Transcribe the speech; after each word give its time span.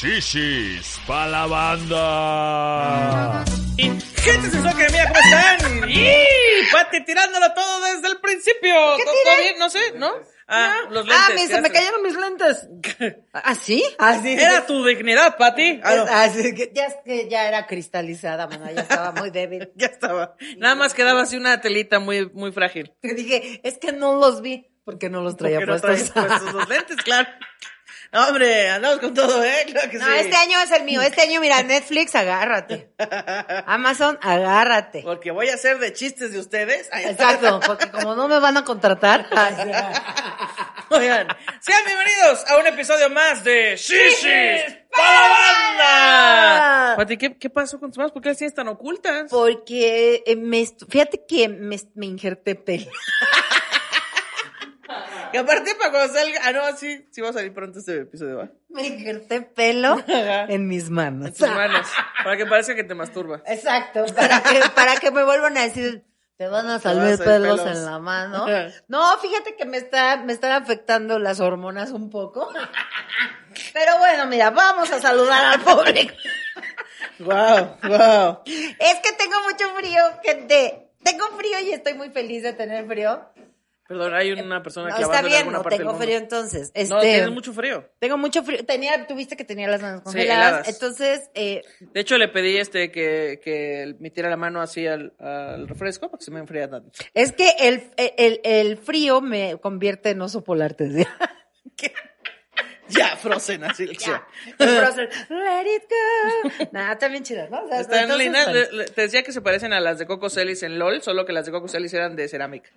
Shishis 0.00 1.00
pa' 1.06 1.26
la 1.26 1.46
banda. 1.46 3.44
Y 3.78 3.84
gente 3.84 4.50
sensual 4.50 4.76
que 4.76 4.86
mira 4.92 5.08
cómo 5.08 5.20
están. 5.20 5.88
Y 5.88 6.06
Pati 6.70 7.02
tirándolo 7.06 7.46
todo 7.54 7.80
desde 7.80 8.08
el 8.08 8.18
principio. 8.20 8.74
¿Todo, 8.74 8.98
todo 9.24 9.36
bien? 9.40 9.58
No 9.58 9.70
sé, 9.70 9.80
¿no? 9.96 10.12
Ah, 10.48 10.80
los 10.90 11.06
lentes. 11.06 11.24
Ah, 11.26 11.32
me- 11.34 11.46
se 11.46 11.60
me 11.62 11.70
cayeron 11.70 12.02
mis 12.02 12.14
lentes. 12.14 12.68
¿Ah, 13.32 13.54
sí? 13.54 13.82
Ah, 13.98 14.20
sí. 14.22 14.34
Era 14.34 14.66
tu 14.66 14.84
dignidad, 14.84 15.38
Pati. 15.38 15.80
Ah, 15.82 15.94
no. 15.94 16.04
Ah, 16.10 16.28
que 16.30 16.70
ya, 16.74 16.84
es 16.84 16.96
que 17.02 17.28
ya 17.30 17.48
era 17.48 17.66
cristalizada, 17.66 18.46
mano, 18.48 18.70
ya 18.70 18.82
estaba 18.82 19.12
muy 19.12 19.30
débil. 19.30 19.72
Ya 19.76 19.86
estaba. 19.86 20.36
Nada 20.58 20.74
más 20.74 20.92
quedaba 20.92 21.22
así 21.22 21.38
una 21.38 21.62
telita 21.62 22.00
muy, 22.00 22.28
muy 22.34 22.52
frágil. 22.52 22.92
Te 23.00 23.14
dije, 23.14 23.62
es 23.64 23.78
que 23.78 23.92
no 23.92 24.16
los 24.16 24.42
vi 24.42 24.66
porque 24.84 25.08
no 25.08 25.22
los 25.22 25.36
traía 25.38 25.56
Porque 25.60 25.72
no 25.72 25.80
puestos. 25.80 26.12
traes 26.12 26.28
puestos 26.28 26.52
los 26.52 26.68
lentes, 26.68 26.96
claro. 27.04 27.28
No, 28.12 28.28
hombre, 28.28 28.70
andamos 28.70 28.98
con 29.00 29.14
todo, 29.14 29.42
¿eh? 29.44 29.64
Claro 29.66 29.90
que 29.90 29.98
No, 29.98 30.06
sí. 30.06 30.12
este 30.16 30.36
año 30.36 30.60
es 30.60 30.70
el 30.70 30.84
mío. 30.84 31.02
Este 31.02 31.22
año, 31.22 31.40
mira, 31.40 31.62
Netflix, 31.62 32.14
agárrate. 32.14 32.92
Amazon, 33.66 34.18
agárrate. 34.22 35.02
Porque 35.02 35.30
voy 35.30 35.48
a 35.48 35.54
hacer 35.54 35.78
de 35.78 35.92
chistes 35.92 36.32
de 36.32 36.38
ustedes. 36.38 36.88
Exacto, 36.92 37.60
porque 37.66 37.90
como 37.90 38.14
no 38.14 38.28
me 38.28 38.38
van 38.38 38.56
a 38.56 38.64
contratar. 38.64 39.26
Oigan, 40.90 41.26
sean 41.60 41.84
bienvenidos 41.84 42.48
a 42.48 42.58
un 42.58 42.66
episodio 42.68 43.10
más 43.10 43.42
de 43.42 43.74
Shishis 43.76 44.76
para 44.94 45.12
la 45.12 45.28
banda. 45.28 46.96
Pati, 46.96 47.16
¿qué, 47.18 47.36
¿qué 47.36 47.50
pasó 47.50 47.80
con 47.80 47.90
tus 47.90 47.98
manos? 47.98 48.12
¿Por 48.12 48.22
qué 48.22 48.28
las 48.30 48.38
tienes 48.38 48.54
tan 48.54 48.68
ocultas? 48.68 49.28
Porque 49.28 50.22
eh, 50.24 50.36
me, 50.36 50.64
fíjate 50.88 51.24
que 51.26 51.48
me, 51.48 51.76
me 51.94 52.06
injerté 52.06 52.54
pelo. 52.54 52.86
Y 55.36 55.38
aparte 55.38 55.74
para 55.74 55.90
cuando 55.90 56.14
salga... 56.14 56.40
Ah, 56.44 56.52
no, 56.52 56.76
sí, 56.78 57.06
sí 57.10 57.20
va 57.20 57.28
a 57.28 57.32
salir 57.34 57.52
pronto 57.52 57.78
este 57.78 58.00
episodio, 58.00 58.38
¿va? 58.38 58.48
Me 58.70 58.86
injerté 58.86 59.42
pelo 59.42 60.02
en 60.08 60.66
mis 60.66 60.88
manos. 60.88 61.26
En 61.26 61.34
tus 61.34 61.46
manos. 61.46 61.86
Para 62.24 62.38
que 62.38 62.46
parezca 62.46 62.74
que 62.74 62.84
te 62.84 62.94
masturba. 62.94 63.42
Exacto, 63.44 64.06
para 64.14 64.42
que, 64.42 64.60
para 64.74 64.96
que 64.96 65.10
me 65.10 65.24
vuelvan 65.24 65.58
a 65.58 65.64
decir, 65.64 66.06
te 66.38 66.48
van 66.48 66.70
a 66.70 66.78
salir 66.78 67.02
van 67.02 67.12
a 67.12 67.16
salir 67.18 67.32
pelos, 67.42 67.60
pelos. 67.60 67.76
en 67.76 67.84
la 67.84 67.98
mano. 67.98 68.46
No, 68.88 69.18
fíjate 69.18 69.56
que 69.56 69.66
me 69.66 69.76
está, 69.76 70.16
me 70.24 70.32
están 70.32 70.52
afectando 70.52 71.18
las 71.18 71.38
hormonas 71.40 71.90
un 71.90 72.08
poco. 72.08 72.48
Pero 73.74 73.98
bueno, 73.98 74.24
mira, 74.28 74.48
vamos 74.48 74.90
a 74.90 75.02
saludar 75.02 75.44
al 75.44 75.60
público. 75.60 76.14
Wow, 77.18 77.76
wow. 77.82 78.42
Es 78.46 79.00
que 79.02 79.12
tengo 79.18 79.36
mucho 79.42 79.68
frío, 79.76 80.02
gente. 80.24 80.92
Tengo 81.02 81.26
frío 81.36 81.60
y 81.60 81.72
estoy 81.72 81.92
muy 81.92 82.08
feliz 82.08 82.42
de 82.42 82.54
tener 82.54 82.86
frío. 82.86 83.20
Perdón, 83.88 84.14
hay 84.14 84.32
una 84.32 84.62
persona 84.62 84.88
No, 84.90 84.96
clavando 84.96 85.14
está 85.28 85.36
en 85.38 85.44
bien, 85.44 85.52
no 85.52 85.62
parte 85.62 85.78
tengo 85.78 85.94
frío 85.94 86.16
entonces. 86.16 86.70
Este, 86.74 86.92
No, 86.94 87.00
tienes 87.00 87.30
mucho 87.30 87.52
frío. 87.52 87.88
Tengo 87.98 88.18
mucho 88.18 88.42
frío. 88.42 88.64
Tenía, 88.64 89.06
tuviste 89.06 89.36
que 89.36 89.44
tenía 89.44 89.68
las 89.68 89.80
manos 89.80 90.02
congeladas. 90.02 90.68
entonces, 90.68 91.30
eh, 91.34 91.62
De 91.80 92.00
hecho, 92.00 92.18
le 92.18 92.28
pedí 92.28 92.56
este 92.56 92.90
que, 92.90 93.40
que 93.42 93.94
metiera 94.00 94.28
la 94.28 94.36
mano 94.36 94.60
así 94.60 94.86
al, 94.86 95.14
al 95.20 95.68
refresco 95.68 96.08
para 96.10 96.18
que 96.18 96.24
se 96.24 96.30
me 96.30 96.40
enfríe 96.40 96.66
tanto. 96.68 96.90
es 97.14 97.32
que 97.32 97.48
el, 97.60 97.90
el, 97.96 98.40
el 98.42 98.76
frío 98.76 99.20
me 99.20 99.56
convierte 99.60 100.10
en 100.10 100.20
oso 100.22 100.42
polar, 100.42 100.74
te 100.74 100.88
decía. 100.88 101.08
Ya, 102.88 103.16
Frozen, 103.16 103.64
así. 103.64 103.88
Ya. 103.98 104.24
Frozen, 104.56 105.08
Let 105.28 105.74
it 105.76 105.82
go. 105.90 106.68
Nah, 106.70 106.92
está 106.92 107.08
bien 107.08 107.24
chida, 107.24 107.48
¿no? 107.50 107.64
O 107.64 107.68
sea, 107.68 107.80
Están 107.80 108.02
entonces, 108.04 108.24
lindas. 108.24 108.46
bueno. 108.46 108.84
Te 108.94 109.02
decía 109.02 109.24
que 109.24 109.32
se 109.32 109.40
parecen 109.40 109.72
a 109.72 109.80
las 109.80 109.98
de 109.98 110.06
Coco 110.06 110.30
Celis 110.30 110.62
en 110.62 110.78
LOL, 110.78 111.02
solo 111.02 111.26
que 111.26 111.32
las 111.32 111.46
de 111.46 111.52
Coco 111.52 111.66
Celis 111.66 111.92
eran 111.94 112.14
de 112.14 112.28
cerámica. 112.28 112.70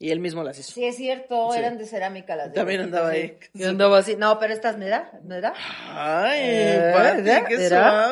Y 0.00 0.12
él 0.12 0.20
mismo 0.20 0.44
las 0.44 0.56
hizo. 0.58 0.70
Sí, 0.70 0.84
es 0.84 0.94
cierto, 0.96 1.50
Sí. 1.52 1.58
eran 1.58 1.76
de 1.76 1.84
cerámica 1.84 2.36
las 2.36 2.50
de 2.50 2.54
También 2.54 2.82
andaba 2.82 3.08
ahí. 3.08 3.36
Yo 3.52 3.68
andaba 3.70 3.98
así. 3.98 4.14
No, 4.14 4.38
pero 4.38 4.54
estas 4.54 4.78
me 4.78 4.86
da, 4.88 5.10
me 5.24 5.40
da. 5.40 5.52
Ay, 5.88 6.38
Eh, 6.40 6.90
Pati, 6.94 7.22
¿verdad? 7.22 7.44
qué 7.48 7.56
¿Verdad? 7.56 8.04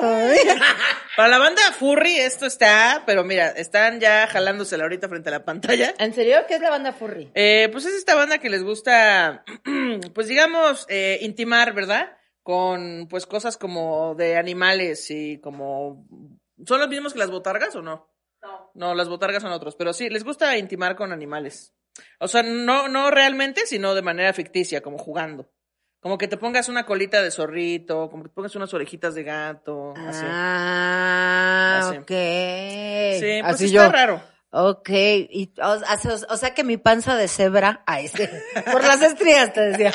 suave. 0.00 0.32
Ay. 0.32 0.38
Para 1.16 1.28
la 1.28 1.38
banda 1.38 1.60
Furry 1.78 2.16
esto 2.16 2.46
está, 2.46 3.02
pero 3.06 3.22
mira, 3.22 3.48
están 3.50 4.00
ya 4.00 4.26
jalándosela 4.26 4.84
ahorita 4.84 5.08
frente 5.10 5.28
a 5.28 5.32
la 5.32 5.44
pantalla. 5.44 5.92
¿En 5.98 6.14
serio? 6.14 6.38
¿Qué 6.48 6.54
es 6.54 6.60
la 6.62 6.70
banda 6.70 6.92
Furry? 6.92 7.30
Eh, 7.34 7.68
pues 7.70 7.84
es 7.84 7.94
esta 7.94 8.14
banda 8.14 8.38
que 8.38 8.48
les 8.50 8.64
gusta, 8.64 9.44
pues 10.14 10.26
digamos, 10.26 10.86
eh, 10.88 11.18
intimar, 11.20 11.74
¿verdad? 11.74 12.16
Con 12.42 13.06
pues 13.10 13.26
cosas 13.26 13.56
como 13.58 14.14
de 14.14 14.36
animales 14.38 15.10
y 15.10 15.38
como... 15.38 16.06
¿Son 16.66 16.80
los 16.80 16.88
mismos 16.88 17.12
que 17.12 17.18
las 17.18 17.30
botargas 17.30 17.76
o 17.76 17.82
no? 17.82 18.08
No. 18.74 18.94
Las 18.94 19.08
botargas 19.08 19.42
son 19.42 19.52
otros, 19.52 19.76
pero 19.76 19.92
sí, 19.92 20.10
les 20.10 20.24
gusta 20.24 20.56
intimar 20.58 20.96
con 20.96 21.12
animales. 21.12 21.72
O 22.18 22.26
sea, 22.28 22.42
no, 22.42 22.88
no 22.88 23.10
realmente, 23.10 23.66
sino 23.66 23.94
de 23.94 24.02
manera 24.02 24.32
ficticia, 24.32 24.80
como 24.80 24.98
jugando. 24.98 25.48
Como 26.00 26.18
que 26.18 26.28
te 26.28 26.36
pongas 26.36 26.68
una 26.68 26.84
colita 26.84 27.22
de 27.22 27.30
zorrito, 27.30 28.10
como 28.10 28.24
que 28.24 28.28
te 28.28 28.34
pongas 28.34 28.54
unas 28.56 28.74
orejitas 28.74 29.14
de 29.14 29.22
gato, 29.22 29.94
así. 29.96 30.24
Ah, 30.28 31.80
Así. 31.88 31.96
ok. 31.98 32.08
Sí, 33.20 33.40
pues 33.42 33.54
así 33.54 33.64
está 33.66 33.86
yo. 33.86 33.90
raro. 33.92 34.22
Ok, 34.56 34.88
y, 34.90 35.52
o, 35.60 35.66
o- 35.72 36.32
o 36.32 36.36
sea 36.36 36.54
que 36.54 36.62
mi 36.62 36.76
panza 36.76 37.16
de 37.16 37.26
cebra, 37.26 37.82
ay, 37.86 38.06
sí, 38.08 38.22
por 38.72 38.84
las 38.84 39.02
estrías 39.02 39.52
te 39.52 39.60
decía. 39.62 39.92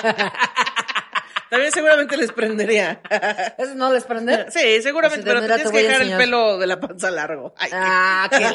También 1.50 1.72
seguramente 1.72 2.16
les 2.18 2.32
prendería. 2.32 3.02
¿Eso 3.58 3.76
no 3.76 3.92
les 3.92 4.04
prende? 4.04 4.52
Sí, 4.52 4.82
seguramente, 4.82 5.26
de, 5.26 5.32
pero 5.34 5.46
tienes 5.48 5.64
te 5.64 5.72
que 5.72 5.84
dejar 5.84 6.02
el 6.04 6.18
pelo 6.18 6.58
de 6.58 6.68
la 6.68 6.80
panza 6.80 7.10
largo. 7.12 7.54
Ay, 7.58 7.72
Ah, 7.74 8.30
qué 8.30 8.46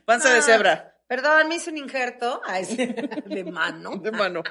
panza 0.04 0.30
de 0.32 0.38
Ah, 0.38 0.42
cebra, 0.42 0.94
Perdón, 1.08 1.48
me 1.48 1.56
hice 1.56 1.70
un 1.70 1.78
injerto 1.78 2.40
ay, 2.46 2.64
de 3.26 3.44
mano 3.44 3.96
de 3.96 4.12
mano. 4.12 4.42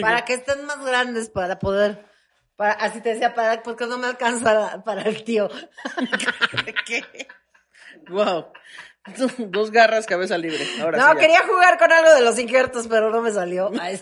para 0.00 0.24
que 0.24 0.34
estén 0.34 0.64
más 0.66 0.84
grandes 0.84 1.30
para 1.30 1.58
poder, 1.58 2.04
para, 2.56 2.72
así 2.74 3.00
te 3.00 3.10
decía, 3.10 3.34
para, 3.34 3.62
porque 3.62 3.86
no 3.86 3.98
me 3.98 4.06
alcanza 4.08 4.82
para 4.84 5.02
el 5.02 5.24
tío. 5.24 5.48
¿Qué? 6.86 7.04
Wow. 8.08 8.52
Dos 9.38 9.72
garras, 9.72 10.06
cabeza 10.06 10.38
libre. 10.38 10.64
Ahora 10.80 10.98
no, 10.98 11.12
sí 11.12 11.18
quería 11.18 11.40
jugar 11.46 11.76
con 11.78 11.90
algo 11.90 12.12
de 12.14 12.22
los 12.22 12.38
injertos, 12.38 12.86
pero 12.88 13.10
no 13.10 13.20
me 13.20 13.32
salió. 13.32 13.70
Ay. 13.80 13.98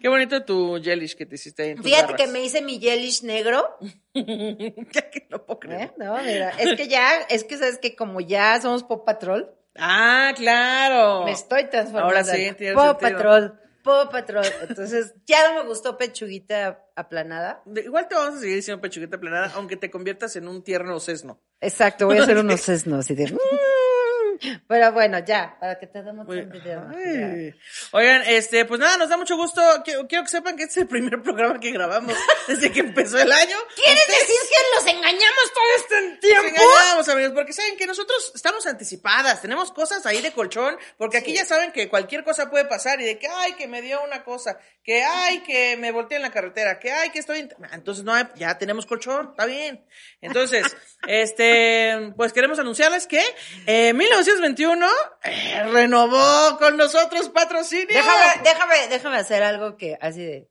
Qué 0.00 0.08
bonito 0.08 0.44
tu 0.44 0.80
jellish 0.82 1.14
que 1.16 1.26
te 1.26 1.34
hiciste 1.36 1.62
ahí 1.62 1.70
en 1.70 1.76
tus 1.76 1.84
Fíjate 1.86 2.14
que 2.14 2.26
me 2.26 2.42
hice 2.44 2.62
mi 2.62 2.78
gelish 2.80 3.22
negro. 3.22 3.76
Ya 4.14 5.10
que 5.10 5.26
no 5.28 5.44
puedo 5.44 5.60
creer. 5.60 5.80
¿eh? 5.82 5.92
No, 5.98 6.16
mira, 6.22 6.50
es 6.58 6.74
que 6.76 6.88
ya, 6.88 7.20
es 7.28 7.44
que 7.44 7.58
sabes 7.58 7.78
que 7.78 7.94
como 7.94 8.20
ya 8.20 8.58
somos 8.60 8.82
Pop 8.82 9.04
Patrol, 9.04 9.54
Ah, 9.78 10.32
claro. 10.34 11.24
me 11.24 11.32
estoy 11.32 11.64
transformando. 11.68 12.06
Ahora 12.08 12.24
sí, 12.24 12.44
en 12.44 12.56
tiene 12.56 12.74
Pop 12.74 12.98
sentido. 13.00 13.18
Patrol, 13.18 13.60
Pop 13.82 14.10
Patrol. 14.10 14.46
Entonces, 14.68 15.14
ya 15.26 15.48
no 15.52 15.62
me 15.62 15.68
gustó 15.68 15.98
pechuguita 15.98 16.82
aplanada. 16.96 17.62
Igual 17.66 18.08
te 18.08 18.14
vamos 18.14 18.38
a 18.38 18.40
seguir 18.40 18.56
diciendo 18.56 18.80
pechuguita 18.80 19.18
planada, 19.20 19.52
aunque 19.54 19.76
te 19.76 19.90
conviertas 19.90 20.34
en 20.36 20.48
un 20.48 20.62
tierno 20.62 20.98
sesno. 20.98 21.42
Exacto, 21.60 22.06
voy 22.06 22.16
a 22.18 22.22
hacer 22.22 22.38
unos 22.38 22.60
sesnos 22.60 23.10
y 23.10 23.14
de... 23.14 23.36
Pero 24.68 24.92
bueno, 24.92 25.18
ya, 25.24 25.56
para 25.60 25.78
que 25.78 25.86
te 25.86 26.02
demos 26.02 26.26
Muy- 26.26 26.40
un 26.40 26.50
video. 26.50 26.86
Ay. 26.94 27.54
Oigan, 27.92 28.22
este, 28.26 28.64
pues 28.64 28.80
nada, 28.80 28.96
nos 28.96 29.08
da 29.08 29.16
mucho 29.16 29.36
gusto. 29.36 29.60
Quiero, 29.84 30.06
quiero 30.06 30.24
que 30.24 30.30
sepan 30.30 30.56
que 30.56 30.64
este 30.64 30.72
es 30.80 30.82
el 30.82 30.88
primer 30.88 31.22
programa 31.22 31.58
que 31.60 31.70
grabamos 31.70 32.16
desde 32.48 32.70
que 32.72 32.80
empezó 32.80 33.18
el 33.18 33.30
año. 33.32 33.56
¿Quieres 33.74 34.06
decir 34.06 34.36
que 34.48 34.76
los 34.76 34.86
engañamos 34.94 35.52
todo 35.54 35.64
este 35.76 36.18
tiempo? 36.26 36.48
engañamos, 36.48 37.08
amigos, 37.08 37.32
porque 37.34 37.52
saben 37.52 37.76
que 37.76 37.86
nosotros 37.86 38.32
estamos 38.34 38.66
anticipadas, 38.66 39.40
tenemos 39.42 39.72
cosas 39.72 40.04
ahí 40.06 40.20
de 40.22 40.32
colchón, 40.32 40.76
porque 40.98 41.18
aquí 41.18 41.32
ya 41.32 41.44
saben 41.44 41.72
que 41.72 41.88
cualquier 41.88 42.24
cosa 42.24 42.50
puede 42.50 42.64
pasar 42.64 43.00
y 43.00 43.04
de 43.04 43.18
que, 43.18 43.28
ay, 43.28 43.52
que 43.54 43.66
me 43.68 43.82
dio 43.82 44.02
una 44.04 44.24
cosa, 44.24 44.58
que, 44.82 45.02
ay, 45.02 45.40
que 45.40 45.76
me 45.76 45.90
volteé 45.92 46.16
en 46.16 46.22
la 46.22 46.30
carretera, 46.30 46.78
que, 46.78 46.92
ay, 46.92 47.10
que 47.10 47.18
estoy... 47.18 47.40
en- 47.40 47.46
Ah, 47.62 47.70
Entonces, 47.74 48.04
no, 48.04 48.12
hay- 48.12 48.26
ya 48.36 48.58
tenemos 48.58 48.86
colchón, 48.86 49.28
está 49.30 49.46
bien. 49.46 49.84
Entonces, 50.20 50.76
este, 51.08 52.12
pues 52.16 52.32
queremos 52.32 52.58
anunciarles 52.58 53.06
que 53.06 53.22
eh, 53.66 53.92
1921 54.26 54.86
eh, 55.24 55.62
renovó 55.72 56.58
con 56.58 56.76
nosotros 56.76 57.28
patrocinio. 57.30 57.86
Déjame, 57.88 58.42
déjame, 58.42 58.88
déjame 58.88 59.16
hacer 59.18 59.42
algo 59.42 59.76
que 59.76 59.96
así 60.00 60.24
de... 60.24 60.50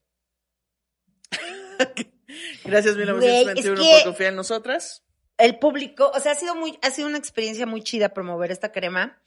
Gracias, 2.64 2.96
1921, 2.96 3.76
Güey, 3.76 3.90
es 3.90 3.98
que- 3.98 4.04
por 4.04 4.12
confiar 4.12 4.30
en 4.32 4.36
nosotras. 4.36 5.04
el 5.38 5.60
público, 5.60 6.12
o 6.14 6.20
sea, 6.20 6.32
ha 6.32 6.36
sido 6.36 6.56
muy, 6.56 6.78
ha 6.82 6.92
sido 6.92 7.08
una 7.08 7.18
experiencia 7.18 7.66
muy 7.66 7.84
chida 7.84 8.10
promover 8.10 8.52
esta 8.52 8.72
crema, 8.72 9.22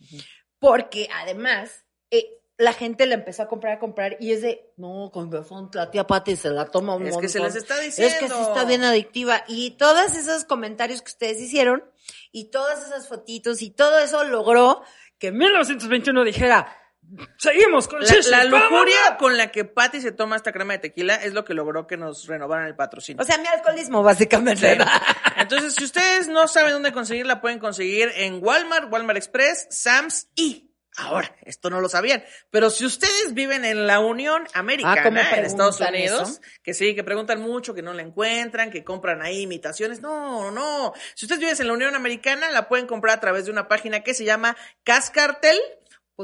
porque 0.58 1.08
además 1.14 1.84
eh, 2.10 2.26
la 2.56 2.72
gente 2.72 3.06
la 3.06 3.14
empezó 3.14 3.42
a 3.42 3.48
comprar, 3.48 3.74
a 3.74 3.78
comprar, 3.78 4.16
y 4.20 4.32
es 4.32 4.42
de, 4.42 4.72
no, 4.76 5.10
con 5.12 5.30
razón, 5.30 5.70
la 5.74 5.90
tía 5.90 6.06
Pati 6.06 6.36
se 6.36 6.50
la 6.50 6.66
toma 6.66 6.96
un 6.96 7.06
Es 7.06 7.16
que 7.18 7.28
se 7.28 7.38
montón. 7.38 7.54
les 7.54 7.62
está 7.62 7.78
diciendo. 7.78 8.12
Es 8.14 8.20
que 8.20 8.28
sí 8.28 8.40
está 8.40 8.64
bien 8.64 8.82
adictiva. 8.84 9.44
Y 9.46 9.72
todos 9.72 10.16
esos 10.16 10.44
comentarios 10.44 11.02
que 11.02 11.10
ustedes 11.10 11.40
hicieron, 11.40 11.84
y 12.32 12.50
todas 12.50 12.87
esas 12.87 13.08
fotitos, 13.08 13.62
y 13.62 13.70
todo 13.70 13.99
eso 13.99 14.25
logró 14.25 14.82
que 15.19 15.28
en 15.28 15.38
1921 15.38 16.25
dijera, 16.25 16.76
seguimos 17.38 17.88
con 17.88 18.00
La, 18.00 18.06
la 18.06 18.44
¡vámonos!". 18.44 18.70
lujuria 18.70 19.16
con 19.19 19.37
la 19.37 19.50
que 19.50 19.64
Patty 19.64 20.00
se 20.00 20.12
toma 20.12 20.37
esta 20.37 20.52
crema 20.52 20.75
de 20.75 20.81
tequila 20.81 21.14
es 21.16 21.32
lo 21.32 21.44
que 21.44 21.55
logró 21.55 21.87
que 21.87 21.96
nos 21.96 22.26
renovaran 22.26 22.66
el 22.66 22.76
patrocinio. 22.76 23.22
O 23.22 23.26
sea, 23.26 23.38
mi 23.38 23.46
alcoholismo, 23.46 24.02
básicamente. 24.02 24.78
Entonces, 25.37 25.75
si 25.75 25.84
ustedes 25.84 26.28
no 26.28 26.46
saben 26.49 26.72
dónde 26.72 26.93
conseguirla, 26.93 27.40
pueden 27.40 27.58
conseguir 27.58 28.11
en 28.14 28.44
Walmart, 28.44 28.93
Walmart 28.93 29.16
Express, 29.16 29.66
Sam's 29.70 30.28
y 30.34 30.67
Ahora, 31.00 31.32
esto 31.44 31.70
no 31.70 31.80
lo 31.80 31.88
sabían, 31.88 32.24
pero 32.50 32.70
si 32.70 32.84
ustedes 32.84 33.32
viven 33.32 33.64
en 33.64 33.86
la 33.86 34.00
Unión 34.00 34.46
Americana, 34.52 35.00
Ah, 35.00 35.04
¿cómo 35.04 35.20
en 35.20 35.44
Estados 35.44 35.80
Unidos, 35.80 36.28
eso? 36.30 36.40
que 36.62 36.74
sí, 36.74 36.94
que 36.96 37.04
preguntan 37.04 37.40
mucho, 37.40 37.72
que 37.72 37.82
no 37.82 37.94
la 37.94 38.02
encuentran, 38.02 38.70
que 38.70 38.82
compran 38.82 39.22
ahí 39.22 39.42
imitaciones, 39.42 40.00
no, 40.00 40.50
no. 40.50 40.92
Si 41.14 41.26
ustedes 41.26 41.38
viven 41.40 41.54
en 41.60 41.66
la 41.68 41.72
Unión 41.72 41.94
Americana, 41.94 42.50
la 42.50 42.68
pueden 42.68 42.88
comprar 42.88 43.16
a 43.16 43.20
través 43.20 43.44
de 43.44 43.52
una 43.52 43.68
página 43.68 44.00
que 44.02 44.12
se 44.12 44.24
llama 44.24 44.56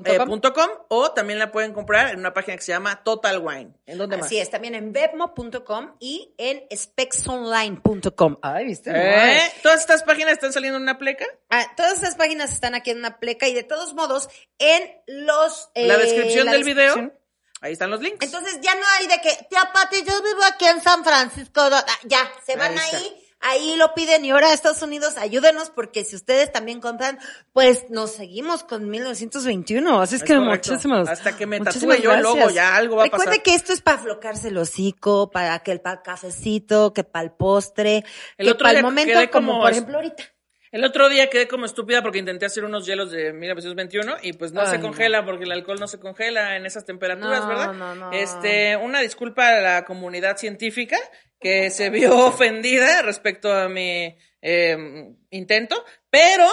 cascartel.com 0.03 0.29
Punto 0.29 0.53
com. 0.53 0.69
o 0.89 1.13
también 1.13 1.39
la 1.39 1.53
pueden 1.53 1.73
comprar 1.73 2.13
en 2.13 2.19
una 2.19 2.35
página 2.35 2.57
que 2.57 2.63
se 2.63 2.73
llama 2.73 3.03
Total 3.05 3.39
Wine. 3.39 3.75
¿En 3.87 3.99
dónde 3.99 4.17
más? 4.17 4.27
Así 4.27 4.39
es, 4.39 4.51
también 4.51 4.75
en 4.75 4.93
bebmo.com 4.93 5.97
y 6.01 6.35
en 6.39 6.65
spexonline.com. 6.75 8.39
Ay, 8.43 8.67
¿viste? 8.67 8.91
¿Eh? 8.95 9.53
¿Todas 9.63 9.81
estas 9.81 10.03
páginas 10.03 10.33
están 10.33 10.53
saliendo 10.53 10.77
en 10.79 10.83
una 10.83 10.99
pleca? 10.99 11.27
Ah, 11.51 11.65
todas 11.77 11.95
estas 11.95 12.17
páginas 12.17 12.53
están 12.53 12.75
aquí 12.75 12.91
en 12.91 12.99
una 12.99 13.19
pleca 13.19 13.47
y 13.49 13.55
de 13.55 13.63
todos 13.63 13.95
modos 13.95 14.29
en 14.59 14.83
los... 15.07 15.71
la 15.75 15.95
eh, 15.95 15.99
descripción 15.99 16.47
la 16.47 16.53
del 16.53 16.65
video, 16.65 16.87
descripción. 16.87 17.19
ahí 17.61 17.73
están 17.73 17.91
los 17.91 18.01
links. 18.01 18.25
Entonces 18.25 18.61
ya 18.61 18.75
no 18.75 18.85
hay 18.99 19.07
de 19.07 19.21
que, 19.21 19.47
tía 19.49 19.71
Pati, 19.73 20.03
yo 20.05 20.23
vivo 20.23 20.43
aquí 20.53 20.67
en 20.67 20.83
San 20.83 21.05
Francisco. 21.05 21.61
ah, 21.61 21.85
ya, 22.05 22.31
se 22.45 22.57
van 22.57 22.77
ahí, 22.77 23.24
ahí 23.45 23.77
lo 23.77 23.95
piden 23.95 24.25
y 24.25 24.31
ahora 24.31 24.53
Estados 24.53 24.83
Unidos, 24.83 25.17
ayúdenos 25.17 25.71
porque 25.71 26.05
si 26.05 26.17
ustedes 26.17 26.51
también 26.51 26.81
compran, 26.81 27.19
pues 27.53 27.85
nos 27.91 28.13
seguimos 28.13 28.65
con 28.65 28.89
1921. 28.91 30.01
Así 30.01 30.17
es, 30.17 30.23
Es 30.23 30.27
que 30.29 30.35
correcto. 30.35 30.71
muchísimas. 30.73 31.09
Hasta 31.09 31.37
que 31.37 31.47
me 31.47 31.61
tatúe 31.61 31.95
yo 32.03 32.13
el 32.13 32.23
logo, 32.23 32.51
ya 32.51 32.75
algo 32.77 32.97
va 32.97 33.03
a 33.03 33.05
Recuerde 33.07 33.27
pasar. 33.27 33.43
que 33.43 33.55
esto 33.55 33.73
es 33.73 33.81
para 33.83 33.99
aflocarse 33.99 34.49
el 34.49 34.59
hocico, 34.59 35.31
para 35.31 35.59
que 35.61 35.73
el 35.73 35.81
pa 35.81 36.03
cafecito, 36.03 36.93
que 36.93 37.05
para 37.05 37.25
el 37.25 37.33
postre, 37.33 38.05
El 38.37 38.47
que 38.47 38.53
otro 38.53 38.65
para 38.65 38.79
el 38.79 38.85
momento, 38.85 39.19
como, 39.31 39.49
como 39.53 39.61
por 39.63 39.71
ejemplo 39.73 39.97
ahorita. 39.97 40.25
El 40.73 40.85
otro 40.85 41.09
día 41.09 41.31
quedé 41.31 41.47
como 41.47 41.67
estúpida 41.67 42.03
porque 42.03 42.19
intenté 42.19 42.47
hacer 42.47 42.65
unos 42.65 42.85
hielos 42.85 43.13
de 43.13 43.33
1921 43.33 44.17
y 44.23 44.33
pues 44.33 44.51
no 44.53 44.63
Ay, 44.63 44.67
se 44.67 44.79
no. 44.79 44.83
congela 44.87 45.25
porque 45.25 45.45
el 45.45 45.53
alcohol 45.53 45.79
no 45.79 45.87
se 45.87 46.01
congela 46.01 46.57
en 46.57 46.67
esas 46.67 46.85
temperaturas, 46.85 47.43
No, 47.43 47.47
¿verdad? 47.49 47.73
no, 47.75 47.95
no. 47.95 48.11
Este, 48.11 48.77
una 48.77 48.99
disculpa 48.99 49.51
a 49.51 49.61
la 49.61 49.85
comunidad 49.85 50.37
científica 50.37 50.97
que 51.45 51.69
se 51.69 51.91
vio 51.91 52.17
ofendida 52.27 53.03
respecto 53.03 53.53
a 53.53 53.69
mi 53.69 54.17
eh, 54.41 55.13
intento, 55.29 55.85
pero, 56.09 56.49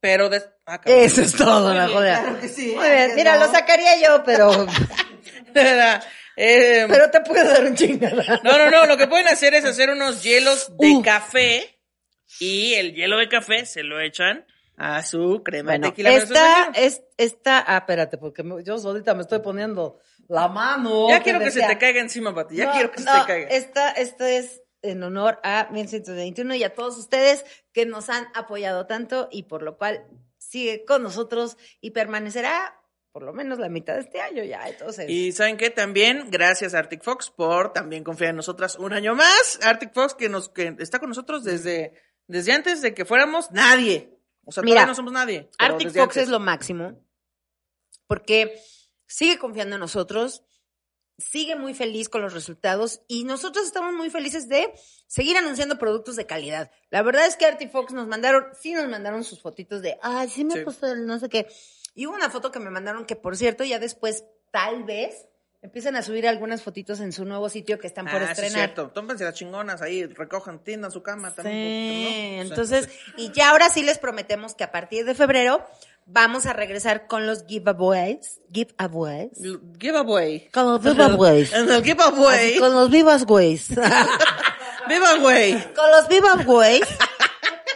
pero, 0.00 0.28
des- 0.28 0.48
ah. 0.66 0.80
Eso 0.84 1.22
es 1.22 1.36
todo, 1.36 1.72
la 1.72 1.86
joder. 1.86 2.18
claro 2.18 2.40
que 2.40 2.48
sí. 2.48 2.74
Muy 2.76 2.88
bien, 2.90 3.12
mira, 3.14 3.36
lo 3.36 3.46
sacaría 3.52 4.00
yo, 4.02 4.24
pero, 4.24 4.50
eh, 6.36 6.86
pero 6.88 7.08
te 7.10 7.20
puedo 7.20 7.48
dar 7.48 7.64
un 7.64 7.76
chingada. 7.76 8.40
No, 8.42 8.58
no, 8.58 8.68
no, 8.68 8.86
lo 8.86 8.96
que 8.96 9.06
pueden 9.06 9.28
hacer 9.28 9.54
es 9.54 9.64
hacer 9.64 9.90
unos 9.90 10.24
hielos 10.24 10.76
de 10.76 10.88
Uh. 10.88 11.02
café 11.02 11.78
y 12.40 12.74
el 12.74 12.94
hielo 12.94 13.18
de 13.18 13.28
café 13.28 13.64
se 13.64 13.84
lo 13.84 14.00
echan 14.00 14.44
a 14.76 15.04
su 15.04 15.42
crema 15.44 15.72
de 15.72 15.78
Bueno, 15.78 15.90
tequila. 15.90 16.10
esta, 16.10 16.70
1921. 16.72 16.86
es, 16.86 17.02
esta, 17.16 17.64
ah, 17.64 17.76
espérate, 17.78 18.18
porque 18.18 18.42
me- 18.42 18.64
yo 18.64 18.74
ahorita 18.74 19.14
me 19.14 19.22
estoy 19.22 19.38
poniendo 19.38 20.00
la 20.28 20.48
mano. 20.48 21.08
Ya 21.08 21.18
que 21.18 21.24
quiero 21.24 21.40
que 21.40 21.50
se 21.50 21.66
te 21.66 21.78
caiga 21.78 22.00
encima, 22.00 22.34
Pati. 22.34 22.56
Ya 22.56 22.66
No, 22.66 22.72
quiero 22.72 22.90
que 22.90 22.98
se 22.98 23.04
te 23.04 23.26
caiga. 23.26 23.48
Esta, 23.48 23.90
esta 23.90 24.30
es 24.30 24.62
en 24.82 25.02
honor 25.02 25.38
a 25.42 25.68
1121 25.70 26.54
y 26.56 26.64
a 26.64 26.74
todos 26.74 26.98
ustedes 26.98 27.44
que 27.72 27.86
nos 27.86 28.08
han 28.10 28.26
apoyado 28.34 28.86
tanto 28.86 29.28
y 29.30 29.44
por 29.44 29.62
lo 29.62 29.78
cual 29.78 30.04
sigue 30.38 30.84
con 30.84 31.02
nosotros 31.02 31.56
y 31.80 31.92
permanecerá 31.92 32.78
por 33.12 33.24
lo 33.24 33.32
menos 33.34 33.58
la 33.58 33.68
mitad 33.68 33.94
de 33.94 34.00
este 34.00 34.20
año 34.20 34.42
ya. 34.42 34.66
Entonces, 34.68 35.08
Y 35.08 35.32
saben 35.32 35.58
qué, 35.58 35.70
también 35.70 36.30
gracias 36.30 36.74
a 36.74 36.78
Arctic 36.78 37.02
Fox 37.02 37.30
por 37.30 37.72
también 37.72 38.02
confiar 38.02 38.30
en 38.30 38.36
nosotras 38.36 38.76
un 38.76 38.92
año 38.92 39.14
más. 39.14 39.60
Arctic 39.62 39.92
Fox 39.92 40.14
que 40.14 40.28
nos 40.28 40.48
que 40.48 40.74
está 40.78 40.98
con 40.98 41.10
nosotros 41.10 41.44
desde 41.44 41.92
desde 42.26 42.52
antes 42.52 42.80
de 42.80 42.94
que 42.94 43.04
fuéramos 43.04 43.50
nadie. 43.50 44.18
O 44.44 44.50
sea, 44.52 44.62
Mira, 44.62 44.76
todavía 44.76 44.90
no 44.90 44.94
somos 44.94 45.12
nadie. 45.12 45.50
Arctic 45.58 45.88
Fox 45.88 45.98
antes. 45.98 46.22
es 46.24 46.28
lo 46.30 46.40
máximo 46.40 46.98
porque 48.06 48.58
sigue 49.14 49.38
confiando 49.38 49.76
en 49.76 49.80
nosotros, 49.80 50.42
sigue 51.18 51.54
muy 51.56 51.74
feliz 51.74 52.08
con 52.08 52.22
los 52.22 52.32
resultados 52.32 53.02
y 53.06 53.24
nosotros 53.24 53.66
estamos 53.66 53.92
muy 53.94 54.10
felices 54.10 54.48
de 54.48 54.72
seguir 55.06 55.36
anunciando 55.36 55.78
productos 55.78 56.16
de 56.16 56.26
calidad. 56.26 56.70
La 56.90 57.02
verdad 57.02 57.26
es 57.26 57.36
que 57.36 57.46
Arctic 57.46 57.70
Fox 57.70 57.92
nos 57.92 58.08
mandaron, 58.08 58.46
sí 58.60 58.72
nos 58.72 58.88
mandaron 58.88 59.22
sus 59.22 59.40
fotitos 59.40 59.82
de, 59.82 59.98
ay, 60.02 60.28
sí 60.28 60.44
me 60.44 60.54
Sí. 60.54 60.60
puso 60.64 60.90
el 60.90 61.06
no 61.06 61.18
sé 61.18 61.28
qué. 61.28 61.46
Y 61.94 62.06
hubo 62.06 62.14
una 62.14 62.30
foto 62.30 62.50
que 62.50 62.58
me 62.58 62.70
mandaron 62.70 63.04
que, 63.04 63.14
por 63.16 63.36
cierto, 63.36 63.62
ya 63.64 63.78
después, 63.78 64.24
tal 64.50 64.84
vez, 64.84 65.28
empiezan 65.60 65.94
a 65.94 66.02
subir 66.02 66.26
algunas 66.26 66.62
fotitos 66.62 66.98
en 67.00 67.12
su 67.12 67.24
nuevo 67.26 67.48
sitio 67.50 67.78
que 67.78 67.86
están 67.86 68.06
por 68.06 68.16
Ah, 68.16 68.18
sí, 68.18 68.24
es 68.24 68.30
estrenar. 68.38 68.70
cierto. 68.70 68.90
Tómense 68.90 69.22
las 69.24 69.34
chingonas 69.34 69.82
ahí, 69.82 70.06
recojan, 70.06 70.64
tiendan 70.64 70.90
su 70.90 71.02
cama 71.02 71.32
también. 71.34 71.54
Sí, 72.46 72.50
entonces, 72.50 72.88
y 73.18 73.30
ya 73.32 73.50
ahora 73.50 73.68
sí 73.68 73.82
les 73.82 73.98
prometemos 73.98 74.54
que 74.54 74.64
a 74.64 74.72
partir 74.72 75.04
de 75.04 75.14
febrero 75.14 75.64
vamos 76.12 76.44
a 76.46 76.52
regresar 76.52 77.06
con 77.06 77.26
los 77.26 77.46
giveaways, 77.46 78.40
giveaways, 78.52 79.30
Giveaway. 79.78 80.48
con 80.50 80.66
los 80.66 80.82
giveaways, 80.84 81.52
En 81.52 81.70
el 81.70 81.82
giveaway. 81.82 82.50
Así, 82.50 82.58
con 82.58 82.74
los 82.74 82.90
giveaways, 82.90 83.68
Giveaway. 84.88 85.72
con 85.74 85.90
los 85.90 86.06
giveaways, 86.08 86.82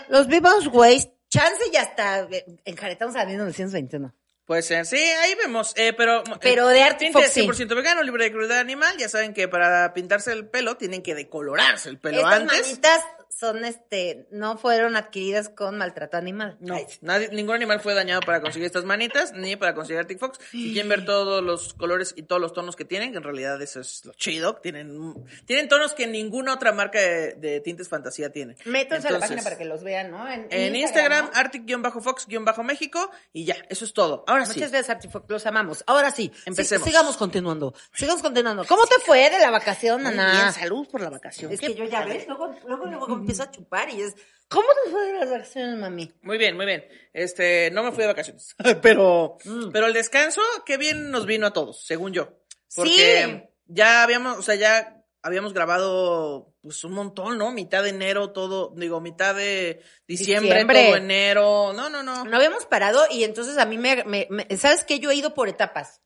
los 0.08 0.26
giveaways, 0.26 1.08
chance 1.28 1.62
ya 1.72 1.82
está, 1.82 2.28
enjaretamos 2.64 3.16
a 3.16 3.24
1921. 3.24 4.12
Puede 4.44 4.62
ser, 4.62 4.86
sí, 4.86 4.96
ahí 4.96 5.34
vemos, 5.34 5.72
eh, 5.76 5.92
pero... 5.92 6.22
Pero 6.40 6.70
eh, 6.70 6.74
de 6.74 6.82
Arctic 6.84 7.12
tinte 7.12 7.20
Fox, 7.20 7.32
sí. 7.32 7.40
100% 7.48 7.74
vegano, 7.74 8.04
libre 8.04 8.24
de 8.24 8.30
crueldad 8.32 8.60
animal, 8.60 8.96
ya 8.96 9.08
saben 9.08 9.34
que 9.34 9.48
para 9.48 9.92
pintarse 9.92 10.30
el 10.30 10.46
pelo 10.48 10.76
tienen 10.76 11.02
que 11.02 11.16
decolorarse 11.16 11.88
el 11.88 11.98
pelo 11.98 12.18
Estas 12.18 12.32
antes. 12.42 12.60
manitas 12.62 13.00
son, 13.28 13.64
este, 13.64 14.26
no 14.30 14.56
fueron 14.58 14.96
adquiridas 14.96 15.48
con 15.48 15.78
maltrato 15.78 16.16
animal. 16.16 16.56
No, 16.60 16.76
nadie, 17.00 17.28
ningún 17.28 17.54
animal 17.56 17.80
fue 17.80 17.94
dañado 17.94 18.20
para 18.20 18.40
conseguir 18.40 18.66
estas 18.66 18.84
manitas, 18.84 19.32
ni 19.32 19.56
para 19.56 19.74
conseguir 19.74 20.00
Arctic 20.00 20.18
Fox. 20.18 20.38
Si 20.50 20.72
quieren 20.72 20.88
ver 20.88 21.04
todos 21.04 21.42
los 21.42 21.74
colores 21.74 22.14
y 22.16 22.22
todos 22.22 22.40
los 22.40 22.52
tonos 22.52 22.76
que 22.76 22.84
tienen, 22.84 23.12
que 23.12 23.18
en 23.18 23.24
realidad 23.24 23.60
eso 23.60 23.80
es 23.80 24.04
lo 24.04 24.12
chido, 24.14 24.56
tienen, 24.56 25.14
tienen 25.44 25.68
tonos 25.68 25.94
que 25.94 26.06
ninguna 26.06 26.54
otra 26.54 26.72
marca 26.72 26.98
de, 26.98 27.34
de 27.34 27.60
tintes 27.60 27.88
fantasía 27.88 28.30
tiene. 28.30 28.56
Métanse 28.64 29.08
a 29.08 29.12
la 29.12 29.20
página 29.20 29.42
para 29.42 29.58
que 29.58 29.64
los 29.64 29.82
vean, 29.82 30.10
¿no? 30.10 30.26
En 30.30 30.76
Instagram, 30.76 31.26
¿no? 31.26 31.30
Arctic-Fox-México, 31.34 33.10
y 33.32 33.44
ya, 33.44 33.56
eso 33.68 33.84
es 33.84 33.92
todo. 33.92 34.24
Ahora 34.26 34.46
sí. 34.46 34.54
Muchas 34.54 34.70
gracias, 34.70 34.90
Artifox, 34.90 35.24
los 35.28 35.46
amamos. 35.46 35.84
Ahora 35.86 36.10
sí, 36.10 36.32
Empecemos. 36.44 36.84
sí, 36.84 36.90
sigamos 36.90 37.16
continuando. 37.16 37.74
Sigamos 37.92 38.22
continuando. 38.22 38.64
¿Cómo 38.64 38.86
te 38.86 38.98
fue 39.04 39.30
de 39.30 39.38
la 39.38 39.50
vacación, 39.50 40.06
Ana? 40.06 40.32
bien, 40.32 40.52
salud 40.52 40.88
por 40.88 41.00
la 41.00 41.10
vacación. 41.10 41.52
Es 41.52 41.60
que 41.60 41.74
yo 41.74 41.84
ya 41.84 42.04
ves, 42.04 42.26
luego, 42.26 42.54
luego, 42.66 42.86
luego 42.86 43.15
empiezo 43.16 43.42
a 43.42 43.50
chupar 43.50 43.90
y 43.90 44.00
es, 44.02 44.14
¿cómo 44.48 44.66
te 44.84 44.90
fue 44.90 45.06
de 45.06 45.12
las 45.20 45.30
vacaciones, 45.30 45.76
mami? 45.78 46.12
Muy 46.22 46.38
bien, 46.38 46.56
muy 46.56 46.66
bien. 46.66 46.84
Este, 47.12 47.70
no 47.72 47.82
me 47.82 47.92
fui 47.92 48.02
de 48.02 48.08
vacaciones, 48.08 48.54
pero, 48.82 49.36
Mm. 49.44 49.70
pero 49.72 49.86
el 49.86 49.92
descanso, 49.92 50.40
qué 50.64 50.76
bien 50.76 51.10
nos 51.10 51.26
vino 51.26 51.46
a 51.46 51.52
todos, 51.52 51.84
según 51.84 52.12
yo. 52.12 52.38
Porque 52.74 53.24
Sí. 53.26 53.42
ya 53.66 54.02
habíamos, 54.02 54.38
o 54.38 54.42
sea, 54.42 54.54
ya 54.54 55.02
habíamos 55.22 55.52
grabado, 55.54 56.54
pues, 56.66 56.84
un 56.84 56.92
montón, 56.92 57.38
¿no? 57.38 57.50
Mitad 57.52 57.82
de 57.82 57.90
enero, 57.90 58.30
todo, 58.32 58.72
digo, 58.76 59.00
mitad 59.00 59.34
de 59.34 59.82
diciembre, 60.06 60.50
Diciembre. 60.50 60.84
todo 60.86 60.96
enero. 60.96 61.72
No, 61.72 61.88
no, 61.88 62.02
no. 62.02 62.24
No 62.24 62.36
habíamos 62.36 62.66
parado 62.66 63.04
y 63.10 63.24
entonces 63.24 63.56
a 63.58 63.64
mí 63.66 63.78
me, 63.78 64.04
me- 64.04 64.26
me- 64.30 64.56
¿sabes 64.56 64.84
qué? 64.84 64.98
Yo 65.00 65.10
he 65.10 65.14
ido 65.14 65.34
por 65.34 65.48
etapas. 65.48 66.00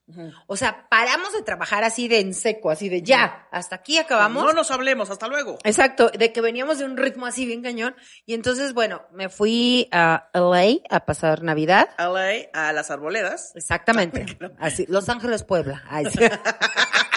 O 0.49 0.57
sea, 0.57 0.89
paramos 0.91 1.33
de 1.33 1.43
trabajar 1.43 1.85
así 1.85 2.09
de 2.09 2.19
en 2.19 2.35
seco, 2.35 2.71
así 2.71 2.89
de 2.89 3.01
ya, 3.03 3.47
hasta 3.53 3.77
aquí 3.77 3.97
acabamos. 3.99 4.45
No 4.45 4.53
nos 4.53 4.73
hablemos, 4.73 5.09
hasta 5.09 5.29
luego. 5.29 5.59
Exacto, 5.63 6.11
de 6.11 6.33
que 6.33 6.41
veníamos 6.41 6.79
de 6.81 6.85
un 6.85 6.97
ritmo 6.97 7.27
así 7.27 7.47
bien 7.47 7.63
cañón. 7.63 7.95
Y 8.27 8.35
entonces, 8.35 8.75
bueno, 8.75 9.03
me 9.13 9.29
fui 9.29 9.89
a 9.93 10.29
LA 10.35 10.81
a 10.91 11.07
pasar 11.07 11.45
Navidad. 11.45 11.91
LA 11.97 12.49
a 12.53 12.73
las 12.73 12.91
arboledas. 12.91 13.53
Exactamente. 13.55 14.27
Así, 14.59 14.85
Los 14.89 15.09
Ángeles, 15.09 15.45
Puebla. 15.45 15.85
Ay, 15.89 16.07
sí. 16.07 16.19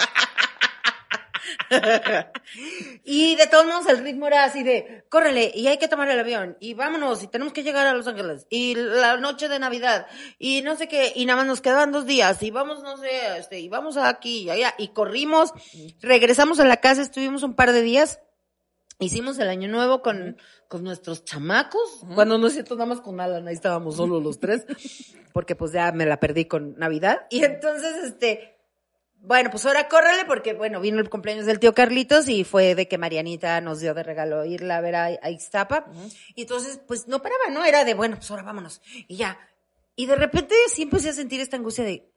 y 3.04 3.36
de 3.36 3.46
todos 3.46 3.66
modos 3.66 3.86
el 3.88 3.98
ritmo 3.98 4.26
era 4.26 4.44
así 4.44 4.62
de, 4.62 5.04
córrele, 5.08 5.52
y 5.54 5.66
hay 5.66 5.78
que 5.78 5.88
tomar 5.88 6.08
el 6.08 6.18
avión, 6.18 6.56
y 6.60 6.74
vámonos, 6.74 7.22
y 7.22 7.28
tenemos 7.28 7.52
que 7.52 7.62
llegar 7.62 7.86
a 7.86 7.94
Los 7.94 8.06
Ángeles, 8.06 8.46
y 8.50 8.74
la 8.74 9.16
noche 9.16 9.48
de 9.48 9.58
Navidad, 9.58 10.06
y 10.38 10.62
no 10.62 10.76
sé 10.76 10.88
qué, 10.88 11.12
y 11.14 11.26
nada 11.26 11.38
más 11.38 11.46
nos 11.46 11.60
quedaban 11.60 11.92
dos 11.92 12.06
días, 12.06 12.42
y 12.42 12.50
vamos, 12.50 12.82
no 12.82 12.96
sé, 12.96 13.38
este, 13.38 13.60
y 13.60 13.68
vamos 13.68 13.96
aquí 13.96 14.42
y 14.42 14.50
allá, 14.50 14.74
y 14.78 14.88
corrimos, 14.88 15.52
regresamos 16.00 16.60
a 16.60 16.64
la 16.64 16.78
casa, 16.78 17.02
estuvimos 17.02 17.42
un 17.42 17.54
par 17.54 17.72
de 17.72 17.82
días, 17.82 18.20
hicimos 18.98 19.38
el 19.38 19.48
año 19.48 19.68
nuevo 19.68 20.02
con, 20.02 20.36
con 20.68 20.84
nuestros 20.84 21.24
chamacos, 21.24 22.04
cuando 22.14 22.38
no 22.38 22.46
es 22.46 22.54
cierto, 22.54 22.74
nada 22.74 22.86
más 22.86 23.00
con 23.00 23.20
Alan, 23.20 23.48
ahí 23.48 23.54
estábamos 23.54 23.96
solo 23.96 24.20
los 24.20 24.38
tres, 24.38 24.66
porque 25.32 25.56
pues 25.56 25.72
ya 25.72 25.92
me 25.92 26.06
la 26.06 26.20
perdí 26.20 26.46
con 26.46 26.76
Navidad, 26.78 27.26
y 27.30 27.44
entonces, 27.44 28.04
este, 28.04 28.53
bueno, 29.26 29.50
pues 29.50 29.64
ahora 29.64 29.88
córrele 29.88 30.24
porque, 30.26 30.52
bueno, 30.52 30.80
vino 30.80 31.00
el 31.00 31.08
cumpleaños 31.08 31.46
del 31.46 31.58
tío 31.58 31.74
Carlitos 31.74 32.28
y 32.28 32.44
fue 32.44 32.74
de 32.74 32.86
que 32.88 32.98
Marianita 32.98 33.60
nos 33.62 33.80
dio 33.80 33.94
de 33.94 34.02
regalo 34.02 34.44
irla 34.44 34.76
a 34.76 34.80
ver 34.82 34.96
a, 34.96 35.04
a 35.04 35.30
Ixtapa. 35.30 35.86
Y 36.34 36.42
entonces, 36.42 36.80
pues 36.86 37.08
no 37.08 37.22
paraba, 37.22 37.48
¿no? 37.50 37.64
Era 37.64 37.84
de, 37.84 37.94
bueno, 37.94 38.16
pues 38.16 38.30
ahora 38.30 38.42
vámonos. 38.42 38.82
Y 39.08 39.16
ya. 39.16 39.38
Y 39.96 40.06
de 40.06 40.16
repente 40.16 40.54
sí 40.68 40.82
empecé 40.82 41.08
a 41.08 41.12
sentir 41.14 41.40
esta 41.40 41.56
angustia 41.56 41.84
de, 41.84 42.12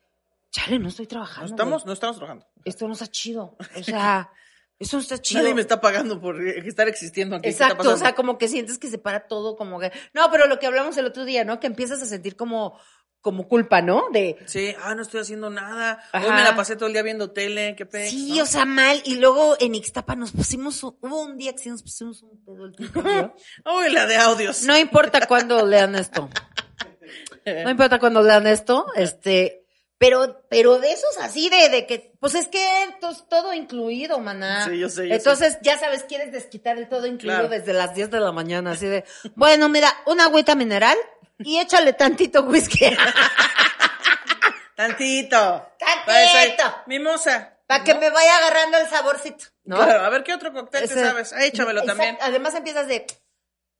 chale, 0.52 0.80
no 0.80 0.90
estoy 0.90 1.06
No 1.06 1.10
trabajando. 1.10 1.54
estamos, 1.54 1.84
güey. 1.84 1.88
no 1.88 1.94
estamos 1.94 2.18
trabajando. 2.18 2.46
Esto 2.66 2.88
no 2.88 2.94
está 2.94 3.08
chido. 3.08 3.56
O 3.78 3.84
sea, 3.84 4.30
esto 4.80 4.98
no 4.98 5.02
está 5.02 5.18
chido. 5.20 5.42
Nadie 5.44 5.56
me 5.56 5.62
está 5.62 5.80
pagando 5.80 6.20
por 6.20 6.46
estar 6.46 6.90
existiendo 6.90 7.38
aquí. 7.38 7.44
¿Qué 7.44 7.50
está 7.50 7.68
Exacto, 7.68 7.94
o 7.94 7.98
sea, 7.98 8.16
como 8.16 8.38
que 8.38 8.50
sientes 8.50 8.78
que 8.80 8.90
se 8.90 8.98
para 8.98 9.28
todo, 9.28 9.56
como 9.56 9.80
que... 9.80 9.94
No, 10.14 10.30
pero 10.30 10.48
lo 10.48 10.60
que 10.60 10.68
hablamos 10.68 10.98
el 10.98 11.06
otro 11.06 11.24
día, 11.24 11.46
¿no? 11.46 11.60
Que 11.60 11.68
empiezas 11.68 12.02
a 12.02 12.06
sentir 12.06 12.36
como, 12.36 12.78
como 13.27 13.46
culpa, 13.46 13.81
¿no? 13.81 14.05
De, 14.13 14.38
Sí, 14.46 14.74
ah, 14.81 14.96
no 14.96 15.01
estoy 15.01 15.19
haciendo 15.19 15.50
nada. 15.50 16.01
Hoy 16.13 16.22
me 16.31 16.43
la 16.46 16.55
pasé 16.55 16.77
todo 16.77 16.88
el 16.88 16.93
día 16.93 17.03
viendo 17.03 17.31
tele, 17.31 17.75
qué 17.75 17.86
pex, 17.86 18.10
sí, 18.10 18.38
¿no? 18.38 18.43
o 18.43 18.46
sea, 18.46 18.63
mal. 18.63 19.01
Y 19.03 19.17
luego 19.17 19.57
en 19.60 19.75
Ixtapa 19.75 20.15
nos 20.15 20.31
pusimos, 20.31 20.81
un- 20.81 20.98
hubo 21.01 21.22
un 21.24 21.36
día 21.36 21.51
que 21.51 21.57
sí 21.60 21.69
nos 21.69 21.84
pusimos 21.84 22.24
un 22.24 22.41
pedo 22.46 22.67
el 22.67 22.75
yo. 22.77 22.88
Uy, 23.77 23.89
la 23.91 24.05
de 24.05 24.15
audios. 24.15 24.63
No 24.63 24.77
importa 24.77 25.27
cuándo 25.27 25.65
lean 25.65 25.96
esto. 25.96 26.29
No 27.46 27.69
importa 27.69 28.00
cuándo 28.00 28.22
lean 28.24 28.48
esto, 28.48 28.86
este, 28.96 29.65
pero, 29.98 30.46
pero 30.50 30.79
de 30.79 30.91
esos 30.93 31.17
así 31.19 31.50
de, 31.50 31.67
de 31.69 31.86
que, 31.86 32.13
pues 32.19 32.34
es 32.36 32.48
que 32.48 32.60
todo 33.29 33.53
incluido, 33.53 34.19
maná. 34.19 34.65
Sí, 34.65 34.77
yo 34.79 34.88
sé, 34.89 35.10
yo 35.10 35.15
Entonces, 35.15 35.57
ya 35.63 35.77
sabes, 35.77 36.03
quieres 36.03 36.31
desquitar 36.31 36.77
el 36.77 36.88
todo 36.88 37.07
incluido 37.07 37.39
Claro. 37.48 37.50
desde 37.50 37.74
las 37.74 37.93
10 37.93 38.10
de 38.12 38.19
la 38.22 38.31
mañana, 38.31 38.72
así 38.72 38.86
de, 38.86 39.03
bueno, 39.36 39.67
mira, 39.69 39.89
una 40.05 40.25
agüita 40.25 40.55
mineral 40.55 40.98
y 41.39 41.60
échale 41.60 41.94
tantito 41.94 42.41
whisky. 42.44 42.96
Tantito. 44.75 45.72
Tantito. 45.79 46.63
Mimosa. 46.88 47.53
Para 47.65 47.84
que 47.84 47.96
me 47.96 48.10
vaya 48.10 48.38
agarrando 48.38 48.77
el 48.77 48.88
saborcito, 48.88 49.46
¿no? 49.65 49.75
Claro, 49.77 50.06
a 50.06 50.10
ver 50.10 50.24
qué 50.24 50.34
otro 50.34 50.53
cóctel 50.53 50.82
te 50.88 50.94
Ese- 50.94 51.03
sabes. 51.06 51.34
Ah, 51.34 51.44
échamelo 51.44 51.84
también. 51.84 52.17
Además 52.22 52.53
empiezas 52.56 52.88
de, 52.88 53.06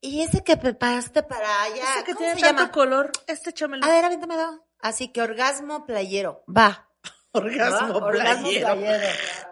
y 0.02 0.24
ese 0.24 0.44
que 0.44 0.58
preparaste 0.58 1.24
para 1.24 1.62
allá, 1.64 1.84
Ese 1.96 2.04
que 2.04 2.14
¿cómo 2.14 2.18
tiene 2.26 2.36
se 2.36 2.42
tanto 2.42 2.62
llama? 2.64 2.72
color, 2.74 3.12
este 3.28 3.52
échamelo. 3.52 3.86
A 3.86 3.90
ver, 3.90 4.04
avéntamelo. 4.06 4.68
Así 4.80 5.08
que 5.14 5.22
orgasmo 5.22 5.86
playero. 5.86 6.44
Va. 6.54 6.90
Orgasmo, 7.32 8.00
¿va? 8.02 8.08
Orgasmo 8.08 8.50
playero. 8.50 9.08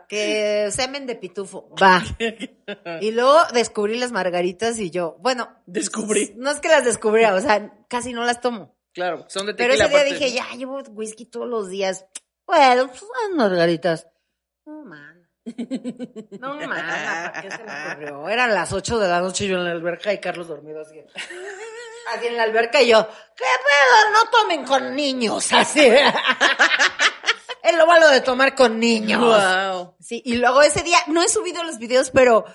Que 0.07 0.69
semen 0.71 1.05
de 1.07 1.15
pitufo. 1.15 1.69
Va. 1.81 2.03
Y 3.01 3.11
luego 3.11 3.37
descubrí 3.53 3.97
las 3.97 4.11
margaritas 4.11 4.79
y 4.79 4.89
yo, 4.89 5.17
bueno. 5.19 5.49
Descubrí. 5.65 6.33
No 6.37 6.49
es 6.51 6.59
que 6.59 6.67
las 6.67 6.83
descubriera, 6.85 7.35
o 7.35 7.41
sea, 7.41 7.71
casi 7.87 8.13
no 8.13 8.23
las 8.23 8.41
tomo. 8.41 8.75
Claro, 8.93 9.25
son 9.27 9.45
de 9.45 9.53
Pero 9.53 9.73
tequila 9.73 9.85
ese 9.85 9.93
día 9.93 10.01
aparte. 10.01 10.13
dije, 10.25 10.35
ya 10.35 10.57
llevo 10.57 10.79
whisky 10.91 11.25
todos 11.25 11.47
los 11.47 11.69
días. 11.69 12.05
Bueno, 12.47 12.87
pues 12.87 13.03
unas 13.03 13.37
margaritas. 13.49 14.07
No, 14.65 14.83
man. 14.85 15.27
No, 16.39 16.55
man, 16.55 16.69
¿para 16.69 17.41
qué 17.41 17.51
se 17.51 17.63
me 17.63 17.91
ocurrió? 17.91 18.29
Eran 18.29 18.53
las 18.53 18.73
8 18.73 18.97
de 18.99 19.07
la 19.07 19.19
noche 19.19 19.47
yo 19.47 19.57
en 19.57 19.65
la 19.65 19.71
alberca 19.71 20.11
y 20.13 20.19
Carlos 20.19 20.47
dormido 20.47 20.81
así. 20.81 20.99
Así 22.15 22.27
en 22.27 22.37
la 22.37 22.43
alberca 22.43 22.81
y 22.81 22.87
yo, 22.89 23.07
¿qué 23.35 23.43
pedo? 23.43 24.11
No 24.13 24.29
tomen 24.31 24.65
con 24.65 24.95
niños, 24.95 25.51
así. 25.53 25.87
Es 27.67 27.75
lo 27.77 27.87
malo 27.87 28.09
de 28.09 28.21
tomar 28.21 28.55
con 28.55 28.79
niños. 28.79 29.21
Wow. 29.21 29.95
Sí, 29.99 30.21
y 30.25 30.35
luego 30.35 30.61
ese 30.61 30.83
día, 30.83 30.97
no 31.07 31.21
he 31.23 31.29
subido 31.29 31.63
los 31.63 31.79
videos, 31.79 32.11
pero 32.11 32.45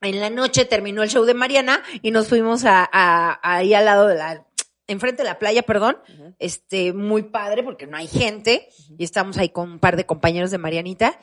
en 0.00 0.18
la 0.20 0.30
noche 0.30 0.64
terminó 0.64 1.02
el 1.02 1.10
show 1.10 1.24
de 1.24 1.34
Mariana 1.34 1.82
y 2.02 2.10
nos 2.10 2.28
fuimos 2.28 2.64
a, 2.64 2.88
a- 2.90 3.38
ahí 3.42 3.74
al 3.74 3.84
lado 3.84 4.06
de 4.06 4.16
la, 4.16 4.46
enfrente 4.86 5.22
de 5.22 5.28
la 5.28 5.38
playa, 5.38 5.62
perdón, 5.62 5.98
este, 6.38 6.92
muy 6.92 7.22
padre 7.24 7.62
porque 7.62 7.86
no 7.86 7.96
hay 7.96 8.08
gente 8.08 8.68
y 8.98 9.04
estamos 9.04 9.36
ahí 9.38 9.50
con 9.50 9.70
un 9.72 9.78
par 9.78 9.96
de 9.96 10.06
compañeros 10.06 10.50
de 10.50 10.58
Marianita 10.58 11.18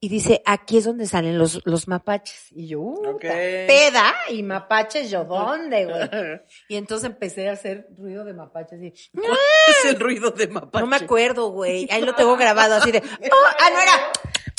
y 0.00 0.08
dice, 0.08 0.42
aquí 0.44 0.78
es 0.78 0.84
donde 0.84 1.06
salen 1.06 1.38
los, 1.38 1.62
los 1.64 1.88
mapaches. 1.88 2.48
Y 2.50 2.68
yo, 2.68 2.80
uh, 2.80 3.14
Ok. 3.14 3.22
peda 3.22 4.14
y 4.28 4.42
mapaches, 4.42 5.10
yo, 5.10 5.24
¿dónde, 5.24 5.86
güey? 5.86 6.08
Y 6.68 6.76
entonces 6.76 7.08
empecé 7.08 7.48
a 7.48 7.52
hacer 7.52 7.86
ruido 7.96 8.24
de 8.24 8.34
mapaches 8.34 8.82
y, 8.82 8.92
¿Cuál 9.18 9.38
es 9.68 9.84
el 9.86 10.00
ruido 10.00 10.30
de 10.30 10.48
mapache? 10.48 10.82
no 10.82 10.86
me 10.86 10.96
acuerdo, 10.96 11.48
güey, 11.50 11.88
ahí 11.90 12.02
lo 12.02 12.14
tengo 12.14 12.36
grabado 12.36 12.74
así 12.74 12.92
de, 12.92 12.98
oh, 13.32 13.46
ah, 13.60 13.70
no 13.70 13.80
era, 13.80 13.92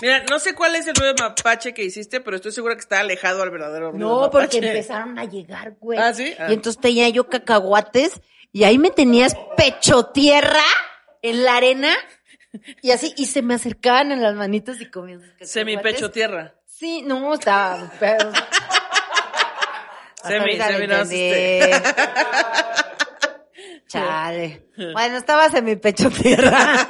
Mira, 0.02 0.24
no 0.30 0.40
sé 0.40 0.56
cuál 0.56 0.76
es 0.76 0.88
el 0.88 0.96
ruido 0.96 1.14
de 1.14 1.24
mapache 1.24 1.74
que 1.74 1.84
hiciste, 1.84 2.20
pero 2.22 2.36
estoy 2.36 2.52
segura 2.52 2.76
que 2.76 2.82
está 2.82 3.00
alejado 3.00 3.44
al 3.44 3.50
verdadero 3.50 3.92
ruido 3.92 4.08
No, 4.08 4.24
de 4.24 4.30
porque 4.30 4.58
empezaron 4.58 5.18
a 5.18 5.26
llegar, 5.26 5.78
güey. 5.80 5.98
¿Ah, 6.00 6.14
sí? 6.14 6.34
Ah. 6.38 6.48
Y 6.50 6.54
entonces 6.54 6.82
tenía 6.82 7.08
yo 7.10 7.30
cacahuates 7.30 8.20
y 8.52 8.66
ahí 8.66 8.78
me 8.78 8.90
tenías 8.90 9.36
pecho 9.56 10.08
tierra 10.08 10.64
en 11.22 11.44
la 11.46 11.56
arena 11.56 11.96
y 12.82 12.92
así, 12.92 13.14
y 13.18 13.26
se 13.26 13.42
me 13.42 13.54
acercaban 13.54 14.12
en 14.12 14.22
las 14.22 14.36
manitas 14.36 14.80
y 14.82 14.90
comían. 14.90 15.22
Semi 15.42 15.78
pecho 15.78 16.12
tierra. 16.12 16.56
Sí, 16.66 17.02
no, 17.04 17.34
estaba... 17.34 17.92
Pero... 18.00 18.32
Semi, 20.24 20.58
semi, 20.58 20.88
no. 20.88 21.04
Chale. 23.88 24.68
Bueno, 24.94 25.18
estaba 25.18 25.50
semi 25.50 25.76
pecho 25.78 26.10
tierra. 26.10 26.88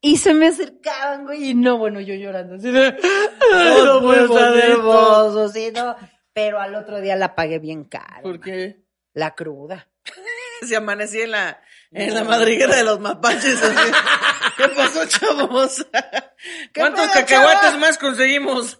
Y 0.00 0.18
se 0.18 0.34
me 0.34 0.48
acercaban, 0.48 1.24
güey, 1.24 1.50
y 1.50 1.54
no, 1.54 1.78
bueno, 1.78 2.00
yo 2.00 2.14
llorando 2.14 2.56
así 2.56 2.70
de, 2.70 2.92
no 2.92 4.00
puedo 4.00 4.56
hermoso, 4.56 5.48
sí, 5.48 5.72
no. 5.74 5.96
Pero 6.32 6.60
al 6.60 6.74
otro 6.74 7.00
día 7.00 7.16
la 7.16 7.34
pagué 7.34 7.58
bien 7.58 7.84
caro. 7.84 8.22
¿Por 8.22 8.40
qué? 8.40 8.84
La 9.14 9.34
cruda. 9.34 9.88
Se 10.62 10.76
amanecía 10.76 11.24
en 11.24 11.30
la, 11.32 11.60
en 11.96 12.14
la 12.14 12.24
madriguera 12.24 12.76
de 12.76 12.84
los 12.84 13.00
mapaches. 13.00 13.62
así. 13.62 13.92
¿Qué 14.56 14.68
pasó, 14.68 15.06
chavos? 15.06 15.86
¿Cuántos 16.74 17.06
pedo, 17.06 17.12
cacahuates 17.12 17.78
más 17.78 17.98
conseguimos? 17.98 18.78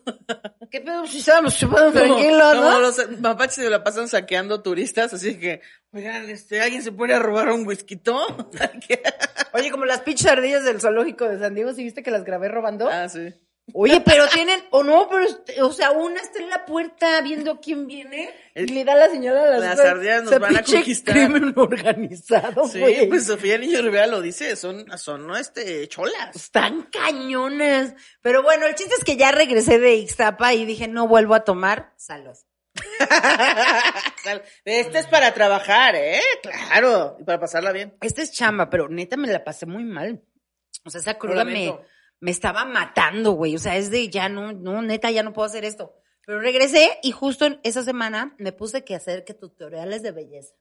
¿Qué 0.70 0.80
pedo 0.80 1.06
si 1.06 1.18
estábamos 1.18 1.56
chupando 1.56 1.92
tranquilos, 1.92 2.54
como 2.54 2.70
no? 2.70 2.80
los 2.80 3.20
mapaches 3.20 3.56
se 3.56 3.70
la 3.70 3.84
pasan 3.84 4.08
saqueando 4.08 4.62
turistas, 4.62 5.12
así 5.12 5.38
que, 5.38 5.60
oigan, 5.92 6.28
este, 6.30 6.60
¿alguien 6.60 6.82
se 6.82 6.92
puede 6.92 7.18
robar 7.18 7.50
un 7.50 7.66
whisky? 7.66 8.00
Oye, 9.52 9.70
como 9.70 9.84
las 9.84 10.00
pinches 10.00 10.26
ardillas 10.26 10.64
del 10.64 10.80
zoológico 10.80 11.28
de 11.28 11.38
San 11.38 11.54
Diego, 11.54 11.72
¿sí 11.72 11.84
viste 11.84 12.02
que 12.02 12.10
las 12.10 12.24
grabé 12.24 12.48
robando? 12.48 12.88
ah, 12.90 13.08
sí. 13.08 13.34
Oye, 13.74 14.00
pero 14.00 14.28
tienen, 14.28 14.62
o 14.70 14.84
no, 14.84 15.08
pero, 15.08 15.26
o 15.66 15.72
sea, 15.72 15.90
una 15.90 16.20
está 16.20 16.38
en 16.38 16.48
la 16.48 16.64
puerta 16.64 17.20
viendo 17.20 17.60
quién 17.60 17.86
viene 17.88 18.30
y 18.54 18.66
le 18.66 18.84
da 18.84 18.94
la 18.94 19.08
señal 19.08 19.36
a 19.36 19.46
las 19.50 19.60
Las 19.60 19.76
güey. 19.76 19.88
ardillas 19.88 20.22
nos 20.22 20.26
O 20.26 20.30
sea, 20.30 20.38
van 20.38 20.56
a 20.56 20.62
conquistar. 20.62 21.14
crimen 21.14 21.52
organizado, 21.56 22.68
Sí, 22.68 22.80
pues 23.08 23.26
Sofía 23.26 23.58
Niño 23.58 23.82
Rivera 23.82 24.06
lo 24.06 24.22
dice, 24.22 24.54
son, 24.54 24.86
son, 24.98 25.26
no, 25.26 25.36
este, 25.36 25.88
cholas. 25.88 26.34
Están 26.36 26.82
cañonas. 26.92 27.94
Pero 28.22 28.42
bueno, 28.44 28.66
el 28.66 28.76
chiste 28.76 28.94
es 28.96 29.04
que 29.04 29.16
ya 29.16 29.32
regresé 29.32 29.78
de 29.80 29.96
Ixtapa 29.96 30.54
y 30.54 30.64
dije, 30.64 30.86
no 30.86 31.08
vuelvo 31.08 31.34
a 31.34 31.44
tomar. 31.44 31.92
Salud. 31.96 32.36
Este 34.64 34.98
es 34.98 35.06
para 35.06 35.32
trabajar, 35.34 35.94
¿eh? 35.96 36.20
Claro, 36.42 37.16
y 37.20 37.24
para 37.24 37.38
pasarla 37.40 37.72
bien. 37.72 37.96
Esta 38.00 38.22
es 38.22 38.32
chamba, 38.32 38.68
pero 38.70 38.88
neta 38.88 39.16
me 39.16 39.28
la 39.28 39.44
pasé 39.44 39.66
muy 39.66 39.84
mal. 39.84 40.22
O 40.84 40.90
sea, 40.90 41.00
esa 41.00 41.14
cruda 41.14 41.44
me. 41.44 41.76
Me 42.20 42.30
estaba 42.30 42.64
matando, 42.64 43.32
güey. 43.32 43.54
O 43.56 43.58
sea, 43.58 43.76
es 43.76 43.90
de 43.90 44.08
ya 44.08 44.28
no, 44.28 44.52
no, 44.52 44.82
neta, 44.82 45.10
ya 45.10 45.22
no 45.22 45.32
puedo 45.32 45.46
hacer 45.46 45.64
esto. 45.64 45.94
Pero 46.24 46.40
regresé 46.40 46.98
y 47.02 47.12
justo 47.12 47.44
en 47.46 47.60
esa 47.62 47.82
semana 47.84 48.34
me 48.38 48.52
puse 48.52 48.84
que 48.84 48.94
hacer 48.96 49.24
que 49.24 49.32
tutoriales 49.34 50.02
de 50.02 50.10
belleza, 50.12 50.54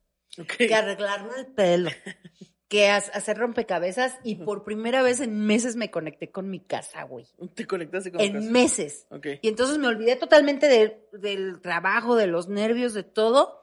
que 0.57 0.75
arreglarme 0.75 1.31
el 1.38 1.47
pelo, 1.47 1.89
que 2.67 2.89
ha- 2.89 2.97
hacer 2.97 3.38
rompecabezas 3.38 4.13
y 4.24 4.35
por 4.35 4.63
primera 4.63 5.01
vez 5.01 5.21
en 5.21 5.45
meses 5.45 5.75
me 5.75 5.89
conecté 5.89 6.29
con 6.31 6.50
mi 6.51 6.59
casa, 6.59 7.03
güey. 7.03 7.25
Te 7.55 7.65
conectaste 7.65 8.12
con 8.12 8.21
En 8.21 8.33
casa. 8.33 8.51
meses. 8.51 9.07
Ok. 9.09 9.25
Y 9.41 9.47
entonces 9.47 9.77
me 9.79 9.88
olvidé 9.88 10.15
totalmente 10.17 10.67
de- 10.67 11.07
del 11.13 11.62
trabajo, 11.62 12.15
de 12.15 12.27
los 12.27 12.47
nervios, 12.47 12.93
de 12.93 13.03
todo. 13.03 13.62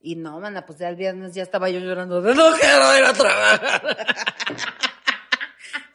Y 0.00 0.16
no, 0.16 0.40
mana, 0.40 0.64
pues 0.66 0.78
ya 0.78 0.88
el 0.88 0.96
viernes 0.96 1.34
ya 1.34 1.42
estaba 1.42 1.68
yo 1.70 1.80
llorando 1.80 2.22
de 2.22 2.34
no 2.34 2.50
quiero 2.58 2.98
ir 2.98 3.04
a 3.04 3.12
trabajar. 3.12 3.96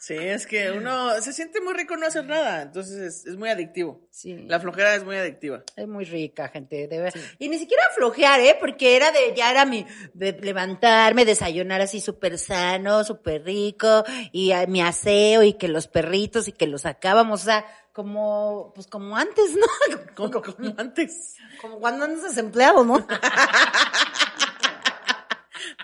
Sí, 0.08 0.16
es 0.16 0.48
que 0.48 0.72
uno 0.72 1.20
se 1.20 1.34
siente 1.34 1.60
muy 1.60 1.74
rico 1.74 1.98
no 1.98 2.08
hacer 2.08 2.24
nada, 2.24 2.62
entonces 2.62 2.96
es, 2.98 3.26
es 3.26 3.36
muy 3.36 3.50
adictivo. 3.50 4.08
Sí. 4.10 4.38
La 4.48 4.58
flojera 4.58 4.96
es 4.96 5.04
muy 5.04 5.18
adictiva. 5.18 5.64
Es 5.76 5.86
muy 5.86 6.06
rica, 6.06 6.48
gente, 6.48 6.88
de 6.88 7.02
ver. 7.02 7.14
Y 7.40 7.50
ni 7.50 7.60
siquiera 7.60 7.84
flojear, 7.94 8.40
¿eh? 8.40 8.56
Porque 8.58 8.96
era 8.96 9.12
de, 9.12 9.34
ya 9.36 9.52
era 9.52 9.66
mi, 9.66 9.86
de 10.14 10.32
levantarme, 10.32 11.26
desayunar 11.26 11.82
así 11.82 12.00
súper 12.00 12.38
sano, 12.38 13.04
súper 13.04 13.44
rico, 13.44 14.06
y 14.32 14.54
mi 14.70 14.82
aseo, 14.82 15.44
y 15.44 15.56
que 15.56 15.68
los 15.68 15.90
perritos, 15.90 16.48
y 16.48 16.54
que 16.54 16.68
los 16.68 16.84
sacábamos, 16.84 17.42
o 17.42 17.44
sea, 17.44 17.66
como, 17.92 18.72
pues 18.76 18.88
como 18.88 19.18
antes, 19.18 19.58
¿no? 19.58 19.66
Como, 20.16 20.42
como 20.42 20.74
antes. 20.78 21.36
Como 21.62 21.80
cuando 21.80 22.06
andas 22.06 22.24
desempleado, 22.24 22.86
¿no? 22.86 23.06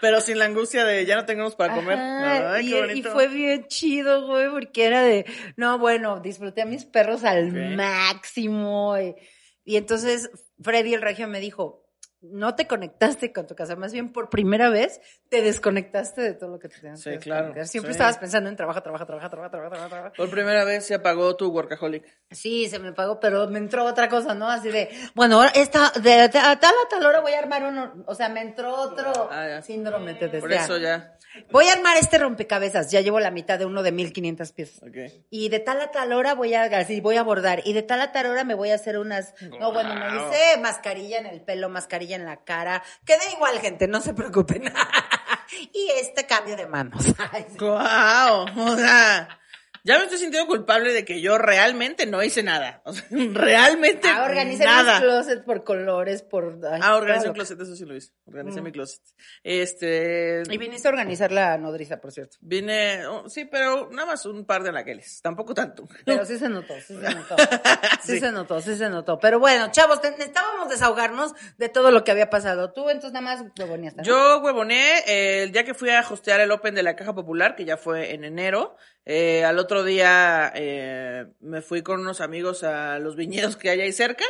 Pero 0.03 0.19
sin 0.19 0.37
la 0.37 0.43
angustia 0.43 0.83
de 0.83 1.05
ya 1.05 1.15
no 1.15 1.25
tengamos 1.25 1.55
para 1.55 1.73
comer. 1.75 1.97
Ajá, 1.97 2.55
Ay, 2.55 2.67
y, 2.67 2.71
qué 2.71 2.77
y 2.77 2.81
bonito. 2.81 3.11
fue 3.13 3.29
bien 3.29 3.67
chido, 3.69 4.27
güey, 4.27 4.49
porque 4.49 4.83
era 4.85 5.01
de, 5.01 5.25
no, 5.55 5.79
bueno, 5.79 6.19
disfruté 6.19 6.61
a 6.61 6.65
mis 6.65 6.83
perros 6.83 7.23
al 7.23 7.53
máximo. 7.77 8.99
Y, 8.99 9.15
y 9.63 9.77
entonces 9.77 10.29
Freddy 10.61 10.93
el 10.93 11.01
Regio 11.01 11.29
me 11.29 11.39
dijo, 11.39 11.82
no 12.23 12.55
te 12.55 12.67
conectaste 12.67 13.31
con 13.33 13.45
tu 13.47 13.53
casa, 13.55 13.75
más 13.75 13.91
bien 13.93 14.11
por 14.11 14.29
primera 14.29 14.69
vez 14.69 15.01
te 15.29 15.41
desconectaste 15.41 16.21
de 16.21 16.33
todo 16.33 16.51
lo 16.51 16.59
que 16.59 16.69
te 16.69 16.79
tenías 16.79 17.01
Sí, 17.01 17.09
que 17.11 17.19
claro, 17.19 17.41
desconectar. 17.47 17.67
Siempre 17.67 17.91
sí. 17.91 17.95
estabas 17.95 18.17
pensando 18.17 18.49
en 18.49 18.55
trabajo, 18.55 18.81
trabajo, 18.81 19.05
trabajo, 19.05 19.29
trabajo, 19.29 19.51
trabajo, 19.51 19.89
trabajo. 19.89 20.13
Por 20.15 20.29
primera 20.29 20.63
vez 20.63 20.85
se 20.85 20.95
apagó 20.95 21.35
tu 21.35 21.49
workaholic. 21.51 22.03
Sí, 22.31 22.67
se 22.69 22.79
me 22.79 22.93
pagó, 22.93 23.19
pero 23.19 23.47
me 23.49 23.59
entró 23.59 23.83
otra 23.85 24.07
cosa, 24.09 24.33
¿no? 24.33 24.49
Así 24.49 24.69
de, 24.69 24.89
bueno, 25.15 25.35
ahora 25.37 25.51
esta, 25.55 25.91
de, 26.01 26.29
de- 26.29 26.39
a 26.39 26.59
tal 26.59 26.73
a 26.85 26.89
tal 26.89 27.05
hora 27.05 27.19
voy 27.19 27.33
a 27.33 27.39
armar 27.39 27.63
uno, 27.63 28.03
o 28.07 28.15
sea, 28.15 28.29
me 28.29 28.41
entró 28.41 28.73
otro 28.75 29.11
Ah, 29.31 29.61
síndrome, 29.61 30.13
te 30.15 30.29
Por 30.39 30.51
eso 30.51 30.77
ya. 30.77 31.17
Voy 31.51 31.65
a 31.67 31.73
armar 31.73 31.97
este 31.97 32.19
rompecabezas, 32.19 32.91
ya 32.91 33.01
llevo 33.01 33.19
la 33.19 33.31
mitad 33.31 33.57
de 33.57 33.65
uno 33.65 33.81
de 33.81 33.91
1500 33.91 34.51
piezas. 34.51 34.83
Ok. 34.83 35.11
Y 35.31 35.49
de 35.49 35.59
tal 35.59 35.81
a 35.81 35.89
tal 35.89 36.13
hora 36.13 36.35
voy 36.35 36.53
a, 36.53 36.63
así, 36.65 37.01
voy 37.01 37.17
a 37.17 37.23
bordar. 37.23 37.61
Y 37.65 37.73
de 37.73 37.81
tal 37.81 38.01
a 38.01 38.11
tal 38.11 38.27
hora 38.27 38.43
me 38.43 38.53
voy 38.53 38.69
a 38.69 38.75
hacer 38.75 38.99
unas, 38.99 39.33
no, 39.59 39.73
bueno, 39.73 39.95
me 39.95 40.09
hice 40.09 40.59
mascarilla 40.61 41.17
en 41.17 41.25
el 41.25 41.41
pelo, 41.41 41.69
mascarilla 41.69 42.12
en 42.13 42.25
la 42.25 42.43
cara. 42.43 42.83
Queda 43.05 43.29
igual, 43.31 43.59
gente, 43.59 43.87
no 43.87 44.01
se 44.01 44.13
preocupen. 44.13 44.63
y 45.73 45.91
este 45.99 46.25
cambio 46.25 46.55
de 46.55 46.67
manos. 46.67 47.05
Guau, 47.59 48.45
o 48.55 48.75
sea, 48.75 49.39
ya 49.83 49.97
me 49.97 50.03
estoy 50.05 50.17
sintiendo 50.17 50.47
culpable 50.47 50.93
de 50.93 51.03
que 51.05 51.21
yo 51.21 51.37
realmente 51.37 52.05
no 52.05 52.23
hice 52.23 52.41
nada. 52.43 52.81
O 52.85 52.93
sea, 52.93 53.03
realmente 53.33 54.07
Ah, 54.09 54.23
organizar 54.23 54.65
nada. 54.67 54.93
mis 54.99 55.01
closets 55.09 55.43
por 55.43 55.63
colores, 55.63 56.21
por... 56.23 56.59
ay, 56.71 56.79
Ah, 56.83 56.95
organizé 56.95 57.27
un 57.27 57.33
closet, 57.33 57.59
eso 57.59 57.75
sí 57.75 57.85
lo 57.85 57.95
hice. 57.95 58.11
Organicé 58.25 58.61
Mm. 58.61 58.63
mi 58.63 58.71
closet. 58.71 59.01
Este, 59.43 60.43
Y 60.49 60.57
viniste 60.57 60.87
a 60.87 60.91
organizar 60.91 61.31
la 61.31 61.57
nodriza, 61.57 61.99
por 62.01 62.11
cierto. 62.11 62.37
vine, 62.41 63.05
oh, 63.07 63.29
sí, 63.29 63.45
pero 63.45 63.89
nada 63.91 64.07
más 64.07 64.25
un 64.25 64.45
par 64.45 64.63
de 64.63 64.69
anaqueles, 64.69 65.21
tampoco 65.21 65.53
tanto. 65.53 65.87
Pero 66.05 66.25
sí 66.25 66.37
se 66.39 66.49
notó, 66.49 66.73
sí 66.85 66.95
se 66.99 67.13
notó. 67.15 67.35
Sí, 68.03 68.13
Sí. 68.13 68.19
se 68.19 68.31
notó, 68.31 68.59
sí 68.61 68.75
se 68.75 68.89
notó. 68.89 69.17
Pero 69.19 69.39
bueno, 69.39 69.71
chavos, 69.71 69.99
necesitábamos 70.03 70.69
desahogarnos 70.69 71.33
de 71.57 71.69
todo 71.69 71.91
lo 71.91 72.03
que 72.03 72.11
había 72.11 72.29
pasado. 72.29 72.73
Tú 72.73 72.89
entonces 72.89 73.13
nada 73.13 73.37
más 73.37 73.45
huevoneaste. 73.57 74.03
Yo 74.03 74.39
huevoné 74.39 74.99
eh, 75.07 75.43
el 75.43 75.51
día 75.51 75.63
que 75.63 75.73
fui 75.73 75.89
a 75.89 76.01
hostear 76.01 76.39
el 76.41 76.51
Open 76.51 76.75
de 76.75 76.83
la 76.83 76.95
Caja 76.95 77.13
Popular, 77.15 77.55
que 77.55 77.63
ya 77.65 77.77
fue 77.77 78.13
en 78.13 78.23
enero. 78.25 78.75
Eh, 79.05 79.43
al 79.43 79.59
otro 79.59 79.83
día 79.83 80.51
eh, 80.55 81.25
me 81.39 81.61
fui 81.61 81.81
con 81.81 82.01
unos 82.01 82.21
amigos 82.21 82.63
a 82.63 82.99
los 82.99 83.15
viñedos 83.15 83.57
que 83.57 83.69
hay 83.69 83.81
ahí 83.81 83.91
cerca. 83.91 84.25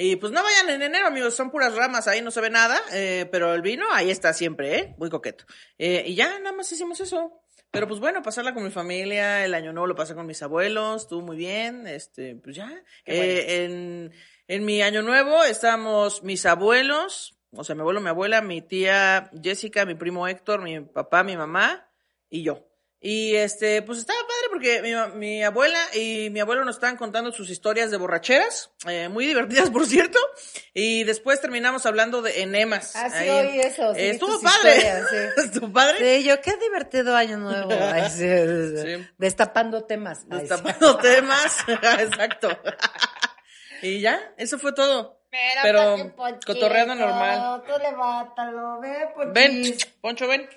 Y 0.00 0.14
pues 0.14 0.32
no 0.32 0.44
vayan 0.44 0.70
en 0.70 0.82
enero, 0.82 1.08
amigos, 1.08 1.34
son 1.34 1.50
puras 1.50 1.74
ramas, 1.74 2.06
ahí 2.06 2.22
no 2.22 2.30
se 2.30 2.40
ve 2.40 2.50
nada, 2.50 2.80
eh, 2.92 3.28
pero 3.32 3.52
el 3.52 3.62
vino 3.62 3.84
ahí 3.90 4.12
está 4.12 4.32
siempre, 4.32 4.78
¿eh? 4.78 4.94
Muy 4.96 5.10
coqueto. 5.10 5.44
Eh, 5.76 6.04
y 6.06 6.14
ya, 6.14 6.38
nada 6.38 6.52
más 6.52 6.70
hicimos 6.70 7.00
eso. 7.00 7.42
Pero 7.72 7.88
pues 7.88 7.98
bueno, 7.98 8.22
pasarla 8.22 8.54
con 8.54 8.62
mi 8.62 8.70
familia, 8.70 9.44
el 9.44 9.54
año 9.54 9.72
nuevo 9.72 9.88
lo 9.88 9.96
pasé 9.96 10.14
con 10.14 10.24
mis 10.24 10.40
abuelos, 10.40 11.02
estuvo 11.02 11.20
muy 11.20 11.36
bien, 11.36 11.88
este, 11.88 12.36
pues 12.36 12.54
ya. 12.54 12.70
Eh, 13.06 13.64
en, 13.64 14.12
en 14.46 14.64
mi 14.64 14.82
año 14.82 15.02
nuevo 15.02 15.42
estábamos 15.42 16.22
mis 16.22 16.46
abuelos, 16.46 17.36
o 17.50 17.64
sea, 17.64 17.74
mi 17.74 17.80
abuelo, 17.80 18.00
mi 18.00 18.08
abuela, 18.08 18.40
mi 18.40 18.62
tía 18.62 19.30
Jessica, 19.42 19.84
mi 19.84 19.96
primo 19.96 20.28
Héctor, 20.28 20.62
mi 20.62 20.80
papá, 20.80 21.24
mi 21.24 21.36
mamá 21.36 21.90
y 22.30 22.44
yo. 22.44 22.67
Y 23.00 23.36
este, 23.36 23.80
pues 23.82 24.00
estaba 24.00 24.18
padre 24.18 24.48
porque 24.50 25.12
mi, 25.14 25.44
abuela 25.44 25.78
y 25.94 26.30
mi 26.30 26.40
abuelo 26.40 26.64
nos 26.64 26.76
estaban 26.76 26.96
contando 26.96 27.30
sus 27.30 27.48
historias 27.48 27.92
de 27.92 27.96
borracheras, 27.96 28.72
eh, 28.88 29.08
muy 29.08 29.24
divertidas 29.24 29.70
por 29.70 29.86
cierto, 29.86 30.18
y 30.74 31.04
después 31.04 31.40
terminamos 31.40 31.86
hablando 31.86 32.22
de 32.22 32.42
enemas. 32.42 32.96
Ah, 32.96 33.08
sí, 33.08 33.28
oí 33.28 33.60
eso, 33.60 33.94
sí, 33.94 34.00
Eh, 34.00 34.10
estuvo 34.10 34.40
padre. 34.40 34.80
sí. 35.10 35.16
Estuvo 35.44 35.72
padre. 35.72 36.18
Sí, 36.18 36.24
yo, 36.24 36.40
qué 36.40 36.56
divertido 36.56 37.14
año 37.14 37.36
nuevo. 37.38 37.70
Ay, 37.92 38.10
sí, 38.10 38.28
sí, 38.28 38.76
sí. 38.76 38.96
Sí. 38.96 39.08
Destapando 39.16 39.84
temas. 39.84 40.26
Ay, 40.28 40.40
sí. 40.40 40.46
Destapando 40.48 40.98
temas. 40.98 41.56
Exacto. 41.68 42.48
y 43.80 44.00
ya, 44.00 44.34
eso 44.36 44.58
fue 44.58 44.72
todo. 44.72 45.18
Pero 45.62 46.14
cotorreando 46.44 46.94
normal. 46.94 47.62
Tú 47.66 47.72
levántalo, 47.78 48.80
ve, 48.80 49.08
Ponchis. 49.14 49.34
Ven, 49.34 49.92
Poncho, 50.00 50.26
ven. 50.26 50.48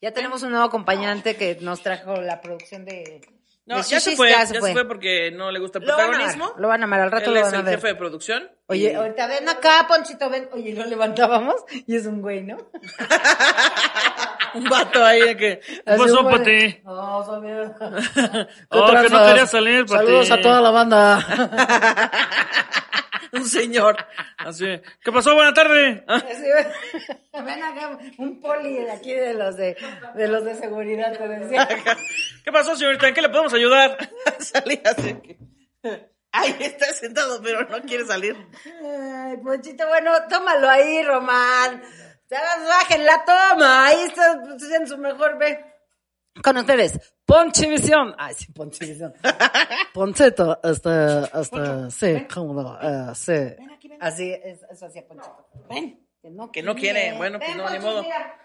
Ya 0.00 0.12
tenemos 0.12 0.42
un 0.42 0.50
nuevo 0.50 0.64
acompañante 0.64 1.36
que 1.36 1.58
nos 1.60 1.82
trajo 1.82 2.16
la 2.20 2.40
producción 2.40 2.84
de. 2.84 3.20
No, 3.66 3.76
de 3.76 3.82
ya 3.82 4.00
se 4.00 4.16
fue, 4.16 4.30
ya 4.30 4.46
se 4.46 4.58
fue 4.58 4.84
porque 4.88 5.30
no 5.30 5.50
le 5.52 5.60
gusta 5.60 5.78
el 5.78 5.84
Lo 5.84 5.96
van 5.96 6.06
a 6.06 6.08
protagonismo. 6.08 6.44
amar, 6.46 6.60
lo 6.60 6.68
van 6.68 6.80
a 6.80 6.84
amar, 6.84 7.00
al 7.00 7.10
rato 7.12 7.26
Él 7.26 7.34
lo 7.34 7.40
es 7.40 7.46
van 7.46 7.54
a 7.54 7.58
el 7.60 7.66
jefe 7.76 7.88
de 7.88 7.94
producción. 7.94 8.50
Oye, 8.66 8.90
y- 8.92 8.94
ahorita 8.94 9.26
ven 9.26 9.48
acá, 9.48 9.86
Ponchito, 9.86 10.28
ven. 10.30 10.48
Oye, 10.52 10.72
lo 10.74 10.84
levantábamos 10.86 11.56
y 11.86 11.94
es 11.94 12.06
un 12.06 12.22
güey, 12.22 12.42
¿no? 12.42 12.56
un 14.54 14.64
vato 14.64 15.04
ahí 15.04 15.20
de 15.20 15.36
que. 15.36 15.60
¿Qué 15.60 15.82
Así 15.86 15.98
pasó, 16.02 16.20
un 16.20 16.30
soy 17.26 17.40
bien. 17.42 17.72
Oh, 18.70 18.86
que 18.86 19.08
no 19.10 19.26
quería 19.26 19.46
salir. 19.46 19.88
Saludos 19.88 20.30
a 20.30 20.40
toda 20.40 20.60
la 20.60 20.70
banda. 20.70 22.00
Un 23.32 23.46
señor. 23.46 23.96
Así. 24.38 24.66
¿Qué 25.02 25.12
pasó? 25.12 25.34
Buena 25.34 25.54
tarde. 25.54 26.04
Ah, 26.06 26.16
Así, 26.16 26.42
ven 27.44 27.62
acá, 27.62 27.98
un 28.18 28.40
poli 28.40 28.74
de 28.74 28.90
aquí 28.90 29.12
de 29.12 29.34
los 29.34 29.56
de, 29.56 29.76
de 30.14 30.28
los 30.28 30.44
de 30.44 30.54
seguridad, 30.56 31.16
te 31.16 31.28
decía. 31.28 31.68
¿Qué 32.44 32.52
pasó, 32.52 32.74
señorita? 32.76 33.08
¿En 33.08 33.14
qué 33.14 33.22
le 33.22 33.28
podemos 33.28 33.52
ayudar? 33.54 33.96
Salí 34.38 34.80
así. 34.84 35.16
Ahí 36.32 36.56
está 36.60 36.86
sentado, 36.92 37.40
pero 37.42 37.68
no 37.68 37.80
quiere 37.82 38.04
salir. 38.04 38.36
Ay, 38.64 39.36
Ponchito, 39.38 39.86
bueno, 39.88 40.12
tómalo 40.28 40.68
ahí, 40.68 41.02
Román. 41.02 41.82
Te 42.28 42.36
hagas 42.36 42.66
bajen 42.68 43.04
la 43.04 43.24
toma. 43.24 43.86
Ahí 43.86 44.02
está 44.02 44.40
pues, 44.40 44.62
en 44.70 44.86
su 44.86 44.96
mejor 44.98 45.38
ve. 45.38 45.64
Con 46.42 46.56
ustedes, 46.56 46.98
Ponchivisión. 47.30 48.14
Ay, 48.18 48.34
sí, 48.34 48.52
Ponchivisión. 48.52 49.14
Ponchito, 49.94 50.60
este, 50.62 50.90
este, 51.40 51.90
sí, 51.90 52.26
cómodo, 52.32 52.78
eh, 52.82 53.14
sí. 53.14 53.32
Así, 54.00 54.30
es, 54.32 54.62
eso 54.70 54.86
hacía 54.86 55.06
Ponchito. 55.06 55.46
Ven. 55.68 56.06
Que 56.20 56.30
no, 56.30 56.50
Que 56.52 56.62
no 56.62 56.74
quiere, 56.74 57.14
bueno, 57.16 57.38
pues 57.38 57.56
no, 57.56 57.70
ni 57.70 57.78
modo. 57.78 58.02
mira. 58.02 58.36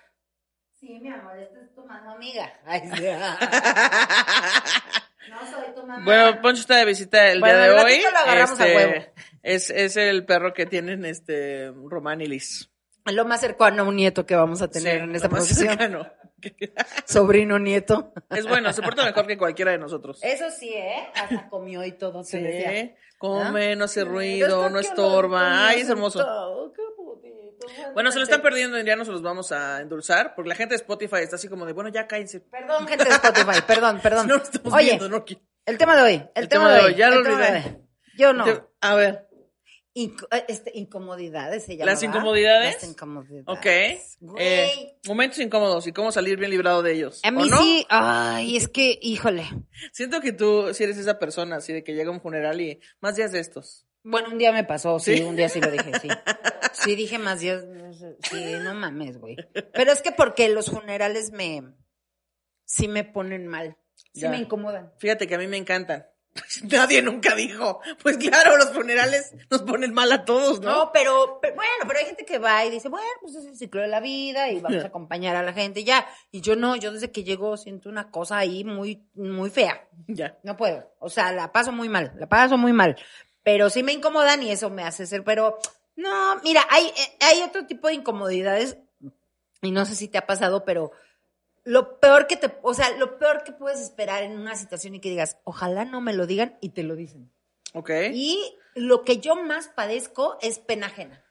Sí, 0.80 1.00
mi 1.02 1.10
amor, 1.10 1.38
esta 1.40 1.60
es 1.62 1.74
tu 1.74 1.84
mano 1.86 2.12
amiga. 2.14 2.54
Ay, 2.66 2.82
sí. 2.96 3.04
No 5.30 5.40
soy 5.52 5.74
tu 5.74 5.82
mamá. 5.86 6.06
Bueno, 6.06 6.42
Poncho 6.42 6.62
está 6.62 6.76
de 6.76 6.86
visita 6.86 7.32
el 7.32 7.40
Bueno, 7.40 7.58
día 7.58 7.74
de 7.74 7.84
hoy. 7.84 8.02
lo 8.12 8.18
agarramos 8.20 8.60
a 8.60 8.68
Este, 8.68 8.76
huevo. 8.76 9.06
Es, 9.42 9.70
es 9.72 9.98
el 9.98 10.24
perro 10.26 10.54
que 10.54 10.68
tienen 10.68 11.04
este 11.04 11.72
Román 11.90 12.22
y 12.22 12.28
Liz. 12.28 12.70
lo 13.06 13.26
más 13.26 13.42
cercano 13.42 13.84
a 13.84 13.86
un 13.88 13.96
nieto 13.96 14.26
que 14.26 14.36
vamos 14.36 14.62
a 14.62 14.68
tener 14.70 15.00
Sí, 15.00 15.04
en 15.04 15.16
esta 15.16 15.28
lo 15.28 15.32
más 15.34 15.48
profesión. 15.48 15.70
cercano. 15.70 16.08
Sobrino 17.06 17.60
nieto. 17.60 18.14
Es 18.30 18.48
bueno, 18.48 18.72
se 18.74 18.82
porta 18.82 19.04
mejor 19.06 19.28
que 19.28 19.38
cualquiera 19.38 19.72
de 19.72 19.78
nosotros. 19.78 20.20
Eso 20.22 20.50
sí, 20.52 20.70
¿eh? 20.74 21.08
Hasta 21.16 21.50
comió 21.50 21.84
y 21.84 21.92
todo. 21.94 22.24
te 22.24 22.40
decía. 22.40 22.72
Sí, 22.72 22.96
come, 23.18 23.76
no 23.76 23.86
hace 23.86 24.04
ruido, 24.04 24.70
no 24.70 24.80
estorba. 24.80 25.68
Ay, 25.68 25.82
es 25.82 25.90
hermoso. 25.90 26.20
sentado, 26.20 26.74
qué 26.74 26.82
bonito. 26.98 27.68
Bueno, 27.94 28.12
se 28.12 28.18
lo 28.18 28.24
están 28.24 28.42
perdiendo, 28.42 28.80
ya 28.82 28.96
no 28.96 29.06
se 29.06 29.12
los 29.12 29.22
vamos 29.22 29.52
a 29.52 29.82
endulzar, 29.82 30.36
porque 30.36 30.50
la 30.50 30.56
gente 30.56 30.74
de 30.74 30.78
Spotify 30.78 31.18
está 31.22 31.38
así 31.38 31.48
como 31.48 31.66
de, 31.66 31.74
bueno, 31.74 31.90
ya 31.90 32.08
cállense. 32.08 32.42
Perdón, 32.42 32.88
gente 32.88 33.06
de 33.06 33.12
Spotify, 33.12 33.62
perdón, 33.66 34.00
perdón. 34.02 34.28
No 34.28 34.38
lo 34.38 34.44
estamos 34.44 34.74
Oye, 34.74 34.86
viendo, 34.86 35.10
no 35.10 35.26
el 35.66 35.78
tema 35.80 35.96
de 35.96 36.02
hoy, 36.04 36.30
el, 36.36 36.48
tema, 36.48 36.72
de 36.72 36.82
hoy. 36.82 36.96
ya 36.96 37.10
lo 37.10 37.18
el 37.18 37.24
tema 37.24 37.36
olvidé. 37.38 37.52
de 37.52 37.58
hoy. 37.70 37.82
Yo 38.18 38.34
no. 38.34 38.46
A 38.82 38.96
ver, 38.96 39.25
Eh, 39.98 40.12
este, 40.50 40.72
incomodidades 40.76 41.64
se 41.64 41.78
llama. 41.78 41.92
¿Las 41.92 42.04
incomodidades? 42.04 42.76
Las 42.76 42.84
incomodidades. 42.84 43.46
ok. 43.48 43.66
Eh, 44.38 44.98
momentos 45.08 45.40
incómodos 45.40 45.88
y 45.88 45.94
cómo 45.94 46.12
salir 46.12 46.38
bien 46.38 46.52
librado 46.52 46.84
de 46.84 46.92
ellos. 46.94 47.22
a 47.24 47.30
¿O 47.30 47.32
mí 47.32 47.50
no? 47.50 47.58
sí, 47.58 47.86
ay, 47.90 48.58
es 48.58 48.68
que, 48.68 49.00
híjole. 49.02 49.46
Siento 49.94 50.20
que 50.20 50.34
tú 50.34 50.74
sí 50.74 50.84
eres 50.84 50.98
esa 50.98 51.18
persona, 51.18 51.56
así 51.58 51.72
de 51.72 51.84
que 51.84 51.94
llega 51.94 52.10
a 52.10 52.14
un 52.14 52.22
funeral 52.22 52.60
y 52.60 52.80
más 53.00 53.16
días 53.16 53.32
de 53.32 53.40
estos. 53.40 53.88
Bueno, 54.04 54.28
un 54.30 54.38
día 54.38 54.52
me 54.52 54.64
pasó, 54.66 55.00
sí, 55.00 55.18
¿Sí? 55.18 55.24
un 55.24 55.36
día 55.36 55.50
sí 55.50 55.60
lo 55.62 55.72
dije, 55.72 55.92
sí. 56.02 56.10
Sí, 56.74 56.96
dije 56.96 57.18
más 57.18 57.40
días, 57.40 57.64
sí, 58.30 58.54
no 58.64 58.76
mames, 58.76 59.18
güey. 59.18 59.38
Pero 59.74 59.92
es 59.94 60.02
que 60.02 60.12
porque 60.12 60.50
los 60.50 60.70
funerales 60.70 61.32
me, 61.32 61.64
sí 62.66 62.88
me 62.88 63.04
ponen 63.06 63.48
mal, 63.48 63.78
sí 63.96 64.22
Ya. 64.22 64.30
me 64.30 64.38
incomodan. 64.38 64.92
Fíjate 65.00 65.26
que 65.26 65.36
a 65.36 65.38
mí 65.40 65.48
me 65.48 65.58
encantan. 65.58 66.06
Nadie 66.64 67.02
nunca 67.02 67.34
dijo. 67.36 67.80
Pues 68.02 68.18
claro, 68.18 68.58
los 68.58 68.72
funerales 68.72 69.34
nos 69.50 69.62
ponen 69.62 69.94
mal 69.94 70.12
a 70.12 70.26
todos, 70.26 70.60
¿no? 70.62 70.72
No, 70.72 70.92
pero, 70.92 71.40
pero- 71.42 71.56
bueno, 71.56 71.72
pero 71.88 72.00
hay 72.00 72.06
gente 72.06 72.26
que 72.26 72.40
va 72.40 72.66
y 72.66 72.70
dice, 72.72 72.90
bueno, 72.90 73.08
pues 73.22 73.36
es 73.36 73.46
el 73.46 73.56
ciclo 73.56 73.82
de 73.82 73.88
la 73.88 74.00
vida 74.02 74.50
y 74.50 74.60
vamos 74.60 74.84
a 74.84 74.88
acompañar 74.88 75.36
a 75.36 75.44
la 75.44 75.54
gente 75.54 75.80
y 75.82 75.84
ya. 75.86 76.06
Y 76.32 76.42
yo 76.42 76.56
no, 76.56 76.76
yo 76.76 76.92
desde 76.92 77.12
que 77.12 77.24
llego 77.24 77.56
siento 77.58 77.90
una 77.90 78.12
cosa 78.12 78.38
ahí 78.38 78.64
muy, 78.64 79.04
muy 79.14 79.50
fea. 79.50 79.88
Ya. 80.08 80.38
No 80.44 80.58
puedo. 80.58 80.92
O 81.00 81.10
sea, 81.10 81.32
la 81.32 81.52
paso 81.52 81.72
muy 81.72 81.88
mal, 81.90 82.14
la 82.18 82.28
paso 82.28 82.58
muy 82.58 82.74
mal. 82.74 82.98
Pero 83.44 83.70
sí 83.70 83.84
me 83.84 83.94
incomodan 83.94 84.44
y 84.44 84.52
eso 84.52 84.70
me 84.70 84.84
hace 84.84 85.06
ser, 85.06 85.24
pero 85.24 85.58
no, 85.96 86.36
mira, 86.44 86.66
hay, 86.70 86.88
eh, 86.88 87.18
hay 87.22 87.42
otro 87.44 87.66
tipo 87.66 87.88
de 87.88 87.94
incomodidades 87.94 88.78
y 89.62 89.72
no 89.72 89.86
sé 89.86 89.96
si 89.96 90.08
te 90.10 90.18
ha 90.18 90.26
pasado, 90.28 90.66
pero 90.66 90.92
lo 91.66 92.00
peor 92.00 92.28
que 92.28 92.38
te, 92.38 92.58
o 92.62 92.74
sea, 92.74 92.92
lo 92.98 93.18
peor 93.20 93.44
que 93.44 93.52
puedes 93.52 93.82
esperar 93.82 94.24
en 94.24 94.38
una 94.40 94.56
situación 94.56 94.96
y 94.96 95.02
que 95.02 95.10
digas, 95.10 95.38
ojalá 95.44 95.84
no 95.84 96.00
me 96.00 96.14
lo 96.14 96.26
digan 96.28 96.58
y 96.62 96.70
te 96.70 96.84
lo 96.84 96.96
dicen. 96.96 97.32
Ok. 97.74 97.90
Y 98.14 98.58
lo 98.76 99.04
que 99.04 99.18
yo 99.18 99.36
más 99.36 99.68
padezco 99.68 100.38
es 100.42 100.60
pena 100.60 100.88
ajena, 100.88 101.26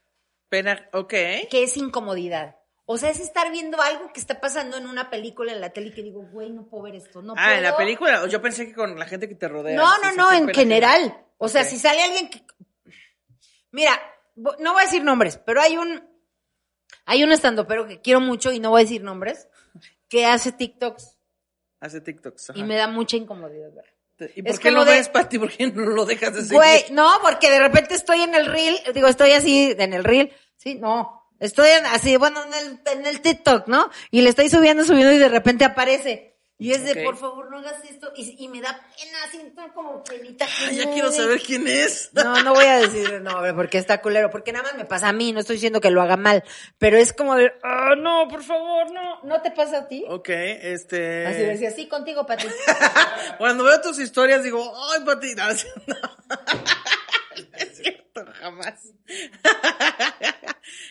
Pena, 0.50 0.88
ok. 0.92 1.08
que 1.50 1.62
es 1.62 1.76
incomodidad. 1.78 2.56
O 2.86 2.98
sea, 2.98 3.08
es 3.08 3.18
estar 3.18 3.50
viendo 3.50 3.80
algo 3.80 4.12
que 4.12 4.20
está 4.20 4.40
pasando 4.40 4.76
en 4.76 4.86
una 4.86 5.08
película 5.08 5.52
en 5.52 5.60
la 5.62 5.70
tele 5.70 5.86
y 5.88 5.92
que 5.94 6.02
digo, 6.02 6.20
güey, 6.30 6.50
no 6.50 6.66
puedo 6.66 6.82
ver 6.84 6.96
esto, 6.96 7.22
no 7.22 7.32
Ah, 7.34 7.54
en 7.56 7.62
la 7.62 7.70
puedo". 7.70 7.78
película. 7.86 8.26
Yo 8.26 8.42
pensé 8.42 8.66
que 8.66 8.74
con 8.74 8.98
la 8.98 9.06
gente 9.06 9.26
que 9.26 9.34
te 9.34 9.48
rodea. 9.48 9.74
No, 9.74 9.96
no, 9.98 10.12
no, 10.12 10.32
en 10.32 10.48
general. 10.48 11.16
O 11.38 11.48
sea, 11.48 11.64
si 11.64 11.78
sale 11.78 12.02
alguien 12.02 12.28
que... 12.28 12.42
Mira, 13.70 13.92
no 14.36 14.72
voy 14.74 14.82
a 14.82 14.84
decir 14.84 15.02
nombres, 15.02 15.38
pero 15.38 15.60
hay 15.62 15.76
un... 15.78 16.06
Hay 17.06 17.22
un 17.24 17.32
estandopero 17.32 17.86
que 17.86 18.00
quiero 18.00 18.20
mucho 18.20 18.52
y 18.52 18.60
no 18.60 18.70
voy 18.70 18.80
a 18.82 18.84
decir 18.84 19.02
nombres, 19.02 19.48
que 20.14 20.26
hace 20.26 20.52
TikToks 20.52 21.16
Hace 21.80 22.00
TikToks. 22.00 22.50
ajá. 22.50 22.58
y 22.58 22.62
me 22.62 22.76
da 22.76 22.86
mucha 22.86 23.16
incomodidad 23.16 23.72
ver. 23.74 24.30
¿Y 24.36 24.42
por 24.42 24.52
es 24.52 24.60
qué 24.60 24.70
lo 24.70 24.84
de- 24.84 24.92
ves, 24.92 25.08
Pati? 25.08 25.40
¿Por 25.40 25.50
qué 25.50 25.66
no 25.66 25.82
lo 25.86 26.04
dejas 26.06 26.32
de 26.34 26.42
seguir? 26.42 26.54
Güey, 26.56 26.84
no, 26.92 27.10
porque 27.20 27.50
de 27.50 27.58
repente 27.58 27.94
estoy 27.94 28.20
en 28.22 28.32
el 28.36 28.46
reel, 28.46 28.78
digo, 28.94 29.08
estoy 29.08 29.32
así 29.32 29.74
en 29.76 29.92
el 29.92 30.04
reel, 30.04 30.30
sí, 30.56 30.76
no, 30.76 31.28
estoy 31.40 31.68
en- 31.70 31.86
así, 31.86 32.16
bueno, 32.16 32.40
en 32.44 32.54
el, 32.54 32.80
en 32.98 33.06
el 33.06 33.20
TikTok, 33.20 33.66
¿no? 33.66 33.90
Y 34.12 34.20
le 34.22 34.28
estoy 34.30 34.48
subiendo, 34.48 34.84
subiendo 34.84 35.12
y 35.12 35.18
de 35.18 35.28
repente 35.28 35.64
aparece. 35.64 36.33
Y 36.56 36.70
es 36.72 36.84
de, 36.84 37.02
por 37.02 37.16
favor, 37.16 37.50
no 37.50 37.58
hagas 37.58 37.82
esto. 37.90 38.12
Y, 38.16 38.36
y 38.44 38.48
me 38.48 38.60
da 38.60 38.80
pena, 38.96 39.18
siento 39.30 39.60
como 39.74 40.04
penita. 40.04 40.46
que 40.46 40.66
Ay, 40.66 40.76
ya 40.76 40.90
quiero 40.92 41.10
saber 41.10 41.40
quién 41.42 41.66
es. 41.66 42.10
No, 42.14 42.42
no 42.44 42.54
voy 42.54 42.64
a 42.64 42.76
decir 42.78 43.10
el 43.10 43.24
nombre 43.24 43.52
porque 43.54 43.76
está 43.78 44.00
culero. 44.00 44.30
Porque 44.30 44.52
nada 44.52 44.62
más 44.64 44.76
me 44.76 44.84
pasa 44.84 45.08
a 45.08 45.12
mí, 45.12 45.32
no 45.32 45.40
estoy 45.40 45.56
diciendo 45.56 45.80
que 45.80 45.90
lo 45.90 46.00
haga 46.00 46.16
mal. 46.16 46.44
Pero 46.78 46.96
es 46.96 47.12
como 47.12 47.34
de, 47.34 47.52
ah, 47.64 47.94
no, 47.98 48.28
por 48.28 48.44
favor, 48.44 48.90
no. 48.92 49.20
¿No 49.24 49.42
te 49.42 49.50
pasa 49.50 49.78
a 49.78 49.88
ti? 49.88 50.04
Ok, 50.08 50.28
este. 50.28 51.26
Así 51.26 51.42
decía, 51.42 51.70
sí, 51.72 51.88
contigo, 51.88 52.24
Pati. 52.24 52.46
Cuando 53.38 53.64
veo 53.64 53.80
tus 53.80 53.98
historias 53.98 54.44
digo, 54.44 54.72
ay, 54.92 55.04
Pati, 55.04 55.34
no, 55.34 55.50
es- 55.50 55.66
no. 55.86 55.96
No 57.36 57.58
es 57.58 57.76
cierto, 57.76 58.24
jamás. 58.38 58.80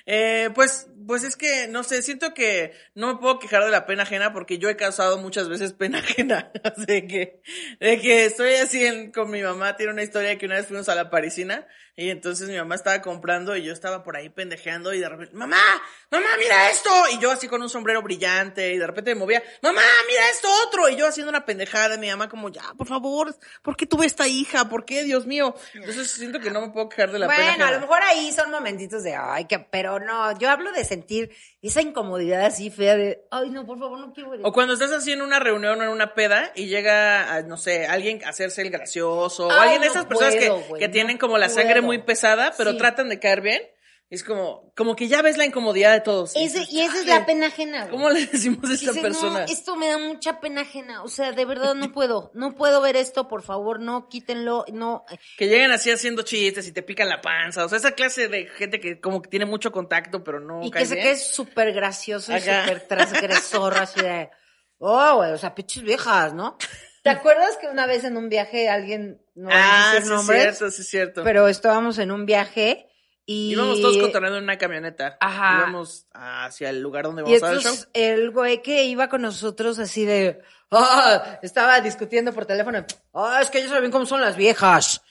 Eh, 0.06 0.50
pues, 0.54 0.88
pues 1.08 1.24
es 1.24 1.36
que, 1.36 1.68
no 1.68 1.84
sé, 1.84 2.02
siento 2.02 2.34
que 2.34 2.74
no 2.96 3.08
me 3.14 3.20
puedo 3.20 3.40
quejar 3.40 3.64
de 3.66 3.72
la 3.72 3.86
pena 3.86 4.04
ajena 4.04 4.34
porque 4.34 4.58
yo 4.58 4.70
he 4.70 4.76
causado 4.76 5.18
muchas 5.18 5.50
veces 5.50 5.74
pena 5.74 6.00
ajena. 6.00 6.52
de 6.88 7.08
que, 7.08 7.42
de 7.80 8.00
que 8.00 8.26
estoy 8.26 8.54
así 8.56 8.86
en- 8.86 9.12
con 9.12 9.30
mi 9.32 9.42
mamá, 9.42 9.76
tiene 9.76 9.94
una 9.94 10.04
historia 10.04 10.38
que 10.38 10.46
una 10.46 10.56
vez 10.56 10.68
fuimos 10.68 10.90
a 10.90 10.96
la 10.96 11.10
parisina 11.10 11.68
y 11.96 12.10
entonces 12.10 12.50
mi 12.50 12.58
mamá 12.58 12.74
estaba 12.74 13.02
comprando 13.02 13.56
y 13.56 13.64
yo 13.64 13.72
estaba 13.72 14.04
por 14.04 14.18
ahí 14.18 14.28
pendejeando 14.30 14.94
y 14.94 15.00
de 15.00 15.08
repente, 15.08 15.36
mamá, 15.36 15.62
mamá, 16.10 16.26
mira 16.40 16.72
esto. 16.72 16.90
Y 17.14 17.20
yo 17.20 17.30
así 17.30 17.48
con 17.48 17.62
un 17.62 17.70
sombrero 17.70 18.02
brillante 18.02 18.74
y 18.74 18.80
de 18.80 18.88
repente 18.88 19.14
me 19.14 19.20
movía, 19.20 19.44
mamá, 19.62 19.82
mira 20.08 20.28
esto 20.32 20.48
otro. 20.66 20.90
Y 20.90 20.96
yo 20.96 21.06
haciendo 21.06 21.30
una 21.30 21.46
pendejada, 21.46 21.98
mi 21.98 22.10
mamá 22.10 22.30
como, 22.30 22.50
ya, 22.50 22.64
por 22.76 22.88
favor, 22.88 23.36
¿por 23.62 23.78
qué 23.78 23.86
tuve 23.86 24.08
esta 24.08 24.28
hija? 24.28 24.70
¿Por 24.70 24.86
qué, 24.86 25.04
Dios 25.04 25.28
mío? 25.28 25.54
Entonces 25.76 26.10
siento 26.10 26.40
que 26.40 26.50
no 26.50 26.62
me 26.62 26.70
puedo 26.70 26.90
quejar 26.90 27.12
de 27.12 27.20
la 27.20 27.28
pena 27.28 27.38
Bueno, 27.38 27.52
ajena. 27.52 27.68
a 27.68 27.72
lo 27.74 27.80
mejor 27.82 28.02
ahí 28.02 28.32
son 28.32 28.50
momentitos 28.50 29.04
de, 29.04 29.16
ay, 29.16 29.46
que, 29.46 29.60
pero 29.60 30.00
no, 30.00 30.36
yo 30.40 30.50
hablo 30.50 30.72
de 30.72 30.86
sentir 30.86 31.30
esa 31.62 31.82
incomodidad 31.82 32.44
así 32.44 32.72
fea 32.72 32.98
de, 32.98 33.24
ay, 33.30 33.52
no, 33.52 33.66
por 33.66 33.78
favor, 33.78 34.00
no 34.00 34.12
quiero 34.14 34.32
O 34.42 34.52
cuando 34.52 34.74
estás 34.74 34.92
así 34.92 35.12
en 35.12 35.22
una 35.22 35.40
reunión 35.40 35.80
o 35.80 35.84
en 35.84 35.90
una 35.90 36.16
peda 36.16 36.52
y 36.56 36.66
llega, 36.66 37.36
a, 37.36 37.42
no 37.44 37.58
sé, 37.58 37.86
alguien 37.86 38.24
a 38.26 38.30
hacerse 38.30 38.64
el 38.64 38.72
gracioso, 38.72 39.48
o 39.48 39.52
alguien 39.52 39.82
de 39.82 39.88
no 39.88 39.94
esas 39.94 40.06
personas 40.06 40.36
puedo, 40.36 40.74
que, 40.74 40.80
que 40.80 40.88
no 40.88 40.92
tienen 40.92 41.18
como 41.18 41.38
la 41.38 41.50
sangre 41.50 41.82
puedo. 41.82 41.83
Muy 41.84 42.00
pesada, 42.00 42.54
pero 42.58 42.72
Sí. 42.72 42.78
tratan 42.78 43.10
de 43.10 43.20
caer 43.20 43.42
bien. 43.42 43.62
Es 44.10 44.24
como, 44.24 44.72
como 44.76 44.96
que 44.96 45.08
ya 45.08 45.24
ves 45.24 45.38
la 45.38 45.46
incomodidad 45.46 45.92
de 45.92 46.02
todos. 46.02 46.36
Ese, 46.36 46.60
dices, 46.60 46.72
y 46.72 46.82
esa 46.82 47.00
es 47.00 47.06
"Chale, 47.06 47.20
la 47.22 47.26
pena 47.26 47.48
ajena, 47.48 47.80
güey. 47.86 47.90
¿Cómo 47.90 48.10
le 48.12 48.28
decimos 48.28 48.70
a 48.70 48.74
esta 48.74 48.94
persona? 49.02 49.40
No, 49.40 49.46
esto 49.46 49.76
me 49.76 49.88
da 49.88 49.98
mucha 49.98 50.40
pena 50.40 50.62
ajena. 50.62 51.02
O 51.02 51.08
sea, 51.08 51.32
de 51.32 51.46
verdad 51.46 51.74
no 51.74 51.92
puedo. 51.92 52.30
No 52.36 52.54
puedo 52.54 52.80
ver 52.80 52.96
esto, 52.96 53.28
por 53.28 53.42
favor, 53.42 53.80
no, 53.80 54.08
quítenlo. 54.10 54.66
No. 54.72 55.04
Que 55.40 55.48
lleguen 55.48 55.72
así 55.72 55.90
haciendo 55.90 56.22
chistes 56.22 56.68
y 56.68 56.72
te 56.74 56.84
pican 56.84 57.10
la 57.10 57.22
panza. 57.22 57.66
O 57.66 57.70
sea, 57.70 57.80
esa 57.80 57.94
clase 57.94 58.28
de 58.28 58.46
gente 58.46 58.80
que 58.80 59.00
como 59.00 59.20
que 59.20 59.30
tiene 59.32 59.46
mucho 59.46 59.72
contacto, 59.72 60.24
pero 60.24 60.40
no 60.40 60.62
y 60.64 60.70
cae 60.70 60.84
que 60.84 60.90
se 60.90 60.96
quede 60.96 61.16
súper 61.16 61.74
gracioso 61.74 62.38
y 62.38 62.40
súper 62.40 62.88
transgresor, 62.88 63.78
así 63.80 64.00
de. 64.00 64.30
Oh, 64.78 65.16
güey, 65.16 65.32
o 65.32 65.38
sea, 65.40 65.56
pinches 65.56 65.82
viejas, 65.82 66.36
¿no? 66.36 66.58
¿Te 67.04 67.10
acuerdas 67.10 67.58
que 67.60 67.68
una 67.68 67.88
vez 67.88 68.04
en 68.04 68.18
un 68.18 68.30
viaje 68.30 68.70
alguien, 68.70 69.23
no 69.36 69.50
ah, 69.52 69.96
sí, 70.02 70.10
nombres, 70.10 70.44
es 70.44 70.58
cierto, 70.58 70.72
sí, 70.72 70.82
es 70.82 70.88
cierto. 70.90 71.24
pero 71.24 71.48
estábamos 71.48 71.98
en 71.98 72.12
un 72.12 72.26
viaje 72.26 72.88
y. 73.26 73.54
Íbamos 73.54 73.82
todos 73.82 73.98
cotorreando 73.98 74.38
en 74.38 74.44
una 74.44 74.58
camioneta. 74.58 75.18
Ajá. 75.20 75.60
Íbamos 75.60 76.08
hacia 76.14 76.70
el 76.70 76.82
lugar 76.82 77.06
donde 77.06 77.22
Y 77.22 77.26
vamos 77.26 77.44
a 77.44 77.46
dar 77.48 77.56
el 77.56 77.62
show. 77.62 77.76
el 77.94 78.32
güey 78.32 78.62
que 78.62 78.84
iba 78.86 79.10
con 79.10 79.22
nosotros 79.22 79.80
así 79.80 80.06
de, 80.06 80.42
ah, 80.72 81.40
estaba 81.42 81.80
discutiendo 81.82 82.34
por 82.34 82.46
teléfono, 82.46 82.86
ah, 83.14 83.40
es 83.42 83.50
que 83.50 83.62
ya 83.62 83.70
saben 83.70 83.92
cómo 83.92 84.06
son 84.06 84.22
las 84.22 84.36
viejas. 84.36 85.02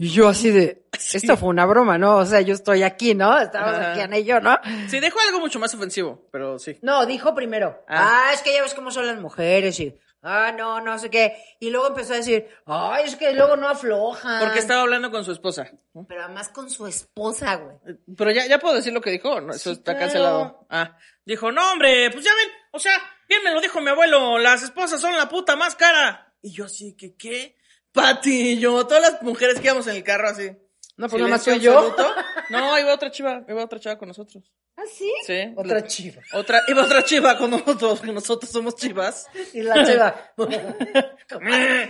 Y 0.00 0.10
yo 0.10 0.28
así 0.28 0.50
de, 0.52 0.86
esta 1.12 1.36
fue 1.36 1.48
una 1.48 1.66
broma, 1.66 1.98
¿no? 1.98 2.18
O 2.18 2.24
sea, 2.24 2.40
yo 2.40 2.54
estoy 2.54 2.84
aquí, 2.84 3.14
¿no? 3.16 3.36
Estábamos 3.38 3.74
Ajá. 3.80 3.90
aquí 3.92 4.00
Ana 4.00 4.18
y 4.18 4.24
yo, 4.24 4.40
¿no? 4.40 4.56
Sí, 4.88 5.00
dejó 5.00 5.18
algo 5.26 5.40
mucho 5.40 5.58
más 5.58 5.74
ofensivo, 5.74 6.28
pero 6.30 6.58
sí. 6.58 6.78
No, 6.82 7.04
dijo 7.04 7.34
primero, 7.34 7.84
Ah. 7.88 8.28
ah, 8.28 8.32
es 8.32 8.42
que 8.42 8.54
ya 8.54 8.62
ves 8.62 8.74
cómo 8.74 8.90
son 8.92 9.06
las 9.06 9.18
mujeres 9.20 9.78
y, 9.80 9.98
ah, 10.22 10.52
no, 10.56 10.80
no 10.80 10.98
sé 10.98 11.10
qué. 11.10 11.36
Y 11.60 11.70
luego 11.70 11.88
empezó 11.88 12.12
a 12.14 12.16
decir, 12.16 12.48
ay, 12.66 13.04
es 13.06 13.16
que 13.16 13.32
luego 13.32 13.56
no 13.56 13.68
aflojan. 13.68 14.40
Porque 14.44 14.58
estaba 14.58 14.82
hablando 14.82 15.10
con 15.10 15.24
su 15.24 15.32
esposa. 15.32 15.70
Pero 16.08 16.24
además 16.24 16.48
con 16.48 16.68
su 16.70 16.86
esposa, 16.86 17.56
güey. 17.56 17.96
Pero 18.16 18.30
ya, 18.30 18.46
ya 18.46 18.58
puedo 18.58 18.74
decir 18.74 18.92
lo 18.92 19.00
que 19.00 19.10
dijo, 19.10 19.40
¿no? 19.40 19.52
Eso 19.52 19.70
Sí, 19.70 19.78
está 19.78 19.92
claro. 19.92 19.98
cancelado. 20.06 20.66
Ah, 20.70 20.96
dijo, 21.24 21.50
no, 21.52 21.72
hombre, 21.72 22.10
pues 22.10 22.24
ya 22.24 22.34
ven, 22.34 22.48
o 22.72 22.78
sea, 22.78 22.96
bien 23.28 23.42
me 23.44 23.52
lo 23.52 23.60
dijo 23.60 23.80
mi 23.80 23.90
abuelo, 23.90 24.38
las 24.38 24.62
esposas 24.62 25.00
son 25.00 25.16
la 25.16 25.28
puta 25.28 25.56
más 25.56 25.74
cara. 25.74 26.32
Y 26.42 26.52
yo 26.52 26.66
así, 26.66 26.94
que 26.96 27.16
qué? 27.16 27.56
Pati 27.92 28.52
y 28.52 28.58
yo, 28.60 28.86
todas 28.86 29.02
las 29.02 29.22
mujeres 29.22 29.58
que 29.58 29.66
íbamos 29.66 29.86
en 29.88 29.96
el 29.96 30.04
carro 30.04 30.28
así. 30.28 30.50
No, 30.98 31.08
pues 31.08 31.20
nada 31.22 31.30
más 31.30 31.42
soy 31.42 31.60
yo. 31.60 31.94
No, 32.50 32.78
iba 32.78 32.92
otra 32.94 33.10
chiva, 33.10 33.42
iba 33.48 33.62
otra 33.64 33.78
chiva 33.78 33.96
con 33.98 34.08
nosotros. 34.08 34.42
¿Ah, 34.76 34.82
sí? 34.90 35.12
Sí. 35.26 35.52
Otra 35.56 35.80
La- 35.80 35.86
chiva. 35.86 36.22
Otra, 36.32 36.62
iba 36.68 36.82
otra 36.82 37.04
chiva 37.04 37.36
con 37.36 37.50
nosotros, 37.50 38.00
que 38.00 38.10
nosotros 38.12 38.50
somos 38.50 38.74
chivas. 38.76 39.26
Y 39.52 39.62
la 39.62 39.84
chiva. 39.84 40.14
¿Cómo, 40.36 40.56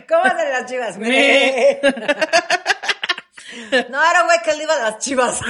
cómo 0.09 0.25
hacen 0.25 0.51
las 0.53 0.67
chivas? 0.71 0.99
Me. 0.99 1.81
No, 3.89 4.11
era 4.11 4.23
güey 4.25 4.39
que 4.45 4.55
le 4.55 4.63
iba 4.65 4.75
a 4.75 4.91
las 4.91 4.99
chivas. 4.99 5.41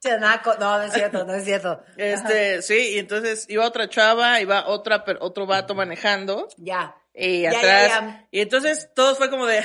Chanaco. 0.00 0.54
No, 0.58 0.78
no 0.78 0.82
es 0.82 0.92
cierto, 0.92 1.24
no 1.24 1.34
es 1.34 1.44
cierto. 1.44 1.82
Este, 1.96 2.60
sí, 2.62 2.94
y 2.94 2.98
entonces 2.98 3.46
iba 3.48 3.64
otra 3.66 3.88
chava, 3.88 4.40
iba 4.40 4.66
otra, 4.66 5.04
otro 5.20 5.46
vato 5.46 5.74
manejando. 5.74 6.48
Ya. 6.56 6.96
Y 7.14 7.42
Ya, 7.42 7.52
ya, 7.52 7.58
atrás. 7.58 7.88
ya. 7.88 8.26
Y 8.30 8.40
entonces 8.40 8.88
todos 8.94 9.16
fue 9.18 9.30
como 9.30 9.46
de. 9.46 9.64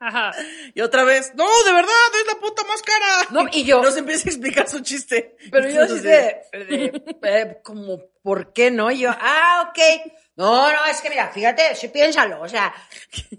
Ajá. 0.00 0.32
y 0.74 0.80
otra 0.80 1.04
vez, 1.04 1.32
no, 1.34 1.46
de 1.66 1.72
verdad, 1.72 1.90
es 2.20 2.26
la 2.34 2.40
puta 2.40 2.62
más 2.64 2.82
cara. 2.82 3.06
No, 3.30 3.48
y 3.52 3.64
yo- 3.64 3.82
Nos 3.82 3.96
empieza 3.96 4.28
a 4.28 4.32
explicar 4.32 4.68
su 4.68 4.80
chiste. 4.80 5.36
Pero 5.50 5.68
yo 5.68 5.82
así 5.82 5.94
Entonces, 5.94 6.04
de, 6.52 6.58
de- 6.64 7.02
eh, 7.22 7.58
como, 7.62 8.00
¿por 8.22 8.52
qué 8.52 8.70
no? 8.70 8.90
Y 8.90 9.00
yo, 9.00 9.10
ah, 9.12 9.70
ok. 9.70 10.12
No, 10.38 10.72
no, 10.72 10.86
es 10.86 11.00
que 11.00 11.10
mira, 11.10 11.30
fíjate, 11.30 11.74
sí, 11.74 11.88
piénsalo, 11.88 12.40
o 12.40 12.48
sea, 12.48 12.72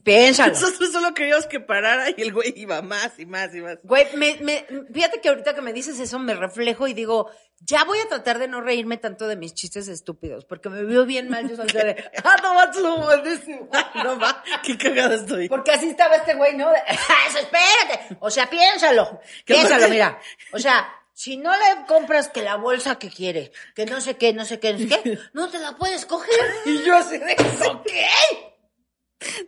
piénsalo. 0.03 0.51
Nosotros 0.53 0.91
solo 0.91 1.13
queríamos 1.13 1.45
que 1.45 1.61
parara 1.61 2.09
y 2.09 2.21
el 2.21 2.33
güey 2.33 2.53
iba 2.57 2.81
más 2.81 3.17
y 3.17 3.25
más 3.25 3.55
y 3.55 3.61
más. 3.61 3.77
Güey, 3.83 4.07
me, 4.17 4.35
me, 4.41 4.65
fíjate 4.93 5.21
que 5.21 5.29
ahorita 5.29 5.55
que 5.55 5.61
me 5.61 5.71
dices 5.71 5.97
eso 5.97 6.19
me 6.19 6.33
reflejo 6.33 6.89
y 6.89 6.93
digo, 6.93 7.31
ya 7.61 7.85
voy 7.85 7.99
a 7.99 8.09
tratar 8.09 8.37
de 8.37 8.49
no 8.49 8.59
reírme 8.59 8.97
tanto 8.97 9.29
de 9.29 9.37
mis 9.37 9.53
chistes 9.53 9.87
estúpidos, 9.87 10.43
porque 10.43 10.67
me 10.67 10.83
veo 10.83 11.05
bien 11.05 11.29
mal 11.29 11.49
yo 11.49 11.55
solita 11.55 11.85
de, 11.85 12.03
ah, 12.25 12.35
no, 12.43 12.53
macho, 12.53 12.97
buenísimo. 12.97 13.69
No 14.03 14.19
va, 14.19 14.43
qué 14.61 14.77
cagada 14.77 15.15
estoy. 15.15 15.47
Porque 15.47 15.71
así 15.71 15.87
estaba 15.87 16.17
este 16.17 16.33
güey, 16.33 16.57
¿no? 16.57 16.69
De, 16.69 16.79
"Eso, 17.29 17.39
espérate. 17.39 18.17
O 18.19 18.29
sea, 18.29 18.49
piénsalo. 18.49 19.21
¿Qué 19.45 19.53
Piénsalo, 19.53 19.87
mira. 19.87 20.19
O 20.51 20.59
sea, 20.59 20.98
si 21.21 21.35
no 21.35 21.51
le 21.51 21.85
compras 21.85 22.29
que 22.29 22.41
la 22.41 22.55
bolsa 22.55 22.97
que 22.97 23.09
quiere, 23.09 23.51
que 23.75 23.85
no 23.85 23.99
sé 23.99 24.15
qué, 24.15 24.31
no 24.31 24.45
sé 24.45 24.57
qué, 24.61 24.71
no 24.71 24.79
sé 24.79 24.87
qué, 24.87 25.19
no 25.33 25.49
te 25.49 25.59
la 25.59 25.75
puedes 25.75 26.05
coger. 26.05 26.33
Y 26.65 26.81
yo 26.83 26.95
así 26.95 27.17
de. 27.17 27.35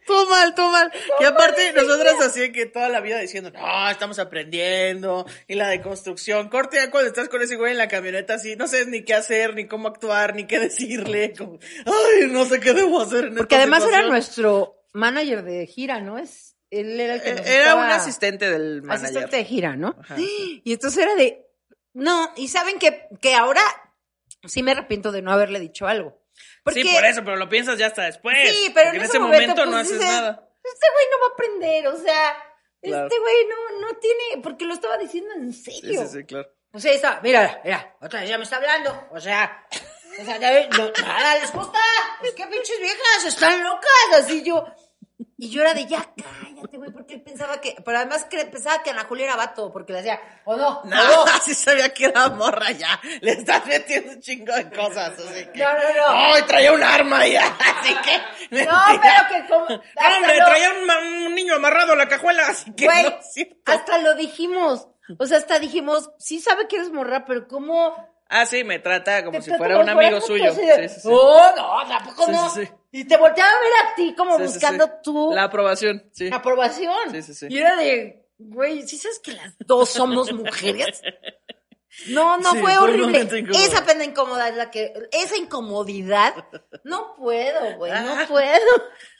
Todo 0.05 0.29
mal, 0.29 0.53
todo 0.53 0.69
mal. 0.69 0.91
Y 1.21 1.23
aparte, 1.23 1.71
nosotras 1.71 2.19
así 2.19 2.51
que 2.51 2.65
toda 2.65 2.89
la 2.89 2.99
vida 2.99 3.19
diciendo, 3.19 3.51
no, 3.51 3.89
estamos 3.89 4.19
aprendiendo. 4.19 5.25
Y 5.47 5.55
la 5.55 5.69
deconstrucción. 5.69 6.49
Corte 6.49 6.75
ya 6.75 6.91
cuando 6.91 7.07
estás 7.07 7.29
con 7.29 7.41
ese 7.41 7.55
güey 7.55 7.71
en 7.71 7.77
la 7.77 7.87
camioneta 7.87 8.33
así, 8.33 8.57
no 8.57 8.67
sabes 8.67 8.87
ni 8.87 9.05
qué 9.05 9.13
hacer, 9.13 9.55
ni 9.55 9.67
cómo 9.69 9.87
actuar, 9.87 10.35
ni 10.35 10.45
qué 10.45 10.59
decirle. 10.59 11.33
Como, 11.37 11.57
Ay, 11.85 12.27
no 12.29 12.43
sé 12.43 12.59
qué 12.59 12.73
debo 12.73 12.99
hacer 13.01 13.25
en 13.27 13.35
Porque 13.35 13.55
esta 13.55 13.63
además 13.63 13.79
era 13.83 13.87
situación". 14.03 14.09
nuestro 14.09 14.75
manager 14.91 15.43
de 15.43 15.65
gira, 15.67 16.01
¿no? 16.01 16.17
Es, 16.17 16.57
él 16.69 16.99
era 16.99 17.13
el 17.15 17.21
que 17.21 17.33
nos 17.35 17.47
Eh, 17.47 17.55
Era 17.55 17.75
un 17.75 17.83
asistente 17.85 18.49
del 18.49 18.81
manager. 18.81 19.05
asistente 19.05 19.37
de 19.37 19.45
gira, 19.45 19.77
¿no? 19.77 19.95
Ajá. 20.01 20.17
Y 20.19 20.73
entonces 20.73 21.01
era 21.01 21.15
de, 21.15 21.45
no, 21.93 22.31
y 22.35 22.47
saben 22.47 22.79
que, 22.79 23.07
que 23.21 23.35
ahora 23.35 23.61
sí 24.45 24.63
me 24.63 24.71
arrepiento 24.71 25.11
de 25.11 25.21
no 25.21 25.31
haberle 25.31 25.59
dicho 25.59 25.87
algo. 25.87 26.21
Porque, 26.63 26.83
Sí, 26.83 26.93
por 26.93 27.05
eso, 27.05 27.23
pero 27.23 27.37
lo 27.37 27.49
piensas 27.49 27.77
ya 27.77 27.87
hasta 27.87 28.03
después. 28.03 28.37
Sí, 28.49 28.71
pero 28.73 28.89
en 28.91 28.95
en 28.97 29.01
ese 29.03 29.19
momento, 29.19 29.65
no 29.65 29.71
pues, 29.71 29.83
haces 29.87 29.99
dices, 29.99 30.11
nada. 30.13 30.49
Este 30.63 30.87
güey 30.93 31.05
no 31.11 31.19
va 31.19 31.25
a 31.25 31.33
aprender, 31.33 31.87
o 31.87 31.97
sea, 31.97 32.43
Claro. 32.81 33.03
este 33.07 33.19
güey 33.19 33.35
no, 33.47 33.79
no 33.81 33.97
tiene, 33.97 34.41
porque 34.41 34.65
lo 34.65 34.73
estaba 34.73 34.97
diciendo 34.97 35.33
en 35.35 35.53
serio. 35.53 36.01
sí, 36.01 36.07
sí, 36.19 36.23
claro. 36.25 36.49
O 36.73 36.79
sea, 36.79 36.93
está, 36.93 37.19
mira, 37.21 37.61
mira, 37.65 37.95
otra 38.01 38.21
vez 38.21 38.29
ya 38.29 38.37
me 38.37 38.43
está 38.45 38.55
hablando, 38.55 39.07
o 39.11 39.19
sea, 39.19 39.67
o 40.19 40.23
sea, 40.23 40.37
ya 40.37 40.67
no, 40.69 40.89
nada 41.05 41.37
les 41.37 41.51
gusta, 41.51 41.79
es 42.23 42.31
que 42.31 42.47
pinches 42.47 42.79
viejas 42.79 43.25
están 43.25 43.61
locas, 43.63 43.89
así 44.19 44.41
yo. 44.43 44.65
Y 45.37 45.49
yo 45.49 45.61
era 45.61 45.73
de, 45.73 45.85
ya 45.85 46.13
cállate, 46.15 46.77
güey, 46.77 46.91
porque 46.91 47.15
él 47.15 47.21
pensaba 47.21 47.59
que, 47.59 47.75
pero 47.83 47.97
además 47.97 48.25
que 48.25 48.43
pensaba 48.45 48.83
que 48.83 48.91
Ana 48.91 49.05
Julia 49.05 49.25
era 49.25 49.35
vato, 49.35 49.71
porque 49.71 49.93
le 49.93 49.99
decía, 49.99 50.19
o 50.45 50.55
no, 50.55 50.81
No, 50.85 51.21
o 51.21 51.25
no. 51.25 51.31
sí 51.43 51.53
sabía 51.53 51.93
que 51.93 52.05
era 52.05 52.29
morra 52.29 52.71
ya. 52.71 52.99
Le 53.21 53.31
estás 53.31 53.65
metiendo 53.65 54.13
un 54.13 54.21
chingo 54.21 54.53
de 54.53 54.69
cosas, 54.69 55.17
así 55.19 55.45
que. 55.53 55.59
No, 55.59 55.73
no, 55.73 55.79
no. 55.79 56.07
¡Ay, 56.07 56.43
traía 56.43 56.71
un 56.73 56.83
arma 56.83 57.25
ya! 57.27 57.45
Así 57.59 57.95
que. 57.95 58.65
No, 58.65 58.79
pero 59.01 59.27
que 59.29 59.47
como, 59.47 59.65
hasta 59.95 60.17
hombre, 60.17 60.37
lo- 60.37 60.45
traía 60.45 60.69
un, 61.25 61.35
niño 61.35 61.55
amarrado 61.55 61.93
a 61.93 61.95
la 61.95 62.07
cajuela, 62.07 62.47
así 62.47 62.73
que 62.73 62.85
Güey, 62.85 63.03
no 63.03 63.15
hasta 63.65 63.97
lo 63.99 64.15
dijimos. 64.15 64.87
O 65.19 65.25
sea, 65.25 65.39
hasta 65.39 65.59
dijimos, 65.59 66.11
sí 66.19 66.39
sabe 66.39 66.67
que 66.67 66.77
eres 66.77 66.91
morra, 66.91 67.25
pero 67.25 67.47
¿cómo? 67.47 68.10
Ah, 68.33 68.45
sí, 68.45 68.63
me 68.63 68.79
trata 68.79 69.25
como 69.25 69.41
si 69.41 69.51
fuera 69.55 69.77
un 69.79 69.89
amigo 69.89 70.21
suyo. 70.21 70.53
Sí, 70.53 70.61
sí, 70.87 71.01
sí. 71.01 71.07
Oh, 71.11 71.51
no, 71.55 71.87
tampoco 71.87 72.31
no. 72.31 72.49
Y 72.93 73.03
te 73.03 73.17
volteaba 73.17 73.51
a 73.51 73.59
ver 73.59 73.71
a 73.91 73.95
ti 73.95 74.15
como 74.15 74.37
buscando 74.39 74.89
tu 75.03 75.31
La 75.33 75.43
aprobación, 75.43 76.09
sí. 76.13 76.29
aprobación. 76.31 77.11
Sí, 77.11 77.21
sí, 77.23 77.33
sí. 77.33 77.47
Y 77.49 77.57
era 77.59 77.75
de, 77.75 78.25
güey, 78.37 78.87
¿sí 78.87 78.97
sabes 78.97 79.19
que 79.19 79.33
las 79.33 79.53
dos 79.59 79.89
somos 79.89 80.31
mujeres? 80.31 81.01
No, 82.07 82.37
no 82.37 82.51
fue 82.51 82.61
fue 82.61 82.77
horrible. 82.77 83.27
Esa 83.53 83.85
pena 83.85 84.05
incómoda 84.05 84.47
es 84.47 84.55
la 84.55 84.71
que, 84.71 84.93
esa 85.11 85.35
incomodidad, 85.35 86.33
no 86.85 87.15
puedo, 87.15 87.75
güey, 87.77 87.91
no 87.91 88.13
Ah. 88.17 88.25
puedo. 88.29 88.65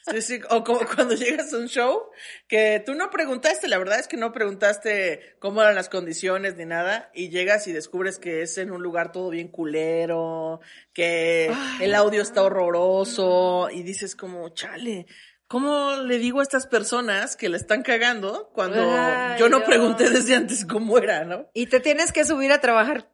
Sí, 0.09 0.21
sí, 0.21 0.39
o 0.49 0.63
como 0.63 0.79
cuando 0.95 1.13
llegas 1.15 1.53
a 1.53 1.57
un 1.57 1.67
show 1.67 2.09
que 2.47 2.81
tú 2.85 2.95
no 2.95 3.09
preguntaste, 3.09 3.67
la 3.67 3.77
verdad 3.77 3.99
es 3.99 4.07
que 4.07 4.17
no 4.17 4.31
preguntaste 4.33 5.35
cómo 5.39 5.61
eran 5.61 5.75
las 5.75 5.89
condiciones 5.89 6.55
ni 6.57 6.65
nada, 6.65 7.11
y 7.13 7.29
llegas 7.29 7.67
y 7.67 7.71
descubres 7.71 8.17
que 8.17 8.41
es 8.41 8.57
en 8.57 8.71
un 8.71 8.81
lugar 8.81 9.11
todo 9.11 9.29
bien 9.29 9.47
culero, 9.47 10.59
que 10.93 11.53
el 11.79 11.93
audio 11.93 12.21
está 12.21 12.43
horroroso, 12.43 13.69
y 13.71 13.83
dices 13.83 14.15
como, 14.15 14.49
chale, 14.49 15.05
¿cómo 15.47 15.97
le 15.97 16.17
digo 16.17 16.39
a 16.39 16.43
estas 16.43 16.65
personas 16.65 17.35
que 17.35 17.49
la 17.49 17.57
están 17.57 17.83
cagando 17.83 18.49
cuando 18.53 18.81
Ay, 18.81 19.39
yo 19.39 19.49
no 19.49 19.59
no. 19.59 19.65
pregunté 19.65 20.09
desde 20.09 20.35
antes 20.35 20.65
cómo 20.65 20.97
era, 20.97 21.25
¿no? 21.25 21.49
Y 21.53 21.67
te 21.67 21.79
tienes 21.79 22.11
que 22.11 22.25
subir 22.25 22.51
a 22.51 22.61
trabajar 22.61 23.11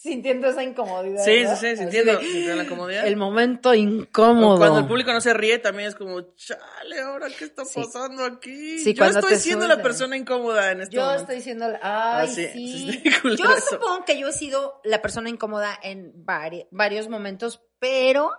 sintiendo 0.00 0.46
esa 0.48 0.62
incomodidad. 0.62 1.24
Sí, 1.24 1.32
sí, 1.32 1.38
¿verdad? 1.40 1.56
sí, 1.60 1.76
sintiendo, 1.76 2.20
sintiendo 2.20 2.54
la 2.56 2.66
comodidad. 2.68 3.06
El 3.06 3.16
momento 3.16 3.70
O 3.70 3.74
incómodo. 3.74 4.56
Cuando 4.58 4.78
el 4.78 4.86
público 4.86 5.12
no 5.12 5.20
se 5.20 5.34
ríe, 5.34 5.58
también 5.58 5.88
es 5.88 5.96
como, 5.96 6.20
chale, 6.36 7.00
ahora 7.00 7.26
qué 7.36 7.44
está 7.44 7.64
Sí. 7.64 7.80
pasando 7.82 8.24
aquí. 8.24 8.78
Sí, 8.78 8.94
Yo 8.94 9.04
estoy 9.04 9.36
siendo 9.36 9.66
la 9.66 9.82
persona 9.82 10.16
incómoda 10.16 10.70
en 10.70 10.82
este 10.82 10.94
Yo 10.96 11.02
momento. 11.02 11.22
estoy 11.22 11.40
siendo 11.42 11.68
la... 11.68 11.80
Ay, 11.82 12.28
Ah, 12.28 12.32
sí, 12.32 13.02
Yo 13.36 13.44
eso. 13.52 13.66
supongo 13.72 14.04
que 14.04 14.18
yo 14.18 14.28
he 14.28 14.32
sido 14.32 14.80
la 14.84 15.02
persona 15.02 15.28
incómoda 15.28 15.76
en 15.82 16.12
vari- 16.24 16.68
varios 16.70 17.08
momentos, 17.08 17.60
pero... 17.80 18.30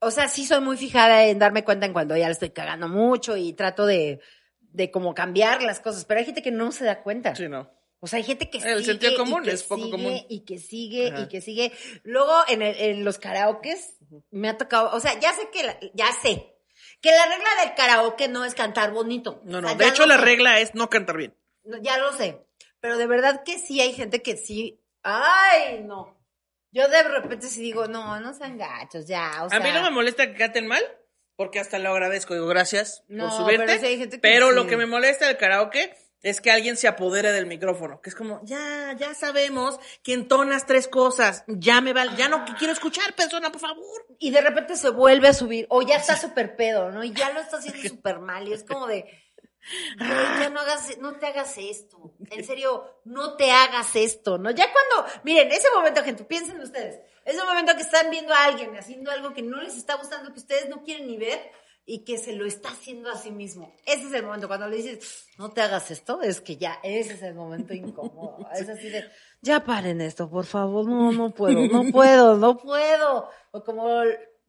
O 0.00 0.10
sea, 0.10 0.28
sí 0.28 0.44
soy 0.46 0.60
muy 0.60 0.76
fijada 0.76 1.24
en 1.26 1.38
darme 1.38 1.64
cuenta 1.64 1.86
en 1.86 1.92
cuando 1.92 2.16
ya 2.16 2.26
le 2.26 2.32
estoy 2.32 2.50
cagando 2.50 2.88
mucho 2.88 3.36
y 3.36 3.52
trato 3.52 3.84
de, 3.84 4.20
de 4.60 4.90
como 4.92 5.12
cambiar 5.14 5.62
las 5.62 5.80
cosas, 5.80 6.04
pero 6.04 6.20
hay 6.20 6.26
gente 6.26 6.42
que 6.42 6.52
no 6.52 6.70
se 6.70 6.84
da 6.84 7.02
cuenta. 7.02 7.34
Sí, 7.34 7.48
no. 7.48 7.68
O 8.00 8.06
sea, 8.06 8.18
hay 8.18 8.24
gente 8.24 8.48
que 8.48 8.58
El 8.58 8.78
sigue 8.80 8.84
sentido 8.84 9.12
y 9.12 9.16
común 9.16 9.48
es 9.48 9.62
poco 9.64 9.82
sigue, 9.82 9.90
común. 9.90 10.20
Y 10.28 10.44
que 10.44 10.58
sigue, 10.58 11.08
Ajá. 11.08 11.20
y 11.22 11.28
que 11.28 11.40
sigue. 11.40 11.72
Luego, 12.04 12.32
en, 12.48 12.62
el- 12.62 12.76
en 12.76 13.04
los 13.04 13.18
karaokes, 13.18 13.96
me 14.30 14.48
ha 14.48 14.56
tocado, 14.56 14.90
o 14.94 15.00
sea, 15.00 15.18
ya 15.18 15.32
sé 15.34 15.48
que, 15.52 15.64
la- 15.64 15.78
ya 15.94 16.06
sé, 16.22 16.54
que 17.00 17.10
la 17.10 17.26
regla 17.26 17.48
del 17.64 17.74
karaoke 17.74 18.28
no 18.28 18.44
es 18.44 18.54
cantar 18.54 18.92
bonito. 18.92 19.40
No, 19.44 19.58
O 19.58 19.60
no. 19.62 19.68
sea, 19.68 19.76
De 19.76 19.88
hecho, 19.88 20.06
la 20.06 20.16
sé. 20.16 20.22
regla 20.24 20.60
es 20.60 20.74
no 20.74 20.88
cantar 20.90 21.16
bien. 21.16 21.36
No, 21.64 21.76
ya 21.82 21.98
lo 21.98 22.12
sé. 22.12 22.46
Pero 22.80 22.96
de 22.98 23.06
verdad 23.08 23.42
que 23.44 23.58
sí 23.58 23.80
hay 23.80 23.92
gente 23.92 24.22
que 24.22 24.36
sí. 24.36 24.80
¡Ay, 25.02 25.82
no! 25.84 26.16
Yo 26.70 26.86
de 26.88 27.02
repente 27.02 27.48
sí 27.48 27.60
digo, 27.62 27.86
no, 27.88 28.20
no 28.20 28.32
sean 28.34 28.58
gachos, 28.58 29.06
ya. 29.08 29.42
O 29.44 29.48
sea, 29.48 29.58
a 29.58 29.60
mí 29.62 29.70
no 29.72 29.82
me 29.82 29.90
molesta 29.90 30.26
que 30.28 30.34
canten 30.38 30.66
mal, 30.68 30.82
porque 31.34 31.58
hasta 31.58 31.78
lo 31.78 31.90
agradezco. 31.90 32.34
Digo, 32.34 32.46
gracias 32.46 33.02
No, 33.08 33.28
por 33.28 33.38
subirte. 33.38 33.64
pero 33.66 33.80
sí 33.80 33.86
hay 33.86 33.98
gente 33.98 34.16
que 34.16 34.20
pero 34.20 34.50
sí. 34.50 34.54
lo 34.54 34.66
que 34.66 34.76
me 34.76 34.86
molesta 34.86 35.26
del 35.26 35.36
karaoke 35.38 35.94
es 36.22 36.40
que 36.40 36.50
alguien 36.50 36.76
se 36.76 36.88
apodere 36.88 37.32
del 37.32 37.46
micrófono. 37.46 38.00
Que 38.00 38.10
es 38.10 38.16
como, 38.16 38.40
ya, 38.44 38.94
ya 38.98 39.14
sabemos 39.14 39.78
que 40.02 40.14
entonas 40.14 40.66
tres 40.66 40.88
cosas. 40.88 41.44
Ya 41.46 41.80
me 41.80 41.92
vale, 41.92 42.12
ya 42.16 42.28
no 42.28 42.44
quiero 42.58 42.72
escuchar, 42.72 43.14
persona, 43.14 43.52
por 43.52 43.60
favor. 43.60 44.06
Y 44.18 44.30
de 44.30 44.40
repente 44.40 44.76
se 44.76 44.90
vuelve 44.90 45.28
a 45.28 45.34
subir, 45.34 45.66
o 45.70 45.82
ya 45.82 45.96
está 45.96 46.16
súper 46.16 46.56
pedo, 46.56 46.90
¿no? 46.90 47.04
Y 47.04 47.12
ya 47.12 47.30
lo 47.32 47.40
está 47.40 47.58
haciendo 47.58 47.88
súper 47.88 48.18
mal. 48.18 48.48
Y 48.48 48.52
es 48.52 48.64
como 48.64 48.86
de. 48.86 49.04
"Güey, 49.98 50.10
ya 50.40 50.50
no 50.50 50.60
hagas, 50.60 50.98
no 50.98 51.18
te 51.18 51.26
hagas 51.26 51.56
esto. 51.58 52.14
En 52.30 52.44
serio, 52.44 53.00
no 53.04 53.36
te 53.36 53.50
hagas 53.50 53.94
esto, 53.96 54.38
¿no? 54.38 54.50
Ya 54.50 54.66
cuando, 54.72 55.10
miren, 55.24 55.52
ese 55.52 55.68
momento, 55.74 56.02
gente, 56.02 56.24
piensen 56.24 56.60
ustedes, 56.60 57.00
ese 57.24 57.44
momento 57.44 57.74
que 57.76 57.82
están 57.82 58.10
viendo 58.10 58.32
a 58.32 58.44
alguien 58.44 58.76
haciendo 58.76 59.10
algo 59.10 59.34
que 59.34 59.42
no 59.42 59.60
les 59.60 59.76
está 59.76 59.94
gustando, 59.96 60.32
que 60.32 60.38
ustedes 60.40 60.68
no 60.68 60.82
quieren 60.82 61.06
ni 61.06 61.18
ver 61.18 61.52
y 61.90 62.00
que 62.00 62.18
se 62.18 62.34
lo 62.34 62.44
está 62.44 62.68
haciendo 62.68 63.10
a 63.10 63.16
sí 63.16 63.30
mismo. 63.30 63.74
Ese 63.86 64.08
es 64.08 64.12
el 64.12 64.22
momento. 64.22 64.46
Cuando 64.46 64.68
le 64.68 64.76
dices, 64.76 65.26
no 65.38 65.50
te 65.50 65.62
hagas 65.62 65.90
esto, 65.90 66.20
es 66.20 66.42
que 66.42 66.58
ya, 66.58 66.78
ese 66.82 67.14
es 67.14 67.22
el 67.22 67.34
momento 67.34 67.72
incómodo. 67.72 68.46
Es 68.54 68.68
así 68.68 68.90
de, 68.90 69.04
ya 69.40 69.64
paren 69.64 70.02
esto, 70.02 70.28
por 70.28 70.44
favor. 70.44 70.86
No, 70.86 71.12
no 71.12 71.30
puedo, 71.30 71.66
no 71.66 71.90
puedo, 71.92 72.36
no 72.36 72.58
puedo. 72.58 73.30
O 73.52 73.64
como 73.64 74.02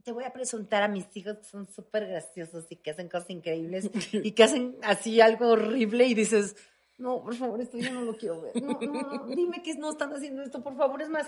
te 0.04 0.12
voy 0.12 0.26
a 0.26 0.34
presentar 0.34 0.84
a 0.84 0.90
mis 0.90 1.16
hijos 1.16 1.38
que 1.38 1.46
son 1.46 1.66
súper 1.72 2.08
graciosos 2.08 2.66
y 2.70 2.76
que 2.76 2.92
hacen 2.92 3.08
cosas 3.08 3.30
increíbles 3.30 3.90
y 4.12 4.32
que 4.34 4.44
hacen 4.44 4.76
así 4.84 5.22
algo 5.22 5.48
horrible 5.48 6.08
y 6.08 6.16
dices, 6.16 6.58
no, 7.00 7.22
por 7.24 7.34
favor, 7.36 7.60
esto 7.62 7.78
yo 7.78 7.92
no 7.92 8.02
lo 8.02 8.16
quiero 8.16 8.42
ver. 8.42 8.62
No, 8.62 8.78
no, 8.80 9.02
no, 9.02 9.26
dime 9.28 9.64
que 9.64 9.74
no 9.76 9.90
están 9.92 10.14
haciendo 10.14 10.44
esto, 10.44 10.62
por 10.62 10.78
favor. 10.78 11.02
Es 11.02 11.10
más, 11.10 11.26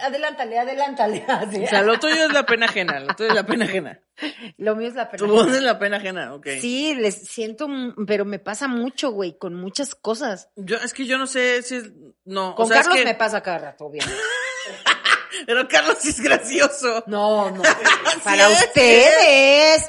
adelántale, 0.00 0.58
adelántale. 0.58 1.24
Así. 1.28 1.64
O 1.64 1.66
sea, 1.68 1.82
lo 1.82 1.98
tuyo 1.98 2.24
es 2.26 2.32
la 2.32 2.44
pena 2.44 2.66
ajena. 2.66 3.00
Lo 3.00 3.14
tuyo 3.14 3.30
es 3.30 3.34
la 3.34 3.46
pena 3.46 3.64
ajena. 3.64 4.00
Lo 4.58 4.76
mío 4.76 4.88
es 4.88 4.94
la 4.94 5.10
Tu 5.10 5.24
pena. 5.24 5.32
voz 5.32 5.48
es 5.54 5.62
la 5.62 5.78
pena 5.78 5.96
ajena, 5.96 6.34
ok. 6.34 6.46
Sí, 6.60 6.94
les 6.94 7.14
siento, 7.28 7.66
pero 8.06 8.24
me 8.24 8.38
pasa 8.38 8.68
mucho, 8.68 9.10
güey, 9.12 9.38
con 9.38 9.54
muchas 9.54 9.94
cosas. 9.94 10.50
Yo, 10.56 10.76
es 10.76 10.92
que 10.92 11.06
yo 11.06 11.16
no 11.18 11.26
sé 11.26 11.62
si 11.62 11.76
es, 11.76 11.90
no, 12.24 12.54
Con 12.54 12.66
o 12.66 12.68
sea, 12.68 12.80
es 12.80 12.82
Carlos 12.86 12.98
que- 13.00 13.08
me 13.08 13.14
pasa 13.14 13.42
cada 13.42 13.58
rato, 13.58 13.88
bien. 13.90 14.04
pero 15.46 15.66
Carlos 15.68 16.04
es 16.04 16.20
gracioso. 16.20 17.04
No, 17.06 17.50
no. 17.50 17.62
Para 18.24 18.50
es, 18.50 18.62
ustedes. 18.64 19.86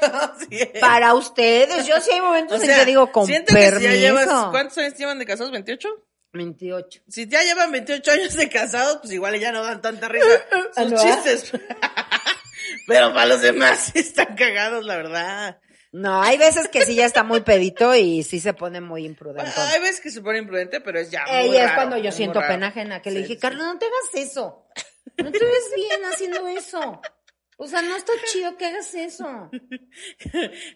Es. 0.74 0.80
Para 0.80 1.14
ustedes. 1.14 1.86
Yo 1.86 2.00
sí 2.00 2.10
hay 2.12 2.20
momentos 2.20 2.60
O 2.60 2.62
en 2.64 2.74
que 2.74 2.84
digo 2.84 3.10
con 3.12 3.26
siento 3.26 3.54
que 3.54 3.62
si 3.62 3.70
permiso. 3.70 3.90
ya 3.90 3.96
llevas, 3.96 4.46
¿cuántos 4.50 4.78
años 4.78 4.94
llevan 4.98 5.18
de 5.18 5.26
casados? 5.26 5.52
¿28? 5.52 5.88
28. 6.32 7.02
Si 7.08 7.28
ya 7.28 7.42
llevan 7.42 7.70
28 7.70 8.10
años 8.10 8.34
de 8.34 8.48
casados, 8.48 8.98
pues 9.02 9.12
igual 9.12 9.38
ya 9.38 9.52
no 9.52 9.62
dan 9.62 9.80
tanta 9.80 10.08
risa 10.08 10.26
sus 10.76 10.90
¿No? 10.92 11.02
chistes. 11.02 11.52
Pero 12.86 13.12
para 13.14 13.26
los 13.26 13.40
demás 13.40 13.90
sí 13.92 14.00
están 14.00 14.34
cagados, 14.36 14.84
la 14.84 14.96
verdad. 14.96 15.58
No, 15.92 16.20
hay 16.22 16.36
veces 16.38 16.66
que 16.68 16.84
sí 16.84 16.96
ya 16.96 17.06
está 17.06 17.22
muy 17.22 17.42
pedito 17.42 17.94
y 17.94 18.24
sí 18.24 18.40
se 18.40 18.52
pone 18.52 18.80
muy 18.80 19.06
imprudente. 19.06 19.52
Hay 19.56 19.80
veces 19.80 20.00
que 20.00 20.10
se 20.10 20.22
pone 20.22 20.38
imprudente, 20.40 20.80
pero 20.80 20.98
es 20.98 21.08
ya 21.08 21.22
muy 21.24 21.36
Ella 21.50 21.66
es 21.66 21.72
cuando 21.72 21.96
yo 21.98 22.10
siento 22.10 22.40
raro. 22.40 22.52
pena 22.52 22.66
ajena, 22.68 23.00
que 23.00 23.12
le 23.12 23.20
dije. 23.20 23.38
Carlos, 23.38 23.64
no 23.64 23.78
te 23.78 23.86
hagas 23.86 24.26
eso. 24.28 24.66
No 25.18 25.30
te 25.30 25.38
ves 25.38 25.72
bien 25.76 26.04
haciendo 26.04 26.46
eso. 26.48 27.00
O 27.56 27.68
sea, 27.68 27.82
no 27.82 27.94
está 27.96 28.12
chido 28.32 28.56
que 28.56 28.66
hagas 28.66 28.92
eso. 28.94 29.48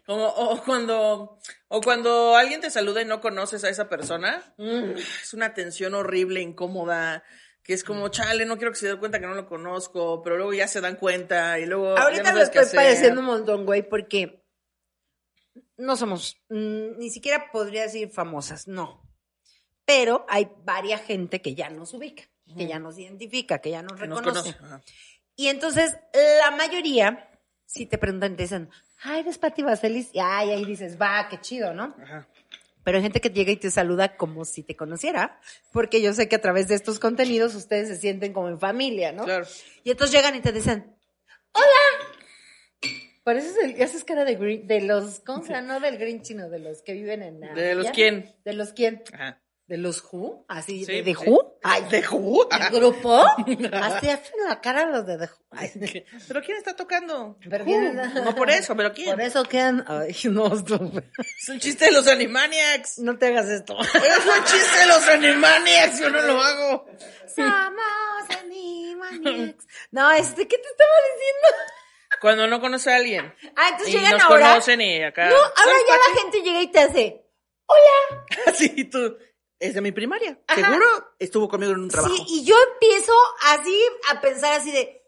Como, 0.06 0.26
o 0.26 0.62
cuando, 0.64 1.38
o 1.68 1.80
cuando 1.80 2.36
alguien 2.36 2.60
te 2.60 2.70
saluda 2.70 3.02
y 3.02 3.04
no 3.04 3.20
conoces 3.20 3.64
a 3.64 3.68
esa 3.68 3.88
persona, 3.88 4.54
Mm. 4.58 4.92
es 4.96 5.34
una 5.34 5.54
tensión 5.54 5.94
horrible, 5.94 6.40
incómoda, 6.40 7.24
que 7.64 7.72
es 7.74 7.82
como, 7.82 8.08
chale, 8.10 8.46
no 8.46 8.56
quiero 8.56 8.70
que 8.72 8.78
se 8.78 8.86
den 8.86 8.98
cuenta 8.98 9.18
que 9.20 9.26
no 9.26 9.34
lo 9.34 9.46
conozco, 9.48 10.22
pero 10.22 10.36
luego 10.36 10.54
ya 10.54 10.68
se 10.68 10.80
dan 10.80 10.96
cuenta 10.96 11.58
y 11.58 11.66
luego 11.66 11.96
ya 11.96 12.02
Ahorita 12.02 12.22
no 12.22 12.30
lo 12.30 12.34
sabes 12.36 12.50
qué 12.50 12.58
estoy 12.60 12.76
padeciendo 12.76 13.20
un 13.20 13.26
montón, 13.26 13.66
güey, 13.66 13.82
porque 13.88 14.44
no 15.76 15.96
somos, 15.96 16.40
mm, 16.48 16.96
ni 16.98 17.10
siquiera 17.10 17.50
podría 17.50 17.82
decir 17.82 18.08
famosas, 18.10 18.68
no. 18.68 19.02
Pero 19.84 20.24
hay 20.28 20.48
varias 20.64 21.02
gente 21.02 21.42
que 21.42 21.54
ya 21.54 21.70
nos 21.70 21.92
ubica, 21.94 22.24
que 22.56 22.66
ya 22.66 22.78
nos 22.78 22.98
identifica, 22.98 23.58
que 23.58 23.70
ya 23.70 23.82
nos 23.82 23.98
reconoce. 23.98 24.56
Y 25.36 25.48
entonces, 25.48 25.96
la 26.40 26.50
mayoría, 26.50 27.30
si 27.66 27.86
te 27.86 27.98
preguntan, 27.98 28.36
te 28.36 28.42
dicen, 28.42 28.70
ay, 29.02 29.20
eres 29.20 29.38
Pati 29.38 29.62
Vaselis, 29.62 30.10
y 30.12 30.18
ay, 30.20 30.50
ahí 30.50 30.64
dices, 30.64 31.00
va, 31.00 31.28
qué 31.28 31.40
chido, 31.40 31.72
¿no? 31.74 31.94
Ajá. 32.02 32.26
Pero 32.84 32.96
hay 32.96 33.02
gente 33.02 33.20
que 33.20 33.30
llega 33.30 33.52
y 33.52 33.56
te 33.56 33.70
saluda 33.70 34.16
como 34.16 34.44
si 34.44 34.62
te 34.62 34.74
conociera, 34.74 35.38
porque 35.72 36.00
yo 36.00 36.14
sé 36.14 36.28
que 36.28 36.36
a 36.36 36.40
través 36.40 36.68
de 36.68 36.74
estos 36.74 36.98
contenidos 36.98 37.54
ustedes 37.54 37.88
se 37.88 37.96
sienten 37.96 38.32
como 38.32 38.48
en 38.48 38.58
familia, 38.58 39.12
¿no? 39.12 39.24
Claro. 39.24 39.46
Y 39.84 39.90
entonces 39.90 40.16
llegan 40.16 40.34
y 40.34 40.40
te 40.40 40.52
dicen, 40.52 40.96
hola. 41.52 42.14
Pareces 43.24 43.56
el, 43.62 43.82
haces 43.82 44.04
cara 44.04 44.24
de 44.24 44.36
Grinch, 44.36 44.64
de 44.64 44.80
los, 44.80 45.20
¿cómo 45.20 45.44
se? 45.44 45.60
No 45.60 45.80
del 45.80 45.98
Grinch, 45.98 46.24
sino 46.24 46.48
de 46.48 46.60
los 46.60 46.80
que 46.80 46.94
viven 46.94 47.22
en... 47.22 47.40
¿De 47.40 47.74
los 47.74 47.90
quién? 47.90 48.34
De 48.42 48.54
los 48.54 48.72
quién. 48.72 49.02
Ajá. 49.12 49.38
¿De 49.66 49.76
los 49.76 50.02
Who? 50.10 50.46
Así, 50.48 50.86
Sí, 50.86 50.92
de, 50.92 51.02
de 51.02 51.14
sí. 51.14 51.28
Who. 51.28 51.47
Ay, 51.62 51.84
¿De 51.90 52.04
Who? 52.08 52.48
¿El 52.50 52.70
grupo? 52.70 53.20
Así 53.72 54.08
hacen 54.08 54.34
la 54.48 54.60
cara 54.60 54.86
los 54.86 55.06
de 55.06 55.18
The 55.18 55.24
Who. 55.24 55.38
Ay, 55.50 55.70
¿Pero 56.28 56.42
quién 56.42 56.56
está 56.58 56.76
tocando? 56.76 57.36
Pero 57.48 57.64
No 58.24 58.34
por 58.34 58.50
eso, 58.50 58.76
pero 58.76 58.92
¿quién? 58.92 59.10
Por 59.10 59.20
eso 59.20 59.42
quedan... 59.44 59.84
Ay, 59.88 60.14
no, 60.24 60.46
Es 60.54 61.48
un 61.48 61.58
chiste 61.58 61.86
de 61.86 61.92
los 61.92 62.06
Animaniacs. 62.06 62.98
no 62.98 63.18
te 63.18 63.26
hagas 63.28 63.48
esto. 63.48 63.76
Es 63.80 64.26
un 64.26 64.44
chiste 64.44 64.78
de 64.78 64.86
los 64.86 65.08
Animaniacs, 65.08 66.00
yo 66.00 66.10
no 66.10 66.22
lo 66.22 66.40
hago. 66.42 66.86
Somos 67.34 68.40
Animaniacs. 68.42 69.66
No, 69.90 70.10
este, 70.12 70.46
¿qué 70.48 70.58
te 70.58 70.68
estaba 70.68 70.90
diciendo? 71.14 71.74
Cuando 72.20 72.46
no 72.46 72.60
conoce 72.60 72.90
a 72.92 72.96
alguien. 72.96 73.34
Ah, 73.56 73.68
entonces 73.70 73.88
Y 73.94 73.98
llegan 73.98 74.12
nos 74.12 74.22
ahora. 74.22 74.48
conocen 74.50 74.80
y 74.80 75.02
acá. 75.02 75.28
No, 75.28 75.36
ahora 75.36 75.52
¿Sabes, 75.56 75.82
ya 75.88 75.94
la 76.14 76.20
gente 76.20 76.42
llega 76.42 76.62
y 76.62 76.66
te 76.68 76.78
hace. 76.80 77.24
Así 78.46 78.84
tú. 78.90 79.18
Es 79.60 79.74
de 79.74 79.80
mi 79.80 79.92
primaria. 79.92 80.40
Ajá. 80.46 80.60
Seguro 80.60 80.86
estuvo 81.18 81.48
conmigo 81.48 81.72
en 81.72 81.80
un 81.80 81.90
trabajo. 81.90 82.14
Sí, 82.14 82.24
y 82.28 82.44
yo 82.44 82.54
empiezo 82.74 83.12
así 83.42 83.82
a 84.10 84.20
pensar 84.20 84.52
así 84.52 84.70
de. 84.70 85.02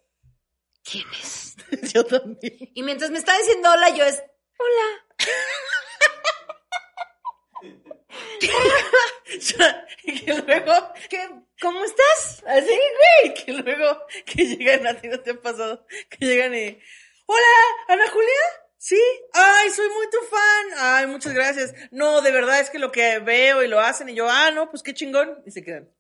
¿Quién 0.83 1.07
es? 1.21 1.57
Yo 1.95 2.05
también. 2.05 2.71
Y 2.75 2.83
mientras 2.83 3.11
me 3.11 3.19
está 3.19 3.37
diciendo 3.39 3.71
hola, 3.71 3.91
yo 3.91 4.05
es. 4.05 4.21
Hola. 4.59 5.07
que 10.05 10.35
luego, 10.35 10.73
¿Qué? 11.09 11.29
¿Cómo 11.61 11.85
estás? 11.85 12.43
Así, 12.47 12.67
güey. 12.67 13.35
que 13.35 13.53
luego, 13.53 14.07
que 14.25 14.47
llegan 14.47 14.87
a 14.87 15.01
ti, 15.01 15.09
¿no 15.09 15.21
te 15.21 15.31
ha 15.31 15.41
pasado? 15.41 15.87
Que 16.09 16.27
llegan 16.27 16.55
y, 16.55 16.79
hola, 17.27 17.47
Ana 17.89 18.09
Julia. 18.11 18.70
Sí, 18.83 18.99
ay, 19.35 19.69
soy 19.69 19.91
muy 19.91 20.09
tu 20.09 20.17
fan. 20.31 20.67
Ay, 20.79 21.07
muchas 21.07 21.35
gracias. 21.35 21.75
No, 21.91 22.23
de 22.23 22.33
verdad 22.33 22.61
es 22.61 22.71
que 22.71 22.79
lo 22.79 22.91
que 22.91 23.19
veo 23.19 23.63
y 23.63 23.69
lo 23.69 23.79
hacen 23.79 24.09
y 24.09 24.15
yo, 24.15 24.27
ah, 24.27 24.51
no, 24.53 24.71
pues 24.71 24.83
qué 24.83 24.95
chingón. 24.95 25.43
Y 25.45 25.51
se 25.51 25.63
quedan. 25.63 25.91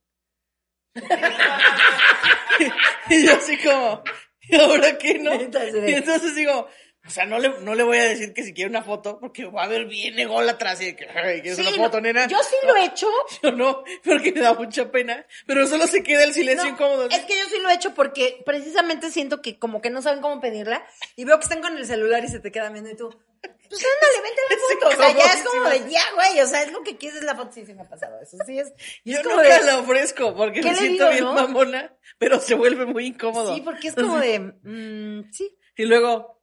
y 3.10 3.26
yo 3.26 3.34
así 3.34 3.58
como, 3.58 4.02
¿y 4.40 4.56
ahora 4.56 4.96
qué 4.96 5.18
no? 5.18 5.34
Entonces, 5.34 5.90
Y 5.90 5.92
entonces 5.92 6.34
digo, 6.34 6.68
o 7.06 7.10
sea, 7.10 7.24
no 7.24 7.38
le, 7.38 7.48
no 7.60 7.74
le 7.74 7.82
voy 7.82 7.96
a 7.96 8.04
decir 8.04 8.34
que 8.34 8.44
si 8.44 8.52
quiere 8.52 8.68
una 8.68 8.82
foto, 8.82 9.18
porque 9.18 9.46
va 9.46 9.64
a 9.64 9.68
ver 9.68 9.86
bien 9.86 10.28
gol 10.28 10.48
atrás 10.48 10.80
y 10.82 10.94
que, 10.94 11.06
ay, 11.08 11.40
¿quieres 11.40 11.56
Sí, 11.56 11.62
una 11.62 11.70
no, 11.70 11.84
foto, 11.84 12.00
nena? 12.00 12.26
Yo 12.26 12.38
sí 12.42 12.54
lo 12.66 12.76
he 12.76 12.84
hecho. 12.84 13.08
Yo 13.42 13.52
no, 13.52 13.82
porque 14.04 14.32
me 14.32 14.40
da 14.40 14.54
mucha 14.54 14.90
pena, 14.90 15.26
pero 15.46 15.66
solo 15.66 15.86
se 15.86 16.02
queda 16.02 16.24
el 16.24 16.34
silencio 16.34 16.66
No, 16.66 16.74
incómodo. 16.74 17.08
Es 17.08 17.20
que 17.20 17.38
yo 17.38 17.44
sí 17.48 17.58
lo 17.62 17.70
he 17.70 17.74
hecho 17.74 17.94
porque 17.94 18.42
precisamente 18.44 19.10
siento 19.10 19.40
que 19.40 19.58
como 19.58 19.80
que 19.80 19.90
no 19.90 20.02
saben 20.02 20.20
cómo 20.20 20.40
pedirla 20.40 20.86
y 21.16 21.24
veo 21.24 21.38
que 21.38 21.44
están 21.44 21.62
con 21.62 21.76
el 21.76 21.86
celular 21.86 22.22
y 22.24 22.28
se 22.28 22.38
te 22.38 22.52
quedan 22.52 22.74
viendo 22.74 22.90
y 22.90 22.96
tú, 22.96 23.08
pues 23.40 23.84
ándale, 23.84 24.22
vente 24.22 24.40
la 24.50 24.56
foto. 24.74 24.88
O 24.88 25.02
sea, 25.02 25.16
ya 25.16 25.32
es 25.32 25.44
como 25.44 25.70
de 25.70 25.90
ya, 25.90 26.02
güey, 26.14 26.40
o 26.40 26.46
sea, 26.46 26.62
es 26.62 26.72
lo 26.72 26.82
que 26.82 26.96
quieres 26.98 27.18
es 27.18 27.24
la 27.24 27.34
foto. 27.34 27.52
Sí, 27.52 27.64
sí 27.64 27.72
me 27.72 27.82
ha 27.82 27.88
pasado 27.88 28.20
eso. 28.20 28.36
Sí 28.46 28.58
es. 28.58 28.72
Y 29.04 29.12
Yo 29.12 29.18
es 29.18 29.22
como 29.22 29.36
nunca 29.36 29.58
de, 29.58 29.64
la 29.64 29.78
ofrezco 29.78 30.34
porque 30.36 30.60
¿Qué 30.60 30.70
me 30.70 30.76
siento 30.76 31.08
digo, 31.10 31.32
bien 31.32 31.34
mamona, 31.34 31.96
pero 32.18 32.40
se 32.40 32.54
vuelve 32.54 32.84
muy 32.84 33.06
incómodo. 33.06 33.54
Sí, 33.54 33.62
porque 33.62 33.88
es 33.88 33.94
como 33.94 34.18
de, 34.18 34.38
mm, 34.40 35.32
sí. 35.32 35.56
Y 35.76 35.84
luego, 35.86 36.39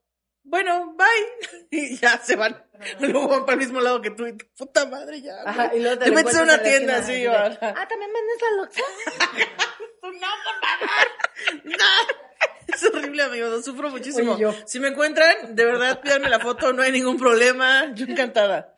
bueno, 0.47 0.95
bye. 0.95 1.67
Y 1.71 1.97
ya 1.97 2.17
se 2.17 2.35
van. 2.35 2.63
Luego 2.99 3.27
van 3.27 3.45
para 3.45 3.53
el 3.53 3.59
mismo 3.59 3.81
lado 3.81 4.01
que 4.01 4.11
tú 4.11 4.25
y 4.27 4.37
tu 4.37 4.45
puta 4.55 4.85
madre 4.85 5.21
ya. 5.21 5.35
Ajá, 5.45 5.71
y 5.75 5.79
luego 5.81 5.97
te, 5.99 6.05
te 6.05 6.11
metes 6.11 6.35
a 6.35 6.43
una 6.43 6.61
tienda 6.61 6.97
así. 6.97 7.25
Ah, 7.25 7.87
también 7.87 8.11
vendes 8.13 8.37
la 8.41 8.51
loxa. 8.57 8.83
No, 10.03 10.11
por 10.11 10.21
favor. 10.61 11.63
No. 11.65 12.73
Es 12.73 12.83
horrible, 12.83 13.23
amigos. 13.23 13.49
Lo 13.51 13.61
sufro 13.61 13.89
muchísimo. 13.89 14.33
Oye, 14.33 14.41
yo. 14.43 14.53
Si 14.65 14.79
me 14.79 14.89
encuentran, 14.89 15.55
de 15.55 15.65
verdad, 15.65 15.99
pídanme 16.01 16.29
la 16.29 16.39
foto. 16.39 16.71
No 16.71 16.81
hay 16.81 16.91
ningún 16.91 17.17
problema. 17.17 17.91
Yo 17.93 18.05
encantada. 18.05 18.77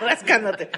Rascándote. 0.00 0.70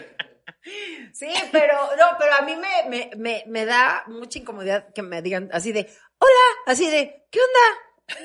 Sí, 1.12 1.32
pero 1.50 1.74
no, 1.96 2.16
pero 2.18 2.34
a 2.34 2.42
mí 2.42 2.56
me, 2.56 2.88
me, 2.88 3.10
me, 3.16 3.44
me 3.46 3.64
da 3.66 4.04
mucha 4.06 4.38
incomodidad 4.38 4.92
que 4.94 5.02
me 5.02 5.20
digan 5.22 5.48
así 5.52 5.72
de, 5.72 5.88
hola, 6.18 6.62
así 6.66 6.88
de, 6.88 7.26
¿qué 7.30 7.38
onda? 7.40 8.20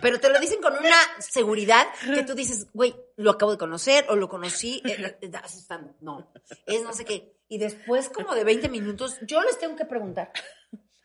Pero 0.00 0.18
te 0.20 0.28
lo 0.28 0.38
dicen 0.40 0.60
con 0.60 0.76
una 0.76 0.96
seguridad 1.18 1.86
que 2.14 2.22
tú 2.24 2.34
dices, 2.34 2.66
güey, 2.72 2.94
lo 3.16 3.30
acabo 3.32 3.52
de 3.52 3.58
conocer 3.58 4.04
o 4.08 4.16
lo 4.16 4.28
conocí, 4.28 4.82
eh, 4.84 5.16
eh. 5.20 5.30
No, 6.00 6.32
es 6.66 6.82
no 6.82 6.92
sé 6.92 7.04
qué. 7.04 7.32
Y 7.48 7.58
después 7.58 8.08
como 8.08 8.34
de 8.34 8.42
20 8.44 8.68
minutos, 8.68 9.18
yo 9.22 9.40
les 9.42 9.58
tengo 9.58 9.76
que 9.76 9.84
preguntar. 9.84 10.32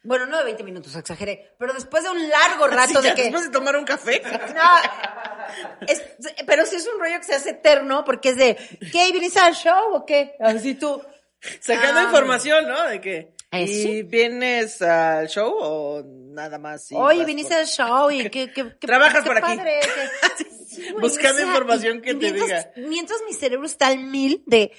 Bueno, 0.02 0.25
no 0.25 0.38
de 0.38 0.45
20 0.45 0.63
minutos, 0.63 0.95
exageré, 0.95 1.56
pero 1.60 1.73
después 1.73 2.04
de 2.04 2.10
un 2.10 2.30
largo 2.30 2.67
rato 2.67 3.02
Sí, 3.02 3.10
de 3.10 3.13
que... 3.15 3.23
Después 3.23 3.43
de 3.43 3.49
tomar 3.52 3.75
un 3.75 3.84
café. 3.86 4.21
No, 4.56 5.86
es- 5.88 6.02
pero 6.47 6.65
sí 6.65 6.78
es 6.78 6.88
un 6.88 6.99
rollo 6.99 7.17
que 7.17 7.25
se 7.25 7.36
hace 7.36 7.49
eterno 7.52 8.04
porque 8.06 8.30
es 8.30 8.38
de, 8.38 8.56
¿qué? 8.91 9.12
¿Viniste 9.12 9.39
al 9.39 9.54
show 9.54 9.93
o 9.93 10.06
qué? 10.06 10.36
Así 10.39 10.75
tú. 10.75 11.02
Sacando 11.60 11.99
Ah. 11.99 12.04
información, 12.04 12.67
¿no? 12.67 12.84
De 12.88 13.02
que. 13.02 13.34
¿Y 13.51 13.67
sí. 13.67 14.03
vienes 14.03 14.81
al 14.81 15.27
show 15.27 15.51
o 15.59 16.03
nada 16.05 16.59
más? 16.59 16.91
y 16.91 16.95
Oye, 16.95 17.17
vas 17.19 17.27
viniste 17.27 17.53
por- 17.53 17.59
al 17.62 17.67
show 17.67 18.12
y 18.12 18.29
qué, 18.29 18.29
qué, 18.29 18.51
qué- 18.53 18.63
Trabajas 18.75 19.25
por 19.25 19.38
aquí. 19.38 19.57
padre, 19.57 19.79
Sí, 20.69 20.85
Buscando 21.01 21.41
información 21.41 22.01
que 22.01 22.13
te 22.13 22.31
diga. 22.31 22.71
Mientras 22.77 23.19
mi 23.27 23.33
cerebro 23.33 23.65
está 23.65 23.88
al 23.88 23.97
mil 24.03 24.43
de 24.45 24.71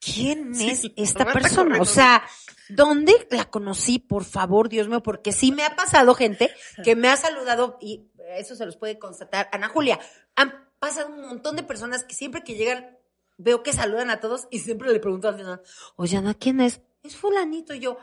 quién 0.00 0.54
Sí, 0.54 0.70
es 0.70 0.82
esta 0.96 1.24
persona. 1.32 1.62
corriendo. 1.64 1.82
O 1.82 1.84
sea, 1.86 2.22
¿dónde 2.68 3.12
la 3.30 3.46
conocí? 3.50 3.98
Por 3.98 4.24
favor, 4.24 4.68
Dios 4.68 4.86
mío, 4.88 5.02
porque 5.02 5.32
sí 5.32 5.50
me 5.50 5.64
ha 5.64 5.74
pasado 5.74 6.14
gente 6.14 6.52
que 6.84 6.94
me 6.94 7.08
ha 7.08 7.16
saludado 7.16 7.76
y 7.80 8.06
eso 8.36 8.54
se 8.54 8.64
los 8.64 8.76
puede 8.76 8.98
constatar. 9.00 9.48
Ana 9.52 9.68
Julia, 9.68 9.98
han 10.36 10.68
pasado 10.78 11.08
un 11.08 11.22
montón 11.22 11.56
de 11.56 11.64
personas 11.64 12.04
que 12.04 12.14
siempre 12.14 12.44
que 12.44 12.54
llegan 12.54 12.96
veo 13.36 13.64
que 13.64 13.72
saludan 13.72 14.10
a 14.10 14.20
todos 14.20 14.46
y 14.52 14.60
siempre 14.60 14.92
le 14.92 15.00
pregunto 15.00 15.26
al 15.28 15.34
final, 15.36 15.60
oye 15.96 16.16
Ana, 16.16 16.34
¿quién 16.34 16.60
es? 16.60 16.80
Es 17.02 17.16
fulanito 17.16 17.74
y 17.74 17.80
yo, 17.80 17.98